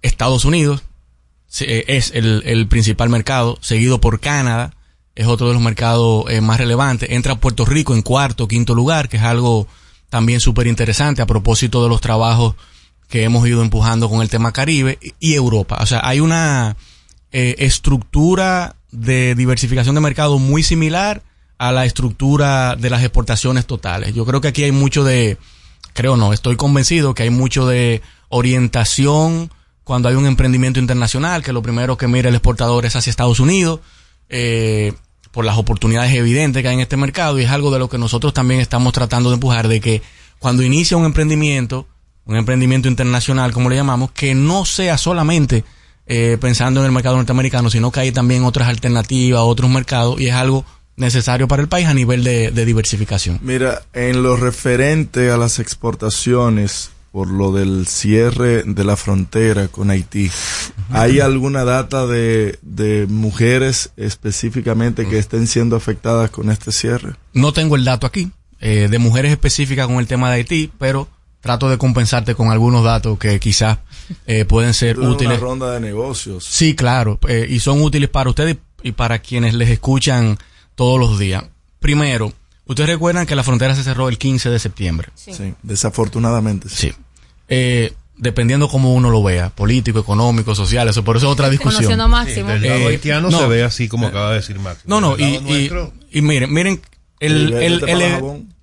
Estados 0.04 0.46
Unidos 0.46 0.84
eh, 1.62 1.86
es 1.88 2.12
el, 2.14 2.68
principal 2.68 3.10
mercado, 3.10 3.58
seguido 3.62 4.00
por 4.00 4.20
Canadá, 4.20 4.76
es 5.16 5.26
otro 5.26 5.48
de 5.48 5.54
los 5.54 5.62
mercados 5.62 6.26
eh, 6.30 6.40
más 6.40 6.60
relevantes. 6.60 7.10
Entra 7.10 7.36
Puerto 7.36 7.66
Rico 7.66 7.96
en 7.96 8.04
cuarto, 8.04 8.48
quinto 8.48 8.76
lugar, 8.76 9.10
que 9.10 9.18
es 9.18 9.24
algo 9.24 9.68
también 10.10 10.40
súper 10.40 10.68
interesante 10.68 11.24
a 11.24 11.26
propósito 11.26 11.82
de 11.82 11.90
los 11.90 12.00
trabajos 12.00 12.56
que 13.10 13.24
hemos 13.24 13.48
ido 13.48 13.64
empujando 13.64 14.08
con 14.08 14.22
el 14.22 14.30
tema 14.30 14.52
Caribe 14.52 15.00
y 15.20 15.34
Europa. 15.34 15.80
O 15.82 15.86
sea, 15.88 16.02
hay 16.04 16.20
una 16.20 16.78
eh, 17.32 17.56
estructura 17.58 18.76
de 18.92 19.34
diversificación 19.34 19.96
de 19.96 20.02
mercado 20.02 20.38
muy 20.38 20.62
similar 20.62 21.24
a 21.58 21.72
la 21.72 21.86
estructura 21.86 22.76
de 22.76 22.92
las 22.92 23.02
exportaciones 23.02 23.66
totales. 23.66 24.14
Yo 24.14 24.26
creo 24.26 24.42
que 24.42 24.50
aquí 24.50 24.64
hay 24.64 24.72
mucho 24.72 25.04
de, 25.04 25.40
creo 25.98 26.16
no, 26.16 26.32
estoy 26.32 26.56
convencido 26.56 27.16
que 27.16 27.24
hay 27.24 27.32
mucho 27.32 27.66
de 27.66 28.04
orientación 28.30 29.50
cuando 29.84 30.10
hay 30.10 30.16
un 30.16 30.28
emprendimiento 30.28 30.80
internacional, 30.80 31.44
que 31.44 31.52
lo 31.52 31.64
primero 31.64 31.98
que 31.98 32.08
mira 32.08 32.30
el 32.30 32.36
exportador 32.36 32.86
es 32.86 32.96
hacia 32.96 33.10
Estados 33.10 33.40
Unidos, 33.40 33.80
eh, 34.30 34.94
por 35.32 35.44
las 35.44 35.58
oportunidades 35.58 36.14
evidentes 36.14 36.62
que 36.62 36.68
hay 36.68 36.76
en 36.76 36.82
este 36.82 36.98
mercado, 36.98 37.40
y 37.40 37.46
es 37.46 37.50
algo 37.50 37.72
de 37.72 37.80
lo 37.80 37.90
que 37.90 37.98
nosotros 37.98 38.32
también 38.32 38.60
estamos 38.60 38.94
tratando 38.94 39.30
de 39.30 39.36
empujar, 39.36 39.68
de 39.68 39.82
que 39.82 40.04
cuando 40.38 40.62
inicia 40.62 40.98
un 40.98 41.06
emprendimiento, 41.06 41.88
un 42.26 42.36
emprendimiento 42.36 42.88
internacional, 42.88 43.52
como 43.52 43.70
le 43.70 43.76
llamamos, 43.76 44.12
que 44.12 44.36
no 44.36 44.66
sea 44.66 45.00
solamente 45.00 45.64
eh, 46.06 46.38
pensando 46.40 46.82
en 46.82 46.86
el 46.86 46.92
mercado 46.92 47.16
norteamericano, 47.16 47.72
sino 47.72 47.92
que 47.92 48.02
hay 48.02 48.12
también 48.12 48.44
otras 48.44 48.68
alternativas, 48.68 49.42
otros 49.42 49.72
mercados, 49.72 50.22
y 50.22 50.28
es 50.28 50.36
algo 50.36 50.64
necesario 50.98 51.48
para 51.48 51.62
el 51.62 51.70
país 51.70 51.88
a 51.88 51.94
nivel 51.94 52.24
de, 52.24 52.52
de 52.52 52.66
diversificación. 52.66 53.40
Mira, 53.42 53.84
en 53.94 54.22
lo 54.24 54.36
referente 54.36 55.32
a 55.32 55.38
las 55.38 55.60
exportaciones 55.60 56.92
por 57.12 57.30
lo 57.30 57.52
del 57.52 57.88
cierre 57.88 58.64
de 58.64 58.84
la 58.84 58.96
frontera 58.98 59.70
con 59.70 59.90
Haití, 59.90 60.30
¿hay 60.92 61.20
alguna 61.20 61.64
data 61.64 62.06
de, 62.06 62.60
de 62.62 63.08
mujeres 63.08 63.92
específicamente 63.98 65.08
que 65.08 65.18
estén 65.18 65.48
siendo 65.48 65.76
afectadas 65.76 66.30
con 66.30 66.52
este 66.52 66.72
cierre? 66.72 67.14
No 67.34 67.54
tengo 67.54 67.76
el 67.76 67.86
dato 67.86 68.06
aquí 68.06 68.32
eh, 68.60 68.88
de 68.90 69.00
mujeres 69.00 69.32
específicas 69.32 69.88
con 69.88 69.98
el 69.98 70.08
tema 70.08 70.30
de 70.30 70.36
Haití, 70.38 70.72
pero 70.78 71.08
trato 71.42 71.70
de 71.70 71.78
compensarte 71.78 72.36
con 72.36 72.52
algunos 72.52 72.84
datos 72.84 73.18
que 73.18 73.40
quizás 73.40 73.80
eh, 74.28 74.46
pueden 74.50 74.74
ser 74.74 75.00
Una 75.00 75.10
útiles. 75.10 75.40
ronda 75.40 75.72
de 75.72 75.80
negocios. 75.80 76.44
Sí, 76.44 76.76
claro, 76.76 77.20
eh, 77.28 77.48
y 77.50 77.60
son 77.60 77.82
útiles 77.82 78.10
para 78.10 78.30
ustedes 78.30 78.58
y 78.84 78.92
para 78.92 79.20
quienes 79.20 79.54
les 79.56 79.70
escuchan 79.70 80.38
todos 80.78 80.98
los 81.00 81.20
días. 81.20 81.44
primero, 81.80 82.32
ustedes 82.66 82.90
recuerdan 82.90 83.26
que 83.26 83.36
la 83.36 83.44
frontera 83.44 83.76
se 83.76 83.84
cerró 83.84 84.08
el 84.10 84.18
15 84.18 84.50
de 84.50 84.60
septiembre. 84.60 85.10
Sí, 85.16 85.54
desafortunadamente. 85.64 86.70
Sí. 86.70 86.94
Eh, 87.50 87.94
dependiendo 88.18 88.68
cómo 88.68 88.94
uno 88.94 89.10
lo 89.10 89.22
vea, 89.24 89.50
político, 89.50 90.00
económico, 90.00 90.54
social, 90.56 90.88
eso 90.88 91.04
por 91.04 91.18
eso 91.18 91.28
es 91.28 91.32
otra 91.34 91.50
discusión. 91.50 91.76
Conociendo 91.84 92.04
a 92.06 92.08
Máximo. 92.08 92.50
Del 92.50 92.62
lado 92.64 92.80
Eh, 92.80 92.88
haitiano 92.88 93.30
no. 93.30 93.38
se 93.40 93.48
ve 93.48 93.64
así 93.64 93.88
como 93.88 94.08
acaba 94.08 94.30
de 94.32 94.36
decir 94.38 94.60
Máximo. 94.60 94.84
No, 94.88 95.02
no, 95.02 95.18
y, 95.18 95.24
y, 95.24 95.72
y 96.12 96.22
miren, 96.22 96.52
miren, 96.54 96.82
el, 97.20 97.54
El- 97.54 97.84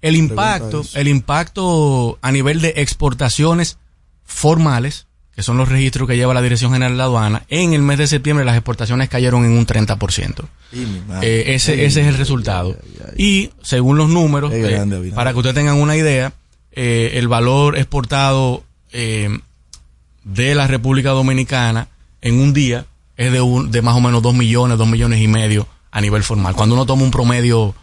el, 0.02 0.16
impacto, 0.16 0.84
el 0.94 1.08
impacto 1.08 2.18
a 2.22 2.30
nivel 2.32 2.60
de 2.60 2.74
exportaciones 2.76 3.78
formales, 4.24 5.06
que 5.34 5.42
son 5.42 5.56
los 5.56 5.68
registros 5.68 6.08
que 6.08 6.16
lleva 6.16 6.32
la 6.32 6.42
Dirección 6.42 6.72
General 6.72 6.92
de 6.92 6.98
la 6.98 7.04
Aduana, 7.04 7.42
en 7.48 7.74
el 7.74 7.82
mes 7.82 7.98
de 7.98 8.06
septiembre 8.06 8.44
las 8.44 8.56
exportaciones 8.56 9.08
cayeron 9.08 9.44
en 9.44 9.52
un 9.52 9.66
30%. 9.66 10.44
Y 10.72 10.76
mi 10.76 11.00
madre. 11.00 11.28
Eh, 11.28 11.54
ese, 11.54 11.84
ese 11.84 12.02
es 12.02 12.06
el 12.06 12.16
resultado. 12.16 12.76
Y 13.16 13.50
según 13.62 13.98
los 13.98 14.08
números, 14.08 14.52
eh, 14.52 14.60
grande, 14.60 15.10
para 15.12 15.32
que 15.32 15.38
ustedes 15.38 15.56
tengan 15.56 15.76
una 15.76 15.96
idea, 15.96 16.32
eh, 16.72 17.12
el 17.14 17.28
valor 17.28 17.76
exportado 17.76 18.64
de 18.92 20.54
la 20.54 20.68
República 20.68 21.10
Dominicana 21.10 21.88
en 22.20 22.38
un 22.38 22.52
día 22.54 22.86
es 23.16 23.32
de, 23.32 23.40
un, 23.40 23.72
de 23.72 23.82
más 23.82 23.96
o 23.96 24.00
menos 24.00 24.22
2 24.22 24.34
millones, 24.34 24.78
2 24.78 24.86
millones 24.86 25.20
y 25.20 25.26
medio 25.26 25.66
a 25.90 26.00
nivel 26.00 26.22
formal. 26.22 26.54
Cuando 26.54 26.76
uno 26.76 26.86
toma 26.86 27.02
un 27.02 27.10
promedio 27.10 27.74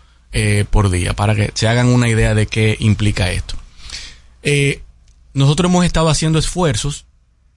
por 0.70 0.90
día, 0.90 1.14
para 1.14 1.36
que 1.36 1.52
se 1.54 1.68
hagan 1.68 1.88
una 1.88 2.08
idea 2.08 2.34
de 2.34 2.48
qué 2.48 2.78
implica 2.80 3.30
esto. 3.30 3.56
Nosotros 5.34 5.70
hemos 5.70 5.84
estado 5.84 6.08
haciendo 6.08 6.40
esfuerzos 6.40 7.06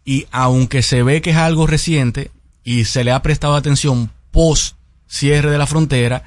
y 0.04 0.26
aunque 0.30 0.82
se 0.82 1.02
ve 1.02 1.22
que 1.22 1.30
es 1.30 1.36
algo 1.36 1.66
reciente 1.66 2.30
y 2.62 2.84
se 2.84 3.04
le 3.04 3.12
ha 3.12 3.22
prestado 3.22 3.56
atención 3.56 4.10
post 4.30 4.76
cierre 5.06 5.50
de 5.50 5.58
la 5.58 5.66
frontera, 5.66 6.24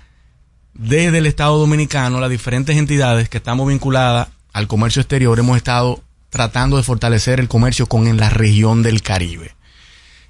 desde 0.73 1.17
el 1.17 1.25
Estado 1.25 1.57
Dominicano, 1.57 2.19
las 2.19 2.29
diferentes 2.29 2.77
entidades 2.77 3.29
que 3.29 3.37
estamos 3.37 3.67
vinculadas 3.67 4.29
al 4.53 4.67
comercio 4.67 5.01
exterior, 5.01 5.37
hemos 5.39 5.57
estado 5.57 6.01
tratando 6.29 6.77
de 6.77 6.83
fortalecer 6.83 7.39
el 7.39 7.47
comercio 7.47 7.87
con 7.87 8.07
en 8.07 8.17
la 8.17 8.29
región 8.29 8.83
del 8.83 9.01
Caribe. 9.01 9.55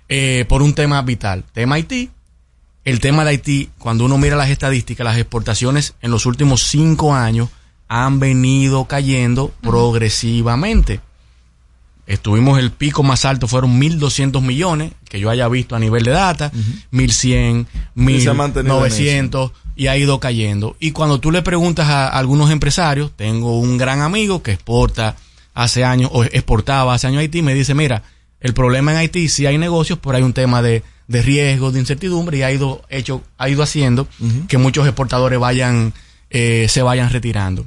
Eh, 0.09 0.45
por 0.47 0.61
un 0.61 0.73
tema 0.73 1.01
vital, 1.01 1.43
tema 1.53 1.75
Haití. 1.75 2.11
El 2.85 3.01
tema 3.01 3.25
de 3.25 3.31
Haití, 3.31 3.69
cuando 3.77 4.05
uno 4.05 4.17
mira 4.17 4.37
las 4.37 4.49
estadísticas, 4.49 5.03
las 5.03 5.17
exportaciones 5.17 5.95
en 6.01 6.11
los 6.11 6.25
últimos 6.25 6.63
cinco 6.63 7.13
años 7.13 7.49
han 7.89 8.19
venido 8.19 8.85
cayendo 8.85 9.53
progresivamente. 9.61 11.01
Estuvimos 12.07 12.57
el 12.57 12.71
pico 12.71 13.03
más 13.03 13.25
alto, 13.25 13.49
fueron 13.49 13.81
1.200 13.81 14.41
millones, 14.41 14.93
que 15.09 15.19
yo 15.19 15.29
haya 15.29 15.49
visto 15.49 15.75
a 15.75 15.79
nivel 15.79 16.03
de 16.03 16.11
data, 16.11 16.51
1.100, 16.93 17.67
ha 18.29 18.33
mantenido 18.33 18.85
en 18.85 18.91
1.900, 18.91 19.51
y 19.75 19.87
ha 19.87 19.97
ido 19.97 20.19
cayendo. 20.19 20.77
Y 20.79 20.91
cuando 20.91 21.19
tú 21.19 21.31
le 21.31 21.41
preguntas 21.41 21.89
a 21.89 22.07
algunos 22.07 22.49
empresarios, 22.49 23.11
tengo 23.15 23.59
un 23.59 23.77
gran 23.77 24.01
amigo 24.01 24.41
que 24.41 24.53
exporta 24.53 25.17
hace 25.53 25.83
años, 25.83 26.09
o 26.13 26.23
exportaba 26.23 26.93
hace 26.93 27.07
años 27.07 27.17
a 27.17 27.21
Haití, 27.21 27.41
me 27.41 27.53
dice, 27.53 27.73
mira, 27.73 28.03
el 28.39 28.53
problema 28.53 28.91
en 28.91 28.97
Haití 28.97 29.27
sí 29.27 29.45
hay 29.45 29.57
negocios, 29.57 29.99
pero 30.01 30.15
hay 30.15 30.23
un 30.23 30.33
tema 30.33 30.61
de, 30.61 30.83
de 31.07 31.21
riesgo, 31.21 31.71
de 31.71 31.79
incertidumbre, 31.79 32.37
y 32.37 32.43
ha 32.43 32.51
ido, 32.53 32.83
hecho, 32.89 33.21
ha 33.37 33.49
ido 33.49 33.63
haciendo 33.63 34.07
que 34.47 34.57
muchos 34.57 34.87
exportadores 34.87 35.39
vayan, 35.39 35.93
eh, 36.29 36.67
se 36.69 36.81
vayan 36.83 37.09
retirando. 37.09 37.65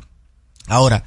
Ahora, 0.66 1.04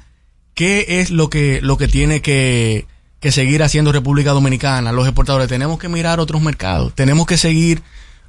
¿qué 0.54 1.00
es 1.00 1.10
lo 1.10 1.28
que, 1.30 1.60
lo 1.62 1.76
que 1.76 1.88
tiene 1.88 2.22
que, 2.22 2.86
que 3.24 3.32
seguir 3.32 3.62
haciendo 3.62 3.90
República 3.90 4.32
Dominicana? 4.32 4.92
Los 4.92 5.06
exportadores 5.06 5.48
tenemos 5.48 5.78
que 5.78 5.88
mirar 5.88 6.20
otros 6.20 6.42
mercados, 6.42 6.94
tenemos 6.94 7.26
que 7.26 7.38
seguir, 7.38 7.82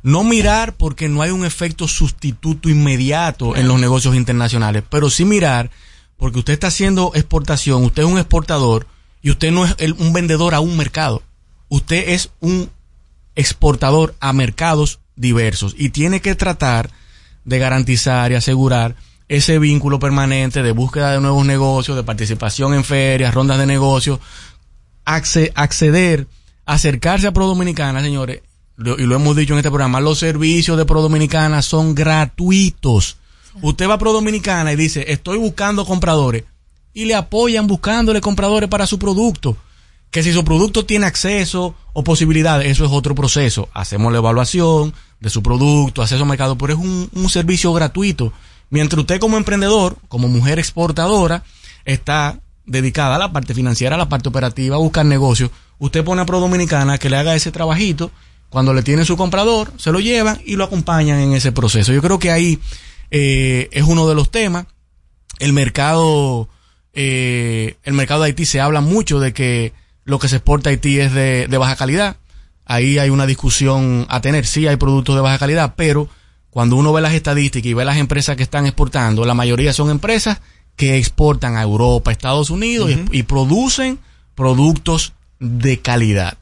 no 0.04 0.24
mirar 0.24 0.74
porque 0.78 1.10
no 1.10 1.22
hay 1.22 1.32
un 1.32 1.44
efecto 1.46 1.86
sustituto 1.90 2.70
inmediato 2.70 3.58
en 3.58 3.68
los 3.68 3.78
negocios 3.78 4.16
internacionales, 4.16 4.84
pero 4.90 5.10
sí 5.10 5.26
mirar 5.26 5.70
porque 6.16 6.40
usted 6.40 6.54
está 6.54 6.68
haciendo 6.68 7.12
exportación, 7.14 7.84
usted 7.84 8.04
es 8.04 8.10
un 8.10 8.18
exportador 8.20 8.88
y 9.22 9.32
usted 9.32 9.52
no 9.52 9.66
es 9.66 9.76
el- 9.80 9.96
un 10.00 10.14
vendedor 10.14 10.56
a 10.56 10.62
un 10.62 10.78
mercado, 10.78 11.24
usted 11.68 12.08
es 12.08 12.30
un 12.40 12.70
exportador 13.36 14.16
a 14.22 14.32
mercados 14.32 15.00
diversos 15.18 15.76
y 15.78 15.90
tiene 15.90 16.22
que 16.22 16.36
tratar 16.36 16.90
de 17.44 17.60
garantizar 17.60 18.32
y 18.32 18.36
asegurar 18.36 18.96
ese 19.28 19.60
vínculo 19.60 20.00
permanente 20.00 20.64
de 20.64 20.72
búsqueda 20.72 21.12
de 21.12 21.20
nuevos 21.20 21.46
negocios, 21.46 21.98
de 21.98 22.04
participación 22.04 22.74
en 22.74 22.86
ferias, 22.86 23.34
rondas 23.34 23.58
de 23.58 23.66
negocios, 23.66 24.20
acceder, 25.06 26.28
acercarse 26.66 27.28
a 27.28 27.34
Pro 27.34 27.48
Dominicana, 27.48 28.02
señores, 28.02 28.42
y 28.78 29.04
lo 29.04 29.16
hemos 29.16 29.36
dicho 29.36 29.54
en 29.54 29.60
este 29.60 29.70
programa, 29.70 30.02
los 30.02 30.20
servicios 30.20 30.78
de 30.78 30.86
Pro 30.86 31.02
Dominicana 31.02 31.62
son 31.62 31.96
gratuitos. 31.96 33.18
Usted 33.62 33.88
va 33.88 33.94
a 33.94 34.00
Pro 34.00 34.12
Dominicana 34.12 34.74
y 34.74 34.76
dice, 34.76 35.06
estoy 35.08 35.38
buscando 35.38 35.86
compradores, 35.86 36.44
y 36.94 37.06
le 37.06 37.16
apoyan 37.16 37.68
buscándole 37.68 38.22
compradores 38.22 38.70
para 38.70 38.88
su 38.88 39.00
producto. 39.00 39.56
Que 40.12 40.24
si 40.24 40.32
su 40.32 40.46
producto 40.46 40.86
tiene 40.86 41.06
acceso 41.06 41.76
o 41.92 42.04
posibilidades, 42.04 42.72
eso 42.72 42.86
es 42.86 42.92
otro 42.92 43.16
proceso. 43.16 43.68
Hacemos 43.74 44.12
la 44.14 44.20
evaluación 44.20 44.94
de 45.20 45.30
su 45.30 45.44
producto, 45.44 46.02
acceso 46.02 46.24
al 46.24 46.30
mercado, 46.30 46.58
pero 46.58 46.74
es 46.74 46.80
un 46.80 47.30
servicio 47.30 47.74
gratuito. 47.74 48.32
Mientras 48.70 49.00
usted 49.02 49.20
como 49.20 49.36
emprendedor, 49.36 49.98
como 50.08 50.30
mujer 50.30 50.58
exportadora, 50.58 51.44
está 51.84 52.40
dedicada 52.66 53.16
a 53.16 53.20
la 53.20 53.32
parte 53.32 53.54
financiera, 53.54 53.96
a 53.96 53.98
la 53.98 54.10
parte 54.10 54.30
operativa, 54.30 54.76
a 54.76 54.80
buscar 54.80 55.06
negocios, 55.06 55.52
usted 55.78 56.04
pone 56.04 56.22
a 56.22 56.26
Pro 56.26 56.40
Dominicana 56.40 56.98
que 56.98 57.10
le 57.10 57.18
haga 57.18 57.36
ese 57.36 57.52
trabajito, 57.52 58.12
cuando 58.50 58.74
le 58.74 58.84
tiene 58.84 59.06
su 59.06 59.18
comprador, 59.18 59.74
se 59.78 59.92
lo 59.92 60.00
llevan 60.00 60.40
y 60.46 60.56
lo 60.56 60.64
acompañan 60.64 61.20
en 61.20 61.34
ese 61.34 61.52
proceso. 61.52 61.92
Yo 61.92 62.02
creo 62.02 62.20
que 62.20 62.32
ahí 62.32 62.60
eh, 63.12 63.70
es 63.72 63.84
uno 63.84 64.08
de 64.08 64.16
los 64.16 64.32
temas. 64.32 64.66
El 65.40 65.52
mercado, 65.52 66.48
eh, 66.94 67.78
el 67.84 67.94
mercado 67.94 68.22
de 68.22 68.28
Haití 68.28 68.46
se 68.46 68.62
habla 68.62 68.82
mucho 68.82 69.20
de 69.20 69.34
que 69.34 69.74
lo 70.06 70.20
que 70.20 70.30
se 70.30 70.38
exporta 70.38 70.70
a 70.70 70.72
Haití 70.72 71.00
es 71.00 71.14
de, 71.14 71.48
de 71.50 71.58
baja 71.58 71.76
calidad. 71.76 72.18
Ahí 72.64 72.98
hay 72.98 73.10
una 73.10 73.26
discusión 73.26 74.06
a 74.10 74.22
tener. 74.22 74.46
Sí 74.46 74.68
hay 74.68 74.78
productos 74.78 75.16
de 75.16 75.22
baja 75.22 75.38
calidad, 75.38 75.74
pero 75.76 76.08
cuando 76.50 76.78
uno 76.78 76.94
ve 76.94 77.02
las 77.02 77.14
estadísticas 77.14 77.70
y 77.70 77.74
ve 77.74 77.84
las 77.84 77.98
empresas 77.98 78.38
que 78.38 78.44
están 78.44 78.66
exportando, 78.66 79.26
la 79.26 79.34
mayoría 79.34 79.74
son 79.74 79.90
empresas 79.90 80.40
que 80.76 80.98
exportan 80.98 81.56
a 81.58 81.62
Europa, 81.62 82.12
Estados 82.12 82.50
Unidos 82.50 82.92
y- 82.92 83.20
y, 83.20 83.24
producen 83.24 84.00
productos 84.36 85.14
de 85.40 85.80
calidad. 85.80 86.38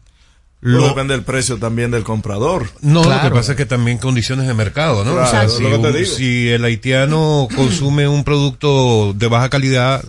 Lo- 0.62 0.88
depende 0.88 1.14
del 1.14 1.24
precio 1.24 1.58
también 1.58 1.92
del 1.92 2.04
comprador. 2.04 2.70
No, 2.82 3.02
lo 3.02 3.10
Claro. 3.10 3.30
que 3.30 3.36
pasa 3.36 3.52
es 3.52 3.58
que 3.58 3.66
también 3.66 3.98
condiciones 3.98 4.48
de 4.48 4.54
mercado, 4.54 5.04
¿no? 5.04 5.12
Claro, 5.12 5.28
o 5.28 5.30
sea, 5.32 5.50
si, 5.50 5.62
lo 5.62 5.70
que 5.82 5.92
te 5.92 5.98
digo. 6.00 6.16
si 6.16 6.50
el 6.50 6.64
haitiano 6.64 7.48
consume 7.56 8.08
un 8.08 8.24
producto 8.24 9.14
de 9.14 9.28
baja 9.28 9.50
calidad, 9.50 10.04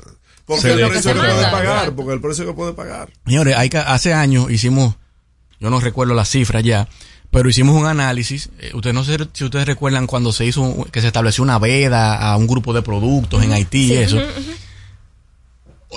Porque 0.46 0.62
se 0.62 0.70
el 0.72 0.76
le 0.78 0.86
precio 0.88 1.12
que 1.12 1.18
puede 1.20 1.50
pagar, 1.50 1.92
porque 1.94 2.12
el 2.12 2.20
precio 2.20 2.46
que 2.46 2.52
puede 2.52 2.72
pagar. 2.72 3.10
Señores, 3.26 3.56
hay 3.56 3.68
que, 3.68 3.78
hace 3.78 4.12
años 4.14 4.48
hicimos, 4.50 4.94
yo 5.58 5.70
no 5.70 5.80
recuerdo 5.80 6.14
las 6.14 6.28
cifras 6.30 6.62
ya, 6.62 6.86
pero 7.34 7.48
hicimos 7.50 7.74
un 7.76 7.86
análisis. 7.86 8.48
eh, 8.60 8.70
ustedes 8.72 8.94
no 8.94 9.04
sé 9.04 9.18
si 9.34 9.44
ustedes 9.44 9.66
recuerdan 9.66 10.06
cuando 10.06 10.32
se 10.32 10.46
hizo, 10.46 10.62
un- 10.62 10.84
que 10.84 11.02
se 11.02 11.08
estableció 11.08 11.44
una 11.44 11.58
veda 11.58 12.16
a 12.16 12.36
un 12.38 12.46
grupo 12.46 12.72
de 12.72 12.80
productos 12.80 13.42
en 13.44 13.52
Haití 13.52 13.92
y 13.92 13.96
eso. 13.96 14.18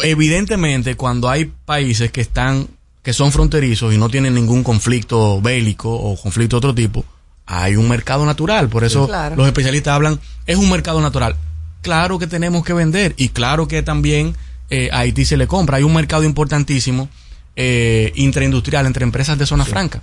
Evidentemente, 0.03 0.95
cuando 0.95 1.29
hay 1.29 1.45
países 1.65 2.11
que 2.11 2.21
están, 2.21 2.67
que 3.01 3.13
son 3.13 3.31
fronterizos 3.31 3.93
y 3.93 3.97
no 3.97 4.09
tienen 4.09 4.35
ningún 4.35 4.63
conflicto 4.63 5.41
bélico 5.41 5.91
o 5.91 6.15
conflicto 6.21 6.55
de 6.55 6.57
otro 6.57 6.75
tipo, 6.75 7.03
hay 7.45 7.75
un 7.75 7.87
mercado 7.89 8.25
natural. 8.25 8.69
Por 8.69 8.83
eso 8.83 9.07
Claro. 9.07 9.35
los 9.35 9.47
especialistas 9.47 9.93
hablan, 9.95 10.19
es 10.45 10.57
un 10.57 10.69
mercado 10.69 11.01
natural. 11.01 11.35
Claro 11.81 12.19
que 12.19 12.27
tenemos 12.27 12.63
que 12.63 12.73
vender 12.73 13.13
y 13.17 13.29
claro 13.29 13.67
que 13.67 13.81
también 13.81 14.35
eh, 14.69 14.89
a 14.91 14.99
Haití 14.99 15.23
se 15.25 15.37
le 15.37 15.47
compra. 15.47 15.77
Hay 15.77 15.83
un 15.83 15.93
mercado 15.93 16.23
importantísimo 16.25 17.09
eh, 17.55 18.11
intraindustrial 18.15 18.85
entre 18.85 19.03
empresas 19.03 19.37
de 19.37 19.45
zona 19.45 19.63
franca. 19.65 20.01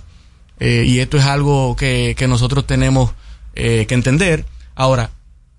Eh, 0.59 0.85
y 0.87 0.99
esto 0.99 1.17
es 1.17 1.25
algo 1.25 1.75
que, 1.75 2.15
que 2.17 2.27
nosotros 2.27 2.65
tenemos 2.65 3.11
eh, 3.55 3.85
que 3.87 3.95
entender. 3.95 4.45
Ahora, 4.75 5.11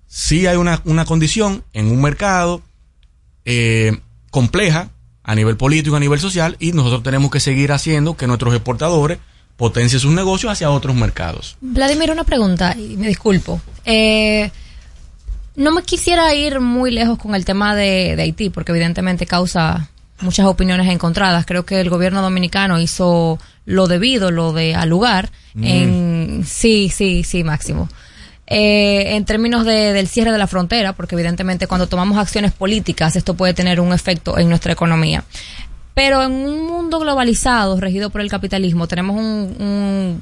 sí 0.07 0.47
hay 0.47 0.57
una, 0.57 0.81
una 0.85 1.05
condición 1.05 1.63
en 1.73 1.91
un 1.91 2.01
mercado 2.01 2.61
eh, 3.45 3.99
compleja 4.31 4.89
a 5.23 5.35
nivel 5.35 5.57
político, 5.57 5.95
a 5.95 5.99
nivel 5.99 6.19
social, 6.19 6.55
y 6.59 6.71
nosotros 6.71 7.03
tenemos 7.03 7.31
que 7.31 7.39
seguir 7.39 7.71
haciendo 7.71 8.15
que 8.15 8.27
nuestros 8.27 8.53
exportadores 8.53 9.19
potencien 9.57 9.99
sus 9.99 10.11
negocios 10.11 10.51
hacia 10.51 10.69
otros 10.69 10.95
mercados. 10.95 11.57
Vladimir, 11.59 12.11
una 12.11 12.23
pregunta, 12.23 12.75
y 12.77 12.95
me 12.95 13.07
disculpo. 13.07 13.59
Eh, 13.83 14.51
no 15.55 15.71
me 15.71 15.81
quisiera 15.83 16.33
ir 16.35 16.59
muy 16.59 16.91
lejos 16.91 17.17
con 17.17 17.35
el 17.35 17.43
tema 17.43 17.75
de 17.75 18.15
Haití, 18.19 18.49
porque 18.49 18.71
evidentemente 18.71 19.25
causa 19.25 19.89
muchas 20.21 20.45
opiniones 20.45 20.87
encontradas. 20.91 21.45
Creo 21.45 21.65
que 21.65 21.79
el 21.81 21.89
gobierno 21.89 22.21
dominicano 22.21 22.79
hizo 22.79 23.39
lo 23.65 23.87
debido, 23.87 24.31
lo 24.31 24.53
de 24.53 24.75
al 24.75 24.89
lugar. 24.89 25.29
Mm. 25.53 25.63
En, 25.63 26.43
sí, 26.47 26.89
sí, 26.93 27.23
sí, 27.23 27.43
Máximo. 27.43 27.89
Eh, 28.49 29.15
en 29.15 29.25
términos 29.25 29.65
de- 29.65 29.91
del 29.93 30.07
cierre 30.07 30.31
de 30.31 30.37
la 30.37 30.47
frontera, 30.47 30.93
porque 30.93 31.15
evidentemente 31.15 31.67
cuando 31.67 31.87
tomamos 31.87 32.17
acciones 32.17 32.53
políticas 32.53 33.15
esto 33.17 33.33
puede 33.33 33.53
tener 33.53 33.81
un 33.81 33.91
efecto 33.91 34.37
en 34.37 34.47
nuestra 34.47 34.71
economía. 34.71 35.23
Pero 35.93 36.23
en 36.23 36.31
un 36.31 36.65
mundo 36.67 36.99
globalizado, 36.99 37.77
regido 37.79 38.09
por 38.09 38.21
el 38.21 38.29
capitalismo, 38.29 38.87
tenemos 38.87 39.15
un, 39.17 39.55
un 39.59 40.21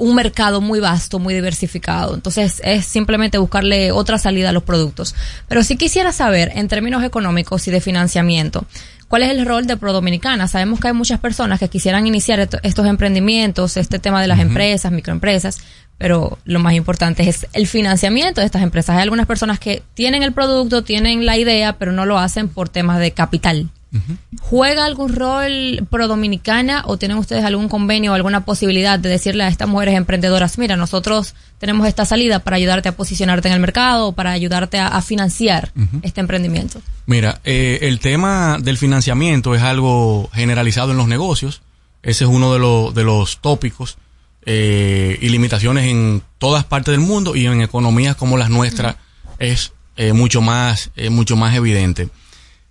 un 0.00 0.14
mercado 0.14 0.60
muy 0.60 0.78
vasto, 0.78 1.18
muy 1.18 1.34
diversificado. 1.34 2.14
Entonces 2.14 2.60
es 2.64 2.84
simplemente 2.86 3.36
buscarle 3.36 3.90
otra 3.90 4.16
salida 4.16 4.50
a 4.50 4.52
los 4.52 4.62
productos. 4.62 5.16
Pero 5.48 5.64
sí 5.64 5.76
quisiera 5.76 6.12
saber, 6.12 6.52
en 6.54 6.68
términos 6.68 7.02
económicos 7.02 7.66
y 7.66 7.72
de 7.72 7.80
financiamiento, 7.80 8.64
¿cuál 9.08 9.22
es 9.22 9.30
el 9.30 9.44
rol 9.44 9.66
de 9.66 9.76
Pro 9.76 9.92
Dominicana? 9.92 10.46
Sabemos 10.48 10.80
que 10.80 10.88
hay 10.88 10.94
muchas 10.94 11.18
personas 11.20 11.58
que 11.58 11.68
quisieran 11.68 12.06
iniciar 12.06 12.38
esto- 12.40 12.58
estos 12.62 12.86
emprendimientos, 12.86 13.76
este 13.76 13.98
tema 13.98 14.20
de 14.20 14.28
las 14.28 14.38
empresas, 14.40 14.92
microempresas, 14.92 15.58
pero 15.98 16.38
lo 16.44 16.60
más 16.60 16.74
importante 16.74 17.28
es 17.28 17.46
el 17.52 17.66
financiamiento 17.66 18.40
de 18.40 18.46
estas 18.46 18.62
empresas. 18.62 18.96
Hay 18.96 19.02
algunas 19.02 19.26
personas 19.26 19.58
que 19.58 19.82
tienen 19.94 20.22
el 20.22 20.32
producto, 20.32 20.82
tienen 20.84 21.26
la 21.26 21.36
idea, 21.36 21.74
pero 21.78 21.92
no 21.92 22.06
lo 22.06 22.18
hacen 22.18 22.48
por 22.48 22.68
temas 22.68 23.00
de 23.00 23.10
capital. 23.10 23.68
¿Juega 24.40 24.84
algún 24.84 25.14
rol 25.14 25.86
pro 25.90 26.08
dominicana 26.08 26.82
o 26.86 26.98
tienen 26.98 27.16
ustedes 27.16 27.44
algún 27.44 27.68
convenio 27.68 28.12
o 28.12 28.14
alguna 28.14 28.44
posibilidad 28.44 28.98
de 28.98 29.08
decirle 29.08 29.44
a 29.44 29.48
estas 29.48 29.68
mujeres 29.68 29.94
emprendedoras, 29.94 30.58
mira, 30.58 30.76
nosotros 30.76 31.34
tenemos 31.58 31.88
esta 31.88 32.04
salida 32.04 32.40
para 32.40 32.56
ayudarte 32.56 32.88
a 32.88 32.96
posicionarte 32.96 33.48
en 33.48 33.54
el 33.54 33.60
mercado 33.60 34.08
o 34.08 34.12
para 34.12 34.32
ayudarte 34.32 34.78
a, 34.78 34.88
a 34.88 35.02
financiar 35.02 35.72
este 36.02 36.20
emprendimiento? 36.20 36.80
Mira, 37.06 37.40
eh, 37.44 37.78
el 37.82 37.98
tema 38.00 38.58
del 38.60 38.76
financiamiento 38.76 39.54
es 39.54 39.62
algo 39.62 40.28
generalizado 40.32 40.92
en 40.92 40.98
los 40.98 41.08
negocios. 41.08 41.62
Ese 42.02 42.24
es 42.24 42.30
uno 42.30 42.52
de, 42.52 42.58
los 42.58 42.94
de 42.94 43.04
los 43.04 43.38
tópicos 43.38 43.98
eh, 44.50 45.18
y 45.20 45.28
limitaciones 45.28 45.84
en 45.84 46.22
todas 46.38 46.64
partes 46.64 46.92
del 46.92 47.00
mundo 47.00 47.36
y 47.36 47.44
en 47.44 47.60
economías 47.60 48.16
como 48.16 48.38
las 48.38 48.48
nuestras 48.48 48.96
es 49.38 49.72
eh, 49.96 50.14
mucho 50.14 50.40
más 50.40 50.90
eh, 50.96 51.10
mucho 51.10 51.36
más 51.36 51.54
evidente. 51.54 52.08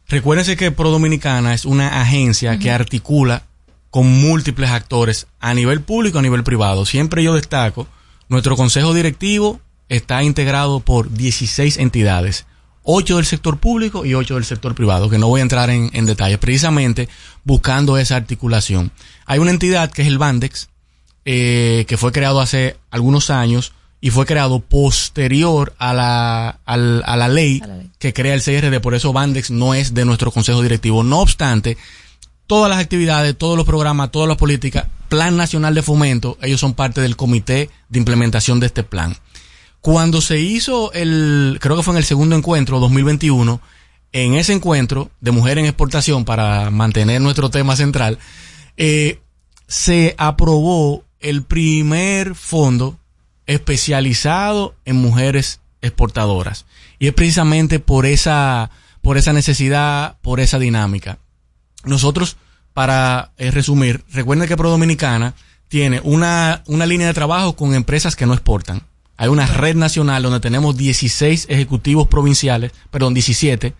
Recuérdense 0.09 0.55
que 0.55 0.71
Pro 0.71 0.89
Dominicana 0.89 1.53
es 1.53 1.65
una 1.65 2.01
agencia 2.01 2.57
que 2.59 2.71
articula 2.71 3.43
con 3.89 4.07
múltiples 4.07 4.69
actores 4.69 5.27
a 5.39 5.53
nivel 5.53 5.81
público, 5.81 6.19
a 6.19 6.21
nivel 6.21 6.43
privado. 6.43 6.85
Siempre 6.85 7.23
yo 7.23 7.33
destaco, 7.33 7.87
nuestro 8.29 8.55
consejo 8.55 8.93
directivo 8.93 9.59
está 9.89 10.23
integrado 10.23 10.79
por 10.79 11.11
16 11.11 11.77
entidades, 11.77 12.45
8 12.83 13.17
del 13.17 13.25
sector 13.25 13.57
público 13.57 14.05
y 14.05 14.13
8 14.13 14.35
del 14.35 14.45
sector 14.45 14.75
privado, 14.75 15.09
que 15.09 15.17
no 15.17 15.27
voy 15.27 15.41
a 15.41 15.43
entrar 15.43 15.69
en, 15.69 15.89
en 15.91 16.05
detalles, 16.05 16.37
precisamente 16.37 17.09
buscando 17.43 17.97
esa 17.97 18.15
articulación. 18.15 18.91
Hay 19.25 19.39
una 19.39 19.51
entidad 19.51 19.91
que 19.91 20.03
es 20.03 20.07
el 20.07 20.17
Bandex, 20.17 20.69
eh, 21.25 21.83
que 21.85 21.97
fue 21.97 22.13
creado 22.13 22.39
hace 22.39 22.77
algunos 22.91 23.29
años 23.29 23.73
y 23.99 24.09
fue 24.11 24.25
creado 24.25 24.59
posterior 24.59 25.73
a 25.79 25.93
la, 25.93 26.59
al- 26.65 27.03
a 27.05 27.15
la 27.17 27.27
ley 27.27 27.61
que 27.99 28.13
crea 28.13 28.33
el 28.35 28.43
CRD, 28.43 28.79
por 28.79 28.93
eso 28.95 29.13
Bandex 29.13 29.49
no 29.51 29.73
es 29.73 29.93
de 29.93 30.05
nuestro 30.05 30.31
consejo 30.31 30.61
directivo. 30.61 31.03
No 31.03 31.19
obstante, 31.19 31.77
todas 32.45 32.69
las 32.69 32.79
actividades, 32.79 33.37
todos 33.37 33.57
los 33.57 33.65
programas, 33.65 34.11
todas 34.11 34.27
las 34.27 34.37
políticas, 34.37 34.85
Plan 35.09 35.35
Nacional 35.37 35.73
de 35.73 35.81
Fomento, 35.81 36.37
ellos 36.41 36.59
son 36.59 36.73
parte 36.73 37.01
del 37.01 37.15
comité 37.15 37.69
de 37.89 37.99
implementación 37.99 38.59
de 38.59 38.67
este 38.67 38.83
plan. 38.83 39.15
Cuando 39.81 40.21
se 40.21 40.39
hizo 40.39 40.91
el, 40.93 41.57
creo 41.61 41.77
que 41.77 41.83
fue 41.83 41.93
en 41.93 41.99
el 41.99 42.03
segundo 42.03 42.35
encuentro, 42.35 42.79
2021, 42.79 43.61
en 44.11 44.33
ese 44.35 44.53
encuentro 44.53 45.09
de 45.21 45.31
mujer 45.31 45.57
en 45.59 45.65
exportación, 45.65 46.25
para 46.25 46.69
mantener 46.71 47.21
nuestro 47.21 47.49
tema 47.49 47.75
central, 47.75 48.19
eh, 48.75 49.19
se 49.67 50.13
aprobó 50.17 51.03
el 51.19 51.43
primer 51.43 52.35
fondo 52.35 52.97
especializado 53.47 54.75
en 54.85 54.95
mujeres 54.97 55.59
exportadoras. 55.81 56.65
Y 56.99 57.07
es 57.07 57.13
precisamente 57.13 57.79
por 57.79 58.05
esa, 58.05 58.69
por 59.01 59.17
esa 59.17 59.33
necesidad, 59.33 60.17
por 60.21 60.39
esa 60.39 60.59
dinámica. 60.59 61.19
Nosotros, 61.83 62.37
para 62.73 63.31
eh, 63.37 63.51
resumir, 63.51 64.03
recuerden 64.11 64.47
que 64.47 64.57
Pro 64.57 64.69
Dominicana 64.69 65.33
tiene 65.67 65.99
una, 66.03 66.63
una 66.67 66.85
línea 66.85 67.07
de 67.07 67.13
trabajo 67.13 67.55
con 67.55 67.73
empresas 67.75 68.15
que 68.15 68.25
no 68.25 68.33
exportan. 68.33 68.81
Hay 69.17 69.29
una 69.29 69.47
red 69.47 69.75
nacional 69.75 70.23
donde 70.23 70.39
tenemos 70.39 70.77
16 70.77 71.47
ejecutivos 71.49 72.07
provinciales, 72.07 72.71
perdón, 72.91 73.13
17, 73.13 73.73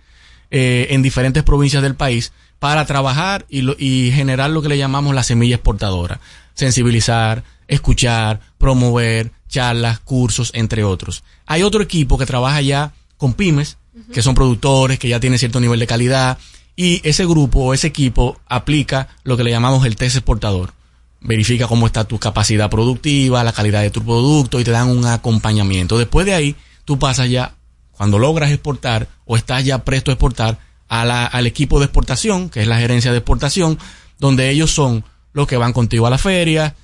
eh, 0.49 0.87
en 0.91 1.01
diferentes 1.01 1.43
provincias 1.43 1.83
del 1.83 1.95
país 1.95 2.31
para 2.59 2.85
trabajar 2.85 3.45
y, 3.49 3.61
lo- 3.61 3.75
y 3.77 4.11
generar 4.13 4.49
lo 4.49 4.61
que 4.61 4.69
le 4.69 4.77
llamamos 4.77 5.13
la 5.13 5.23
semilla 5.23 5.55
exportadora. 5.55 6.19
Sensibilizar, 6.55 7.43
escuchar, 7.67 8.39
promover, 8.57 9.31
charlas, 9.47 9.99
cursos, 9.99 10.51
entre 10.53 10.83
otros. 10.83 11.23
Hay 11.45 11.63
otro 11.63 11.81
equipo 11.81 12.17
que 12.17 12.25
trabaja 12.25 12.61
ya 12.61 12.93
con 13.17 13.33
pymes, 13.33 13.77
que 14.13 14.21
son 14.21 14.35
productores, 14.35 14.99
que 14.99 15.07
ya 15.09 15.19
tienen 15.19 15.39
cierto 15.39 15.59
nivel 15.59 15.79
de 15.79 15.87
calidad, 15.87 16.37
y 16.75 17.01
ese 17.07 17.25
grupo 17.25 17.59
o 17.61 17.73
ese 17.73 17.87
equipo 17.87 18.39
aplica 18.47 19.09
lo 19.23 19.35
que 19.37 19.43
le 19.43 19.49
llamamos 19.51 19.85
el 19.85 19.95
test 19.95 20.15
exportador. 20.17 20.73
Verifica 21.19 21.67
cómo 21.67 21.87
está 21.87 22.03
tu 22.03 22.19
capacidad 22.19 22.69
productiva, 22.69 23.43
la 23.43 23.51
calidad 23.53 23.81
de 23.81 23.89
tu 23.89 24.03
producto 24.03 24.59
y 24.59 24.63
te 24.63 24.69
dan 24.71 24.89
un 24.89 25.05
acompañamiento. 25.05 25.97
Después 25.97 26.27
de 26.27 26.35
ahí, 26.35 26.55
tú 26.85 26.99
pasas 26.99 27.29
ya, 27.29 27.55
cuando 27.91 28.19
logras 28.19 28.51
exportar 28.51 29.07
o 29.25 29.35
estás 29.35 29.65
ya 29.65 29.83
presto 29.83 30.11
a 30.11 30.13
exportar, 30.13 30.59
a 30.87 31.03
la- 31.03 31.25
al 31.25 31.47
equipo 31.47 31.79
de 31.79 31.85
exportación, 31.85 32.49
que 32.49 32.61
es 32.61 32.67
la 32.67 32.77
gerencia 32.79 33.11
de 33.11 33.17
exportación, 33.17 33.79
donde 34.19 34.51
ellos 34.51 34.71
son 34.71 35.03
los 35.33 35.47
que 35.47 35.57
van 35.57 35.73
contigo 35.73 36.05
a 36.05 36.11
la 36.11 36.17
feria, 36.19 36.75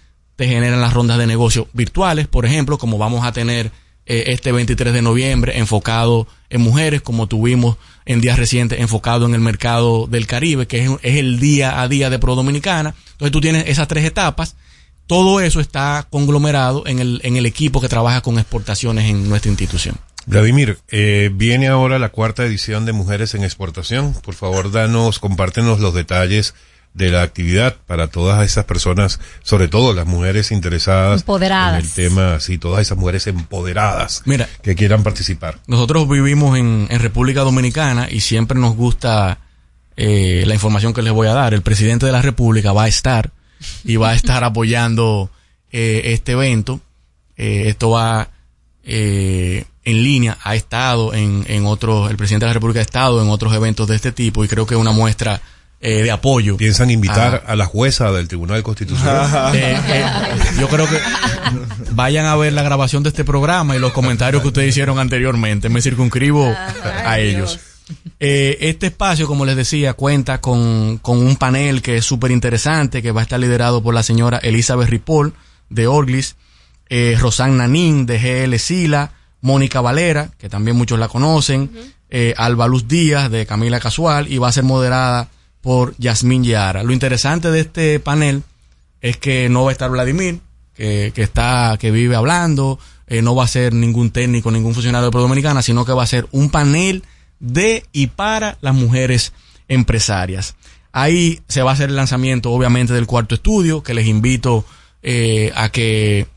generan 0.47 0.81
las 0.81 0.93
rondas 0.93 1.17
de 1.17 1.27
negocio 1.27 1.67
virtuales, 1.73 2.27
por 2.27 2.45
ejemplo, 2.45 2.77
como 2.77 2.97
vamos 2.97 3.25
a 3.25 3.31
tener 3.31 3.71
eh, 4.05 4.25
este 4.27 4.51
23 4.51 4.93
de 4.93 5.01
noviembre 5.01 5.57
enfocado 5.57 6.27
en 6.49 6.61
mujeres, 6.61 7.01
como 7.01 7.27
tuvimos 7.27 7.77
en 8.05 8.19
días 8.19 8.37
recientes 8.37 8.79
enfocado 8.81 9.25
en 9.25 9.33
el 9.33 9.39
mercado 9.39 10.07
del 10.07 10.27
Caribe, 10.27 10.67
que 10.67 10.83
es, 10.83 10.91
es 11.01 11.15
el 11.17 11.39
día 11.39 11.81
a 11.81 11.87
día 11.87 12.09
de 12.09 12.19
Pro 12.19 12.35
Dominicana. 12.35 12.95
Entonces 13.13 13.31
tú 13.31 13.39
tienes 13.39 13.69
esas 13.69 13.87
tres 13.87 14.03
etapas. 14.03 14.55
Todo 15.07 15.39
eso 15.39 15.59
está 15.59 16.07
conglomerado 16.09 16.85
en 16.85 16.99
el, 16.99 17.21
en 17.23 17.37
el 17.37 17.45
equipo 17.45 17.79
que 17.79 17.89
trabaja 17.89 18.21
con 18.21 18.37
exportaciones 18.39 19.09
en 19.09 19.29
nuestra 19.29 19.49
institución. 19.49 19.97
Vladimir, 20.25 20.79
eh, 20.89 21.29
viene 21.33 21.67
ahora 21.67 21.99
la 21.99 22.09
cuarta 22.09 22.45
edición 22.45 22.85
de 22.85 22.93
Mujeres 22.93 23.35
en 23.35 23.43
Exportación. 23.43 24.13
Por 24.13 24.33
favor, 24.33 24.71
danos, 24.71 25.19
compártenos 25.19 25.79
los 25.79 25.93
detalles 25.93 26.55
de 26.93 27.09
la 27.09 27.23
actividad 27.23 27.75
para 27.87 28.07
todas 28.07 28.45
esas 28.45 28.65
personas, 28.65 29.19
sobre 29.41 29.67
todo 29.67 29.93
las 29.93 30.05
mujeres 30.05 30.51
interesadas 30.51 31.21
Empoderadas. 31.21 31.79
en 31.79 31.85
el 31.85 31.91
tema, 31.91 32.39
sí, 32.39 32.57
todas 32.57 32.81
esas 32.81 32.97
mujeres 32.97 33.25
empoderadas 33.27 34.21
Mira, 34.25 34.47
que 34.61 34.75
quieran 34.75 35.03
participar. 35.03 35.59
Nosotros 35.67 36.07
vivimos 36.07 36.57
en, 36.57 36.87
en 36.89 36.99
República 36.99 37.41
Dominicana 37.41 38.07
y 38.11 38.19
siempre 38.19 38.59
nos 38.59 38.75
gusta 38.75 39.39
eh, 39.97 40.43
la 40.45 40.53
información 40.53 40.93
que 40.93 41.01
les 41.01 41.13
voy 41.13 41.27
a 41.27 41.33
dar. 41.33 41.53
El 41.53 41.61
presidente 41.63 42.05
de 42.05 42.11
la 42.11 42.21
República 42.21 42.73
va 42.73 42.83
a 42.83 42.87
estar 42.87 43.31
y 43.83 43.95
va 43.95 44.11
a 44.11 44.15
estar 44.15 44.43
apoyando 44.43 45.31
eh, 45.71 46.01
este 46.13 46.33
evento. 46.33 46.79
Eh, 47.37 47.63
esto 47.67 47.89
va 47.89 48.29
eh, 48.83 49.65
en 49.83 50.03
línea, 50.03 50.37
ha 50.43 50.55
estado 50.55 51.13
en, 51.13 51.43
en 51.47 51.65
otros, 51.65 52.11
el 52.11 52.17
presidente 52.17 52.45
de 52.45 52.49
la 52.49 52.53
República 52.53 52.79
ha 52.79 52.83
estado 52.83 53.21
en 53.21 53.29
otros 53.29 53.53
eventos 53.53 53.87
de 53.87 53.95
este 53.95 54.11
tipo 54.11 54.43
y 54.43 54.47
creo 54.47 54.65
que 54.65 54.75
es 54.75 54.79
una 54.79 54.91
muestra 54.91 55.41
eh, 55.83 56.01
de 56.01 56.11
apoyo. 56.11 56.57
¿Piensan 56.57 56.89
invitar 56.89 57.43
a 57.45 57.55
la 57.55 57.65
jueza 57.65 58.11
del 58.11 58.27
Tribunal 58.27 58.63
Constitucional? 58.63 59.53
Eh, 59.53 59.77
eh, 59.87 60.05
yo 60.59 60.67
creo 60.67 60.87
que 60.87 60.97
vayan 61.91 62.25
a 62.25 62.35
ver 62.35 62.53
la 62.53 62.63
grabación 62.63 63.03
de 63.03 63.09
este 63.09 63.23
programa 63.23 63.75
y 63.75 63.79
los 63.79 63.91
comentarios 63.91 64.41
que 64.41 64.47
ustedes 64.47 64.69
hicieron 64.69 64.97
anteriormente. 64.97 65.69
Me 65.69 65.81
circunscribo 65.81 66.53
a 67.05 67.19
ellos. 67.19 67.59
Eh, 68.19 68.57
este 68.61 68.87
espacio, 68.87 69.27
como 69.27 69.45
les 69.45 69.55
decía, 69.55 69.93
cuenta 69.93 70.39
con, 70.39 70.97
con 70.99 71.17
un 71.17 71.35
panel 71.35 71.81
que 71.81 71.97
es 71.97 72.05
súper 72.05 72.31
interesante, 72.31 73.01
que 73.01 73.11
va 73.11 73.21
a 73.21 73.23
estar 73.23 73.39
liderado 73.39 73.83
por 73.83 73.93
la 73.93 74.03
señora 74.03 74.37
Elizabeth 74.37 74.89
Ripoll 74.89 75.33
de 75.69 75.87
Orglis, 75.87 76.35
eh, 76.89 77.17
Rosan 77.19 77.57
Nanín 77.57 78.05
de 78.05 78.19
GL 78.19 78.57
Sila, 78.57 79.11
Mónica 79.41 79.81
Valera, 79.81 80.31
que 80.37 80.49
también 80.49 80.77
muchos 80.77 80.99
la 80.99 81.09
conocen, 81.09 81.69
eh, 82.09 82.33
Alba 82.37 82.67
Luz 82.67 82.87
Díaz 82.87 83.29
de 83.29 83.45
Camila 83.45 83.79
Casual 83.79 84.31
y 84.31 84.37
va 84.37 84.47
a 84.47 84.53
ser 84.53 84.63
moderada 84.63 85.29
por 85.63 85.95
Yasmín 85.97 86.43
Yara. 86.43 86.83
Lo 86.83 86.93
interesante 86.93 87.49
de 87.49 87.61
este 87.61 87.99
panel 87.99 88.43
es 89.01 89.17
que 89.17 89.49
no 89.49 89.63
va 89.63 89.69
a 89.69 89.71
estar 89.71 89.89
Vladimir, 89.89 90.41
que, 90.75 91.11
está, 91.15 91.77
que 91.79 91.89
vive 91.89 92.15
hablando, 92.15 92.77
eh, 93.07 93.21
no 93.21 93.33
va 93.33 93.45
a 93.45 93.47
ser 93.47 93.73
ningún 93.73 94.11
técnico, 94.11 94.51
ningún 94.51 94.73
funcionario 94.73 95.05
de 95.05 95.11
Pro 95.11 95.21
Dominicana, 95.21 95.61
sino 95.61 95.85
que 95.85 95.93
va 95.93 96.03
a 96.03 96.07
ser 96.07 96.27
un 96.31 96.49
panel 96.49 97.03
de 97.39 97.85
y 97.93 98.07
para 98.07 98.57
las 98.61 98.75
mujeres 98.75 99.31
empresarias. 99.69 100.55
Ahí 100.91 101.39
se 101.47 101.61
va 101.63 101.71
a 101.71 101.73
hacer 101.75 101.89
el 101.89 101.95
lanzamiento, 101.95 102.51
obviamente, 102.51 102.93
del 102.93 103.07
cuarto 103.07 103.35
estudio, 103.35 103.83
que 103.83 103.93
les 103.93 104.07
invito 104.07 104.65
eh, 105.01 105.51
a 105.55 105.69
que 105.69 106.27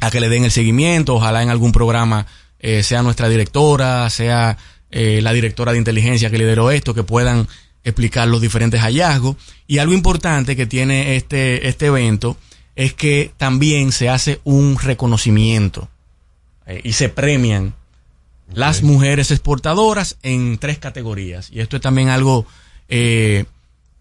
a 0.00 0.10
que 0.10 0.20
le 0.20 0.28
den 0.28 0.44
el 0.44 0.50
seguimiento, 0.50 1.16
ojalá 1.16 1.42
en 1.42 1.50
algún 1.50 1.72
programa 1.72 2.26
eh, 2.58 2.82
sea 2.82 3.02
nuestra 3.02 3.28
directora, 3.28 4.08
sea 4.10 4.56
eh, 4.90 5.20
la 5.22 5.32
directora 5.32 5.72
de 5.72 5.78
inteligencia 5.78 6.30
que 6.30 6.38
lideró 6.38 6.70
esto, 6.70 6.94
que 6.94 7.02
puedan 7.02 7.48
explicar 7.84 8.28
los 8.28 8.40
diferentes 8.40 8.80
hallazgos. 8.80 9.36
Y 9.66 9.78
algo 9.78 9.94
importante 9.94 10.56
que 10.56 10.66
tiene 10.66 11.16
este, 11.16 11.68
este 11.68 11.86
evento 11.86 12.36
es 12.76 12.94
que 12.94 13.32
también 13.36 13.92
se 13.92 14.08
hace 14.08 14.40
un 14.44 14.78
reconocimiento 14.78 15.88
eh, 16.66 16.80
y 16.84 16.92
se 16.92 17.08
premian 17.08 17.74
las 18.52 18.82
mujeres 18.82 19.30
exportadoras 19.30 20.16
en 20.22 20.58
tres 20.58 20.78
categorías. 20.78 21.50
Y 21.52 21.60
esto 21.60 21.76
es 21.76 21.82
también 21.82 22.08
algo 22.08 22.46
eh, 22.88 23.44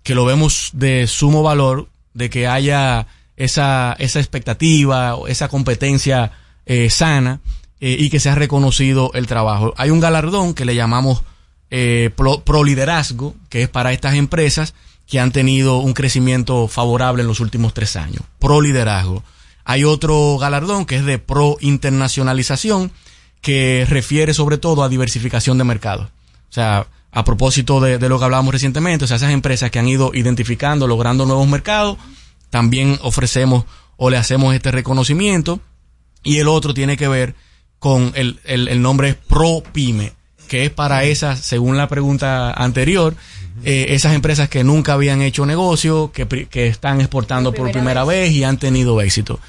que 0.03 0.15
lo 0.15 0.25
vemos 0.25 0.71
de 0.73 1.07
sumo 1.07 1.43
valor, 1.43 1.87
de 2.13 2.29
que 2.29 2.47
haya 2.47 3.07
esa, 3.37 3.95
esa 3.99 4.19
expectativa, 4.19 5.17
esa 5.27 5.47
competencia 5.47 6.31
eh, 6.65 6.89
sana 6.89 7.41
y 7.81 8.09
que 8.09 8.19
se 8.19 8.29
ha 8.29 8.35
reconocido 8.35 9.11
el 9.13 9.25
trabajo. 9.25 9.73
Hay 9.77 9.89
un 9.89 10.01
galardón 10.01 10.53
que 10.53 10.65
le 10.65 10.75
llamamos 10.75 11.23
eh, 11.71 12.09
pro, 12.15 12.63
liderazgo, 12.63 13.35
que 13.49 13.63
es 13.63 13.69
para 13.69 13.93
estas 13.93 14.15
empresas 14.15 14.73
que 15.07 15.19
han 15.19 15.31
tenido 15.31 15.77
un 15.77 15.93
crecimiento 15.93 16.67
favorable 16.67 17.21
en 17.21 17.27
los 17.27 17.39
últimos 17.39 17.73
tres 17.73 17.95
años. 17.95 18.23
Pro 18.39 18.61
liderazgo. 18.61 19.23
Hay 19.65 19.83
otro 19.83 20.37
galardón 20.37 20.85
que 20.85 20.97
es 20.97 21.05
de 21.05 21.19
pro 21.19 21.57
internacionalización, 21.61 22.91
que 23.41 23.85
refiere 23.89 24.33
sobre 24.33 24.57
todo 24.57 24.83
a 24.83 24.89
diversificación 24.89 25.57
de 25.57 25.63
mercados. 25.63 26.07
O 26.07 26.53
sea, 26.53 26.87
a 27.11 27.23
propósito 27.23 27.79
de, 27.79 27.97
de, 27.97 28.09
lo 28.09 28.19
que 28.19 28.25
hablábamos 28.25 28.53
recientemente, 28.53 29.05
o 29.05 29.07
sea, 29.07 29.17
esas 29.17 29.31
empresas 29.31 29.71
que 29.71 29.79
han 29.79 29.87
ido 29.87 30.11
identificando, 30.13 30.87
logrando 30.87 31.25
nuevos 31.25 31.47
mercados, 31.47 31.97
también 32.49 32.99
ofrecemos 33.01 33.65
o 33.97 34.09
le 34.09 34.17
hacemos 34.17 34.53
este 34.53 34.71
reconocimiento. 34.71 35.59
Y 36.23 36.37
el 36.37 36.47
otro 36.47 36.73
tiene 36.73 36.97
que 36.97 37.07
ver 37.07 37.35
con 37.79 38.11
el, 38.15 38.39
el, 38.43 38.67
el 38.67 38.81
nombre 38.81 39.15
Pro 39.15 39.63
Pyme, 39.71 40.13
que 40.49 40.65
es 40.65 40.71
para 40.71 41.05
esas, 41.05 41.39
según 41.39 41.77
la 41.77 41.87
pregunta 41.87 42.51
anterior, 42.51 43.15
eh, 43.63 43.87
esas 43.89 44.13
empresas 44.13 44.49
que 44.49 44.65
nunca 44.65 44.93
habían 44.93 45.21
hecho 45.21 45.45
negocio, 45.45 46.11
que, 46.11 46.27
que 46.27 46.67
están 46.67 46.99
exportando 46.99 47.53
por 47.53 47.71
primera, 47.71 48.03
vez. 48.03 48.29
vez 48.29 48.35
y 48.35 48.43
han 48.43 48.57
tenido 48.57 48.99
éxito. 48.99 49.39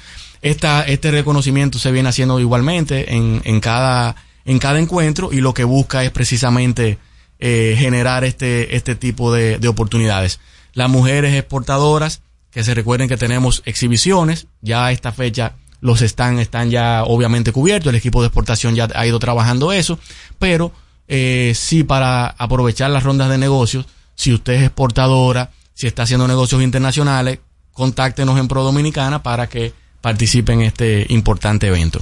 Esta, 0.41 0.83
este 0.83 1.11
reconocimiento 1.11 1.79
se 1.79 1.91
viene 1.91 2.09
haciendo 2.09 2.39
igualmente 2.39 3.13
en, 3.13 3.41
en, 3.43 3.59
cada, 3.59 4.15
en 4.45 4.59
cada 4.59 4.79
encuentro 4.79 5.33
y 5.33 5.41
lo 5.41 5.53
que 5.53 5.63
busca 5.63 6.03
es 6.03 6.11
precisamente 6.11 6.97
eh, 7.39 7.75
generar 7.77 8.23
este, 8.23 8.75
este 8.75 8.95
tipo 8.95 9.33
de, 9.33 9.57
de, 9.57 9.67
oportunidades. 9.67 10.39
Las 10.73 10.89
mujeres 10.89 11.33
exportadoras, 11.33 12.21
que 12.51 12.63
se 12.63 12.73
recuerden 12.73 13.09
que 13.09 13.17
tenemos 13.17 13.61
exhibiciones, 13.65 14.47
ya 14.61 14.85
a 14.85 14.91
esta 14.91 15.11
fecha 15.11 15.53
los 15.79 16.01
están, 16.01 16.39
están 16.39 16.69
ya 16.69 17.03
obviamente 17.03 17.51
cubiertos, 17.51 17.89
el 17.89 17.95
equipo 17.95 18.21
de 18.21 18.27
exportación 18.27 18.75
ya 18.75 18.87
ha 18.93 19.05
ido 19.07 19.19
trabajando 19.19 19.71
eso, 19.71 19.97
pero 20.37 20.71
eh, 21.13 21.51
sí 21.55 21.83
para 21.83 22.25
aprovechar 22.25 22.89
las 22.89 23.03
rondas 23.03 23.29
de 23.29 23.37
negocios, 23.37 23.85
si 24.15 24.33
usted 24.33 24.53
es 24.53 24.63
exportadora, 24.63 25.51
si 25.73 25.85
está 25.85 26.03
haciendo 26.03 26.25
negocios 26.25 26.63
internacionales, 26.63 27.39
contáctenos 27.73 28.39
en 28.39 28.47
Pro 28.47 28.63
Dominicana 28.63 29.21
para 29.21 29.49
que 29.49 29.73
participe 29.99 30.53
en 30.53 30.61
este 30.61 31.05
importante 31.09 31.67
evento. 31.67 31.99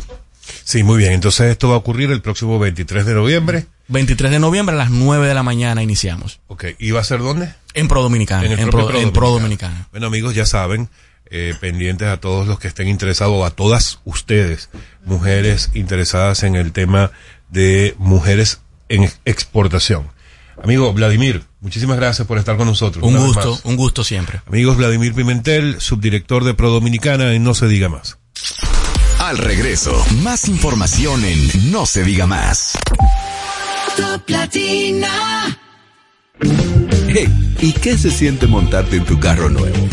Sí, 0.63 0.83
muy 0.83 0.99
bien. 0.99 1.13
Entonces 1.13 1.49
esto 1.49 1.69
va 1.69 1.75
a 1.75 1.77
ocurrir 1.79 2.11
el 2.11 2.21
próximo 2.21 2.59
23 2.59 3.03
de 3.03 3.15
noviembre. 3.15 3.65
23 3.87 4.29
de 4.29 4.39
noviembre 4.39 4.75
a 4.75 4.77
las 4.77 4.91
9 4.91 5.27
de 5.27 5.33
la 5.33 5.41
mañana 5.41 5.81
iniciamos. 5.81 6.39
Ok, 6.45 6.65
¿y 6.77 6.91
va 6.91 6.99
a 6.99 7.03
ser 7.03 7.19
dónde? 7.19 7.51
En 7.73 7.87
Pro 7.87 8.03
Dominicana. 8.03 8.45
En, 8.45 8.59
en, 8.59 8.69
Pro, 8.69 8.89
Pro, 8.89 8.99
en 8.99 9.11
Pro 9.11 9.31
Dominicana. 9.31 9.87
Bueno, 9.89 10.05
amigos, 10.05 10.35
ya 10.35 10.45
saben, 10.45 10.87
eh, 11.31 11.55
pendientes 11.59 12.07
a 12.07 12.17
todos 12.17 12.47
los 12.47 12.59
que 12.59 12.67
estén 12.67 12.87
interesados, 12.87 13.43
a 13.43 13.49
todas 13.49 14.01
ustedes, 14.05 14.69
mujeres 15.03 15.71
interesadas 15.73 16.43
en 16.43 16.55
el 16.55 16.73
tema 16.73 17.11
de 17.49 17.95
mujeres 17.97 18.59
en 18.89 19.09
exportación. 19.25 20.09
Amigo 20.61 20.91
Vladimir, 20.93 21.43
muchísimas 21.61 21.97
gracias 21.97 22.27
por 22.27 22.37
estar 22.37 22.57
con 22.57 22.67
nosotros. 22.67 23.03
Un 23.03 23.17
gusto, 23.17 23.59
un 23.63 23.77
gusto 23.77 24.03
siempre. 24.03 24.41
Amigos, 24.47 24.77
Vladimir 24.77 25.13
Pimentel, 25.13 25.79
subdirector 25.79 26.43
de 26.43 26.53
Pro 26.53 26.69
Dominicana 26.69 27.33
y 27.33 27.39
No 27.39 27.53
Se 27.53 27.67
Diga 27.67 27.87
Más. 27.87 28.17
Al 29.19 29.37
regreso, 29.37 30.05
más 30.21 30.47
información 30.47 31.23
en 31.23 31.71
No 31.71 31.85
Se 31.85 32.03
Diga 32.03 32.25
Más. 32.25 32.73
Top 33.95 34.29
Latina. 34.29 35.59
Hey, 37.07 37.55
¿y 37.59 37.73
qué 37.73 37.97
se 37.97 38.11
siente 38.11 38.47
montarte 38.47 38.97
en 38.97 39.05
tu 39.05 39.19
carro 39.19 39.49
nuevo? 39.49 39.87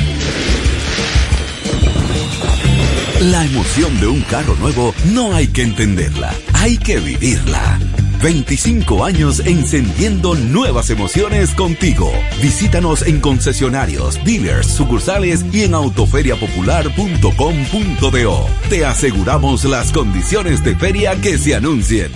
La 3.20 3.44
emoción 3.44 3.98
de 3.98 4.06
un 4.06 4.20
carro 4.22 4.54
nuevo 4.56 4.94
no 5.06 5.34
hay 5.34 5.48
que 5.48 5.62
entenderla, 5.62 6.34
hay 6.52 6.76
que 6.76 7.00
vivirla. 7.00 7.78
25 8.22 9.04
años 9.04 9.42
encendiendo 9.44 10.34
nuevas 10.34 10.88
emociones 10.90 11.54
contigo. 11.54 12.12
Visítanos 12.42 13.02
en 13.02 13.20
concesionarios, 13.20 14.18
dealers, 14.24 14.68
sucursales 14.68 15.44
y 15.52 15.64
en 15.64 15.74
autoferiapopular.com.do. 15.74 18.46
Te 18.68 18.84
aseguramos 18.84 19.64
las 19.64 19.92
condiciones 19.92 20.62
de 20.64 20.76
feria 20.76 21.20
que 21.20 21.38
se 21.38 21.54
anuncien. 21.54 22.10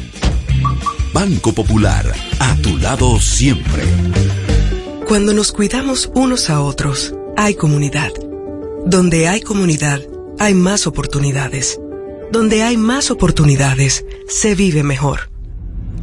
Banco 1.12 1.52
Popular, 1.52 2.06
a 2.38 2.56
tu 2.56 2.78
lado 2.78 3.20
siempre. 3.20 3.82
Cuando 5.06 5.34
nos 5.34 5.52
cuidamos 5.52 6.10
unos 6.14 6.50
a 6.50 6.60
otros, 6.60 7.14
hay 7.36 7.54
comunidad. 7.54 8.10
Donde 8.86 9.28
hay 9.28 9.40
comunidad, 9.40 10.00
hay 10.38 10.54
más 10.54 10.86
oportunidades. 10.86 11.80
Donde 12.30 12.62
hay 12.62 12.76
más 12.76 13.10
oportunidades, 13.10 14.04
se 14.28 14.54
vive 14.54 14.84
mejor. 14.84 15.29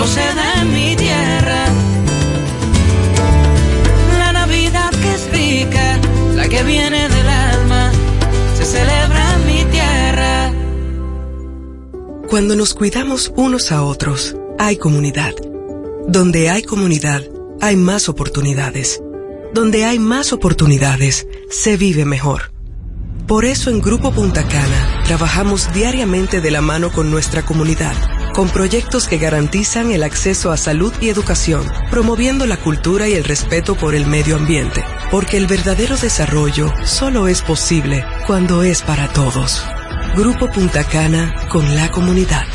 En 0.00 0.72
mi 0.72 0.94
tierra. 0.94 1.66
La 4.16 4.32
Navidad 4.32 4.90
que 4.90 5.14
es 5.14 5.30
rica, 5.32 5.98
la 6.36 6.48
que 6.48 6.62
viene 6.62 7.08
del 7.08 7.28
alma, 7.28 7.90
se 8.56 8.64
celebra 8.64 9.34
en 9.34 9.46
mi 9.46 9.64
tierra. 9.72 10.52
Cuando 12.28 12.54
nos 12.54 12.74
cuidamos 12.74 13.32
unos 13.36 13.72
a 13.72 13.82
otros, 13.82 14.36
hay 14.58 14.76
comunidad. 14.76 15.34
Donde 16.06 16.48
hay 16.48 16.62
comunidad, 16.62 17.22
hay 17.60 17.74
más 17.74 18.08
oportunidades. 18.08 19.02
Donde 19.52 19.84
hay 19.84 19.98
más 19.98 20.32
oportunidades, 20.32 21.26
se 21.50 21.76
vive 21.76 22.04
mejor. 22.04 22.52
Por 23.26 23.44
eso 23.44 23.70
en 23.70 23.80
Grupo 23.80 24.12
Punta 24.12 24.46
Cana 24.46 25.02
trabajamos 25.04 25.72
diariamente 25.74 26.40
de 26.40 26.50
la 26.52 26.60
mano 26.60 26.92
con 26.92 27.10
nuestra 27.10 27.44
comunidad, 27.44 27.94
con 28.38 28.48
proyectos 28.50 29.08
que 29.08 29.18
garantizan 29.18 29.90
el 29.90 30.04
acceso 30.04 30.52
a 30.52 30.56
salud 30.56 30.92
y 31.00 31.08
educación, 31.08 31.68
promoviendo 31.90 32.46
la 32.46 32.56
cultura 32.56 33.08
y 33.08 33.14
el 33.14 33.24
respeto 33.24 33.74
por 33.74 33.96
el 33.96 34.06
medio 34.06 34.36
ambiente, 34.36 34.84
porque 35.10 35.38
el 35.38 35.48
verdadero 35.48 35.96
desarrollo 35.96 36.72
solo 36.84 37.26
es 37.26 37.42
posible 37.42 38.04
cuando 38.28 38.62
es 38.62 38.82
para 38.82 39.08
todos. 39.08 39.64
Grupo 40.14 40.48
Punta 40.52 40.84
Cana 40.84 41.34
con 41.48 41.74
la 41.74 41.90
comunidad. 41.90 42.46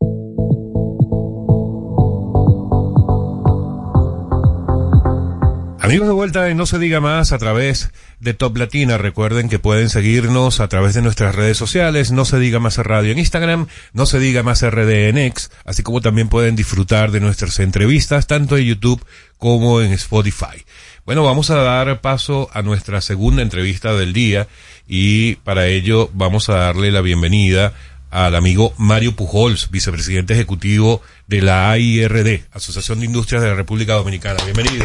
Amigos 5.78 6.08
de 6.08 6.14
vuelta 6.14 6.48
en 6.48 6.56
No 6.56 6.66
se 6.66 6.80
diga 6.80 6.98
más 6.98 7.30
a 7.30 7.38
través 7.38 7.92
de 8.18 8.34
Top 8.34 8.56
Latina. 8.56 8.98
Recuerden 8.98 9.48
que 9.48 9.60
pueden 9.60 9.88
seguirnos 9.88 10.58
a 10.58 10.66
través 10.66 10.94
de 10.94 11.02
nuestras 11.02 11.36
redes 11.36 11.56
sociales. 11.56 12.10
No 12.10 12.24
se 12.24 12.40
diga 12.40 12.58
más 12.58 12.78
radio 12.78 13.12
en 13.12 13.20
Instagram, 13.20 13.68
no 13.92 14.06
se 14.06 14.18
diga 14.18 14.42
más 14.42 14.68
RD 14.68 15.10
en 15.10 15.18
X, 15.18 15.52
así 15.64 15.84
como 15.84 16.00
también 16.00 16.28
pueden 16.28 16.56
disfrutar 16.56 17.12
de 17.12 17.20
nuestras 17.20 17.60
entrevistas 17.60 18.26
tanto 18.26 18.56
en 18.56 18.64
YouTube 18.64 19.06
como 19.38 19.80
en 19.80 19.92
Spotify. 19.92 20.64
Bueno, 21.06 21.22
vamos 21.22 21.50
a 21.50 21.62
dar 21.62 22.00
paso 22.00 22.50
a 22.52 22.62
nuestra 22.62 23.00
segunda 23.00 23.40
entrevista 23.40 23.94
del 23.94 24.12
día 24.12 24.48
y 24.88 25.36
para 25.36 25.68
ello 25.68 26.10
vamos 26.12 26.48
a 26.48 26.56
darle 26.56 26.90
la 26.90 27.00
bienvenida 27.00 27.74
al 28.10 28.34
amigo 28.34 28.74
Mario 28.76 29.14
Pujols, 29.14 29.70
vicepresidente 29.70 30.34
ejecutivo 30.34 31.02
de 31.28 31.42
la 31.42 31.70
AIRD, 31.70 32.40
Asociación 32.50 32.98
de 32.98 33.06
Industrias 33.06 33.40
de 33.40 33.48
la 33.50 33.54
República 33.54 33.92
Dominicana. 33.92 34.42
Bienvenido. 34.42 34.84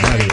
Mario. 0.00 0.28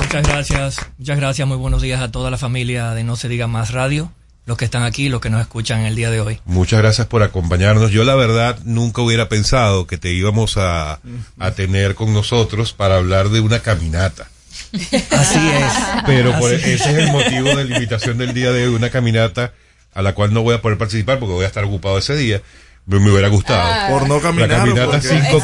Muchas 0.00 0.26
gracias, 0.26 0.76
muchas 0.96 1.18
gracias, 1.18 1.46
muy 1.46 1.58
buenos 1.58 1.82
días 1.82 2.00
a 2.00 2.10
toda 2.10 2.30
la 2.30 2.38
familia 2.38 2.92
de 2.92 3.04
No 3.04 3.16
Se 3.16 3.28
Diga 3.28 3.48
Más 3.48 3.72
Radio, 3.72 4.10
los 4.46 4.56
que 4.56 4.64
están 4.64 4.82
aquí, 4.82 5.10
los 5.10 5.20
que 5.20 5.28
nos 5.28 5.42
escuchan 5.42 5.82
el 5.82 5.94
día 5.94 6.10
de 6.10 6.22
hoy. 6.22 6.40
Muchas 6.46 6.80
gracias 6.80 7.06
por 7.06 7.22
acompañarnos. 7.22 7.90
Yo 7.90 8.02
la 8.02 8.14
verdad 8.14 8.58
nunca 8.64 9.02
hubiera 9.02 9.28
pensado 9.28 9.86
que 9.86 9.98
te 9.98 10.10
íbamos 10.10 10.56
a, 10.56 11.00
a 11.38 11.50
tener 11.50 11.94
con 11.94 12.14
nosotros 12.14 12.72
para 12.72 12.96
hablar 12.96 13.28
de 13.28 13.40
una 13.40 13.60
caminata. 13.60 14.28
Así 15.10 15.38
es. 15.38 15.72
Pero 16.06 16.38
por- 16.38 16.54
Así 16.54 16.70
ese 16.72 16.90
es 16.90 16.98
el 16.98 17.12
motivo 17.12 17.48
de 17.56 17.64
la 17.64 17.74
invitación 17.76 18.18
del 18.18 18.34
día 18.34 18.52
de 18.52 18.66
hoy, 18.66 18.74
una 18.74 18.90
caminata 18.90 19.52
a 19.94 20.02
la 20.02 20.14
cual 20.14 20.32
no 20.32 20.42
voy 20.42 20.54
a 20.54 20.62
poder 20.62 20.78
participar 20.78 21.18
porque 21.18 21.32
voy 21.34 21.44
a 21.44 21.48
estar 21.48 21.64
ocupado 21.64 21.98
ese 21.98 22.14
día. 22.16 22.42
Me, 22.86 22.98
me 23.00 23.10
hubiera 23.10 23.28
gustado. 23.28 23.60
Ah. 23.62 23.88
Por 23.90 24.08
no 24.08 24.20
caminar, 24.20 24.48
La 24.48 24.56
caminata 24.58 24.86
¿o 24.88 24.90
por 24.92 25.00
qué? 25.00 25.08
5K. 25.08 25.42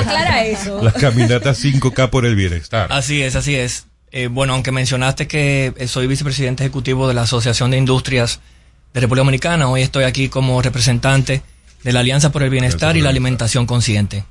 Aclara 0.00 0.44
eso. 0.46 0.82
La 0.82 0.92
caminata 0.92 1.50
5K 1.52 2.10
por 2.10 2.24
el 2.26 2.36
bienestar. 2.36 2.86
Así 2.92 3.22
es, 3.22 3.34
así 3.36 3.54
es. 3.56 3.86
Eh, 4.12 4.28
bueno, 4.28 4.52
aunque 4.54 4.70
mencionaste 4.72 5.26
que 5.26 5.74
eh, 5.76 5.88
soy 5.88 6.06
vicepresidente 6.06 6.62
ejecutivo 6.64 7.08
de 7.08 7.14
la 7.14 7.22
Asociación 7.22 7.70
de 7.72 7.78
Industrias 7.78 8.40
de 8.94 9.00
República 9.00 9.22
Dominicana, 9.22 9.68
hoy 9.68 9.82
estoy 9.82 10.04
aquí 10.04 10.28
como 10.28 10.62
representante 10.62 11.42
de 11.82 11.92
la 11.92 12.00
Alianza 12.00 12.30
por 12.32 12.42
el 12.42 12.50
Bienestar 12.50 12.96
y 12.96 13.00
la 13.02 13.10
Alimentación 13.10 13.66
Consciente, 13.66 14.24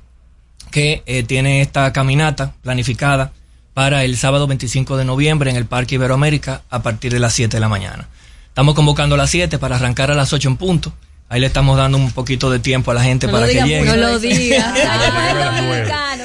que 0.70 1.02
eh, 1.06 1.22
tiene 1.22 1.60
esta 1.60 1.92
caminata 1.92 2.54
planificada 2.62 3.32
para 3.76 4.04
el 4.04 4.16
sábado 4.16 4.46
25 4.46 4.96
de 4.96 5.04
noviembre 5.04 5.50
en 5.50 5.56
el 5.56 5.66
Parque 5.66 5.96
Iberoamérica 5.96 6.62
a 6.70 6.80
partir 6.82 7.12
de 7.12 7.18
las 7.18 7.34
7 7.34 7.58
de 7.58 7.60
la 7.60 7.68
mañana. 7.68 8.08
Estamos 8.48 8.74
convocando 8.74 9.16
a 9.16 9.18
las 9.18 9.28
7 9.28 9.58
para 9.58 9.76
arrancar 9.76 10.10
a 10.10 10.14
las 10.14 10.32
8 10.32 10.48
en 10.48 10.56
punto. 10.56 10.94
Ahí 11.28 11.40
le 11.40 11.48
estamos 11.48 11.76
dando 11.76 11.98
un 11.98 12.10
poquito 12.12 12.50
de 12.50 12.58
tiempo 12.58 12.90
a 12.90 12.94
la 12.94 13.02
gente 13.02 13.26
No 13.26 13.34
para 13.34 13.46
que 13.46 13.60
llegue. 13.60 13.84
No 13.84 13.96
lo 13.96 14.18
digas. 14.18 14.72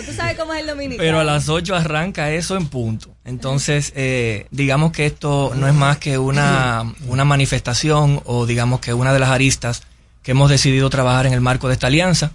¿Tú 0.06 0.14
sabes 0.14 0.38
cómo 0.38 0.54
es 0.54 0.62
el 0.62 0.68
dominicano? 0.68 1.04
Pero 1.04 1.20
a 1.20 1.26
las 1.26 1.50
8 1.50 1.76
arranca 1.76 2.32
eso 2.32 2.56
en 2.56 2.68
punto. 2.68 3.14
Entonces, 3.26 3.92
eh, 3.98 4.48
digamos 4.52 4.94
que 4.94 5.06
esto 5.06 5.52
no 5.54 5.68
es 5.68 5.74
más 5.74 5.98
que 5.98 6.18
una, 6.18 6.86
una 7.08 7.26
manifestación 7.26 8.22
o 8.24 8.46
digamos 8.46 8.80
que 8.80 8.94
una 8.94 9.12
de 9.12 9.20
las 9.20 9.30
aristas 9.30 9.84
que 10.24 10.32
hemos 10.32 10.50
decidido 10.50 10.90
trabajar 10.90 11.26
en 11.26 11.34
el 11.34 11.42
marco 11.42 11.68
de 11.68 11.74
esta 11.74 11.88
alianza. 11.88 12.32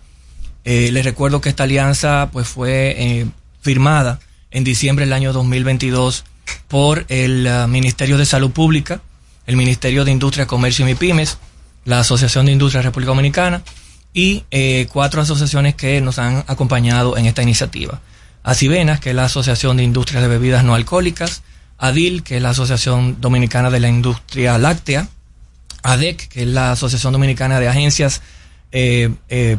Eh, 0.66 0.90
les 0.92 1.06
recuerdo 1.06 1.40
que 1.40 1.48
esta 1.48 1.62
alianza 1.62 2.28
pues 2.30 2.46
fue 2.46 2.94
eh, 2.98 3.26
firmada 3.62 4.20
en 4.50 4.64
diciembre 4.64 5.04
del 5.04 5.12
año 5.12 5.32
2022 5.32 6.24
por 6.68 7.04
el 7.08 7.46
ah, 7.46 7.66
Ministerio 7.66 8.18
de 8.18 8.26
Salud 8.26 8.50
Pública, 8.50 9.00
el 9.46 9.56
Ministerio 9.56 10.04
de 10.04 10.12
Industria, 10.12 10.46
Comercio 10.46 10.84
y 10.84 10.92
MIPIMES, 10.92 11.38
la 11.84 12.00
Asociación 12.00 12.46
de 12.46 12.52
Industria 12.52 12.82
República 12.82 13.10
Dominicana 13.10 13.62
y 14.12 14.44
eh, 14.50 14.86
cuatro 14.92 15.20
asociaciones 15.20 15.74
que 15.74 16.00
nos 16.00 16.18
han 16.18 16.44
acompañado 16.46 17.16
en 17.16 17.26
esta 17.26 17.42
iniciativa. 17.42 18.00
Asivenas, 18.42 19.00
que 19.00 19.10
es 19.10 19.16
la 19.16 19.24
Asociación 19.24 19.76
de 19.76 19.82
Industrias 19.82 20.22
de 20.22 20.28
Bebidas 20.28 20.64
No 20.64 20.74
Alcohólicas, 20.74 21.42
ADIL, 21.78 22.22
que 22.22 22.36
es 22.36 22.42
la 22.42 22.50
Asociación 22.50 23.20
Dominicana 23.20 23.70
de 23.70 23.80
la 23.80 23.88
Industria 23.88 24.58
Láctea, 24.58 25.08
ADEC, 25.86 26.28
que 26.28 26.42
es 26.42 26.48
la 26.48 26.72
Asociación 26.72 27.12
Dominicana 27.12 27.60
de 27.60 27.68
Agencias 27.68 28.22
eh, 28.72 29.14
eh, 29.28 29.58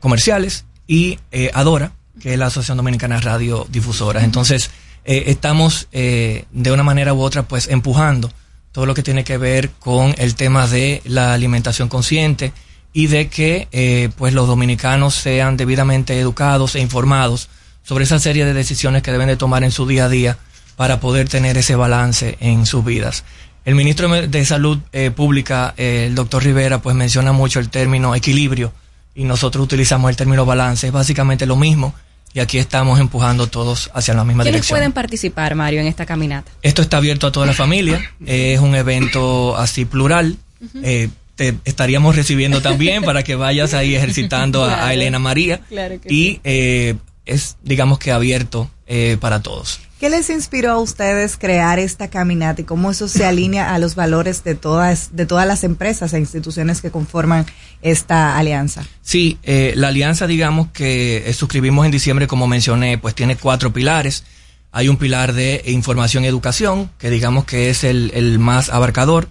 Comerciales, 0.00 0.64
y 0.86 1.18
eh, 1.32 1.50
ADORA, 1.52 1.92
que 2.20 2.32
es 2.32 2.38
la 2.38 2.46
Asociación 2.46 2.76
Dominicana 2.76 3.16
de 3.16 3.22
Radiodifusoras. 3.22 4.24
Entonces, 4.24 4.70
eh, 5.04 5.24
estamos 5.26 5.88
eh, 5.92 6.44
de 6.52 6.72
una 6.72 6.82
manera 6.82 7.14
u 7.14 7.20
otra, 7.20 7.42
pues, 7.44 7.68
empujando 7.68 8.30
todo 8.72 8.86
lo 8.86 8.94
que 8.94 9.02
tiene 9.02 9.24
que 9.24 9.38
ver 9.38 9.70
con 9.70 10.14
el 10.18 10.34
tema 10.34 10.66
de 10.66 11.00
la 11.04 11.32
alimentación 11.32 11.88
consciente 11.88 12.52
y 12.92 13.08
de 13.08 13.28
que, 13.28 13.68
eh, 13.72 14.10
pues, 14.16 14.34
los 14.34 14.46
dominicanos 14.46 15.14
sean 15.14 15.56
debidamente 15.56 16.18
educados 16.18 16.74
e 16.74 16.80
informados 16.80 17.48
sobre 17.82 18.04
esa 18.04 18.18
serie 18.18 18.44
de 18.44 18.54
decisiones 18.54 19.02
que 19.02 19.12
deben 19.12 19.28
de 19.28 19.36
tomar 19.36 19.64
en 19.64 19.70
su 19.70 19.86
día 19.86 20.06
a 20.06 20.08
día 20.08 20.38
para 20.76 21.00
poder 21.00 21.28
tener 21.28 21.56
ese 21.56 21.76
balance 21.76 22.36
en 22.40 22.66
sus 22.66 22.84
vidas. 22.84 23.24
El 23.64 23.74
ministro 23.74 24.08
de 24.08 24.44
Salud 24.44 24.78
eh, 24.92 25.10
Pública, 25.10 25.74
eh, 25.76 26.04
el 26.06 26.14
doctor 26.14 26.44
Rivera, 26.44 26.80
pues 26.80 26.94
menciona 26.94 27.32
mucho 27.32 27.58
el 27.58 27.68
término 27.68 28.14
equilibrio 28.14 28.72
y 29.14 29.24
nosotros 29.24 29.64
utilizamos 29.64 30.08
el 30.08 30.16
término 30.16 30.46
balance. 30.46 30.86
Es 30.86 30.92
básicamente 30.92 31.46
lo 31.46 31.56
mismo 31.56 31.94
y 32.36 32.40
aquí 32.40 32.58
estamos 32.58 33.00
empujando 33.00 33.46
todos 33.46 33.90
hacia 33.94 34.12
la 34.12 34.22
misma 34.22 34.42
¿Quiénes 34.42 34.58
dirección. 34.58 34.76
pueden 34.76 34.92
participar, 34.92 35.54
Mario, 35.54 35.80
en 35.80 35.86
esta 35.86 36.04
caminata? 36.04 36.52
Esto 36.60 36.82
está 36.82 36.98
abierto 36.98 37.26
a 37.26 37.32
toda 37.32 37.46
la 37.46 37.54
familia, 37.54 38.12
es 38.26 38.60
un 38.60 38.74
evento 38.74 39.56
así 39.56 39.86
plural. 39.86 40.36
Eh, 40.82 41.08
te 41.34 41.54
estaríamos 41.64 42.14
recibiendo 42.14 42.60
también 42.60 43.04
para 43.04 43.22
que 43.22 43.36
vayas 43.36 43.72
ahí 43.72 43.94
ejercitando 43.94 44.64
a-. 44.64 44.92
Elena 44.92 45.18
María 45.18 45.60
Claro 45.68 45.98
que 45.98 46.12
y 46.12 46.40
eh, 46.44 46.96
es 47.24 47.56
digamos 47.62 47.98
que 47.98 48.12
abierto 48.12 48.70
eh, 48.86 49.16
para 49.18 49.40
todos. 49.40 49.80
¿Qué 49.98 50.10
les 50.10 50.28
inspiró 50.28 50.72
a 50.72 50.78
ustedes 50.78 51.38
crear 51.38 51.78
esta 51.78 52.08
caminata 52.08 52.60
y 52.60 52.64
cómo 52.64 52.90
eso 52.90 53.08
se 53.08 53.24
alinea 53.24 53.74
a 53.74 53.78
los 53.78 53.94
valores 53.94 54.44
de 54.44 54.54
todas, 54.54 55.16
de 55.16 55.24
todas 55.24 55.46
las 55.46 55.64
empresas 55.64 56.12
e 56.12 56.18
instituciones 56.18 56.82
que 56.82 56.90
conforman 56.90 57.46
esta 57.80 58.36
alianza? 58.36 58.84
Sí, 59.00 59.38
eh, 59.42 59.72
la 59.74 59.88
alianza, 59.88 60.26
digamos 60.26 60.68
que 60.68 61.32
suscribimos 61.34 61.86
en 61.86 61.92
diciembre, 61.92 62.26
como 62.26 62.46
mencioné, 62.46 62.98
pues 62.98 63.14
tiene 63.14 63.36
cuatro 63.36 63.72
pilares. 63.72 64.24
Hay 64.70 64.90
un 64.90 64.98
pilar 64.98 65.32
de 65.32 65.62
información 65.64 66.24
y 66.24 66.26
educación, 66.26 66.90
que 66.98 67.08
digamos 67.08 67.46
que 67.46 67.70
es 67.70 67.82
el, 67.82 68.10
el 68.14 68.38
más 68.38 68.68
abarcador. 68.68 69.30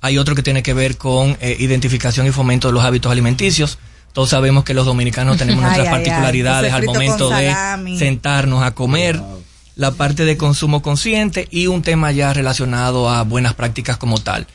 Hay 0.00 0.18
otro 0.18 0.36
que 0.36 0.44
tiene 0.44 0.62
que 0.62 0.74
ver 0.74 0.96
con 0.96 1.36
eh, 1.40 1.56
identificación 1.58 2.28
y 2.28 2.30
fomento 2.30 2.68
de 2.68 2.74
los 2.74 2.84
hábitos 2.84 3.10
alimenticios. 3.10 3.78
Todos 4.12 4.30
sabemos 4.30 4.62
que 4.62 4.74
los 4.74 4.86
dominicanos 4.86 5.38
tenemos 5.38 5.64
Ay, 5.64 5.70
nuestras 5.70 5.88
ay, 5.88 5.92
ay. 5.92 6.04
particularidades 6.04 6.72
al 6.72 6.84
momento 6.84 7.30
de 7.30 7.52
sentarnos 7.98 8.62
a 8.62 8.76
comer. 8.76 9.20
La 9.76 9.90
parte 9.90 10.24
de 10.24 10.36
consumo 10.36 10.82
consciente 10.82 11.48
y 11.50 11.66
un 11.66 11.82
tema 11.82 12.12
ya 12.12 12.32
relacionado 12.32 13.10
a 13.10 13.22
buenas 13.24 13.54
prácticas 13.54 13.96
como 13.96 14.18
tal. 14.18 14.46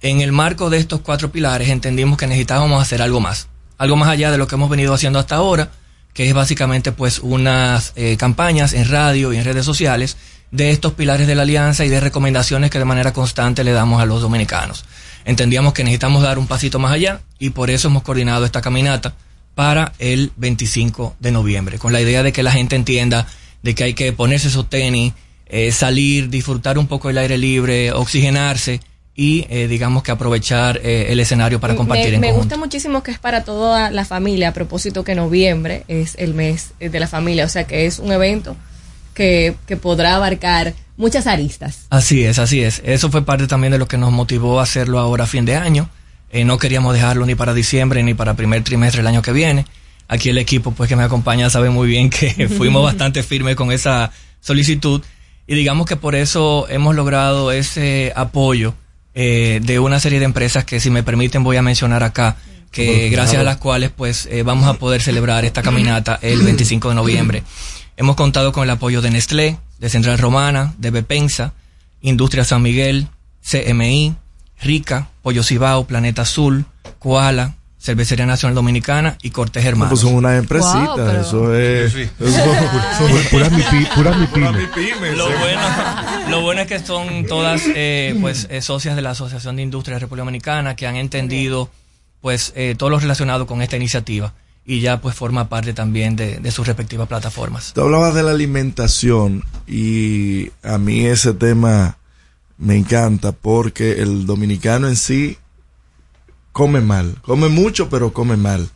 En 0.00 0.20
el 0.20 0.32
marco 0.32 0.68
de 0.68 0.78
estos 0.78 1.00
cuatro 1.00 1.30
pilares 1.30 1.68
entendimos 1.68 2.18
que 2.18 2.26
necesitábamos 2.26 2.82
hacer 2.82 3.00
algo 3.00 3.20
más, 3.20 3.48
algo 3.78 3.96
más 3.96 4.08
allá 4.08 4.30
de 4.30 4.38
lo 4.38 4.46
que 4.46 4.56
hemos 4.56 4.68
venido 4.68 4.92
haciendo 4.92 5.18
hasta 5.18 5.36
ahora, 5.36 5.70
que 6.12 6.28
es 6.28 6.34
básicamente 6.34 6.92
pues 6.92 7.20
unas 7.20 7.92
eh, 7.96 8.16
campañas 8.16 8.72
en 8.72 8.88
radio 8.88 9.32
y 9.32 9.36
en 9.36 9.44
redes 9.44 9.64
sociales 9.64 10.16
de 10.50 10.70
estos 10.70 10.92
pilares 10.92 11.26
de 11.26 11.34
la 11.34 11.42
alianza 11.42 11.84
y 11.84 11.88
de 11.88 12.00
recomendaciones 12.00 12.70
que 12.70 12.78
de 12.78 12.84
manera 12.84 13.12
constante 13.12 13.64
le 13.64 13.72
damos 13.72 14.02
a 14.02 14.06
los 14.06 14.22
dominicanos. 14.22 14.84
Entendíamos 15.24 15.72
que 15.72 15.84
necesitamos 15.84 16.22
dar 16.22 16.38
un 16.38 16.46
pasito 16.46 16.78
más 16.78 16.92
allá 16.92 17.20
y 17.38 17.50
por 17.50 17.70
eso 17.70 17.88
hemos 17.88 18.02
coordinado 18.02 18.44
esta 18.44 18.60
caminata 18.60 19.14
para 19.54 19.92
el 19.98 20.32
25 20.36 21.16
de 21.18 21.32
noviembre, 21.32 21.78
con 21.78 21.92
la 21.92 22.00
idea 22.00 22.22
de 22.22 22.32
que 22.32 22.42
la 22.42 22.52
gente 22.52 22.76
entienda 22.76 23.26
de 23.64 23.74
que 23.74 23.84
hay 23.84 23.94
que 23.94 24.12
ponerse 24.12 24.48
esos 24.48 24.68
tenis, 24.68 25.14
eh, 25.46 25.72
salir, 25.72 26.28
disfrutar 26.28 26.78
un 26.78 26.86
poco 26.86 27.08
el 27.08 27.16
aire 27.18 27.38
libre, 27.38 27.92
oxigenarse 27.92 28.80
y 29.16 29.46
eh, 29.48 29.68
digamos 29.68 30.02
que 30.02 30.12
aprovechar 30.12 30.80
eh, 30.84 31.06
el 31.08 31.18
escenario 31.18 31.60
para 31.60 31.74
compartir 31.74 32.10
me, 32.10 32.14
en 32.14 32.20
me 32.20 32.26
conjunto. 32.28 32.44
gusta 32.44 32.56
muchísimo 32.58 33.02
que 33.02 33.10
es 33.10 33.18
para 33.18 33.42
toda 33.42 33.90
la 33.90 34.04
familia, 34.04 34.50
a 34.50 34.52
propósito 34.52 35.02
que 35.02 35.14
noviembre 35.14 35.84
es 35.88 36.14
el 36.18 36.34
mes 36.34 36.74
de 36.78 37.00
la 37.00 37.08
familia, 37.08 37.46
o 37.46 37.48
sea 37.48 37.64
que 37.64 37.86
es 37.86 37.98
un 37.98 38.12
evento 38.12 38.54
que, 39.14 39.54
que 39.66 39.76
podrá 39.78 40.16
abarcar 40.16 40.74
muchas 40.98 41.26
aristas. 41.26 41.86
Así 41.88 42.22
es, 42.22 42.38
así 42.38 42.62
es. 42.62 42.82
Eso 42.84 43.10
fue 43.10 43.24
parte 43.24 43.46
también 43.46 43.72
de 43.72 43.78
lo 43.78 43.88
que 43.88 43.96
nos 43.96 44.12
motivó 44.12 44.60
a 44.60 44.64
hacerlo 44.64 44.98
ahora 44.98 45.24
a 45.24 45.26
fin 45.26 45.46
de 45.46 45.56
año. 45.56 45.88
Eh, 46.30 46.44
no 46.44 46.58
queríamos 46.58 46.92
dejarlo 46.92 47.24
ni 47.24 47.34
para 47.34 47.54
diciembre 47.54 48.02
ni 48.02 48.12
para 48.12 48.34
primer 48.34 48.62
trimestre 48.62 48.98
del 48.98 49.06
año 49.06 49.22
que 49.22 49.32
viene. 49.32 49.64
Aquí 50.08 50.28
el 50.28 50.38
equipo 50.38 50.72
pues 50.72 50.88
que 50.88 50.96
me 50.96 51.02
acompaña 51.02 51.48
sabe 51.50 51.70
muy 51.70 51.88
bien 51.88 52.10
que 52.10 52.48
fuimos 52.56 52.82
bastante 52.84 53.22
firmes 53.22 53.56
con 53.56 53.72
esa 53.72 54.12
solicitud 54.40 55.02
y 55.46 55.54
digamos 55.54 55.86
que 55.86 55.96
por 55.96 56.14
eso 56.14 56.66
hemos 56.68 56.94
logrado 56.94 57.52
ese 57.52 58.12
apoyo 58.16 58.74
eh, 59.14 59.60
de 59.62 59.78
una 59.78 60.00
serie 60.00 60.18
de 60.18 60.24
empresas 60.24 60.64
que 60.64 60.80
si 60.80 60.90
me 60.90 61.02
permiten 61.02 61.44
voy 61.44 61.56
a 61.56 61.62
mencionar 61.62 62.02
acá 62.02 62.36
que 62.74 63.08
gracias 63.08 63.40
a 63.40 63.44
las 63.44 63.58
cuales 63.58 63.90
pues 63.96 64.26
eh, 64.26 64.42
vamos 64.42 64.66
a 64.66 64.74
poder 64.74 65.00
celebrar 65.00 65.44
esta 65.44 65.62
caminata 65.62 66.18
el 66.20 66.42
25 66.42 66.88
de 66.88 66.94
noviembre. 66.96 67.42
Hemos 67.96 68.16
contado 68.16 68.52
con 68.52 68.64
el 68.64 68.70
apoyo 68.70 69.00
de 69.00 69.12
Nestlé, 69.12 69.58
de 69.78 69.88
Central 69.88 70.18
Romana, 70.18 70.74
de 70.78 70.90
Bepensa, 70.90 71.54
Industria 72.00 72.42
San 72.42 72.62
Miguel, 72.62 73.06
CMI, 73.48 74.16
Rica, 74.60 75.08
Pollo 75.22 75.44
Cibao, 75.44 75.86
Planeta 75.86 76.22
Azul, 76.22 76.64
Koala, 76.98 77.54
Cervecería 77.84 78.24
Nacional 78.24 78.54
Dominicana 78.54 79.18
y 79.20 79.28
Cortés 79.28 79.62
Hermanos. 79.62 79.90
pues 79.90 80.00
son 80.00 80.14
unas 80.14 80.38
empresitas, 80.38 81.26
eso 81.26 81.54
es. 81.54 81.92
Sí, 81.92 82.04
sí. 82.04 82.10
eso- 82.18 83.28
Puras 83.30 83.52
mi 83.52 83.62
puras 83.94 84.16
pymes, 84.74 85.16
Lo 85.18 85.26
bueno, 85.26 85.60
lo 86.30 86.40
bueno 86.40 86.60
es 86.62 86.66
que 86.66 86.78
son 86.78 87.26
todas 87.26 87.60
eh, 87.74 88.16
pues 88.22 88.46
eh, 88.50 88.62
socias 88.62 88.96
de 88.96 89.02
la 89.02 89.10
Asociación 89.10 89.56
de 89.56 89.62
Industria 89.62 89.96
de 89.96 90.00
República 90.00 90.22
Dominicana 90.24 90.76
que 90.76 90.86
han 90.86 90.96
entendido 90.96 91.68
pues 92.22 92.54
eh, 92.56 92.74
todo 92.78 92.88
lo 92.88 92.98
relacionado 92.98 93.46
con 93.46 93.60
esta 93.60 93.76
iniciativa 93.76 94.32
y 94.64 94.80
ya 94.80 95.02
pues 95.02 95.14
forma 95.14 95.50
parte 95.50 95.74
también 95.74 96.16
de, 96.16 96.38
de 96.38 96.50
sus 96.50 96.66
respectivas 96.66 97.06
plataformas. 97.06 97.74
Tú 97.74 97.82
hablabas 97.82 98.14
de 98.14 98.22
la 98.22 98.30
alimentación 98.30 99.44
y 99.66 100.50
a 100.62 100.78
mí 100.78 101.04
ese 101.04 101.34
tema 101.34 101.98
me 102.56 102.76
encanta 102.78 103.32
porque 103.32 104.00
el 104.00 104.24
dominicano 104.24 104.88
en 104.88 104.96
sí 104.96 105.36
come 106.54 106.80
mal, 106.80 107.16
come 107.22 107.48
mucho 107.50 107.90
pero 107.90 108.12
come 108.14 108.36
mal. 108.38 108.70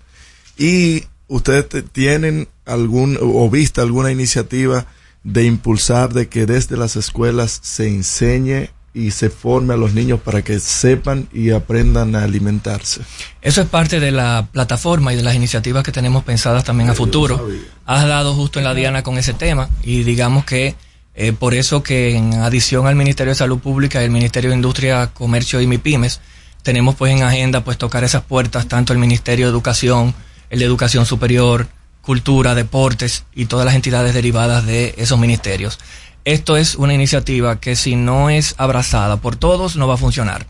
Y 0.58 1.04
ustedes 1.28 1.68
te- 1.68 1.82
tienen 1.82 2.48
algún 2.66 3.16
o 3.22 3.48
vista 3.48 3.80
alguna 3.82 4.10
iniciativa 4.10 4.84
de 5.24 5.44
impulsar 5.44 6.12
de 6.12 6.28
que 6.28 6.44
desde 6.44 6.76
las 6.76 6.96
escuelas 6.96 7.60
se 7.62 7.88
enseñe 7.88 8.70
y 8.94 9.12
se 9.12 9.30
forme 9.30 9.74
a 9.74 9.76
los 9.76 9.92
niños 9.94 10.18
para 10.20 10.42
que 10.42 10.58
sepan 10.58 11.28
y 11.32 11.50
aprendan 11.50 12.16
a 12.16 12.24
alimentarse. 12.24 13.02
Eso 13.42 13.60
es 13.62 13.68
parte 13.68 14.00
de 14.00 14.10
la 14.10 14.48
plataforma 14.50 15.12
y 15.12 15.16
de 15.16 15.22
las 15.22 15.34
iniciativas 15.36 15.84
que 15.84 15.92
tenemos 15.92 16.24
pensadas 16.24 16.64
también 16.64 16.90
a 16.90 16.94
futuro. 16.94 17.48
Has 17.86 18.06
dado 18.08 18.34
justo 18.34 18.58
en 18.58 18.64
la 18.64 18.74
diana 18.74 19.02
con 19.04 19.16
ese 19.18 19.34
tema 19.34 19.68
y 19.84 20.02
digamos 20.02 20.44
que 20.44 20.74
eh, 21.14 21.32
por 21.32 21.54
eso 21.54 21.82
que 21.82 22.16
en 22.16 22.34
adición 22.34 22.86
al 22.86 22.96
Ministerio 22.96 23.32
de 23.32 23.36
Salud 23.38 23.58
Pública 23.58 24.00
y 24.00 24.06
el 24.06 24.10
Ministerio 24.10 24.50
de 24.50 24.56
Industria, 24.56 25.08
Comercio 25.12 25.60
y 25.60 25.66
MIPIMES, 25.66 26.20
tenemos 26.62 26.94
pues 26.94 27.12
en 27.12 27.22
agenda 27.22 27.62
pues 27.62 27.78
tocar 27.78 28.04
esas 28.04 28.22
puertas, 28.22 28.66
tanto 28.68 28.92
el 28.92 28.98
Ministerio 28.98 29.46
de 29.46 29.52
Educación, 29.52 30.14
el 30.50 30.58
de 30.58 30.64
Educación 30.64 31.06
Superior, 31.06 31.68
Cultura, 32.02 32.54
Deportes 32.54 33.24
y 33.34 33.46
todas 33.46 33.66
las 33.66 33.74
entidades 33.74 34.14
derivadas 34.14 34.66
de 34.66 34.94
esos 34.98 35.18
ministerios. 35.18 35.78
Esto 36.24 36.56
es 36.56 36.74
una 36.74 36.94
iniciativa 36.94 37.60
que 37.60 37.76
si 37.76 37.96
no 37.96 38.30
es 38.30 38.54
abrazada 38.58 39.16
por 39.18 39.36
todos 39.36 39.76
no 39.76 39.88
va 39.88 39.94
a 39.94 39.98
funcionar 39.98 40.46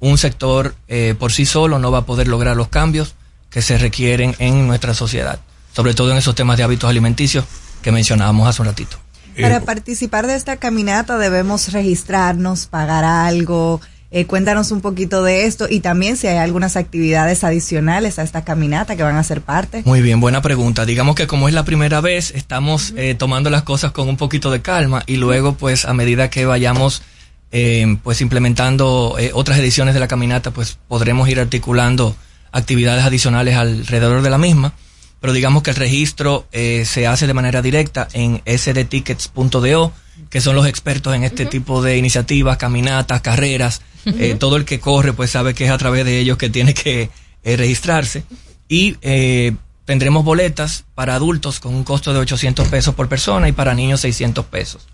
un 0.00 0.18
sector 0.18 0.74
eh, 0.86 1.14
por 1.18 1.32
sí 1.32 1.46
solo 1.46 1.78
no 1.78 1.90
va 1.90 1.98
a 1.98 2.06
poder 2.06 2.28
lograr 2.28 2.56
los 2.56 2.68
cambios 2.68 3.14
que 3.50 3.62
se 3.62 3.78
requieren 3.78 4.34
en 4.38 4.66
nuestra 4.66 4.94
sociedad, 4.94 5.40
sobre 5.72 5.94
todo 5.94 6.12
en 6.12 6.18
esos 6.18 6.34
temas 6.34 6.56
de 6.56 6.62
hábitos 6.62 6.88
alimenticios 6.88 7.44
que 7.82 7.92
mencionábamos 7.92 8.46
hace 8.46 8.62
un 8.62 8.68
ratito. 8.68 8.98
Para 9.40 9.60
participar 9.60 10.26
de 10.26 10.34
esta 10.34 10.56
caminata 10.56 11.16
debemos 11.16 11.72
registrarnos, 11.72 12.66
pagar 12.66 13.04
algo. 13.04 13.80
Eh, 14.10 14.24
cuéntanos 14.24 14.70
un 14.70 14.80
poquito 14.80 15.22
de 15.22 15.44
esto 15.44 15.66
y 15.68 15.80
también 15.80 16.16
si 16.16 16.28
hay 16.28 16.38
algunas 16.38 16.76
actividades 16.76 17.44
adicionales 17.44 18.18
a 18.18 18.22
esta 18.22 18.42
caminata 18.42 18.96
que 18.96 19.02
van 19.02 19.16
a 19.16 19.22
ser 19.22 19.42
parte. 19.42 19.82
Muy 19.84 20.00
bien, 20.00 20.18
buena 20.20 20.40
pregunta. 20.40 20.86
Digamos 20.86 21.14
que 21.14 21.26
como 21.26 21.46
es 21.46 21.54
la 21.54 21.64
primera 21.64 22.00
vez, 22.00 22.32
estamos 22.34 22.94
eh, 22.96 23.14
tomando 23.14 23.50
las 23.50 23.64
cosas 23.64 23.92
con 23.92 24.08
un 24.08 24.16
poquito 24.16 24.50
de 24.50 24.62
calma 24.62 25.02
y 25.06 25.16
luego 25.16 25.54
pues 25.54 25.84
a 25.84 25.92
medida 25.92 26.30
que 26.30 26.46
vayamos 26.46 27.02
eh, 27.50 27.96
pues 28.02 28.20
implementando 28.20 29.16
eh, 29.18 29.30
otras 29.32 29.58
ediciones 29.58 29.94
de 29.94 30.00
la 30.00 30.08
caminata, 30.08 30.50
pues 30.50 30.78
podremos 30.86 31.28
ir 31.28 31.40
articulando 31.40 32.14
actividades 32.52 33.04
adicionales 33.04 33.56
alrededor 33.56 34.22
de 34.22 34.30
la 34.30 34.38
misma. 34.38 34.74
Pero 35.20 35.32
digamos 35.32 35.62
que 35.62 35.70
el 35.70 35.76
registro 35.76 36.46
eh, 36.52 36.84
se 36.84 37.06
hace 37.06 37.26
de 37.26 37.34
manera 37.34 37.62
directa 37.62 38.08
en 38.12 38.40
sdtickets.do, 38.46 39.92
que 40.30 40.40
son 40.40 40.54
los 40.54 40.66
expertos 40.66 41.14
en 41.14 41.24
este 41.24 41.46
tipo 41.46 41.82
de 41.82 41.96
iniciativas, 41.96 42.56
caminatas, 42.56 43.20
carreras. 43.20 43.82
Eh, 44.06 44.36
todo 44.38 44.56
el 44.56 44.64
que 44.64 44.80
corre 44.80 45.12
pues 45.12 45.30
sabe 45.30 45.52
que 45.54 45.66
es 45.66 45.70
a 45.70 45.76
través 45.76 46.04
de 46.04 46.18
ellos 46.18 46.38
que 46.38 46.48
tiene 46.48 46.72
que 46.74 47.10
eh, 47.42 47.56
registrarse. 47.56 48.24
Y 48.68 48.96
eh, 49.02 49.54
tendremos 49.84 50.24
boletas 50.24 50.84
para 50.94 51.14
adultos 51.14 51.60
con 51.60 51.74
un 51.74 51.84
costo 51.84 52.12
de 52.12 52.18
800 52.20 52.68
pesos 52.68 52.94
por 52.94 53.08
persona 53.08 53.48
y 53.48 53.52
para 53.52 53.74
niños 53.74 54.00
600 54.00 54.44
pesos. 54.46 54.86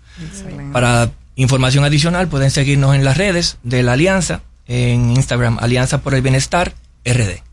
Para 0.71 1.11
información 1.35 1.83
adicional 1.83 2.27
pueden 2.29 2.49
seguirnos 2.49 2.95
en 2.95 3.03
las 3.03 3.17
redes 3.17 3.57
de 3.63 3.83
la 3.83 3.93
Alianza, 3.93 4.41
en 4.67 5.11
Instagram, 5.11 5.57
Alianza 5.59 6.01
por 6.01 6.15
el 6.15 6.21
Bienestar, 6.21 6.73
RD. 7.03 7.43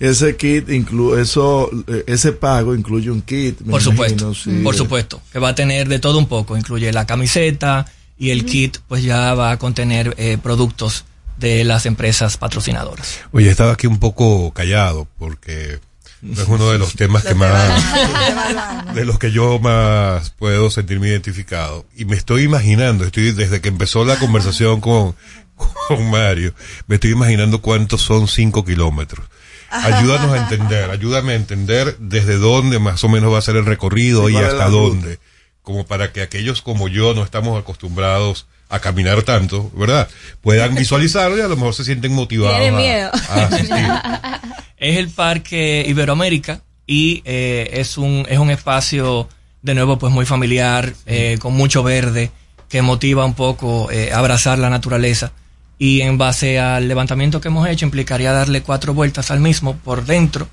Ese 0.00 0.36
kit 0.36 0.68
incluye 0.70 1.22
eso, 1.22 1.70
eh, 1.88 2.04
ese 2.06 2.32
pago 2.32 2.74
incluye 2.74 3.10
un 3.10 3.22
kit. 3.22 3.58
Por 3.62 3.82
supuesto, 3.82 4.26
imagino, 4.26 4.34
sí. 4.34 4.62
por 4.62 4.74
supuesto, 4.74 5.20
que 5.32 5.38
va 5.38 5.50
a 5.50 5.54
tener 5.54 5.88
de 5.88 5.98
todo 5.98 6.18
un 6.18 6.26
poco, 6.26 6.56
incluye 6.56 6.92
la 6.92 7.06
camiseta 7.06 7.86
y 8.18 8.30
el 8.30 8.44
kit 8.44 8.78
pues 8.88 9.02
ya 9.02 9.34
va 9.34 9.50
a 9.50 9.58
contener 9.58 10.14
eh, 10.16 10.38
productos 10.42 11.04
de 11.38 11.64
las 11.64 11.86
empresas 11.86 12.36
patrocinadoras. 12.36 13.20
Oye, 13.32 13.50
estaba 13.50 13.72
aquí 13.72 13.86
un 13.86 13.98
poco 13.98 14.52
callado 14.52 15.06
porque 15.18 15.80
no 16.22 16.42
es 16.42 16.48
uno 16.48 16.70
de 16.70 16.78
los 16.78 16.94
temas 16.94 17.24
que 17.26 17.34
más 17.34 18.94
de 18.94 19.04
los 19.04 19.18
que 19.18 19.32
yo 19.32 19.58
más 19.58 20.30
puedo 20.30 20.70
sentirme 20.70 21.08
identificado 21.08 21.86
y 21.94 22.04
me 22.04 22.16
estoy 22.16 22.42
imaginando, 22.42 23.04
estoy 23.04 23.32
desde 23.32 23.60
que 23.60 23.68
empezó 23.68 24.04
la 24.04 24.18
conversación 24.18 24.80
con 24.80 25.14
con 25.88 26.10
Mario, 26.10 26.54
me 26.86 26.96
estoy 26.96 27.12
imaginando 27.12 27.60
cuántos 27.60 28.02
son 28.02 28.28
cinco 28.28 28.64
kilómetros. 28.64 29.26
Ayúdanos 29.70 30.32
a 30.32 30.38
entender, 30.38 30.90
ayúdame 30.90 31.32
a 31.32 31.36
entender 31.36 31.96
desde 31.98 32.36
dónde 32.36 32.78
más 32.78 33.02
o 33.04 33.08
menos 33.08 33.32
va 33.32 33.38
a 33.38 33.42
ser 33.42 33.56
el 33.56 33.66
recorrido 33.66 34.28
Sí, 34.28 34.34
y 34.34 34.36
hasta 34.36 34.66
ruta. 34.66 34.70
dónde, 34.70 35.18
como 35.62 35.86
para 35.86 36.12
que 36.12 36.22
aquellos 36.22 36.62
como 36.62 36.88
yo 36.88 37.14
no 37.14 37.22
estamos 37.24 37.58
acostumbrados 37.60 38.46
a 38.68 38.80
caminar 38.80 39.22
tanto, 39.22 39.70
¿verdad? 39.74 40.08
Puedan 40.40 40.74
visualizarlo 40.76 41.36
y 41.38 41.40
a 41.40 41.48
lo 41.48 41.56
mejor 41.56 41.74
se 41.74 41.84
sienten 41.84 42.12
motivados 42.12 42.68
a- 42.68 42.72
miedo. 42.72 43.10
a 43.30 43.42
asistir. 43.44 43.86
Es 44.78 44.98
el 44.98 45.08
Parque 45.08 45.84
Iberoamérica 45.88 46.60
y 46.86 47.22
eh, 47.24 47.70
es 47.72 47.96
un 47.96 48.26
es 48.28 48.38
un 48.38 48.50
espacio 48.50 49.26
de 49.62 49.74
nuevo 49.74 49.98
pues 49.98 50.12
muy 50.12 50.26
familiar, 50.26 50.92
eh, 51.06 51.38
con 51.40 51.54
mucho 51.54 51.82
verde, 51.82 52.30
que 52.68 52.82
motiva 52.82 53.24
un 53.24 53.32
poco 53.34 53.90
eh, 53.90 54.12
abrazar 54.12 54.58
la 54.58 54.68
naturaleza. 54.68 55.32
Y 55.78 56.00
en 56.00 56.16
base 56.18 56.58
al 56.58 56.88
levantamiento 56.88 57.40
que 57.40 57.48
hemos 57.48 57.68
hecho, 57.68 57.84
implicaría 57.84 58.32
darle 58.32 58.62
cuatro 58.62 58.94
vueltas 58.94 59.30
al 59.30 59.40
mismo 59.40 59.76
por 59.76 60.04
dentro, 60.06 60.48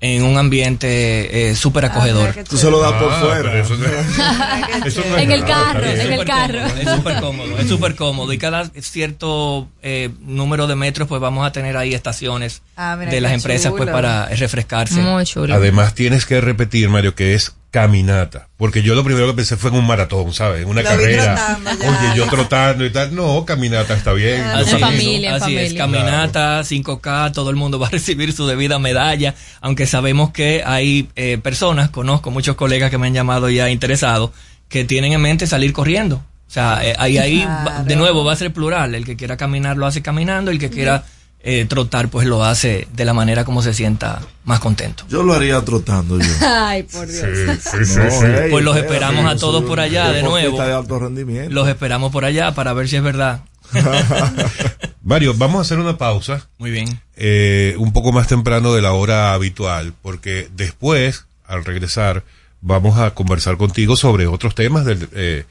en 0.00 0.24
un 0.24 0.36
ambiente 0.36 1.50
eh, 1.50 1.54
súper 1.54 1.84
acogedor. 1.86 2.34
Tú 2.48 2.58
se 2.58 2.68
lo 2.70 2.80
das 2.80 2.92
por 2.94 3.10
Ah, 3.12 3.20
fuera. 3.20 3.58
eso 3.60 3.74
no- 3.78 4.86
eso 4.86 5.02
no 5.08 5.16
es 5.16 5.22
En 5.22 5.30
el 5.30 5.40
nada, 5.42 5.72
carro, 5.72 5.84
en 5.86 6.12
el 6.12 6.24
carro. 6.24 6.66
Es 6.66 6.88
súper 6.96 7.20
cómodo, 7.20 7.58
es 7.58 7.68
súper 7.68 7.94
cómodo. 7.94 8.32
Y 8.32 8.38
cada 8.38 8.64
cierto 8.80 9.68
eh, 9.82 10.10
número 10.20 10.66
de 10.66 10.74
metros, 10.76 11.06
pues 11.08 11.20
vamos 11.20 11.46
a 11.46 11.52
tener 11.52 11.76
ahí 11.76 11.94
estaciones 11.94 12.62
Ah, 12.76 12.96
mira 12.98 13.10
de 13.12 13.20
las 13.20 13.32
empresas 13.32 13.72
pues 13.76 13.88
para 13.88 14.26
refrescarse. 14.26 15.00
Muy 15.00 15.24
chulo. 15.24 15.54
Además 15.54 15.94
tienes 15.94 16.26
que 16.26 16.40
repetir, 16.40 16.88
Mario, 16.88 17.14
que 17.14 17.34
es 17.34 17.54
caminata. 17.74 18.46
Porque 18.56 18.82
yo 18.84 18.94
lo 18.94 19.02
primero 19.02 19.26
que 19.26 19.34
pensé 19.34 19.56
fue 19.56 19.70
en 19.70 19.76
un 19.76 19.84
maratón, 19.86 20.32
¿sabes? 20.32 20.62
En 20.62 20.68
una 20.68 20.82
Lo 20.82 20.88
carrera. 20.88 21.58
Oye, 21.80 22.16
yo 22.16 22.26
trotando 22.26 22.86
y 22.86 22.90
tal. 22.90 23.12
No, 23.16 23.44
caminata 23.44 23.94
está 23.94 24.12
bien. 24.12 24.40
Así, 24.42 24.78
familia, 24.78 25.30
en 25.36 25.42
así 25.42 25.56
es, 25.58 25.74
caminata, 25.74 26.60
5K, 26.62 27.32
todo 27.32 27.50
el 27.50 27.56
mundo 27.56 27.80
va 27.80 27.88
a 27.88 27.90
recibir 27.98 28.32
su 28.32 28.46
debida 28.46 28.78
medalla, 28.78 29.34
aunque 29.60 29.86
sabemos 29.88 30.30
que 30.30 30.62
hay 30.64 31.08
eh, 31.16 31.38
personas, 31.42 31.90
conozco 31.90 32.30
muchos 32.30 32.54
colegas 32.54 32.90
que 32.92 32.98
me 32.98 33.08
han 33.08 33.14
llamado 33.14 33.50
ya 33.50 33.68
interesados, 33.70 34.30
que 34.68 34.84
tienen 34.84 35.12
en 35.12 35.20
mente 35.20 35.48
salir 35.48 35.72
corriendo. 35.72 36.22
O 36.46 36.50
sea, 36.54 36.78
eh, 36.84 36.94
ahí, 36.98 37.18
ahí 37.18 37.44
va- 37.44 37.82
de 37.82 37.96
nuevo 37.96 38.24
va 38.24 38.34
a 38.34 38.36
ser 38.36 38.52
plural, 38.52 38.94
el 38.94 39.04
que 39.04 39.16
quiera 39.16 39.36
caminar 39.36 39.76
lo 39.76 39.86
hace 39.86 40.00
caminando, 40.00 40.52
el 40.52 40.60
que 40.60 40.70
quiera 40.70 41.04
eh, 41.46 41.66
trotar 41.68 42.08
pues 42.08 42.26
lo 42.26 42.42
hace 42.42 42.88
de 42.92 43.04
la 43.04 43.12
manera 43.12 43.44
como 43.44 43.60
se 43.62 43.74
sienta 43.74 44.22
más 44.44 44.60
contento. 44.60 45.04
Yo 45.10 45.22
lo 45.22 45.34
haría 45.34 45.60
trotando 45.62 46.18
yo. 46.18 46.26
Ay, 46.42 46.82
por 46.84 47.06
Dios. 47.06 47.26
Sí, 47.60 47.70
sí, 47.84 47.98
No, 47.98 48.10
sí. 48.10 48.26
Pues 48.50 48.64
los 48.64 48.76
esperamos 48.76 49.26
a 49.26 49.36
todos 49.36 49.62
por 49.64 49.78
allá 49.78 50.10
de 50.10 50.22
nuevo. 50.22 50.60
de 50.62 50.72
alto 50.72 50.98
rendimiento. 50.98 51.52
Los 51.52 51.68
esperamos 51.68 52.10
por 52.12 52.24
allá 52.24 52.52
para 52.54 52.72
ver 52.72 52.88
si 52.88 52.96
es 52.96 53.02
verdad. 53.02 53.40
Mario, 55.02 55.34
vamos 55.36 55.58
a 55.58 55.60
hacer 55.62 55.78
una 55.78 55.98
pausa. 55.98 56.48
Muy 56.58 56.70
bien. 56.70 57.00
eh, 57.16 57.74
un 57.78 57.92
poco 57.92 58.12
más 58.12 58.26
temprano 58.26 58.72
de 58.72 58.82
la 58.82 58.92
hora 58.92 59.34
habitual, 59.34 59.92
porque 60.02 60.48
después, 60.56 61.26
al 61.46 61.64
regresar, 61.64 62.24
vamos 62.60 62.98
a 62.98 63.12
conversar 63.12 63.56
contigo 63.58 63.96
sobre 63.96 64.26
otros 64.26 64.54
temas 64.54 64.84
del, 64.86 65.08
eh, 65.12 65.44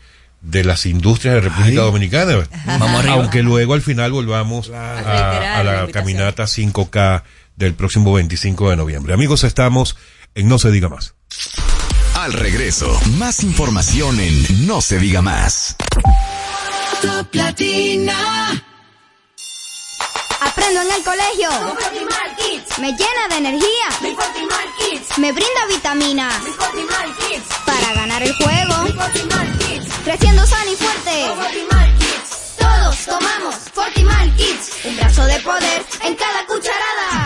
de 0.44 0.64
las 0.64 0.86
industrias 0.86 1.36
de 1.36 1.42
República 1.42 1.82
Ay. 1.82 1.88
Dominicana. 1.88 2.48
Vamos 2.66 3.00
arriba. 3.00 3.14
Aunque 3.16 3.42
luego 3.42 3.74
al 3.74 3.82
final 3.82 4.12
volvamos 4.12 4.70
a, 4.70 5.64
la 5.64 5.88
caminata 5.92 6.44
5K 6.44 7.24
del 7.56 7.74
próximo 7.74 8.14
25 8.14 8.70
de 8.70 8.76
noviembre. 8.76 9.14
Amigos, 9.14 9.44
estamos 9.44 9.96
en 10.36 10.48
No 10.48 10.60
se 10.60 10.70
diga 10.70 10.90
más. 10.90 11.16
Al 12.16 12.34
regreso, 12.34 13.00
más 13.18 13.44
información 13.44 14.20
en 14.20 14.68
No 14.68 14.82
se 14.82 15.00
diga 15.00 15.22
más. 15.22 15.76
Top 17.02 17.34
Latina. 17.34 18.64
Aprendo 20.46 20.82
en 20.82 20.92
el 20.92 21.04
colegio. 21.04 21.50
Me 22.80 22.92
llena 22.92 23.28
de 23.30 23.38
energía. 23.38 23.88
Me 25.18 25.32
brinda 25.32 25.66
vitaminas. 25.70 26.36
Para 27.66 27.94
ganar 27.94 28.22
el 28.24 28.34
juego. 28.36 28.76
Creciendo 30.04 30.46
sano 30.46 30.72
y 30.72 30.76
fuerte. 30.76 31.26
Todos 32.58 33.06
tomamos 33.06 33.56
Fortimal 33.74 34.36
Kids. 34.36 34.72
Un 34.86 34.98
brazo 34.98 35.24
de 35.26 35.40
poder 35.40 35.86
en 36.02 36.16
cada 36.16 36.46
cucharada. 36.46 36.93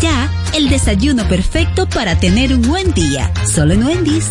Ya. 0.00 0.30
El 0.54 0.68
desayuno 0.68 1.28
perfecto 1.28 1.88
para 1.88 2.16
tener 2.16 2.54
un 2.54 2.62
buen 2.62 2.92
día. 2.92 3.32
Solo 3.44 3.74
en 3.74 3.82
Wendy's. 3.82 4.30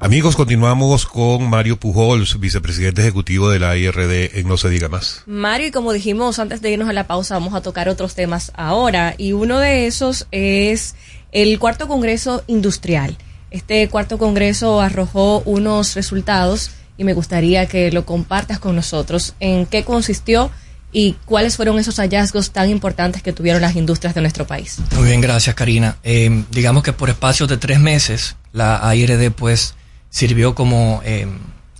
Amigos, 0.00 0.36
continuamos 0.36 1.06
con 1.06 1.48
Mario 1.48 1.80
Pujols, 1.80 2.38
vicepresidente 2.40 3.00
ejecutivo 3.00 3.48
de 3.48 3.58
la 3.58 3.74
IRD 3.74 4.38
en 4.38 4.48
No 4.48 4.58
se 4.58 4.68
diga 4.68 4.90
más. 4.90 5.22
Mario, 5.24 5.68
y 5.68 5.70
como 5.70 5.94
dijimos 5.94 6.38
antes 6.38 6.60
de 6.60 6.70
irnos 6.70 6.90
a 6.90 6.92
la 6.92 7.06
pausa, 7.06 7.32
vamos 7.34 7.54
a 7.54 7.62
tocar 7.62 7.88
otros 7.88 8.14
temas 8.14 8.52
ahora. 8.54 9.14
Y 9.16 9.32
uno 9.32 9.58
de 9.60 9.86
esos 9.86 10.26
es 10.30 10.94
el 11.32 11.58
cuarto 11.58 11.88
Congreso 11.88 12.44
Industrial. 12.48 13.16
Este 13.50 13.88
cuarto 13.88 14.18
Congreso 14.18 14.82
arrojó 14.82 15.40
unos 15.46 15.94
resultados 15.94 16.70
y 16.96 17.04
me 17.04 17.14
gustaría 17.14 17.66
que 17.66 17.90
lo 17.92 18.04
compartas 18.04 18.58
con 18.58 18.76
nosotros. 18.76 19.34
¿En 19.40 19.66
qué 19.66 19.84
consistió 19.84 20.50
y 20.92 21.16
cuáles 21.24 21.56
fueron 21.56 21.78
esos 21.78 21.96
hallazgos 21.96 22.50
tan 22.50 22.68
importantes 22.68 23.22
que 23.22 23.32
tuvieron 23.32 23.62
las 23.62 23.76
industrias 23.76 24.14
de 24.14 24.20
nuestro 24.20 24.46
país? 24.46 24.78
Muy 24.94 25.08
bien, 25.08 25.20
gracias 25.20 25.54
Karina. 25.54 25.96
Eh, 26.02 26.44
digamos 26.50 26.82
que 26.82 26.92
por 26.92 27.08
espacios 27.10 27.48
de 27.48 27.56
tres 27.56 27.80
meses 27.80 28.36
la 28.52 28.86
AIRD 28.86 29.30
pues 29.32 29.74
sirvió 30.12 30.54
como 30.54 31.00
eh, 31.04 31.26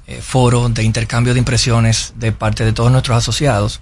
eh, 0.07 0.21
foro 0.23 0.69
de 0.69 0.83
intercambio 0.83 1.35
de 1.35 1.39
impresiones 1.39 2.15
de 2.17 2.33
parte 2.33 2.65
de 2.65 2.73
todos 2.73 2.91
nuestros 2.91 3.19
asociados 3.19 3.81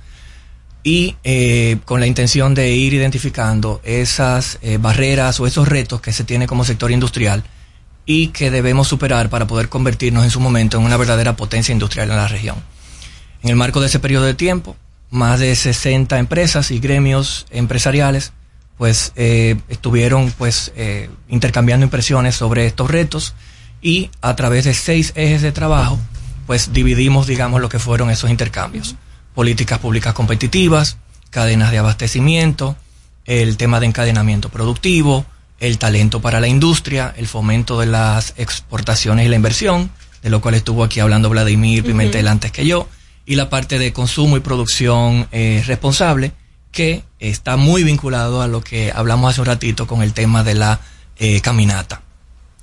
y 0.82 1.16
eh, 1.24 1.78
con 1.84 2.00
la 2.00 2.06
intención 2.06 2.54
de 2.54 2.70
ir 2.74 2.92
identificando 2.92 3.80
esas 3.84 4.58
barreras 4.80 5.38
o 5.38 5.46
esos 5.46 5.68
retos 5.68 6.00
que 6.00 6.12
se 6.12 6.24
tiene 6.24 6.46
como 6.46 6.64
sector 6.64 6.90
industrial 6.90 7.44
y 8.06 8.28
que 8.28 8.50
debemos 8.50 8.88
superar 8.88 9.30
para 9.30 9.46
poder 9.46 9.68
convertirnos 9.68 10.24
en 10.24 10.30
su 10.30 10.40
momento 10.40 10.78
en 10.78 10.84
una 10.84 10.96
verdadera 10.96 11.36
potencia 11.36 11.72
industrial 11.72 12.10
en 12.10 12.16
la 12.16 12.28
región. 12.28 12.56
En 13.42 13.50
el 13.50 13.56
marco 13.56 13.80
de 13.80 13.86
ese 13.86 14.00
periodo 14.00 14.24
de 14.24 14.34
tiempo, 14.34 14.76
más 15.10 15.40
de 15.40 15.54
60 15.54 16.18
empresas 16.18 16.70
y 16.70 16.78
gremios 16.78 17.46
empresariales 17.50 18.32
pues 18.78 19.12
eh, 19.16 19.60
estuvieron 19.68 20.32
pues 20.38 20.72
eh, 20.74 21.10
intercambiando 21.28 21.84
impresiones 21.84 22.34
sobre 22.34 22.64
estos 22.64 22.90
retos 22.90 23.34
y 23.82 24.10
a 24.22 24.36
través 24.36 24.64
de 24.64 24.72
seis 24.72 25.12
ejes 25.16 25.42
de 25.42 25.52
trabajo 25.52 25.98
pues 26.46 26.72
dividimos 26.72 27.26
digamos 27.26 27.60
lo 27.60 27.68
que 27.68 27.78
fueron 27.78 28.08
esos 28.08 28.30
intercambios 28.30 28.94
políticas 29.34 29.80
públicas 29.80 30.14
competitivas 30.14 30.96
cadenas 31.28 31.72
de 31.72 31.78
abastecimiento 31.78 32.76
el 33.26 33.58
tema 33.58 33.80
de 33.80 33.86
encadenamiento 33.86 34.48
productivo 34.48 35.26
el 35.60 35.78
talento 35.78 36.20
para 36.20 36.40
la 36.40 36.48
industria 36.48 37.14
el 37.16 37.26
fomento 37.26 37.78
de 37.78 37.86
las 37.86 38.34
exportaciones 38.36 39.26
y 39.26 39.28
la 39.28 39.36
inversión 39.36 39.90
de 40.22 40.30
lo 40.30 40.40
cual 40.40 40.54
estuvo 40.54 40.84
aquí 40.84 41.00
hablando 41.00 41.30
Vladimir 41.30 41.84
Pimentel 41.84 42.28
antes 42.28 42.52
que 42.52 42.66
yo 42.66 42.88
y 43.26 43.36
la 43.36 43.48
parte 43.48 43.78
de 43.78 43.92
consumo 43.92 44.36
y 44.36 44.40
producción 44.40 45.28
eh, 45.30 45.62
responsable 45.66 46.32
que 46.72 47.04
está 47.18 47.56
muy 47.56 47.84
vinculado 47.84 48.42
a 48.42 48.48
lo 48.48 48.60
que 48.60 48.92
hablamos 48.94 49.30
hace 49.30 49.40
un 49.40 49.46
ratito 49.46 49.86
con 49.86 50.02
el 50.02 50.12
tema 50.12 50.44
de 50.44 50.54
la 50.54 50.80
eh, 51.16 51.40
caminata. 51.40 52.02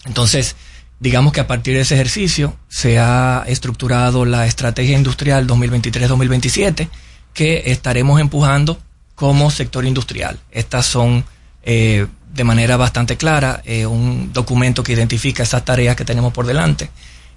Entonces, 0.06 0.56
digamos 0.99 1.34
que 1.34 1.41
a 1.41 1.48
partir 1.48 1.76
de 1.76 1.82
ese 1.82 1.95
ejercicio 1.95 2.57
se 2.69 2.99
ha 2.99 3.44
estructurado 3.48 4.26
la 4.26 4.45
estrategia 4.45 4.98
industrial 4.98 5.48
2023-2027 5.48 6.90
que 7.34 7.64
estaremos 7.68 8.19
empujando 8.19 8.80
como 9.15 9.52
sector 9.52 9.86
industrial. 9.86 10.40
Estas 10.52 10.86
son, 10.86 11.26
eh, 11.64 12.07
de 12.38 12.43
manera 12.43 12.77
bastante 12.77 13.18
clara 13.18 13.61
eh, 13.65 13.88
un 13.88 14.31
documento 14.31 14.84
que 14.84 14.93
identifica 14.93 15.41
esas 15.41 15.65
tareas 15.65 15.95
que 15.95 16.05
tenemos 16.05 16.31
por 16.31 16.45
delante 16.45 16.91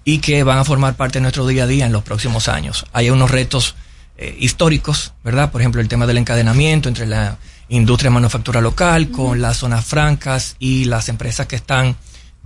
y 0.05 0.19
que 0.19 0.45
van 0.45 0.59
a 0.59 0.65
formar 0.65 0.95
parte 0.95 1.19
de 1.19 1.23
nuestro 1.23 1.47
día 1.47 1.65
a 1.65 1.67
día 1.67 1.87
en 1.87 1.93
los 1.93 2.03
próximos 2.03 2.49
años. 2.49 2.85
Hay 2.93 3.09
unos 3.09 3.31
retos 3.31 3.77
eh, 4.19 4.37
históricos, 4.39 5.15
¿verdad? 5.25 5.51
Por 5.51 5.63
ejemplo, 5.63 5.81
el 5.81 5.89
tema 5.89 6.07
del 6.07 6.19
encadenamiento 6.19 6.91
entre 6.91 7.07
la 7.07 7.39
industria 7.71 8.11
de 8.11 8.15
manufactura 8.15 8.61
local 8.61 9.11
con 9.11 9.41
las 9.41 9.57
zonas 9.57 9.87
francas 9.87 10.57
y 10.59 10.85
las 10.85 11.09
empresas 11.09 11.47
que 11.47 11.57
están 11.57 11.97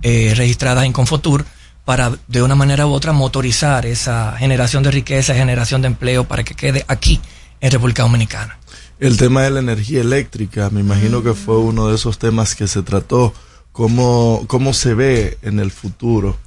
eh, 0.01 0.33
registradas 0.35 0.85
en 0.85 0.93
Confotur 0.93 1.45
para 1.83 2.13
de 2.27 2.41
una 2.41 2.55
manera 2.55 2.87
u 2.87 2.93
otra 2.93 3.11
motorizar 3.11 3.85
esa 3.85 4.37
generación 4.37 4.81
de 4.81 4.91
riqueza, 4.91 5.35
generación 5.35 5.81
de 5.81 5.87
empleo 5.87 6.23
para 6.23 6.45
que 6.45 6.55
quede 6.55 6.85
aquí 6.87 7.19
en 7.59 7.71
República 7.71 8.03
Dominicana. 8.03 8.57
El 8.99 9.17
tema 9.17 9.43
de 9.43 9.49
la 9.49 9.59
energía 9.59 9.99
eléctrica, 9.99 10.69
me 10.69 10.79
imagino 10.79 11.21
que 11.21 11.33
fue 11.33 11.57
uno 11.57 11.89
de 11.89 11.95
esos 11.95 12.17
temas 12.17 12.55
que 12.55 12.67
se 12.67 12.81
trató. 12.81 13.33
¿Cómo, 13.73 14.45
cómo 14.47 14.73
se 14.73 14.93
ve 14.93 15.37
en 15.41 15.59
el 15.59 15.69
futuro 15.69 16.37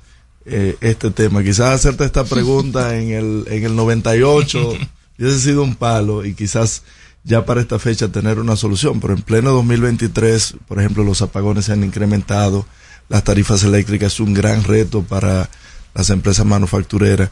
eh, 0.47 0.77
este 0.81 1.11
tema? 1.11 1.43
Quizás 1.43 1.75
hacerte 1.75 2.05
esta 2.05 2.25
pregunta 2.25 2.97
en 2.99 3.11
el, 3.11 3.45
en 3.51 3.65
el 3.65 3.77
98 3.77 4.73
hubiese 5.19 5.41
sido 5.41 5.63
un 5.63 5.75
palo 5.75 6.25
y 6.25 6.33
quizás 6.33 6.85
ya 7.23 7.45
para 7.45 7.61
esta 7.61 7.79
fecha 7.79 8.09
tener 8.09 8.39
una 8.39 8.57
solución, 8.57 8.99
pero 8.99 9.13
en 9.13 9.21
pleno 9.21 9.51
2023, 9.51 10.55
por 10.67 10.79
ejemplo, 10.79 11.05
los 11.05 11.21
apagones 11.21 11.67
se 11.67 11.73
han 11.73 11.85
incrementado, 11.85 12.65
las 13.11 13.25
tarifas 13.25 13.63
eléctricas 13.63 14.15
es 14.15 14.21
un 14.21 14.33
gran 14.33 14.65
reto 14.65 15.03
para 15.03 15.51
las 15.95 16.09
empresas 16.09 16.47
manufactureras 16.47 17.29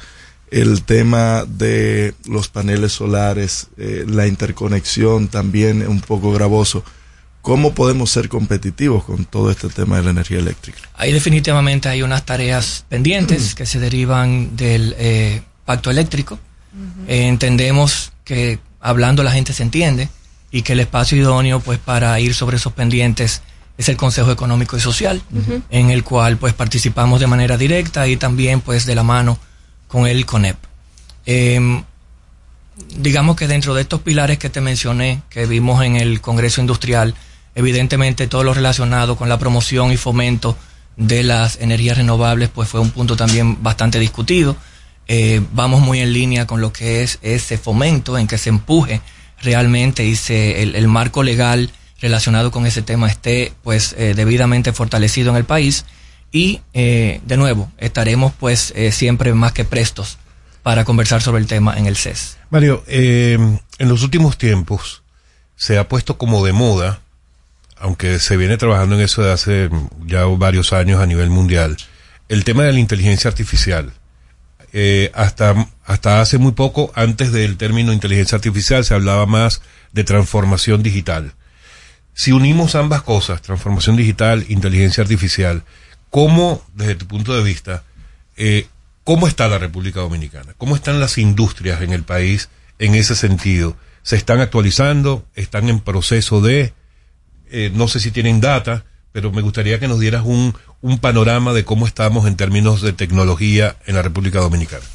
el 0.51 0.82
tema 0.82 1.44
de 1.47 2.14
los 2.28 2.48
paneles 2.48 2.93
solares, 2.93 3.68
eh, 3.77 4.05
la 4.06 4.27
interconexión 4.27 5.28
también 5.28 5.86
un 5.86 6.01
poco 6.01 6.32
gravoso. 6.32 6.85
¿Cómo 7.43 7.74
podemos 7.74 8.10
ser 8.10 8.28
competitivos 8.28 9.05
con 9.05 9.24
todo 9.24 9.51
este 9.51 9.68
tema 9.68 9.97
de 9.97 10.05
la 10.05 10.10
energía 10.10 10.39
eléctrica? 10.39 10.78
Ahí 10.94 11.12
definitivamente 11.12 11.89
hay 11.89 12.02
unas 12.02 12.24
tareas 12.24 12.85
pendientes 12.89 13.55
que 13.56 13.66
se 13.66 13.78
derivan 13.78 14.56
del 14.56 14.94
eh, 14.98 15.43
pacto 15.64 15.90
eléctrico. 15.90 16.39
Eh, 17.09 17.27
entendemos 17.28 18.12
que 18.24 18.59
hablando 18.81 19.23
la 19.23 19.32
gente 19.32 19.55
se 19.55 19.62
entiende 19.62 20.09
y 20.51 20.62
que 20.62 20.74
el 20.74 20.81
espacio 20.81 21.16
idóneo 21.16 21.60
pues 21.60 21.78
para 21.78 22.18
ir 22.20 22.35
sobre 22.35 22.59
esos 22.59 22.73
pendientes 22.74 23.43
es 23.78 23.89
el 23.89 23.97
Consejo 23.97 24.31
Económico 24.31 24.77
y 24.77 24.81
Social, 24.81 25.23
en 25.70 25.90
el 25.90 26.02
cual 26.02 26.36
pues 26.39 26.55
participamos 26.55 27.20
de 27.20 27.27
manera 27.27 27.56
directa 27.56 28.06
y 28.09 28.16
también 28.16 28.60
pues 28.60 28.86
de 28.86 28.94
la 28.94 29.02
mano 29.02 29.39
con 29.89 30.07
el 30.07 30.27
CONEP. 30.27 30.57
Em, 31.27 31.83
digamos 32.97 33.37
que 33.37 33.49
dentro 33.49 33.75
de 33.75 33.83
estos 33.83 34.01
pilares 34.01 34.39
que 34.39 34.51
te 34.51 34.61
mencioné, 34.61 35.23
que 35.31 35.47
vimos 35.47 35.85
en 35.85 35.97
el 35.97 36.21
Congreso 36.21 36.61
Industrial, 36.61 37.15
evidentemente 37.55 38.27
todo 38.27 38.45
lo 38.45 38.55
relacionado 38.55 39.17
con 39.17 39.29
la 39.29 39.39
promoción 39.39 39.93
y 39.93 39.97
fomento 39.97 40.57
de 40.97 41.23
las 41.23 41.61
energías 41.61 41.97
renovables, 41.97 42.49
pues 42.49 42.69
fue 42.69 42.81
un 42.81 42.91
punto 42.91 43.17
también 43.17 43.63
bastante 43.63 43.99
discutido. 43.99 44.57
Eh, 45.09 45.41
vamos 45.53 45.81
muy 45.81 46.01
en 46.01 46.13
línea 46.13 46.47
con 46.47 46.61
lo 46.61 46.73
que 46.73 47.03
es 47.03 47.19
ese 47.23 47.59
fomento 47.59 48.19
en 48.19 48.27
que 48.27 48.39
se 48.39 48.49
empuje 48.49 49.01
realmente 49.41 50.05
y 50.05 50.17
se, 50.17 50.63
el, 50.63 50.89
marco 50.89 51.23
legal 51.23 51.71
relacionado 52.01 52.51
con 52.51 52.67
ese 52.67 52.83
tema 52.83 53.07
esté 53.07 53.53
pues 53.63 53.95
eh, 53.99 54.15
debidamente 54.15 54.73
fortalecido 54.73 55.31
en 55.31 55.37
el 55.37 55.45
país 55.45 55.85
y 56.37 56.61
eh, 56.75 57.23
de 57.25 57.39
nuevo 57.39 57.73
estaremos 57.79 58.31
pues 58.39 58.75
eh, 58.77 58.93
siempre 58.93 59.33
más 59.33 59.53
que 59.53 59.65
prestos 59.65 60.19
para 60.63 60.85
conversar 60.85 61.23
sobre 61.23 61.41
el 61.41 61.47
tema 61.47 61.79
en 61.79 61.87
el 61.87 61.97
CES. 61.97 62.37
Mario, 62.51 62.85
eh, 62.89 63.39
en 63.79 63.89
los 63.89 64.03
últimos 64.03 64.37
tiempos 64.37 65.03
se 65.55 65.79
ha 65.79 65.89
puesto 65.89 66.19
como 66.19 66.45
de 66.45 66.53
moda, 66.53 67.01
aunque 67.79 68.19
se 68.19 68.37
viene 68.37 68.59
trabajando 68.59 68.97
en 68.97 69.01
eso 69.01 69.23
de 69.23 69.33
hace 69.33 69.71
ya 70.05 70.27
varios 70.27 70.75
años 70.75 71.01
a 71.01 71.07
nivel 71.07 71.31
mundial, 71.31 71.79
el 72.29 72.45
tema 72.45 72.65
de 72.65 72.75
la 72.75 72.81
inteligencia 72.81 73.31
artificial. 73.31 73.95
hasta, 75.15 75.69
hasta 75.87 76.21
hace 76.21 76.37
muy 76.37 76.53
poco, 76.53 76.93
antes 76.95 77.33
del 77.33 77.57
término 77.57 77.95
inteligencia 77.95 78.37
artificial, 78.37 78.85
se 78.85 78.93
hablaba 78.93 79.25
más 79.25 79.63
de 79.93 80.05
transformación 80.05 80.83
digital. 80.83 81.33
Si 82.13 82.33
unimos 82.33 82.75
ambas 82.75 83.01
cosas, 83.01 83.41
transformación 83.41 83.97
digital, 83.97 84.45
inteligencia 84.51 85.03
artificial, 85.03 85.65
¿Cómo, 86.17 86.63
desde 86.73 86.95
tu 86.95 87.07
punto 87.07 87.37
de 87.37 87.43
vista, 87.43 87.83
eh, 88.39 88.69
cómo 89.05 89.29
está 89.29 89.49
la 89.49 89.59
República 89.59 90.01
Dominicana? 90.01 90.55
¿Cómo 90.57 90.75
están 90.75 90.99
las 90.99 91.19
industrias 91.19 91.83
en 91.83 91.93
el 91.93 92.05
país 92.05 92.49
en 92.79 92.95
ese 92.95 93.15
sentido? 93.15 93.77
¿Se 94.03 94.17
están 94.17 94.41
actualizando? 94.41 95.27
¿Están 95.35 95.69
en 95.69 95.79
proceso 95.79 96.41
de, 96.41 96.73
eh, 97.51 97.71
no 97.75 97.87
sé 97.87 98.01
si 98.01 98.13
tienen 98.13 98.41
data, 98.41 98.87
pero 99.13 99.31
me 99.31 99.43
gustaría 99.43 99.79
que 99.79 99.89
nos 99.89 100.01
dieras 100.01 100.23
un, 100.25 100.55
un 100.81 100.99
panorama 101.01 101.53
de 101.53 101.67
cómo 101.67 101.87
estamos 101.87 102.27
en 102.27 102.37
términos 102.37 102.81
de 102.81 102.95
tecnología 102.95 103.77
en 103.85 103.97
la 103.97 104.01
República 104.01 104.41
Dominicana? 104.41 104.87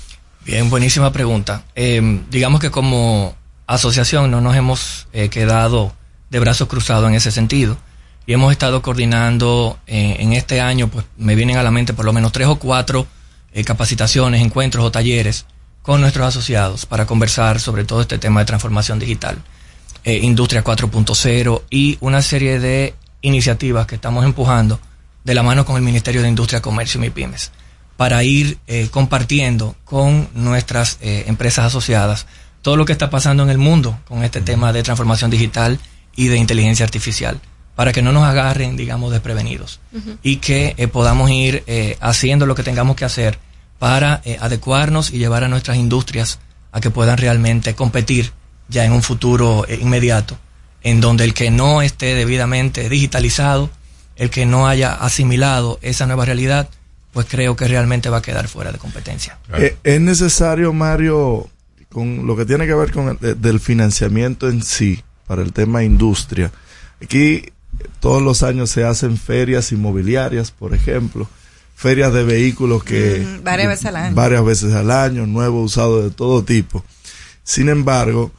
Bien, 0.44 0.72
buenísima 0.72 1.14
pregunta. 1.14 1.66
Eh, 1.76 2.02
digamos 2.32 2.60
que 2.60 2.72
como 2.72 3.36
asociación 3.68 4.32
no 4.32 4.42
nos 4.42 4.56
hemos 4.56 5.08
eh, 5.14 5.30
quedado 5.30 5.94
de 6.32 6.40
brazos 6.40 6.68
cruzados 6.68 7.08
en 7.08 7.14
ese 7.14 7.30
sentido 7.30 7.78
y 8.32 8.34
hemos 8.34 8.54
estado 8.54 8.82
coordinando 8.82 9.78
eh, 9.88 10.16
en 10.20 10.32
este 10.32 10.62
año, 10.62 10.88
pues 10.88 11.04
me 11.18 11.36
vienen 11.36 11.58
a 11.58 11.64
la 11.64 11.70
mente 11.70 11.94
por 11.94 12.06
lo 12.06 12.14
menos 12.14 12.32
tres 12.32 12.48
o 12.48 12.56
cuatro 12.56 13.06
eh, 13.52 13.66
capacitaciones, 13.66 14.42
encuentros 14.42 14.86
o 14.86 14.90
talleres 14.90 15.46
con 15.82 16.00
nuestros 16.00 16.28
asociados 16.28 16.86
para 16.86 17.06
conversar 17.06 17.60
sobre 17.60 17.84
todo 17.84 18.00
este 18.00 18.20
tema 18.20 18.40
de 18.40 18.46
transformación 18.46 19.00
digital, 19.00 19.38
eh, 20.06 20.20
Industria 20.24 20.64
4.0 20.64 21.64
y 21.70 21.98
una 22.00 22.22
serie 22.22 22.62
de 22.62 22.96
iniciativas 23.22 23.86
que 23.86 23.96
estamos 23.96 24.24
empujando 24.24 24.80
de 25.26 25.36
la 25.36 25.44
mano 25.44 25.66
con 25.66 25.76
el 25.76 25.82
Ministerio 25.82 26.22
de 26.22 26.30
Industria, 26.30 26.62
Comercio 26.62 27.04
y 27.04 27.10
Pymes 27.10 27.52
para 27.98 28.24
ir 28.24 28.60
compartiendo 28.92 29.76
con 29.84 30.30
nuestras 30.34 30.98
empresas 31.02 31.66
asociadas 31.66 32.26
todo 32.62 32.78
lo 32.78 32.86
que 32.86 32.94
está 32.94 33.10
pasando 33.10 33.44
en 33.44 33.50
el 33.50 33.58
mundo 33.58 34.00
con 34.08 34.24
este 34.24 34.40
tema 34.40 34.72
de 34.72 34.84
transformación 34.84 35.30
digital 35.30 35.80
y 36.16 36.28
de 36.28 36.38
inteligencia 36.38 36.86
artificial 36.86 37.42
para 37.82 37.94
que 37.94 38.04
no 38.04 38.12
nos 38.12 38.26
agarren, 38.26 38.78
digamos, 38.78 39.12
desprevenidos 39.12 39.80
y 40.22 40.36
que 40.36 40.76
eh, 40.78 40.88
podamos 40.88 41.32
ir 41.32 41.64
eh, 41.66 41.98
haciendo 42.00 42.46
lo 42.46 42.54
que 42.54 42.62
tengamos 42.62 42.96
que 42.96 43.06
hacer 43.06 43.40
para 43.80 44.22
eh, 44.24 44.38
adecuarnos 44.40 45.10
y 45.10 45.18
llevar 45.18 45.44
a 45.44 45.48
nuestras 45.48 45.78
industrias 45.78 46.38
a 46.72 46.80
que 46.80 46.92
puedan 46.92 47.18
realmente 47.18 47.74
competir 47.74 48.34
ya 48.70 48.86
en 48.86 48.92
un 48.92 49.02
futuro 49.02 49.66
inmediato, 49.68 50.38
en 50.84 51.02
donde 51.02 51.24
el 51.24 51.34
que 51.34 51.50
no 51.50 51.82
esté 51.82 52.14
debidamente 52.14 52.88
digitalizado, 52.88 53.72
el 54.16 54.30
que 54.30 54.46
no 54.46 54.68
haya 54.68 54.94
asimilado 54.94 55.80
esa 55.82 56.06
nueva 56.06 56.26
realidad, 56.26 56.70
pues 57.12 57.26
creo 57.28 57.56
que 57.56 57.68
realmente 57.68 58.12
va 58.12 58.18
a 58.18 58.22
quedar 58.22 58.48
fuera 58.48 58.72
de 58.72 58.78
competencia. 58.78 59.40
es 59.84 60.02
necesario, 60.02 60.72
Mario, 60.72 61.50
con 61.90 62.28
lo 62.28 62.36
que 62.36 62.46
tiene 62.46 62.68
que 62.68 62.76
ver 62.76 62.92
con 62.92 63.18
el 63.20 63.42
del 63.42 63.60
financiamiento 63.60 64.48
en 64.50 64.62
sí, 64.62 65.04
para 65.26 65.42
el 65.42 65.52
tema 65.52 65.84
industria. 65.84 66.52
Aquí 67.04 67.44
todos 68.00 68.22
los 68.22 68.44
años 68.44 68.70
se 68.70 68.84
hacen 68.84 69.18
ferias 69.18 69.72
inmobiliarias, 69.72 70.52
por 70.52 70.74
ejemplo, 70.74 71.28
ferias 71.76 72.14
de 72.14 72.24
vehículos 72.24 72.84
que 72.84 73.20
mm, 73.20 73.44
varias 73.44 73.68
veces 73.70 73.86
al 73.86 73.96
año, 73.96 74.16
varias 74.16 74.46
veces 74.46 74.74
al 74.74 74.92
año, 74.92 75.26
nuevo 75.26 75.62
usado 75.62 76.04
de 76.04 76.12
todo 76.12 76.44
tipo. 76.44 76.84
Sin 77.44 77.70
embargo, 77.70 78.32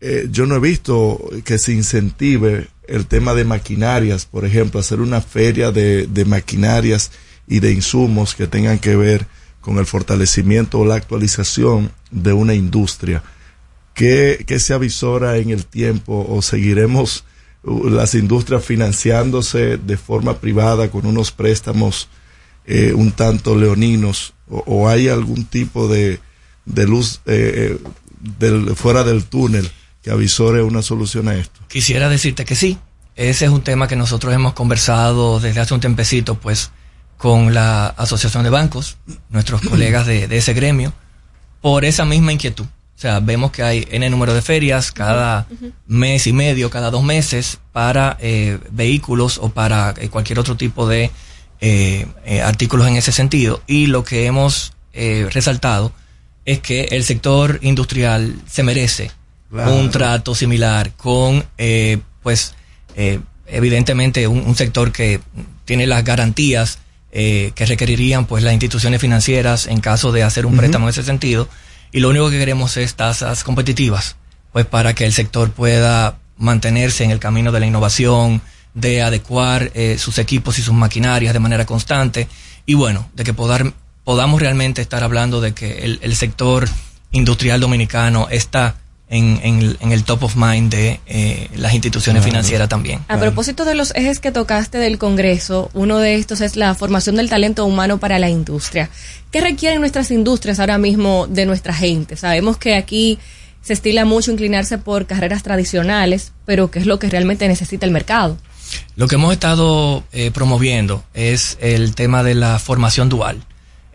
eh, 0.00 0.28
yo 0.30 0.46
no 0.46 0.56
he 0.56 0.60
visto 0.60 1.20
que 1.44 1.58
se 1.58 1.72
incentive 1.72 2.68
el 2.86 3.06
tema 3.06 3.34
de 3.34 3.44
maquinarias, 3.44 4.26
por 4.26 4.44
ejemplo, 4.44 4.80
hacer 4.80 5.00
una 5.00 5.20
feria 5.20 5.72
de, 5.72 6.06
de 6.06 6.24
maquinarias 6.24 7.10
y 7.48 7.60
de 7.60 7.72
insumos 7.72 8.34
que 8.34 8.46
tengan 8.46 8.78
que 8.78 8.96
ver 8.96 9.26
con 9.60 9.78
el 9.78 9.86
fortalecimiento 9.86 10.78
o 10.78 10.84
la 10.84 10.94
actualización 10.94 11.90
de 12.10 12.32
una 12.32 12.54
industria. 12.54 13.22
¿Qué, 13.94 14.44
qué 14.46 14.60
se 14.60 14.74
avisora 14.74 15.38
en 15.38 15.50
el 15.50 15.66
tiempo 15.66 16.26
o 16.28 16.40
seguiremos 16.42 17.24
las 17.66 18.14
industrias 18.14 18.64
financiándose 18.64 19.76
de 19.76 19.96
forma 19.96 20.38
privada 20.38 20.88
con 20.90 21.04
unos 21.06 21.32
préstamos 21.32 22.08
eh, 22.64 22.92
un 22.94 23.12
tanto 23.12 23.56
leoninos 23.56 24.34
o, 24.48 24.88
hay 24.88 25.08
algún 25.08 25.44
tipo 25.44 25.88
de, 25.88 26.20
de 26.64 26.86
luz 26.86 27.20
eh, 27.26 27.78
eh, 27.80 27.88
del, 28.38 28.76
fuera 28.76 29.02
del 29.02 29.24
túnel 29.24 29.68
que 30.02 30.10
avisore 30.10 30.62
una 30.62 30.82
solución 30.82 31.28
a 31.28 31.34
esto. 31.34 31.60
Quisiera 31.68 32.08
decirte 32.08 32.44
que 32.44 32.54
sí. 32.54 32.78
Ese 33.16 33.46
es 33.46 33.50
un 33.50 33.62
tema 33.62 33.88
que 33.88 33.96
nosotros 33.96 34.32
hemos 34.34 34.52
conversado 34.52 35.40
desde 35.40 35.60
hace 35.60 35.74
un 35.74 35.80
tempecito, 35.80 36.34
pues, 36.36 36.70
con 37.16 37.54
la 37.54 37.86
Asociación 37.88 38.44
de 38.44 38.50
Bancos, 38.50 38.98
nuestros 39.30 39.60
colegas 39.68 40.06
de, 40.06 40.28
de 40.28 40.36
ese 40.36 40.54
gremio, 40.54 40.92
por 41.60 41.84
esa 41.84 42.04
misma 42.04 42.32
inquietud. 42.32 42.66
O 42.96 42.98
sea, 42.98 43.20
vemos 43.20 43.50
que 43.50 43.62
hay 43.62 43.86
N 43.90 44.08
número 44.08 44.32
de 44.32 44.40
ferias 44.40 44.90
cada 44.90 45.46
mes 45.86 46.26
y 46.26 46.32
medio, 46.32 46.70
cada 46.70 46.90
dos 46.90 47.04
meses, 47.04 47.58
para 47.72 48.16
eh, 48.20 48.58
vehículos 48.70 49.36
o 49.38 49.50
para 49.50 49.94
eh, 49.98 50.08
cualquier 50.08 50.38
otro 50.38 50.56
tipo 50.56 50.88
de 50.88 51.10
eh, 51.60 52.06
artículos 52.42 52.88
en 52.88 52.96
ese 52.96 53.12
sentido. 53.12 53.62
Y 53.66 53.86
lo 53.86 54.02
que 54.02 54.26
hemos 54.26 54.72
resaltado 54.94 55.92
es 56.46 56.60
que 56.60 56.84
el 56.92 57.04
sector 57.04 57.58
industrial 57.60 58.34
se 58.48 58.62
merece 58.62 59.10
un 59.50 59.90
trato 59.90 60.34
similar 60.34 60.92
con, 60.92 61.44
pues, 62.22 62.54
evidentemente 63.46 64.26
un, 64.26 64.40
un 64.40 64.56
sector 64.56 64.90
que 64.90 65.20
tiene 65.66 65.86
las 65.86 66.02
garantías 66.02 66.78
eh, 67.18 67.52
que 67.54 67.64
requerirían 67.64 68.26
pues 68.26 68.42
las 68.42 68.52
instituciones 68.52 69.00
financieras 69.00 69.68
en 69.68 69.80
caso 69.80 70.12
de 70.12 70.22
hacer 70.22 70.44
un 70.44 70.54
préstamo 70.54 70.84
en 70.84 70.90
ese 70.90 71.02
sentido 71.02 71.48
y 71.96 72.00
lo 72.00 72.10
único 72.10 72.28
que 72.28 72.38
queremos 72.38 72.76
es 72.76 72.94
tasas 72.94 73.42
competitivas 73.42 74.16
pues 74.52 74.66
para 74.66 74.94
que 74.94 75.06
el 75.06 75.14
sector 75.14 75.50
pueda 75.50 76.18
mantenerse 76.36 77.04
en 77.04 77.10
el 77.10 77.18
camino 77.18 77.52
de 77.52 77.60
la 77.60 77.66
innovación 77.66 78.42
de 78.74 79.00
adecuar 79.00 79.70
eh, 79.74 79.96
sus 79.98 80.18
equipos 80.18 80.58
y 80.58 80.62
sus 80.62 80.74
maquinarias 80.74 81.32
de 81.32 81.40
manera 81.40 81.64
constante. 81.64 82.28
Y 82.66 82.74
bueno 82.74 83.08
de 83.14 83.24
que 83.24 83.34
podar- 83.34 83.72
podamos 84.04 84.40
realmente 84.42 84.82
estar 84.82 85.02
hablando 85.02 85.40
de 85.40 85.54
que 85.54 85.84
el, 85.84 85.98
el 86.02 86.14
sector 86.16 86.68
industrial 87.12 87.60
dominicano 87.60 88.28
está 88.30 88.76
en, 89.08 89.38
en- 89.42 89.76
en 89.80 89.92
el 89.92 90.02
top 90.04 90.24
of 90.24 90.34
mind 90.36 90.70
de 90.72 91.00
eh, 91.06 91.48
las 91.56 91.74
instituciones 91.74 92.22
Claro. 92.22 92.32
financieras 92.32 92.68
también. 92.68 93.00
A 93.08 93.18
propósito 93.18 93.64
de 93.64 93.74
los 93.74 93.94
ejes 93.94 94.18
que 94.18 94.32
tocaste 94.32 94.78
del 94.78 94.98
Congreso, 94.98 95.70
uno 95.74 95.98
de 95.98 96.16
estos 96.16 96.40
es 96.40 96.56
la 96.56 96.74
formación 96.74 97.16
del 97.16 97.28
talento 97.28 97.64
humano 97.64 97.98
para 97.98 98.18
la 98.18 98.28
industria. 98.28 98.90
¿Qué 99.30 99.40
requieren 99.40 99.80
nuestras 99.80 100.10
industrias 100.10 100.58
ahora 100.58 100.78
mismo 100.78 101.26
de 101.28 101.46
nuestra 101.46 101.72
gente? 101.72 102.16
Sabemos 102.16 102.56
que 102.58 102.74
aquí 102.74 103.18
se 103.62 103.72
estila 103.74 104.04
mucho 104.04 104.30
inclinarse 104.32 104.78
por 104.78 105.06
carreras 105.06 105.42
tradicionales, 105.42 106.32
pero 106.44 106.70
¿qué 106.70 106.78
es 106.80 106.86
lo 106.86 106.98
que 106.98 107.08
realmente 107.10 107.46
necesita 107.48 107.84
el 107.86 107.92
mercado? 107.92 108.38
Lo 108.96 109.06
que 109.08 109.14
hemos 109.16 109.32
estado 109.32 110.02
eh, 110.12 110.30
promoviendo 110.32 111.04
es 111.14 111.56
el 111.60 111.94
tema 111.94 112.22
de 112.24 112.34
la 112.34 112.58
formación 112.58 113.08
dual, 113.08 113.42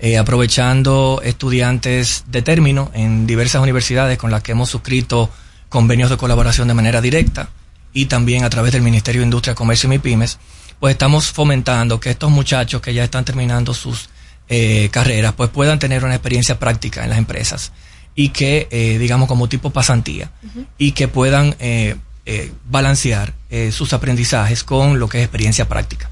eh, 0.01 0.17
aprovechando 0.17 1.21
estudiantes 1.23 2.25
de 2.27 2.41
término 2.41 2.91
en 2.93 3.25
diversas 3.25 3.61
universidades 3.61 4.17
con 4.17 4.31
las 4.31 4.43
que 4.43 4.51
hemos 4.51 4.69
suscrito 4.69 5.29
convenios 5.69 6.09
de 6.09 6.17
colaboración 6.17 6.67
de 6.67 6.73
manera 6.73 6.99
directa 6.99 7.49
y 7.93 8.05
también 8.05 8.43
a 8.43 8.49
través 8.49 8.73
del 8.73 8.81
Ministerio 8.81 9.21
de 9.21 9.27
Industria, 9.27 9.55
Comercio 9.55 9.87
y 9.87 9.91
MIPIMES, 9.91 10.39
pues 10.79 10.91
estamos 10.93 11.31
fomentando 11.31 11.99
que 11.99 12.09
estos 12.09 12.31
muchachos 12.31 12.81
que 12.81 12.93
ya 12.93 13.03
están 13.03 13.23
terminando 13.23 13.73
sus 13.73 14.09
eh, 14.49 14.89
carreras, 14.91 15.33
pues 15.33 15.49
puedan 15.49 15.79
tener 15.79 16.03
una 16.03 16.15
experiencia 16.15 16.59
práctica 16.59 17.03
en 17.03 17.09
las 17.09 17.17
empresas 17.17 17.71
y 18.15 18.29
que, 18.29 18.67
eh, 18.71 18.97
digamos, 18.97 19.27
como 19.27 19.47
tipo 19.47 19.69
pasantía 19.69 20.31
y 20.77 20.91
que 20.91 21.07
puedan 21.07 21.55
eh, 21.59 21.95
eh, 22.23 22.51
balancear 22.69 23.33
eh, 23.49 23.71
sus 23.71 23.93
aprendizajes 23.93 24.63
con 24.63 24.99
lo 24.99 25.09
que 25.09 25.17
es 25.17 25.23
experiencia 25.23 25.67
práctica. 25.67 26.10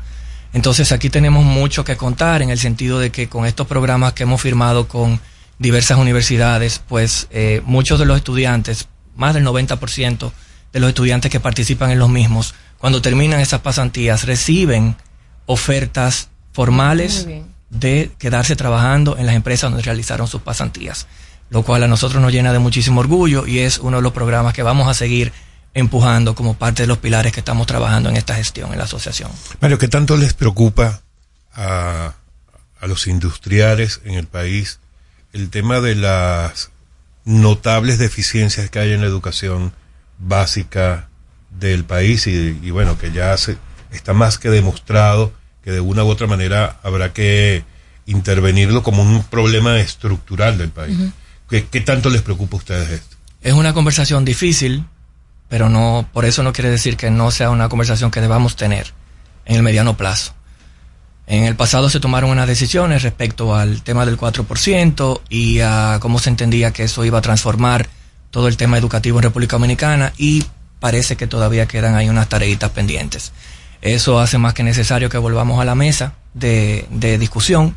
Entonces 0.54 0.92
aquí 0.92 1.10
tenemos 1.10 1.46
mucho 1.46 1.84
que 1.84 1.98
contar 1.98 2.42
en 2.42 2.50
el 2.50 2.60
sentido 2.60 3.00
de 3.00 3.12
que 3.12 3.30
con 3.30 3.46
estos 3.46 3.68
programas 3.68 4.14
que 4.14 4.24
hemos 4.24 4.42
firmado 4.42 4.88
con 4.88 5.20
diversas 5.60 5.98
universidades, 5.98 6.82
pues 6.88 7.28
eh, 7.32 7.62
muchos 7.66 8.00
de 8.00 8.06
los 8.06 8.18
estudiantes, 8.18 8.88
más 9.16 9.34
del 9.34 9.46
90% 9.46 10.32
de 10.72 10.80
los 10.80 10.90
estudiantes 10.90 11.32
que 11.32 11.40
participan 11.40 11.92
en 11.92 12.00
los 12.00 12.10
mismos, 12.10 12.56
cuando 12.80 13.02
terminan 13.02 13.40
esas 13.42 13.62
pasantías 13.62 14.26
reciben 14.26 14.96
ofertas 15.46 16.30
formales 16.54 17.28
de 17.70 18.12
quedarse 18.18 18.56
trabajando 18.56 19.18
en 19.18 19.26
las 19.26 19.36
empresas 19.36 19.70
donde 19.70 19.84
realizaron 19.84 20.28
sus 20.28 20.42
pasantías, 20.42 21.08
lo 21.50 21.64
cual 21.64 21.84
a 21.84 21.88
nosotros 21.88 22.22
nos 22.22 22.32
llena 22.32 22.54
de 22.54 22.60
muchísimo 22.60 23.02
orgullo 23.02 23.46
y 23.46 23.60
es 23.60 23.80
uno 23.80 23.98
de 23.98 24.04
los 24.04 24.14
programas 24.14 24.54
que 24.54 24.64
vamos 24.64 24.88
a 24.88 24.94
seguir 24.94 25.34
empujando 25.74 26.36
como 26.36 26.56
parte 26.56 26.84
de 26.84 26.88
los 26.88 26.98
pilares 26.98 27.32
que 27.32 27.40
estamos 27.40 27.68
trabajando 27.68 28.10
en 28.10 28.18
esta 28.18 28.36
gestión 28.36 28.72
en 28.72 28.80
la 28.80 28.86
asociación. 28.86 29.32
Mario, 29.62 29.78
¿qué 29.78 29.88
tanto 29.88 30.18
les 30.18 30.34
preocupa 30.34 31.02
a, 31.54 32.16
a 32.80 32.88
los 32.88 33.08
industriales 33.08 34.02
en 34.04 34.16
el 34.16 34.28
país 34.28 34.80
el 35.34 35.50
tema 35.50 35.80
de 35.80 35.96
las 35.96 36.72
notables 37.26 38.00
deficiencias 38.00 38.70
que 38.70 38.80
hay 38.80 38.94
en 38.94 39.02
la 39.02 39.08
educación 39.08 39.74
básica 40.18 41.10
del 41.52 41.86
país 41.86 42.28
y, 42.28 42.60
y 42.62 42.72
bueno, 42.72 42.98
que 42.98 43.12
ya 43.12 43.38
se, 43.38 43.58
está 43.92 44.14
más 44.14 44.38
que 44.38 44.50
demostrado 44.50 45.34
que 45.64 45.72
de 45.72 45.80
una 45.80 46.04
u 46.04 46.08
otra 46.08 46.28
manera 46.28 46.80
habrá 46.84 47.14
que 47.14 47.64
intervenirlo 48.06 48.82
como 48.82 49.04
un 49.04 49.24
problema 49.24 49.80
estructural 49.80 50.58
del 50.58 50.70
país. 50.70 50.98
¿Qué, 51.50 51.68
qué 51.68 51.82
tanto 51.82 52.10
les 52.10 52.22
preocupa 52.22 52.56
a 52.56 52.60
ustedes 52.60 52.90
esto? 52.90 53.18
Es 53.42 53.54
una 53.54 53.74
conversación 53.74 54.26
difícil, 54.26 54.86
pero 55.50 55.68
no, 55.68 56.08
por 56.14 56.26
eso 56.26 56.44
no 56.44 56.54
quiere 56.54 56.70
decir 56.70 56.96
que 56.96 57.10
no 57.10 57.32
sea 57.32 57.50
una 57.50 57.68
conversación 57.68 58.12
que 58.12 58.22
debamos 58.22 58.56
tener 58.56 58.94
en 59.46 59.58
el 59.58 59.64
mediano 59.64 59.98
plazo. 59.98 60.34
En 61.28 61.44
el 61.44 61.56
pasado 61.56 61.90
se 61.90 62.00
tomaron 62.00 62.30
unas 62.30 62.48
decisiones 62.48 63.04
respecto 63.04 63.56
al 63.56 63.84
tema 63.84 64.06
del 64.06 64.18
4% 64.18 65.22
y 65.30 65.60
a 65.60 65.98
cómo 66.02 66.20
se 66.20 66.30
entendía 66.30 66.72
que 66.72 66.84
eso 66.84 67.04
iba 67.06 67.20
a 67.20 67.22
transformar 67.22 67.88
todo 68.32 68.48
el 68.48 68.58
tema 68.58 68.78
educativo 68.78 69.20
en 69.20 69.24
República 69.24 69.56
Dominicana 69.58 70.14
y 70.18 70.46
parece 70.80 71.18
que 71.18 71.28
todavía 71.28 71.68
quedan 71.68 71.96
ahí 71.96 72.10
unas 72.10 72.30
tareitas 72.30 72.72
pendientes. 72.72 73.32
Eso 73.82 74.20
hace 74.20 74.38
más 74.38 74.54
que 74.54 74.64
necesario 74.64 75.10
que 75.10 75.18
volvamos 75.18 75.60
a 75.60 75.66
la 75.66 75.76
mesa 75.76 76.14
de, 76.34 76.88
de 76.90 77.18
discusión 77.18 77.76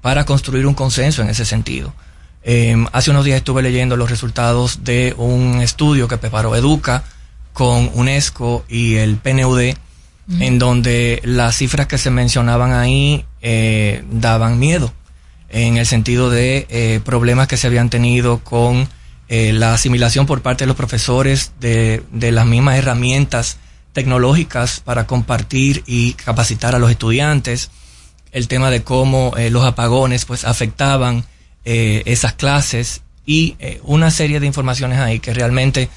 para 0.00 0.24
construir 0.24 0.66
un 0.66 0.74
consenso 0.74 1.22
en 1.22 1.30
ese 1.30 1.44
sentido. 1.44 1.94
Eh, 2.44 2.76
hace 2.92 3.10
unos 3.10 3.24
días 3.24 3.38
estuve 3.38 3.62
leyendo 3.62 3.96
los 3.96 4.10
resultados 4.10 4.84
de 4.84 5.14
un 5.16 5.60
estudio 5.62 6.08
que 6.08 6.18
preparó 6.18 6.54
Educa 6.54 7.04
con 7.52 7.90
UNESCO 7.94 8.64
y 8.68 8.96
el 8.96 9.16
PNUD, 9.16 9.74
en 10.40 10.58
donde 10.58 11.20
las 11.24 11.56
cifras 11.56 11.86
que 11.86 11.98
se 11.98 12.10
mencionaban 12.10 12.72
ahí 12.72 13.24
eh, 13.42 14.04
daban 14.10 14.58
miedo, 14.58 14.92
en 15.48 15.76
el 15.76 15.86
sentido 15.86 16.30
de 16.30 16.66
eh, 16.68 17.00
problemas 17.04 17.46
que 17.46 17.56
se 17.56 17.66
habían 17.66 17.90
tenido 17.90 18.38
con 18.38 18.88
eh, 19.28 19.52
la 19.52 19.72
asimilación 19.74 20.26
por 20.26 20.42
parte 20.42 20.64
de 20.64 20.68
los 20.68 20.76
profesores 20.76 21.52
de, 21.60 22.02
de 22.12 22.32
las 22.32 22.46
mismas 22.46 22.76
herramientas 22.76 23.58
tecnológicas 23.94 24.80
para 24.80 25.06
compartir 25.06 25.82
y 25.86 26.12
capacitar 26.14 26.74
a 26.74 26.78
los 26.78 26.90
estudiantes, 26.90 27.70
el 28.32 28.48
tema 28.48 28.70
de 28.70 28.82
cómo 28.82 29.32
eh, 29.36 29.48
los 29.48 29.64
apagones 29.64 30.26
pues 30.26 30.44
afectaban 30.44 31.24
eh, 31.64 32.02
esas 32.06 32.34
clases 32.34 33.02
y 33.26 33.56
eh, 33.58 33.80
una 33.84 34.10
serie 34.10 34.40
de 34.40 34.46
informaciones 34.46 34.98
ahí 34.98 35.18
que 35.18 35.32
realmente 35.32 35.88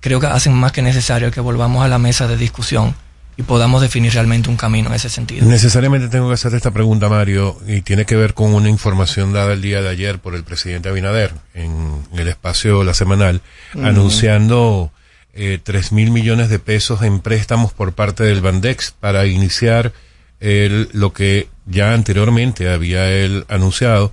creo 0.00 0.20
que 0.20 0.26
hacen 0.26 0.54
más 0.54 0.72
que 0.72 0.82
necesario 0.82 1.30
que 1.30 1.40
volvamos 1.40 1.84
a 1.84 1.88
la 1.88 1.98
mesa 1.98 2.26
de 2.26 2.36
discusión 2.36 2.94
y 3.36 3.42
podamos 3.42 3.80
definir 3.80 4.12
realmente 4.12 4.50
un 4.50 4.56
camino 4.56 4.88
en 4.88 4.94
ese 4.96 5.08
sentido. 5.08 5.46
Necesariamente 5.46 6.08
tengo 6.08 6.28
que 6.28 6.34
hacer 6.34 6.54
esta 6.54 6.72
pregunta, 6.72 7.08
Mario, 7.08 7.58
y 7.66 7.80
tiene 7.82 8.04
que 8.04 8.16
ver 8.16 8.34
con 8.34 8.54
una 8.54 8.68
información 8.68 9.32
dada 9.32 9.52
el 9.52 9.62
día 9.62 9.80
de 9.80 9.88
ayer 9.88 10.18
por 10.18 10.34
el 10.34 10.44
presidente 10.44 10.88
Abinader 10.88 11.32
en 11.54 12.02
el 12.14 12.28
espacio 12.28 12.84
La 12.84 12.92
Semanal, 12.92 13.40
anunciando 13.82 14.92
eh, 15.32 15.58
tres 15.62 15.92
mil 15.92 16.10
millones 16.10 16.48
de 16.50 16.58
pesos 16.58 17.02
en 17.02 17.20
préstamos 17.20 17.72
por 17.72 17.92
parte 17.92 18.24
del 18.24 18.40
Bandex 18.40 18.94
para 18.98 19.26
iniciar 19.26 19.92
el, 20.40 20.88
lo 20.92 21.12
que 21.12 21.48
ya 21.66 21.94
anteriormente 21.94 22.68
había 22.68 23.10
él 23.10 23.44
anunciado 23.48 24.12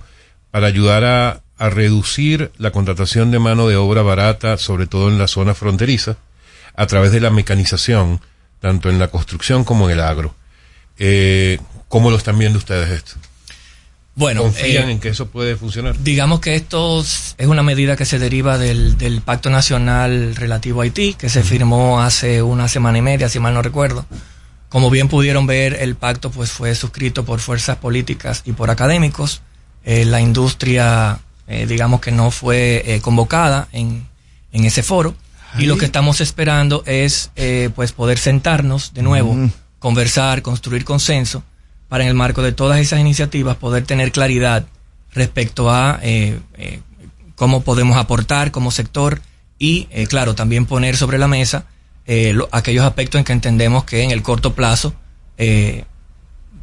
para 0.50 0.66
ayudar 0.66 1.04
a, 1.04 1.42
a 1.58 1.70
reducir 1.70 2.52
la 2.58 2.70
contratación 2.70 3.30
de 3.30 3.38
mano 3.38 3.68
de 3.68 3.76
obra 3.76 4.02
barata, 4.02 4.56
sobre 4.56 4.86
todo 4.86 5.08
en 5.08 5.18
la 5.18 5.28
zona 5.28 5.54
fronteriza, 5.54 6.16
a 6.74 6.86
través 6.86 7.12
de 7.12 7.20
la 7.20 7.30
mecanización, 7.30 8.20
tanto 8.60 8.88
en 8.88 8.98
la 8.98 9.08
construcción 9.08 9.64
como 9.64 9.86
en 9.86 9.98
el 9.98 10.00
agro. 10.00 10.34
Eh, 10.98 11.58
¿Cómo 11.88 12.10
lo 12.10 12.16
están 12.16 12.38
viendo 12.38 12.58
ustedes 12.58 12.90
esto? 12.90 13.14
Bueno, 14.14 14.42
¿Confían 14.42 14.88
eh, 14.88 14.92
en 14.92 15.00
que 15.00 15.10
eso 15.10 15.28
puede 15.28 15.56
funcionar? 15.56 15.96
Digamos 16.02 16.40
que 16.40 16.56
esto 16.56 17.00
es 17.00 17.36
una 17.38 17.62
medida 17.62 17.96
que 17.96 18.04
se 18.04 18.18
deriva 18.18 18.58
del, 18.58 18.98
del 18.98 19.20
Pacto 19.20 19.48
Nacional 19.48 20.34
relativo 20.34 20.80
a 20.80 20.84
Haití, 20.84 21.14
que 21.14 21.28
se 21.28 21.44
firmó 21.44 22.00
hace 22.00 22.42
una 22.42 22.66
semana 22.66 22.98
y 22.98 23.02
media, 23.02 23.28
si 23.28 23.38
mal 23.38 23.54
no 23.54 23.62
recuerdo. 23.62 24.06
Como 24.68 24.90
bien 24.90 25.08
pudieron 25.08 25.46
ver, 25.46 25.78
el 25.80 25.94
pacto 25.94 26.30
pues 26.30 26.50
fue 26.50 26.74
suscrito 26.74 27.24
por 27.24 27.40
fuerzas 27.40 27.76
políticas 27.78 28.42
y 28.44 28.52
por 28.52 28.70
académicos. 28.70 29.40
Eh, 29.90 30.04
la 30.04 30.20
industria, 30.20 31.18
eh, 31.46 31.64
digamos 31.66 32.00
que 32.02 32.12
no 32.12 32.30
fue 32.30 32.82
eh, 32.84 33.00
convocada 33.00 33.68
en, 33.72 34.06
en 34.52 34.64
ese 34.66 34.82
foro. 34.82 35.14
Y 35.58 35.64
lo 35.64 35.78
que 35.78 35.86
estamos 35.86 36.20
esperando 36.20 36.82
es 36.84 37.30
eh, 37.34 37.70
pues 37.74 37.92
poder 37.92 38.18
sentarnos 38.18 38.92
de 38.92 39.02
nuevo, 39.02 39.32
Mm. 39.32 39.50
conversar, 39.78 40.42
construir 40.42 40.84
consenso 40.84 41.42
para 41.88 42.04
en 42.04 42.08
el 42.10 42.14
marco 42.14 42.42
de 42.42 42.52
todas 42.52 42.78
esas 42.80 43.00
iniciativas 43.00 43.56
poder 43.56 43.84
tener 43.86 44.12
claridad 44.12 44.66
respecto 45.14 45.70
a 45.70 46.00
eh, 46.02 46.38
eh, 46.58 46.80
cómo 47.34 47.62
podemos 47.62 47.96
aportar 47.96 48.50
como 48.50 48.70
sector 48.70 49.22
y, 49.58 49.86
claro, 50.08 50.34
también 50.34 50.66
poner 50.66 50.96
sobre 50.98 51.16
la 51.18 51.28
mesa 51.28 51.64
eh, 52.06 52.32
lo- 52.34 52.48
aquellos 52.52 52.84
aspectos 52.84 53.18
en 53.18 53.24
que 53.24 53.32
entendemos 53.32 53.84
que 53.84 54.02
en 54.02 54.10
el 54.10 54.22
corto 54.22 54.52
plazo 54.54 54.92
eh, 55.38 55.84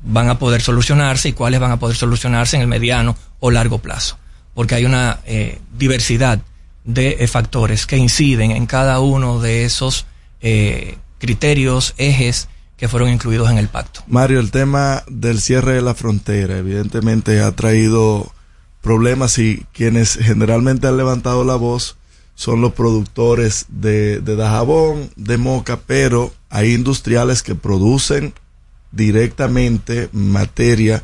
van 0.06 0.30
a 0.30 0.40
poder 0.40 0.61
solucionarse 0.61 1.30
y 1.30 1.34
cuáles 1.34 1.60
van 1.60 1.72
a 1.72 1.80
poder 1.80 1.95
solucionarse 1.95 2.56
en 2.56 2.61
el 2.61 2.68
mediano 2.68 3.15
o 3.40 3.52
largo 3.52 3.80
plazo. 3.80 4.18
Porque 4.53 4.76
hay 4.76 4.86
una 4.86 5.19
eh, 5.26 5.60
diversidad 5.77 6.40
de 6.86 7.18
eh, 7.19 7.27
factores 7.27 7.86
que 7.86 7.98
inciden 7.98 8.52
en 8.52 8.68
cada 8.68 8.99
uno 8.99 9.40
de 9.40 9.65
esos 9.65 10.06
eh, 10.41 10.98
criterios, 11.18 11.95
ejes 11.98 12.48
que 12.77 12.88
fueron 12.88 13.10
incluidos 13.10 13.49
en 13.49 13.57
el 13.57 13.68
pacto. 13.68 14.02
Mario, 14.07 14.40
el 14.40 14.52
tema 14.52 15.03
del 15.07 15.41
cierre 15.41 15.73
de 15.73 15.82
la 15.82 15.95
frontera 15.95 16.57
evidentemente 16.57 17.41
ha 17.41 17.52
traído 17.53 18.32
problemas 18.82 19.40
y 19.40 19.65
quienes 19.73 20.15
generalmente 20.22 20.88
han 20.88 20.98
levantado 20.98 21.44
la 21.44 21.56
voz 21.56 21.98
son 22.36 22.61
los 22.61 22.73
productores 22.73 23.65
de, 23.69 24.19
de 24.19 24.36
Dajabón, 24.36 25.10
de 25.15 25.38
Moca, 25.38 25.80
pero 25.88 26.34
hay 26.49 26.73
industriales 26.73 27.41
que 27.41 27.56
producen 27.56 28.34
directamente 28.95 30.09
materia 30.13 31.03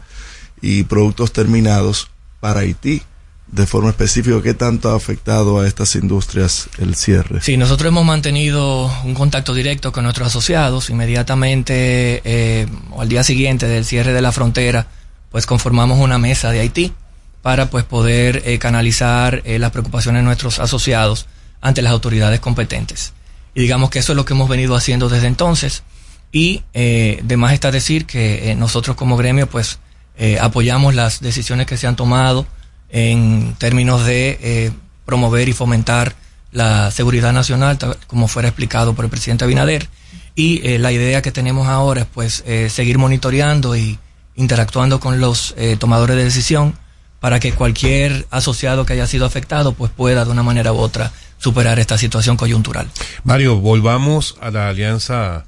y 0.61 0.84
productos 0.84 1.31
terminados 1.31 2.09
para 2.39 2.61
Haití. 2.61 3.01
De 3.47 3.68
forma 3.68 3.89
específica, 3.89 4.41
¿qué 4.41 4.53
tanto 4.53 4.89
ha 4.89 4.95
afectado 4.95 5.59
a 5.59 5.68
estas 5.68 5.95
industrias 5.95 6.69
el 6.77 6.95
cierre? 6.95 7.41
Sí, 7.41 7.57
nosotros 7.57 7.89
hemos 7.89 8.05
mantenido 8.05 8.89
un 9.03 9.13
contacto 9.13 9.53
directo 9.53 9.91
con 9.91 10.05
nuestros 10.05 10.30
asociados. 10.30 10.89
Inmediatamente, 10.89 12.22
eh, 12.23 12.68
o 12.91 13.01
al 13.01 13.09
día 13.09 13.26
siguiente 13.26 13.68
del 13.68 13.84
cierre 13.84 14.13
de 14.13 14.22
la 14.22 14.31
frontera, 14.31 14.88
pues 15.31 15.45
conformamos 15.45 15.99
una 15.99 16.18
mesa 16.18 16.49
de 16.51 16.61
Haití 16.61 16.93
para 17.41 17.69
pues 17.69 17.84
poder 17.84 18.43
eh, 18.45 18.57
canalizar 18.57 19.41
eh, 19.43 19.59
las 19.59 19.72
preocupaciones 19.72 20.22
de 20.22 20.26
nuestros 20.26 20.59
asociados 20.59 21.26
ante 21.59 21.81
las 21.81 21.91
autoridades 21.91 22.39
competentes. 22.39 23.11
Y 23.53 23.61
digamos 23.61 23.89
que 23.89 23.99
eso 23.99 24.13
es 24.13 24.15
lo 24.15 24.23
que 24.23 24.34
hemos 24.34 24.47
venido 24.47 24.76
haciendo 24.76 25.09
desde 25.09 25.27
entonces. 25.27 25.84
Y 26.32 26.64
eh, 26.74 27.20
de 27.24 27.53
está 27.53 27.72
decir 27.72 28.06
que 28.06 28.52
eh, 28.52 28.56
nosotros 28.56 28.95
como 28.95 29.18
gremio 29.18 29.48
pues 29.48 29.80
eh, 30.18 30.38
apoyamos 30.40 30.95
las 30.95 31.20
decisiones 31.20 31.66
que 31.66 31.78
se 31.78 31.88
han 31.88 31.95
tomado 31.95 32.45
en 32.90 33.56
términos 33.58 34.06
de 34.06 34.38
eh, 34.41 34.72
promover 35.06 35.49
y 35.49 35.53
fomentar 35.53 36.16
la 36.52 36.91
seguridad 36.91 37.32
nacional, 37.32 37.78
como 38.08 38.28
fuera 38.28 38.49
explicado 38.49 38.94
por 38.94 39.06
el 39.06 39.12
presidente 39.12 39.45
Abinader. 39.45 39.88
Y 40.36 40.62
eh, 40.68 40.80
la 40.80 40.91
idea 40.91 41.22
que 41.22 41.32
tenemos 41.32 41.68
ahora 41.68 42.02
es 42.02 42.08
pues 42.14 42.44
eh, 42.45 42.70
seguir 42.70 42.98
monitoreando 42.98 43.76
y 43.76 43.98
interactuando 44.36 44.99
con 44.99 45.20
los 45.20 45.56
tomadores 45.80 46.16
de 46.16 46.24
decisión 46.24 46.74
para 47.20 47.40
que 47.40 47.52
cualquier 47.52 48.26
asociado 48.32 48.86
que 48.86 48.94
haya 48.94 49.06
sido 49.06 49.26
afectado 49.26 49.74
pues 49.74 49.91
pueda 49.91 50.24
de 50.26 50.32
una 50.32 50.41
manera 50.41 50.72
u 50.72 50.78
otra 50.78 51.12
superar 51.38 51.80
esta 51.80 51.98
situación 51.98 52.38
coyuntural. 52.38 52.90
Mario, 53.24 53.58
volvamos 53.58 54.38
a 54.41 54.49
la 54.49 54.70
Alianza 54.70 55.45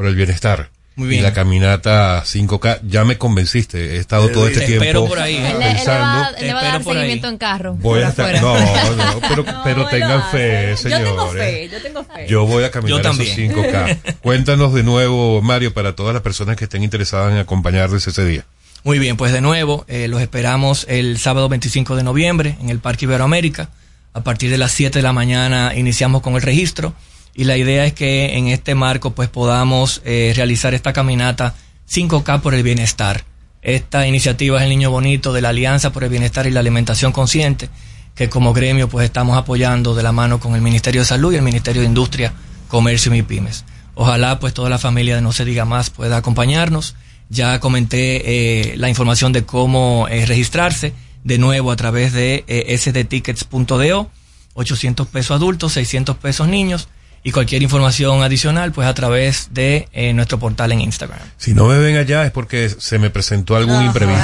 por 0.00 0.08
el 0.08 0.14
Bienestar. 0.14 0.70
Muy 0.96 1.08
bien. 1.08 1.20
Y 1.20 1.22
la 1.22 1.34
caminata 1.34 2.22
5K, 2.24 2.80
ya 2.88 3.04
me 3.04 3.18
convenciste. 3.18 3.96
He 3.96 3.98
estado 3.98 4.30
todo 4.30 4.46
este 4.48 4.60
Te 4.60 4.66
tiempo 4.66 4.84
espero 4.84 5.06
por 5.06 5.18
ahí, 5.18 5.34
¿eh? 5.36 5.36
Él, 5.36 5.42
le- 5.42 5.50
él 5.52 5.58
le 5.58 5.66
va, 5.66 5.74
pensando. 5.74 6.38
él 6.38 6.46
le 6.46 6.52
va 6.54 6.60
a 6.60 6.64
dar 6.64 6.84
seguimiento 6.84 7.28
en 7.28 7.36
carro. 7.38 7.74
Voy 7.74 8.00
a 8.00 8.08
estar, 8.08 8.34
no, 8.40 8.58
no, 8.96 9.20
pero, 9.28 9.44
pero 9.62 9.86
tengan 9.88 10.22
fe, 10.30 10.74
Yo 10.74 10.82
tengo 10.88 10.96
señores. 11.32 11.42
fe, 11.44 11.68
yo 11.70 11.82
tengo 11.82 12.04
fe. 12.04 12.26
Yo 12.28 12.46
voy 12.46 12.64
a 12.64 12.70
caminar 12.70 13.02
Yo 13.02 13.10
esos 13.10 13.16
también. 13.26 13.52
5K. 13.52 14.16
Cuéntanos 14.22 14.72
de 14.72 14.82
nuevo, 14.84 15.42
Mario, 15.42 15.74
para 15.74 15.94
todas 15.94 16.14
las 16.14 16.22
personas 16.22 16.56
que 16.56 16.64
estén 16.64 16.82
interesadas 16.82 17.30
en 17.30 17.38
acompañarles 17.38 18.06
ese 18.06 18.24
día. 18.24 18.46
Muy 18.82 18.98
bien, 18.98 19.18
pues 19.18 19.34
de 19.34 19.42
nuevo, 19.42 19.84
eh, 19.86 20.08
los 20.08 20.22
esperamos 20.22 20.86
el 20.88 21.18
sábado 21.18 21.50
25 21.50 21.94
de 21.94 22.04
noviembre 22.04 22.56
en 22.62 22.70
el 22.70 22.78
Parque 22.78 23.04
Iberoamérica. 23.04 23.68
A 24.14 24.22
partir 24.22 24.50
de 24.50 24.56
las 24.56 24.72
7 24.72 24.98
de 24.98 25.02
la 25.02 25.12
mañana 25.12 25.74
iniciamos 25.76 26.22
con 26.22 26.34
el 26.36 26.42
registro 26.42 26.94
y 27.34 27.44
la 27.44 27.56
idea 27.56 27.84
es 27.86 27.92
que 27.92 28.36
en 28.36 28.48
este 28.48 28.74
marco 28.74 29.12
pues 29.12 29.28
podamos 29.28 30.02
eh, 30.04 30.32
realizar 30.34 30.74
esta 30.74 30.92
caminata 30.92 31.54
5K 31.88 32.40
por 32.40 32.54
el 32.54 32.62
bienestar. 32.62 33.24
Esta 33.62 34.06
iniciativa 34.06 34.58
es 34.58 34.64
el 34.64 34.70
niño 34.70 34.90
bonito 34.90 35.32
de 35.32 35.42
la 35.42 35.50
Alianza 35.50 35.92
por 35.92 36.04
el 36.04 36.10
Bienestar 36.10 36.46
y 36.46 36.50
la 36.50 36.60
Alimentación 36.60 37.12
Consciente, 37.12 37.68
que 38.14 38.30
como 38.30 38.54
gremio 38.54 38.88
pues 38.88 39.04
estamos 39.04 39.36
apoyando 39.36 39.94
de 39.94 40.02
la 40.02 40.12
mano 40.12 40.40
con 40.40 40.54
el 40.54 40.62
Ministerio 40.62 41.02
de 41.02 41.06
Salud 41.06 41.32
y 41.32 41.36
el 41.36 41.42
Ministerio 41.42 41.82
de 41.82 41.88
Industria, 41.88 42.32
Comercio 42.68 43.14
y 43.14 43.22
Pymes. 43.22 43.64
Ojalá 43.94 44.38
pues 44.38 44.54
toda 44.54 44.70
la 44.70 44.78
familia 44.78 45.16
de 45.16 45.20
No 45.20 45.32
se 45.32 45.44
diga 45.44 45.66
más 45.66 45.90
pueda 45.90 46.16
acompañarnos. 46.16 46.94
Ya 47.28 47.60
comenté 47.60 48.70
eh, 48.70 48.76
la 48.76 48.88
información 48.88 49.32
de 49.32 49.44
cómo 49.44 50.08
eh, 50.08 50.24
registrarse 50.24 50.94
de 51.22 51.38
nuevo 51.38 51.70
a 51.70 51.76
través 51.76 52.12
de 52.12 52.44
eh, 52.46 52.76
sdtickets.do, 52.78 54.10
800 54.54 55.06
pesos 55.06 55.36
adultos, 55.36 55.74
600 55.74 56.16
pesos 56.16 56.48
niños 56.48 56.88
y 57.22 57.32
cualquier 57.32 57.62
información 57.62 58.22
adicional 58.22 58.72
pues 58.72 58.88
a 58.88 58.94
través 58.94 59.48
de 59.52 59.88
eh, 59.92 60.12
nuestro 60.14 60.38
portal 60.38 60.72
en 60.72 60.80
Instagram. 60.80 61.18
Si 61.36 61.52
no 61.54 61.66
me 61.66 61.78
ven 61.78 61.96
allá 61.96 62.24
es 62.24 62.30
porque 62.30 62.68
se 62.70 62.98
me 62.98 63.10
presentó 63.10 63.56
algún 63.56 63.84
imprevisto. 63.84 64.22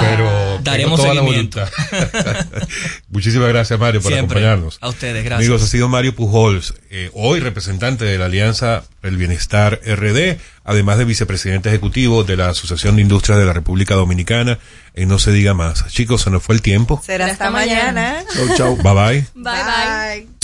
Pero 0.00 0.28
tengo 0.28 0.58
Daremos 0.62 1.00
toda 1.00 1.14
la 1.14 1.20
seguimiento. 1.20 1.60
voluntad. 1.60 2.46
Muchísimas 3.10 3.48
gracias, 3.48 3.78
Mario, 3.78 4.00
por 4.00 4.12
Siempre. 4.12 4.38
acompañarnos. 4.38 4.78
A 4.80 4.88
ustedes, 4.88 5.24
gracias. 5.24 5.46
Amigos, 5.48 5.62
ha 5.62 5.66
sido 5.66 5.88
Mario 5.88 6.14
Pujols, 6.14 6.74
eh, 6.90 7.10
hoy 7.14 7.40
representante 7.40 8.04
de 8.04 8.18
la 8.18 8.26
Alianza 8.26 8.84
del 9.02 9.16
Bienestar 9.16 9.80
RD, 9.86 10.38
además 10.64 10.98
de 10.98 11.04
vicepresidente 11.04 11.68
ejecutivo 11.68 12.24
de 12.24 12.36
la 12.36 12.48
Asociación 12.48 12.96
de 12.96 13.02
Industrias 13.02 13.38
de 13.38 13.44
la 13.46 13.52
República 13.52 13.94
Dominicana. 13.94 14.58
Y 14.94 15.06
no 15.06 15.20
se 15.20 15.30
diga 15.30 15.54
más. 15.54 15.86
Chicos, 15.88 16.22
se 16.22 16.30
nos 16.30 16.42
fue 16.42 16.56
el 16.56 16.62
tiempo. 16.62 17.00
Será 17.04 17.26
hasta 17.26 17.50
mañana. 17.50 18.24
Chau, 18.34 18.56
chau. 18.56 18.76
Bye 18.82 18.94
bye. 18.94 19.26
Bye 19.34 19.62
bye. 20.24 20.37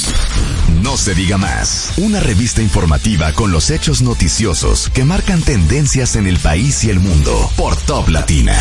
No 0.85 0.99
se 0.99 1.15
diga 1.15 1.39
más. 1.39 1.95
Una 1.97 2.21
revista 2.21 2.61
informativa 2.61 3.33
con 3.33 3.51
los 3.51 3.71
hechos 3.71 4.03
noticiosos 4.03 4.91
que 4.91 5.03
marcan 5.03 5.41
tendencias 5.41 6.15
en 6.15 6.27
el 6.27 6.39
país 6.39 6.85
y 6.85 6.91
el 6.91 7.01
mundo 7.01 7.51
por 7.57 7.75
Top 7.75 8.11
Latina. 8.11 8.55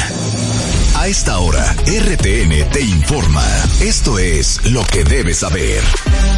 A 0.96 1.08
esta 1.10 1.40
hora, 1.40 1.76
RTN 1.86 2.70
te 2.72 2.80
informa. 2.80 3.44
Esto 3.82 4.20
es 4.20 4.72
lo 4.72 4.86
que 4.86 5.04
debes 5.04 5.40
saber. 5.40 5.84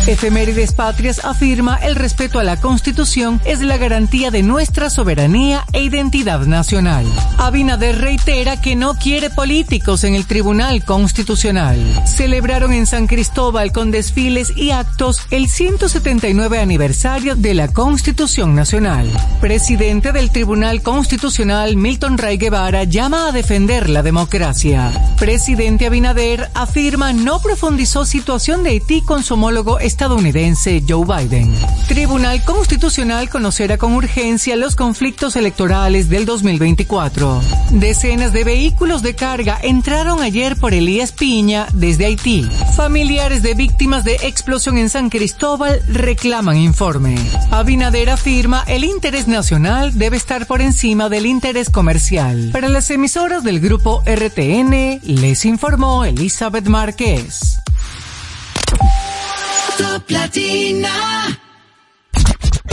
Efemérides 0.07 0.73
Patrias 0.73 1.23
afirma 1.23 1.75
el 1.75 1.95
respeto 1.95 2.39
a 2.39 2.43
la 2.43 2.59
Constitución 2.59 3.39
es 3.45 3.59
la 3.59 3.77
garantía 3.77 4.31
de 4.31 4.41
nuestra 4.41 4.89
soberanía 4.89 5.65
e 5.71 5.83
identidad 5.83 6.39
nacional. 6.47 7.05
Abinader 7.37 8.01
reitera 8.01 8.59
que 8.59 8.75
no 8.75 8.95
quiere 8.95 9.29
políticos 9.29 10.03
en 10.03 10.15
el 10.15 10.25
Tribunal 10.25 10.83
Constitucional. 10.83 11.77
Celebraron 12.07 12.73
en 12.73 12.87
San 12.87 13.05
Cristóbal 13.05 13.71
con 13.71 13.91
desfiles 13.91 14.51
y 14.55 14.71
actos 14.71 15.21
el 15.29 15.47
179 15.77 16.59
aniversario 16.59 17.35
de 17.35 17.53
la 17.53 17.67
Constitución 17.67 18.55
Nacional. 18.55 19.11
Presidente 19.41 20.13
del 20.13 20.31
Tribunal 20.31 20.81
Constitucional 20.81 21.75
Milton 21.75 22.17
Ray 22.17 22.37
Guevara 22.37 22.85
llama 22.85 23.27
a 23.27 23.31
defender 23.33 23.89
la 23.89 24.01
democracia. 24.01 24.93
Presidente 25.19 25.85
Abinader 25.85 26.49
afirma 26.53 27.11
no 27.11 27.41
profundizó 27.41 28.05
situación 28.05 28.63
de 28.63 28.69
Haití 28.69 29.01
con 29.01 29.21
su 29.21 29.33
homólogo 29.33 29.79
estadounidense 29.79 30.81
Joe 30.87 31.05
Biden. 31.05 31.53
Tribunal 31.89 32.45
Constitucional 32.45 33.29
conocerá 33.29 33.77
con 33.77 33.95
urgencia 33.95 34.55
los 34.55 34.77
conflictos 34.77 35.35
electorales 35.35 36.07
del 36.07 36.25
2024. 36.25 37.41
Decenas 37.71 38.31
de 38.31 38.45
vehículos 38.45 39.01
de 39.01 39.15
carga 39.15 39.59
entraron 39.61 40.21
ayer 40.21 40.55
por 40.55 40.73
Elías 40.73 41.11
Piña 41.11 41.67
desde 41.73 42.05
Haití. 42.05 42.49
Familiares 42.77 43.43
de 43.43 43.55
víctimas 43.55 44.05
de 44.05 44.15
explosión 44.23 44.77
en 44.77 44.89
San 44.89 45.09
Cristóbal 45.09 45.64
reclaman 45.87 46.57
informe. 46.57 47.15
Abinader 47.51 48.09
afirma 48.09 48.63
el 48.67 48.83
interés 48.83 49.27
nacional 49.27 49.97
debe 49.97 50.17
estar 50.17 50.47
por 50.47 50.61
encima 50.61 51.09
del 51.09 51.25
interés 51.25 51.69
comercial. 51.69 52.49
Para 52.51 52.69
las 52.69 52.89
emisoras 52.89 53.43
del 53.43 53.59
grupo 53.59 54.03
RTN, 54.05 55.01
les 55.03 55.45
informó 55.45 56.05
Elizabeth 56.05 56.67
Márquez. 56.67 57.57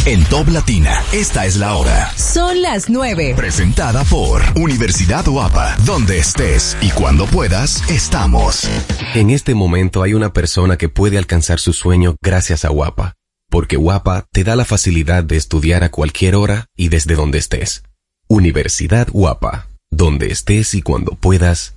En 0.05 0.24
Top 0.24 0.49
Latina, 0.49 1.01
esta 1.12 1.47
es 1.47 1.55
la 1.55 1.77
hora. 1.77 2.11
Son 2.16 2.61
las 2.61 2.91
9. 2.91 3.35
Presentada 3.37 4.03
por 4.03 4.43
Universidad 4.57 5.24
Guapa, 5.24 5.77
donde 5.85 6.19
estés 6.19 6.77
y 6.81 6.91
cuando 6.91 7.27
puedas, 7.27 7.89
estamos. 7.89 8.69
En 9.15 9.31
este 9.31 9.55
momento 9.55 10.03
hay 10.03 10.15
una 10.15 10.33
persona 10.33 10.77
que 10.77 10.89
puede 10.89 11.19
alcanzar 11.19 11.61
su 11.61 11.73
sueño 11.73 12.16
gracias 12.20 12.65
a 12.65 12.70
Guapa, 12.70 13.15
porque 13.49 13.77
Guapa 13.77 14.27
te 14.33 14.43
da 14.43 14.57
la 14.57 14.65
facilidad 14.65 15.23
de 15.23 15.37
estudiar 15.37 15.85
a 15.85 15.93
cualquier 15.93 16.35
hora 16.35 16.66
y 16.77 16.89
desde 16.89 17.15
donde 17.15 17.39
estés. 17.39 17.85
Universidad 18.27 19.07
Guapa, 19.09 19.69
donde 19.93 20.33
estés 20.33 20.74
y 20.74 20.83
cuando 20.83 21.12
puedas, 21.12 21.77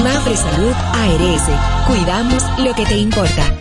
Mafre 0.00 0.36
Salud 0.36 0.72
ARS, 0.72 1.42
cuidamos 1.86 2.42
lo 2.58 2.74
que 2.74 2.84
te 2.86 2.96
importa. 2.96 3.54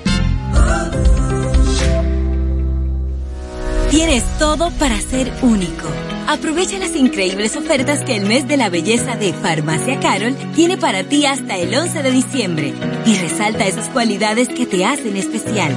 Tienes 3.90 4.24
todo 4.40 4.72
para 4.72 5.00
ser 5.02 5.32
único. 5.42 5.88
Aprovecha 6.28 6.80
las 6.80 6.96
increíbles 6.96 7.58
ofertas 7.58 8.06
que 8.06 8.16
el 8.16 8.26
mes 8.26 8.48
de 8.48 8.56
la 8.56 8.70
belleza 8.70 9.18
de 9.18 9.34
Farmacia 9.34 10.00
Carol 10.00 10.36
tiene 10.56 10.78
para 10.78 11.04
ti 11.04 11.26
hasta 11.26 11.58
el 11.58 11.76
11 11.76 12.02
de 12.02 12.12
diciembre 12.12 12.74
y 13.06 13.18
resalta 13.18 13.66
esas 13.66 13.90
cualidades 13.90 14.48
que 14.48 14.66
te 14.66 14.86
hacen 14.86 15.18
especial. 15.18 15.76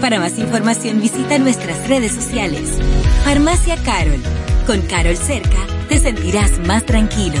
Para 0.00 0.20
más 0.20 0.38
información 0.38 1.00
visita 1.00 1.38
nuestras 1.38 1.88
redes 1.88 2.12
sociales. 2.12 2.78
Farmacia 3.24 3.76
Carol. 3.82 4.22
Con 4.66 4.82
Carol 4.82 5.16
cerca, 5.16 5.58
te 5.88 5.98
sentirás 5.98 6.58
más 6.60 6.84
tranquilo. 6.86 7.40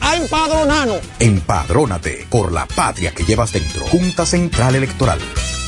a 0.00 0.16
empadronarnos. 0.16 1.00
Empadrónate 1.18 2.26
por 2.28 2.52
la 2.52 2.66
patria 2.66 3.12
que 3.12 3.24
llevas 3.24 3.52
dentro. 3.52 3.84
Junta 3.86 4.26
Central 4.26 4.74
Electoral. 4.74 5.18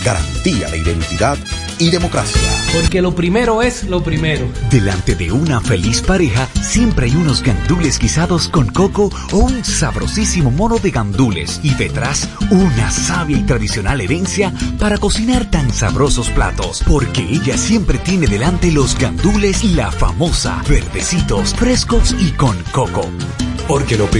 Garantía 0.05 0.69
de 0.69 0.78
identidad 0.78 1.39
y 1.81 1.90
democracia. 1.90 2.40
Porque 2.73 3.02
lo 3.02 3.15
primero 3.15 3.62
es 3.62 3.85
lo 3.85 4.02
primero. 4.02 4.47
Delante 4.70 5.15
de 5.15 5.32
una 5.32 5.61
feliz 5.61 6.02
pareja 6.02 6.48
siempre 6.62 7.07
hay 7.07 7.16
unos 7.16 7.43
gandules 7.43 7.98
guisados 7.98 8.48
con 8.48 8.69
coco 8.69 9.11
o 9.32 9.36
un 9.36 9.65
sabrosísimo 9.65 10.51
mono 10.51 10.78
de 10.78 10.90
gandules 10.90 11.61
y 11.62 11.74
detrás 11.74 12.28
una 12.51 12.90
sabia 12.90 13.39
y 13.39 13.43
tradicional 13.43 14.01
herencia 14.01 14.52
para 14.78 14.98
cocinar 14.98 15.51
tan 15.51 15.73
sabrosos 15.73 16.28
platos. 16.31 16.82
Porque 16.86 17.23
ella 17.23 17.57
siempre 17.57 17.98
tiene 17.98 18.27
delante 18.27 18.70
los 18.70 18.97
gandules 18.98 19.65
la 19.65 19.90
famosa, 19.90 20.62
verdecitos, 20.69 21.55
frescos 21.55 22.15
y 22.20 22.31
con 22.32 22.57
coco. 22.73 23.09
Porque 23.66 23.97
lo 23.97 24.07
primero 24.07 24.19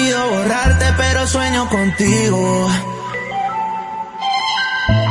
Querido 0.00 0.30
borrarte, 0.30 0.86
pero 0.96 1.26
sueño 1.26 1.68
contigo. 1.68 2.70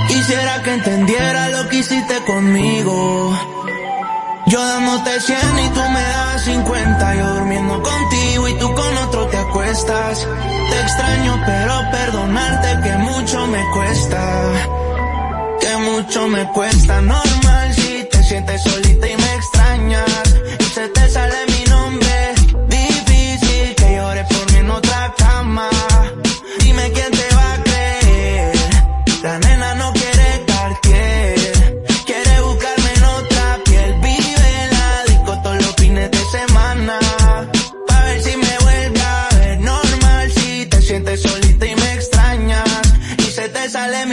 Quisiera 0.08 0.64
que 0.64 0.74
entendiera 0.74 1.50
lo 1.50 1.70
que 1.70 1.76
hiciste 1.78 2.16
conmigo. 2.26 3.38
Yo 4.48 4.66
dándote 4.66 5.20
100 5.20 5.38
y 5.60 5.70
tú 5.70 5.82
me 5.94 6.02
das 6.02 6.44
50. 6.44 7.16
Yo 7.16 7.36
durmiendo 7.36 7.84
contigo 7.84 8.48
y 8.48 8.54
tú 8.58 8.74
con 8.74 8.98
otro 8.98 9.28
te 9.28 9.38
acuestas. 9.38 10.28
Te 10.72 10.80
extraño, 10.82 11.40
pero 11.46 11.92
perdonarte 11.92 12.90
que 12.90 12.98
mucho 12.98 13.46
me 13.46 13.64
cuesta. 13.72 14.42
Que 15.62 15.78
mucho 15.78 16.28
me 16.30 16.48
cuesta. 16.52 17.00
Normal 17.00 17.74
si 17.76 18.08
te 18.10 18.24
sientes 18.24 18.64
solita 18.64 18.89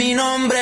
mi 0.07 0.13
nombre. 0.13 0.56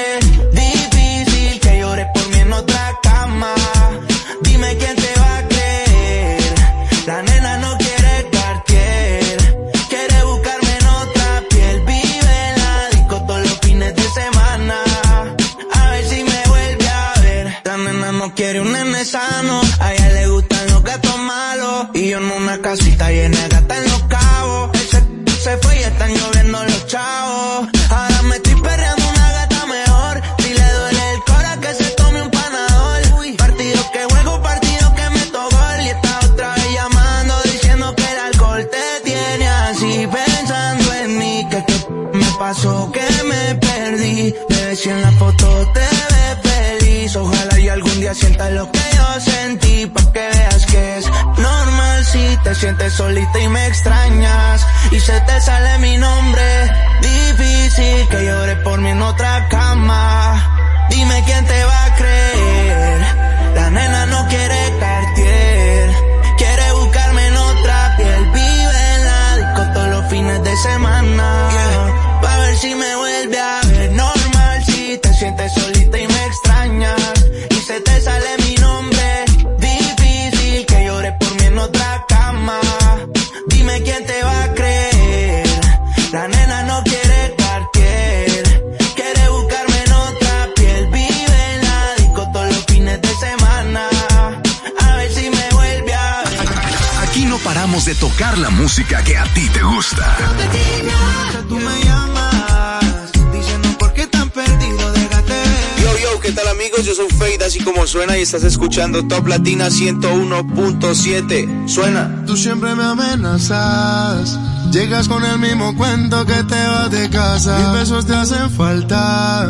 Escuchando 108.76 109.08
Top 109.08 109.26
Latina 109.30 109.68
101.7. 109.68 111.66
Suena. 111.66 112.26
Tú 112.28 112.36
siempre 112.36 112.76
me 112.76 112.84
amenazas. 112.84 114.38
Llegas 114.70 115.08
con 115.08 115.24
el 115.24 115.40
mismo 115.40 115.78
cuento 115.78 116.26
que 116.26 116.44
te 116.44 116.62
vas 116.68 116.92
de 116.92 117.10
casa. 117.10 117.58
Mis 117.58 117.72
besos 117.72 118.06
te 118.06 118.14
hacen 118.14 118.52
falta. 118.52 119.50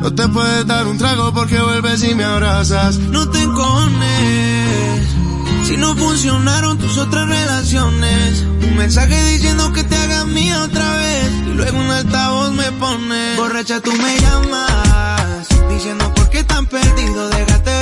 No 0.00 0.14
te 0.14 0.26
puedes 0.26 0.66
dar 0.66 0.86
un 0.86 0.96
trago 0.96 1.34
porque 1.34 1.60
vuelves 1.60 2.02
y 2.02 2.14
me 2.14 2.24
abrazas. 2.24 2.96
No 2.96 3.28
te 3.28 3.42
encones. 3.42 5.06
Si 5.66 5.76
no 5.76 5.94
funcionaron 5.94 6.78
tus 6.78 6.96
otras 6.96 7.28
relaciones. 7.28 8.40
Un 8.62 8.76
mensaje 8.78 9.22
diciendo 9.32 9.70
que 9.74 9.84
te 9.84 9.96
hagas 9.96 10.24
mía 10.28 10.62
otra 10.62 10.96
vez. 10.96 11.30
Y 11.46 11.52
luego 11.52 11.78
un 11.78 11.90
altavoz 11.90 12.52
me 12.52 12.72
pone. 12.72 13.36
Borracha, 13.36 13.82
tú 13.82 13.92
me 13.92 14.18
llamas. 14.18 15.46
Diciendo 15.68 16.10
por 16.14 16.30
qué 16.30 16.42
tan 16.42 16.64
perdido, 16.64 17.28
déjate 17.28 17.81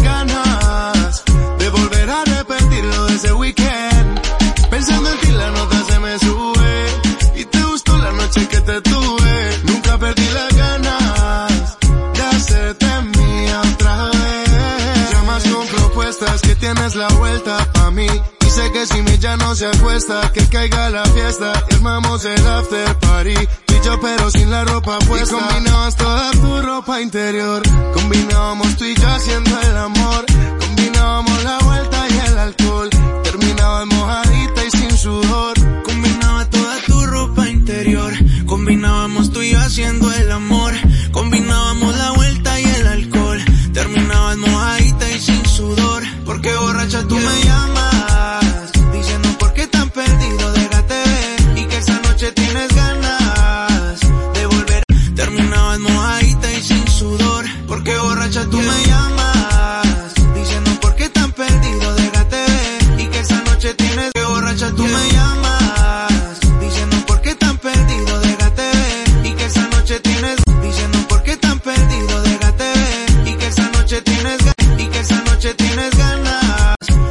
que 20.33 20.47
caiga 20.49 20.89
la 20.89 21.05
fiesta 21.05 21.53
y 21.69 21.75
armamos 21.75 22.25
el 22.25 22.47
after 22.47 22.95
party. 22.99 23.33
Tú 23.65 23.73
y 23.75 23.85
yo 23.85 23.99
pero 24.01 24.29
sin 24.29 24.51
la 24.51 24.63
ropa 24.65 24.99
puesta. 24.99 25.35
Y 25.35 25.39
combinabas 25.39 25.95
toda 25.95 26.31
tu 26.31 26.61
ropa 26.61 27.01
interior, 27.01 27.61
combinábamos 27.93 28.75
tú 28.77 28.85
y 28.85 28.95
yo 28.95 29.07
haciendo 29.07 29.59
el 29.61 29.77
amor. 29.77 30.20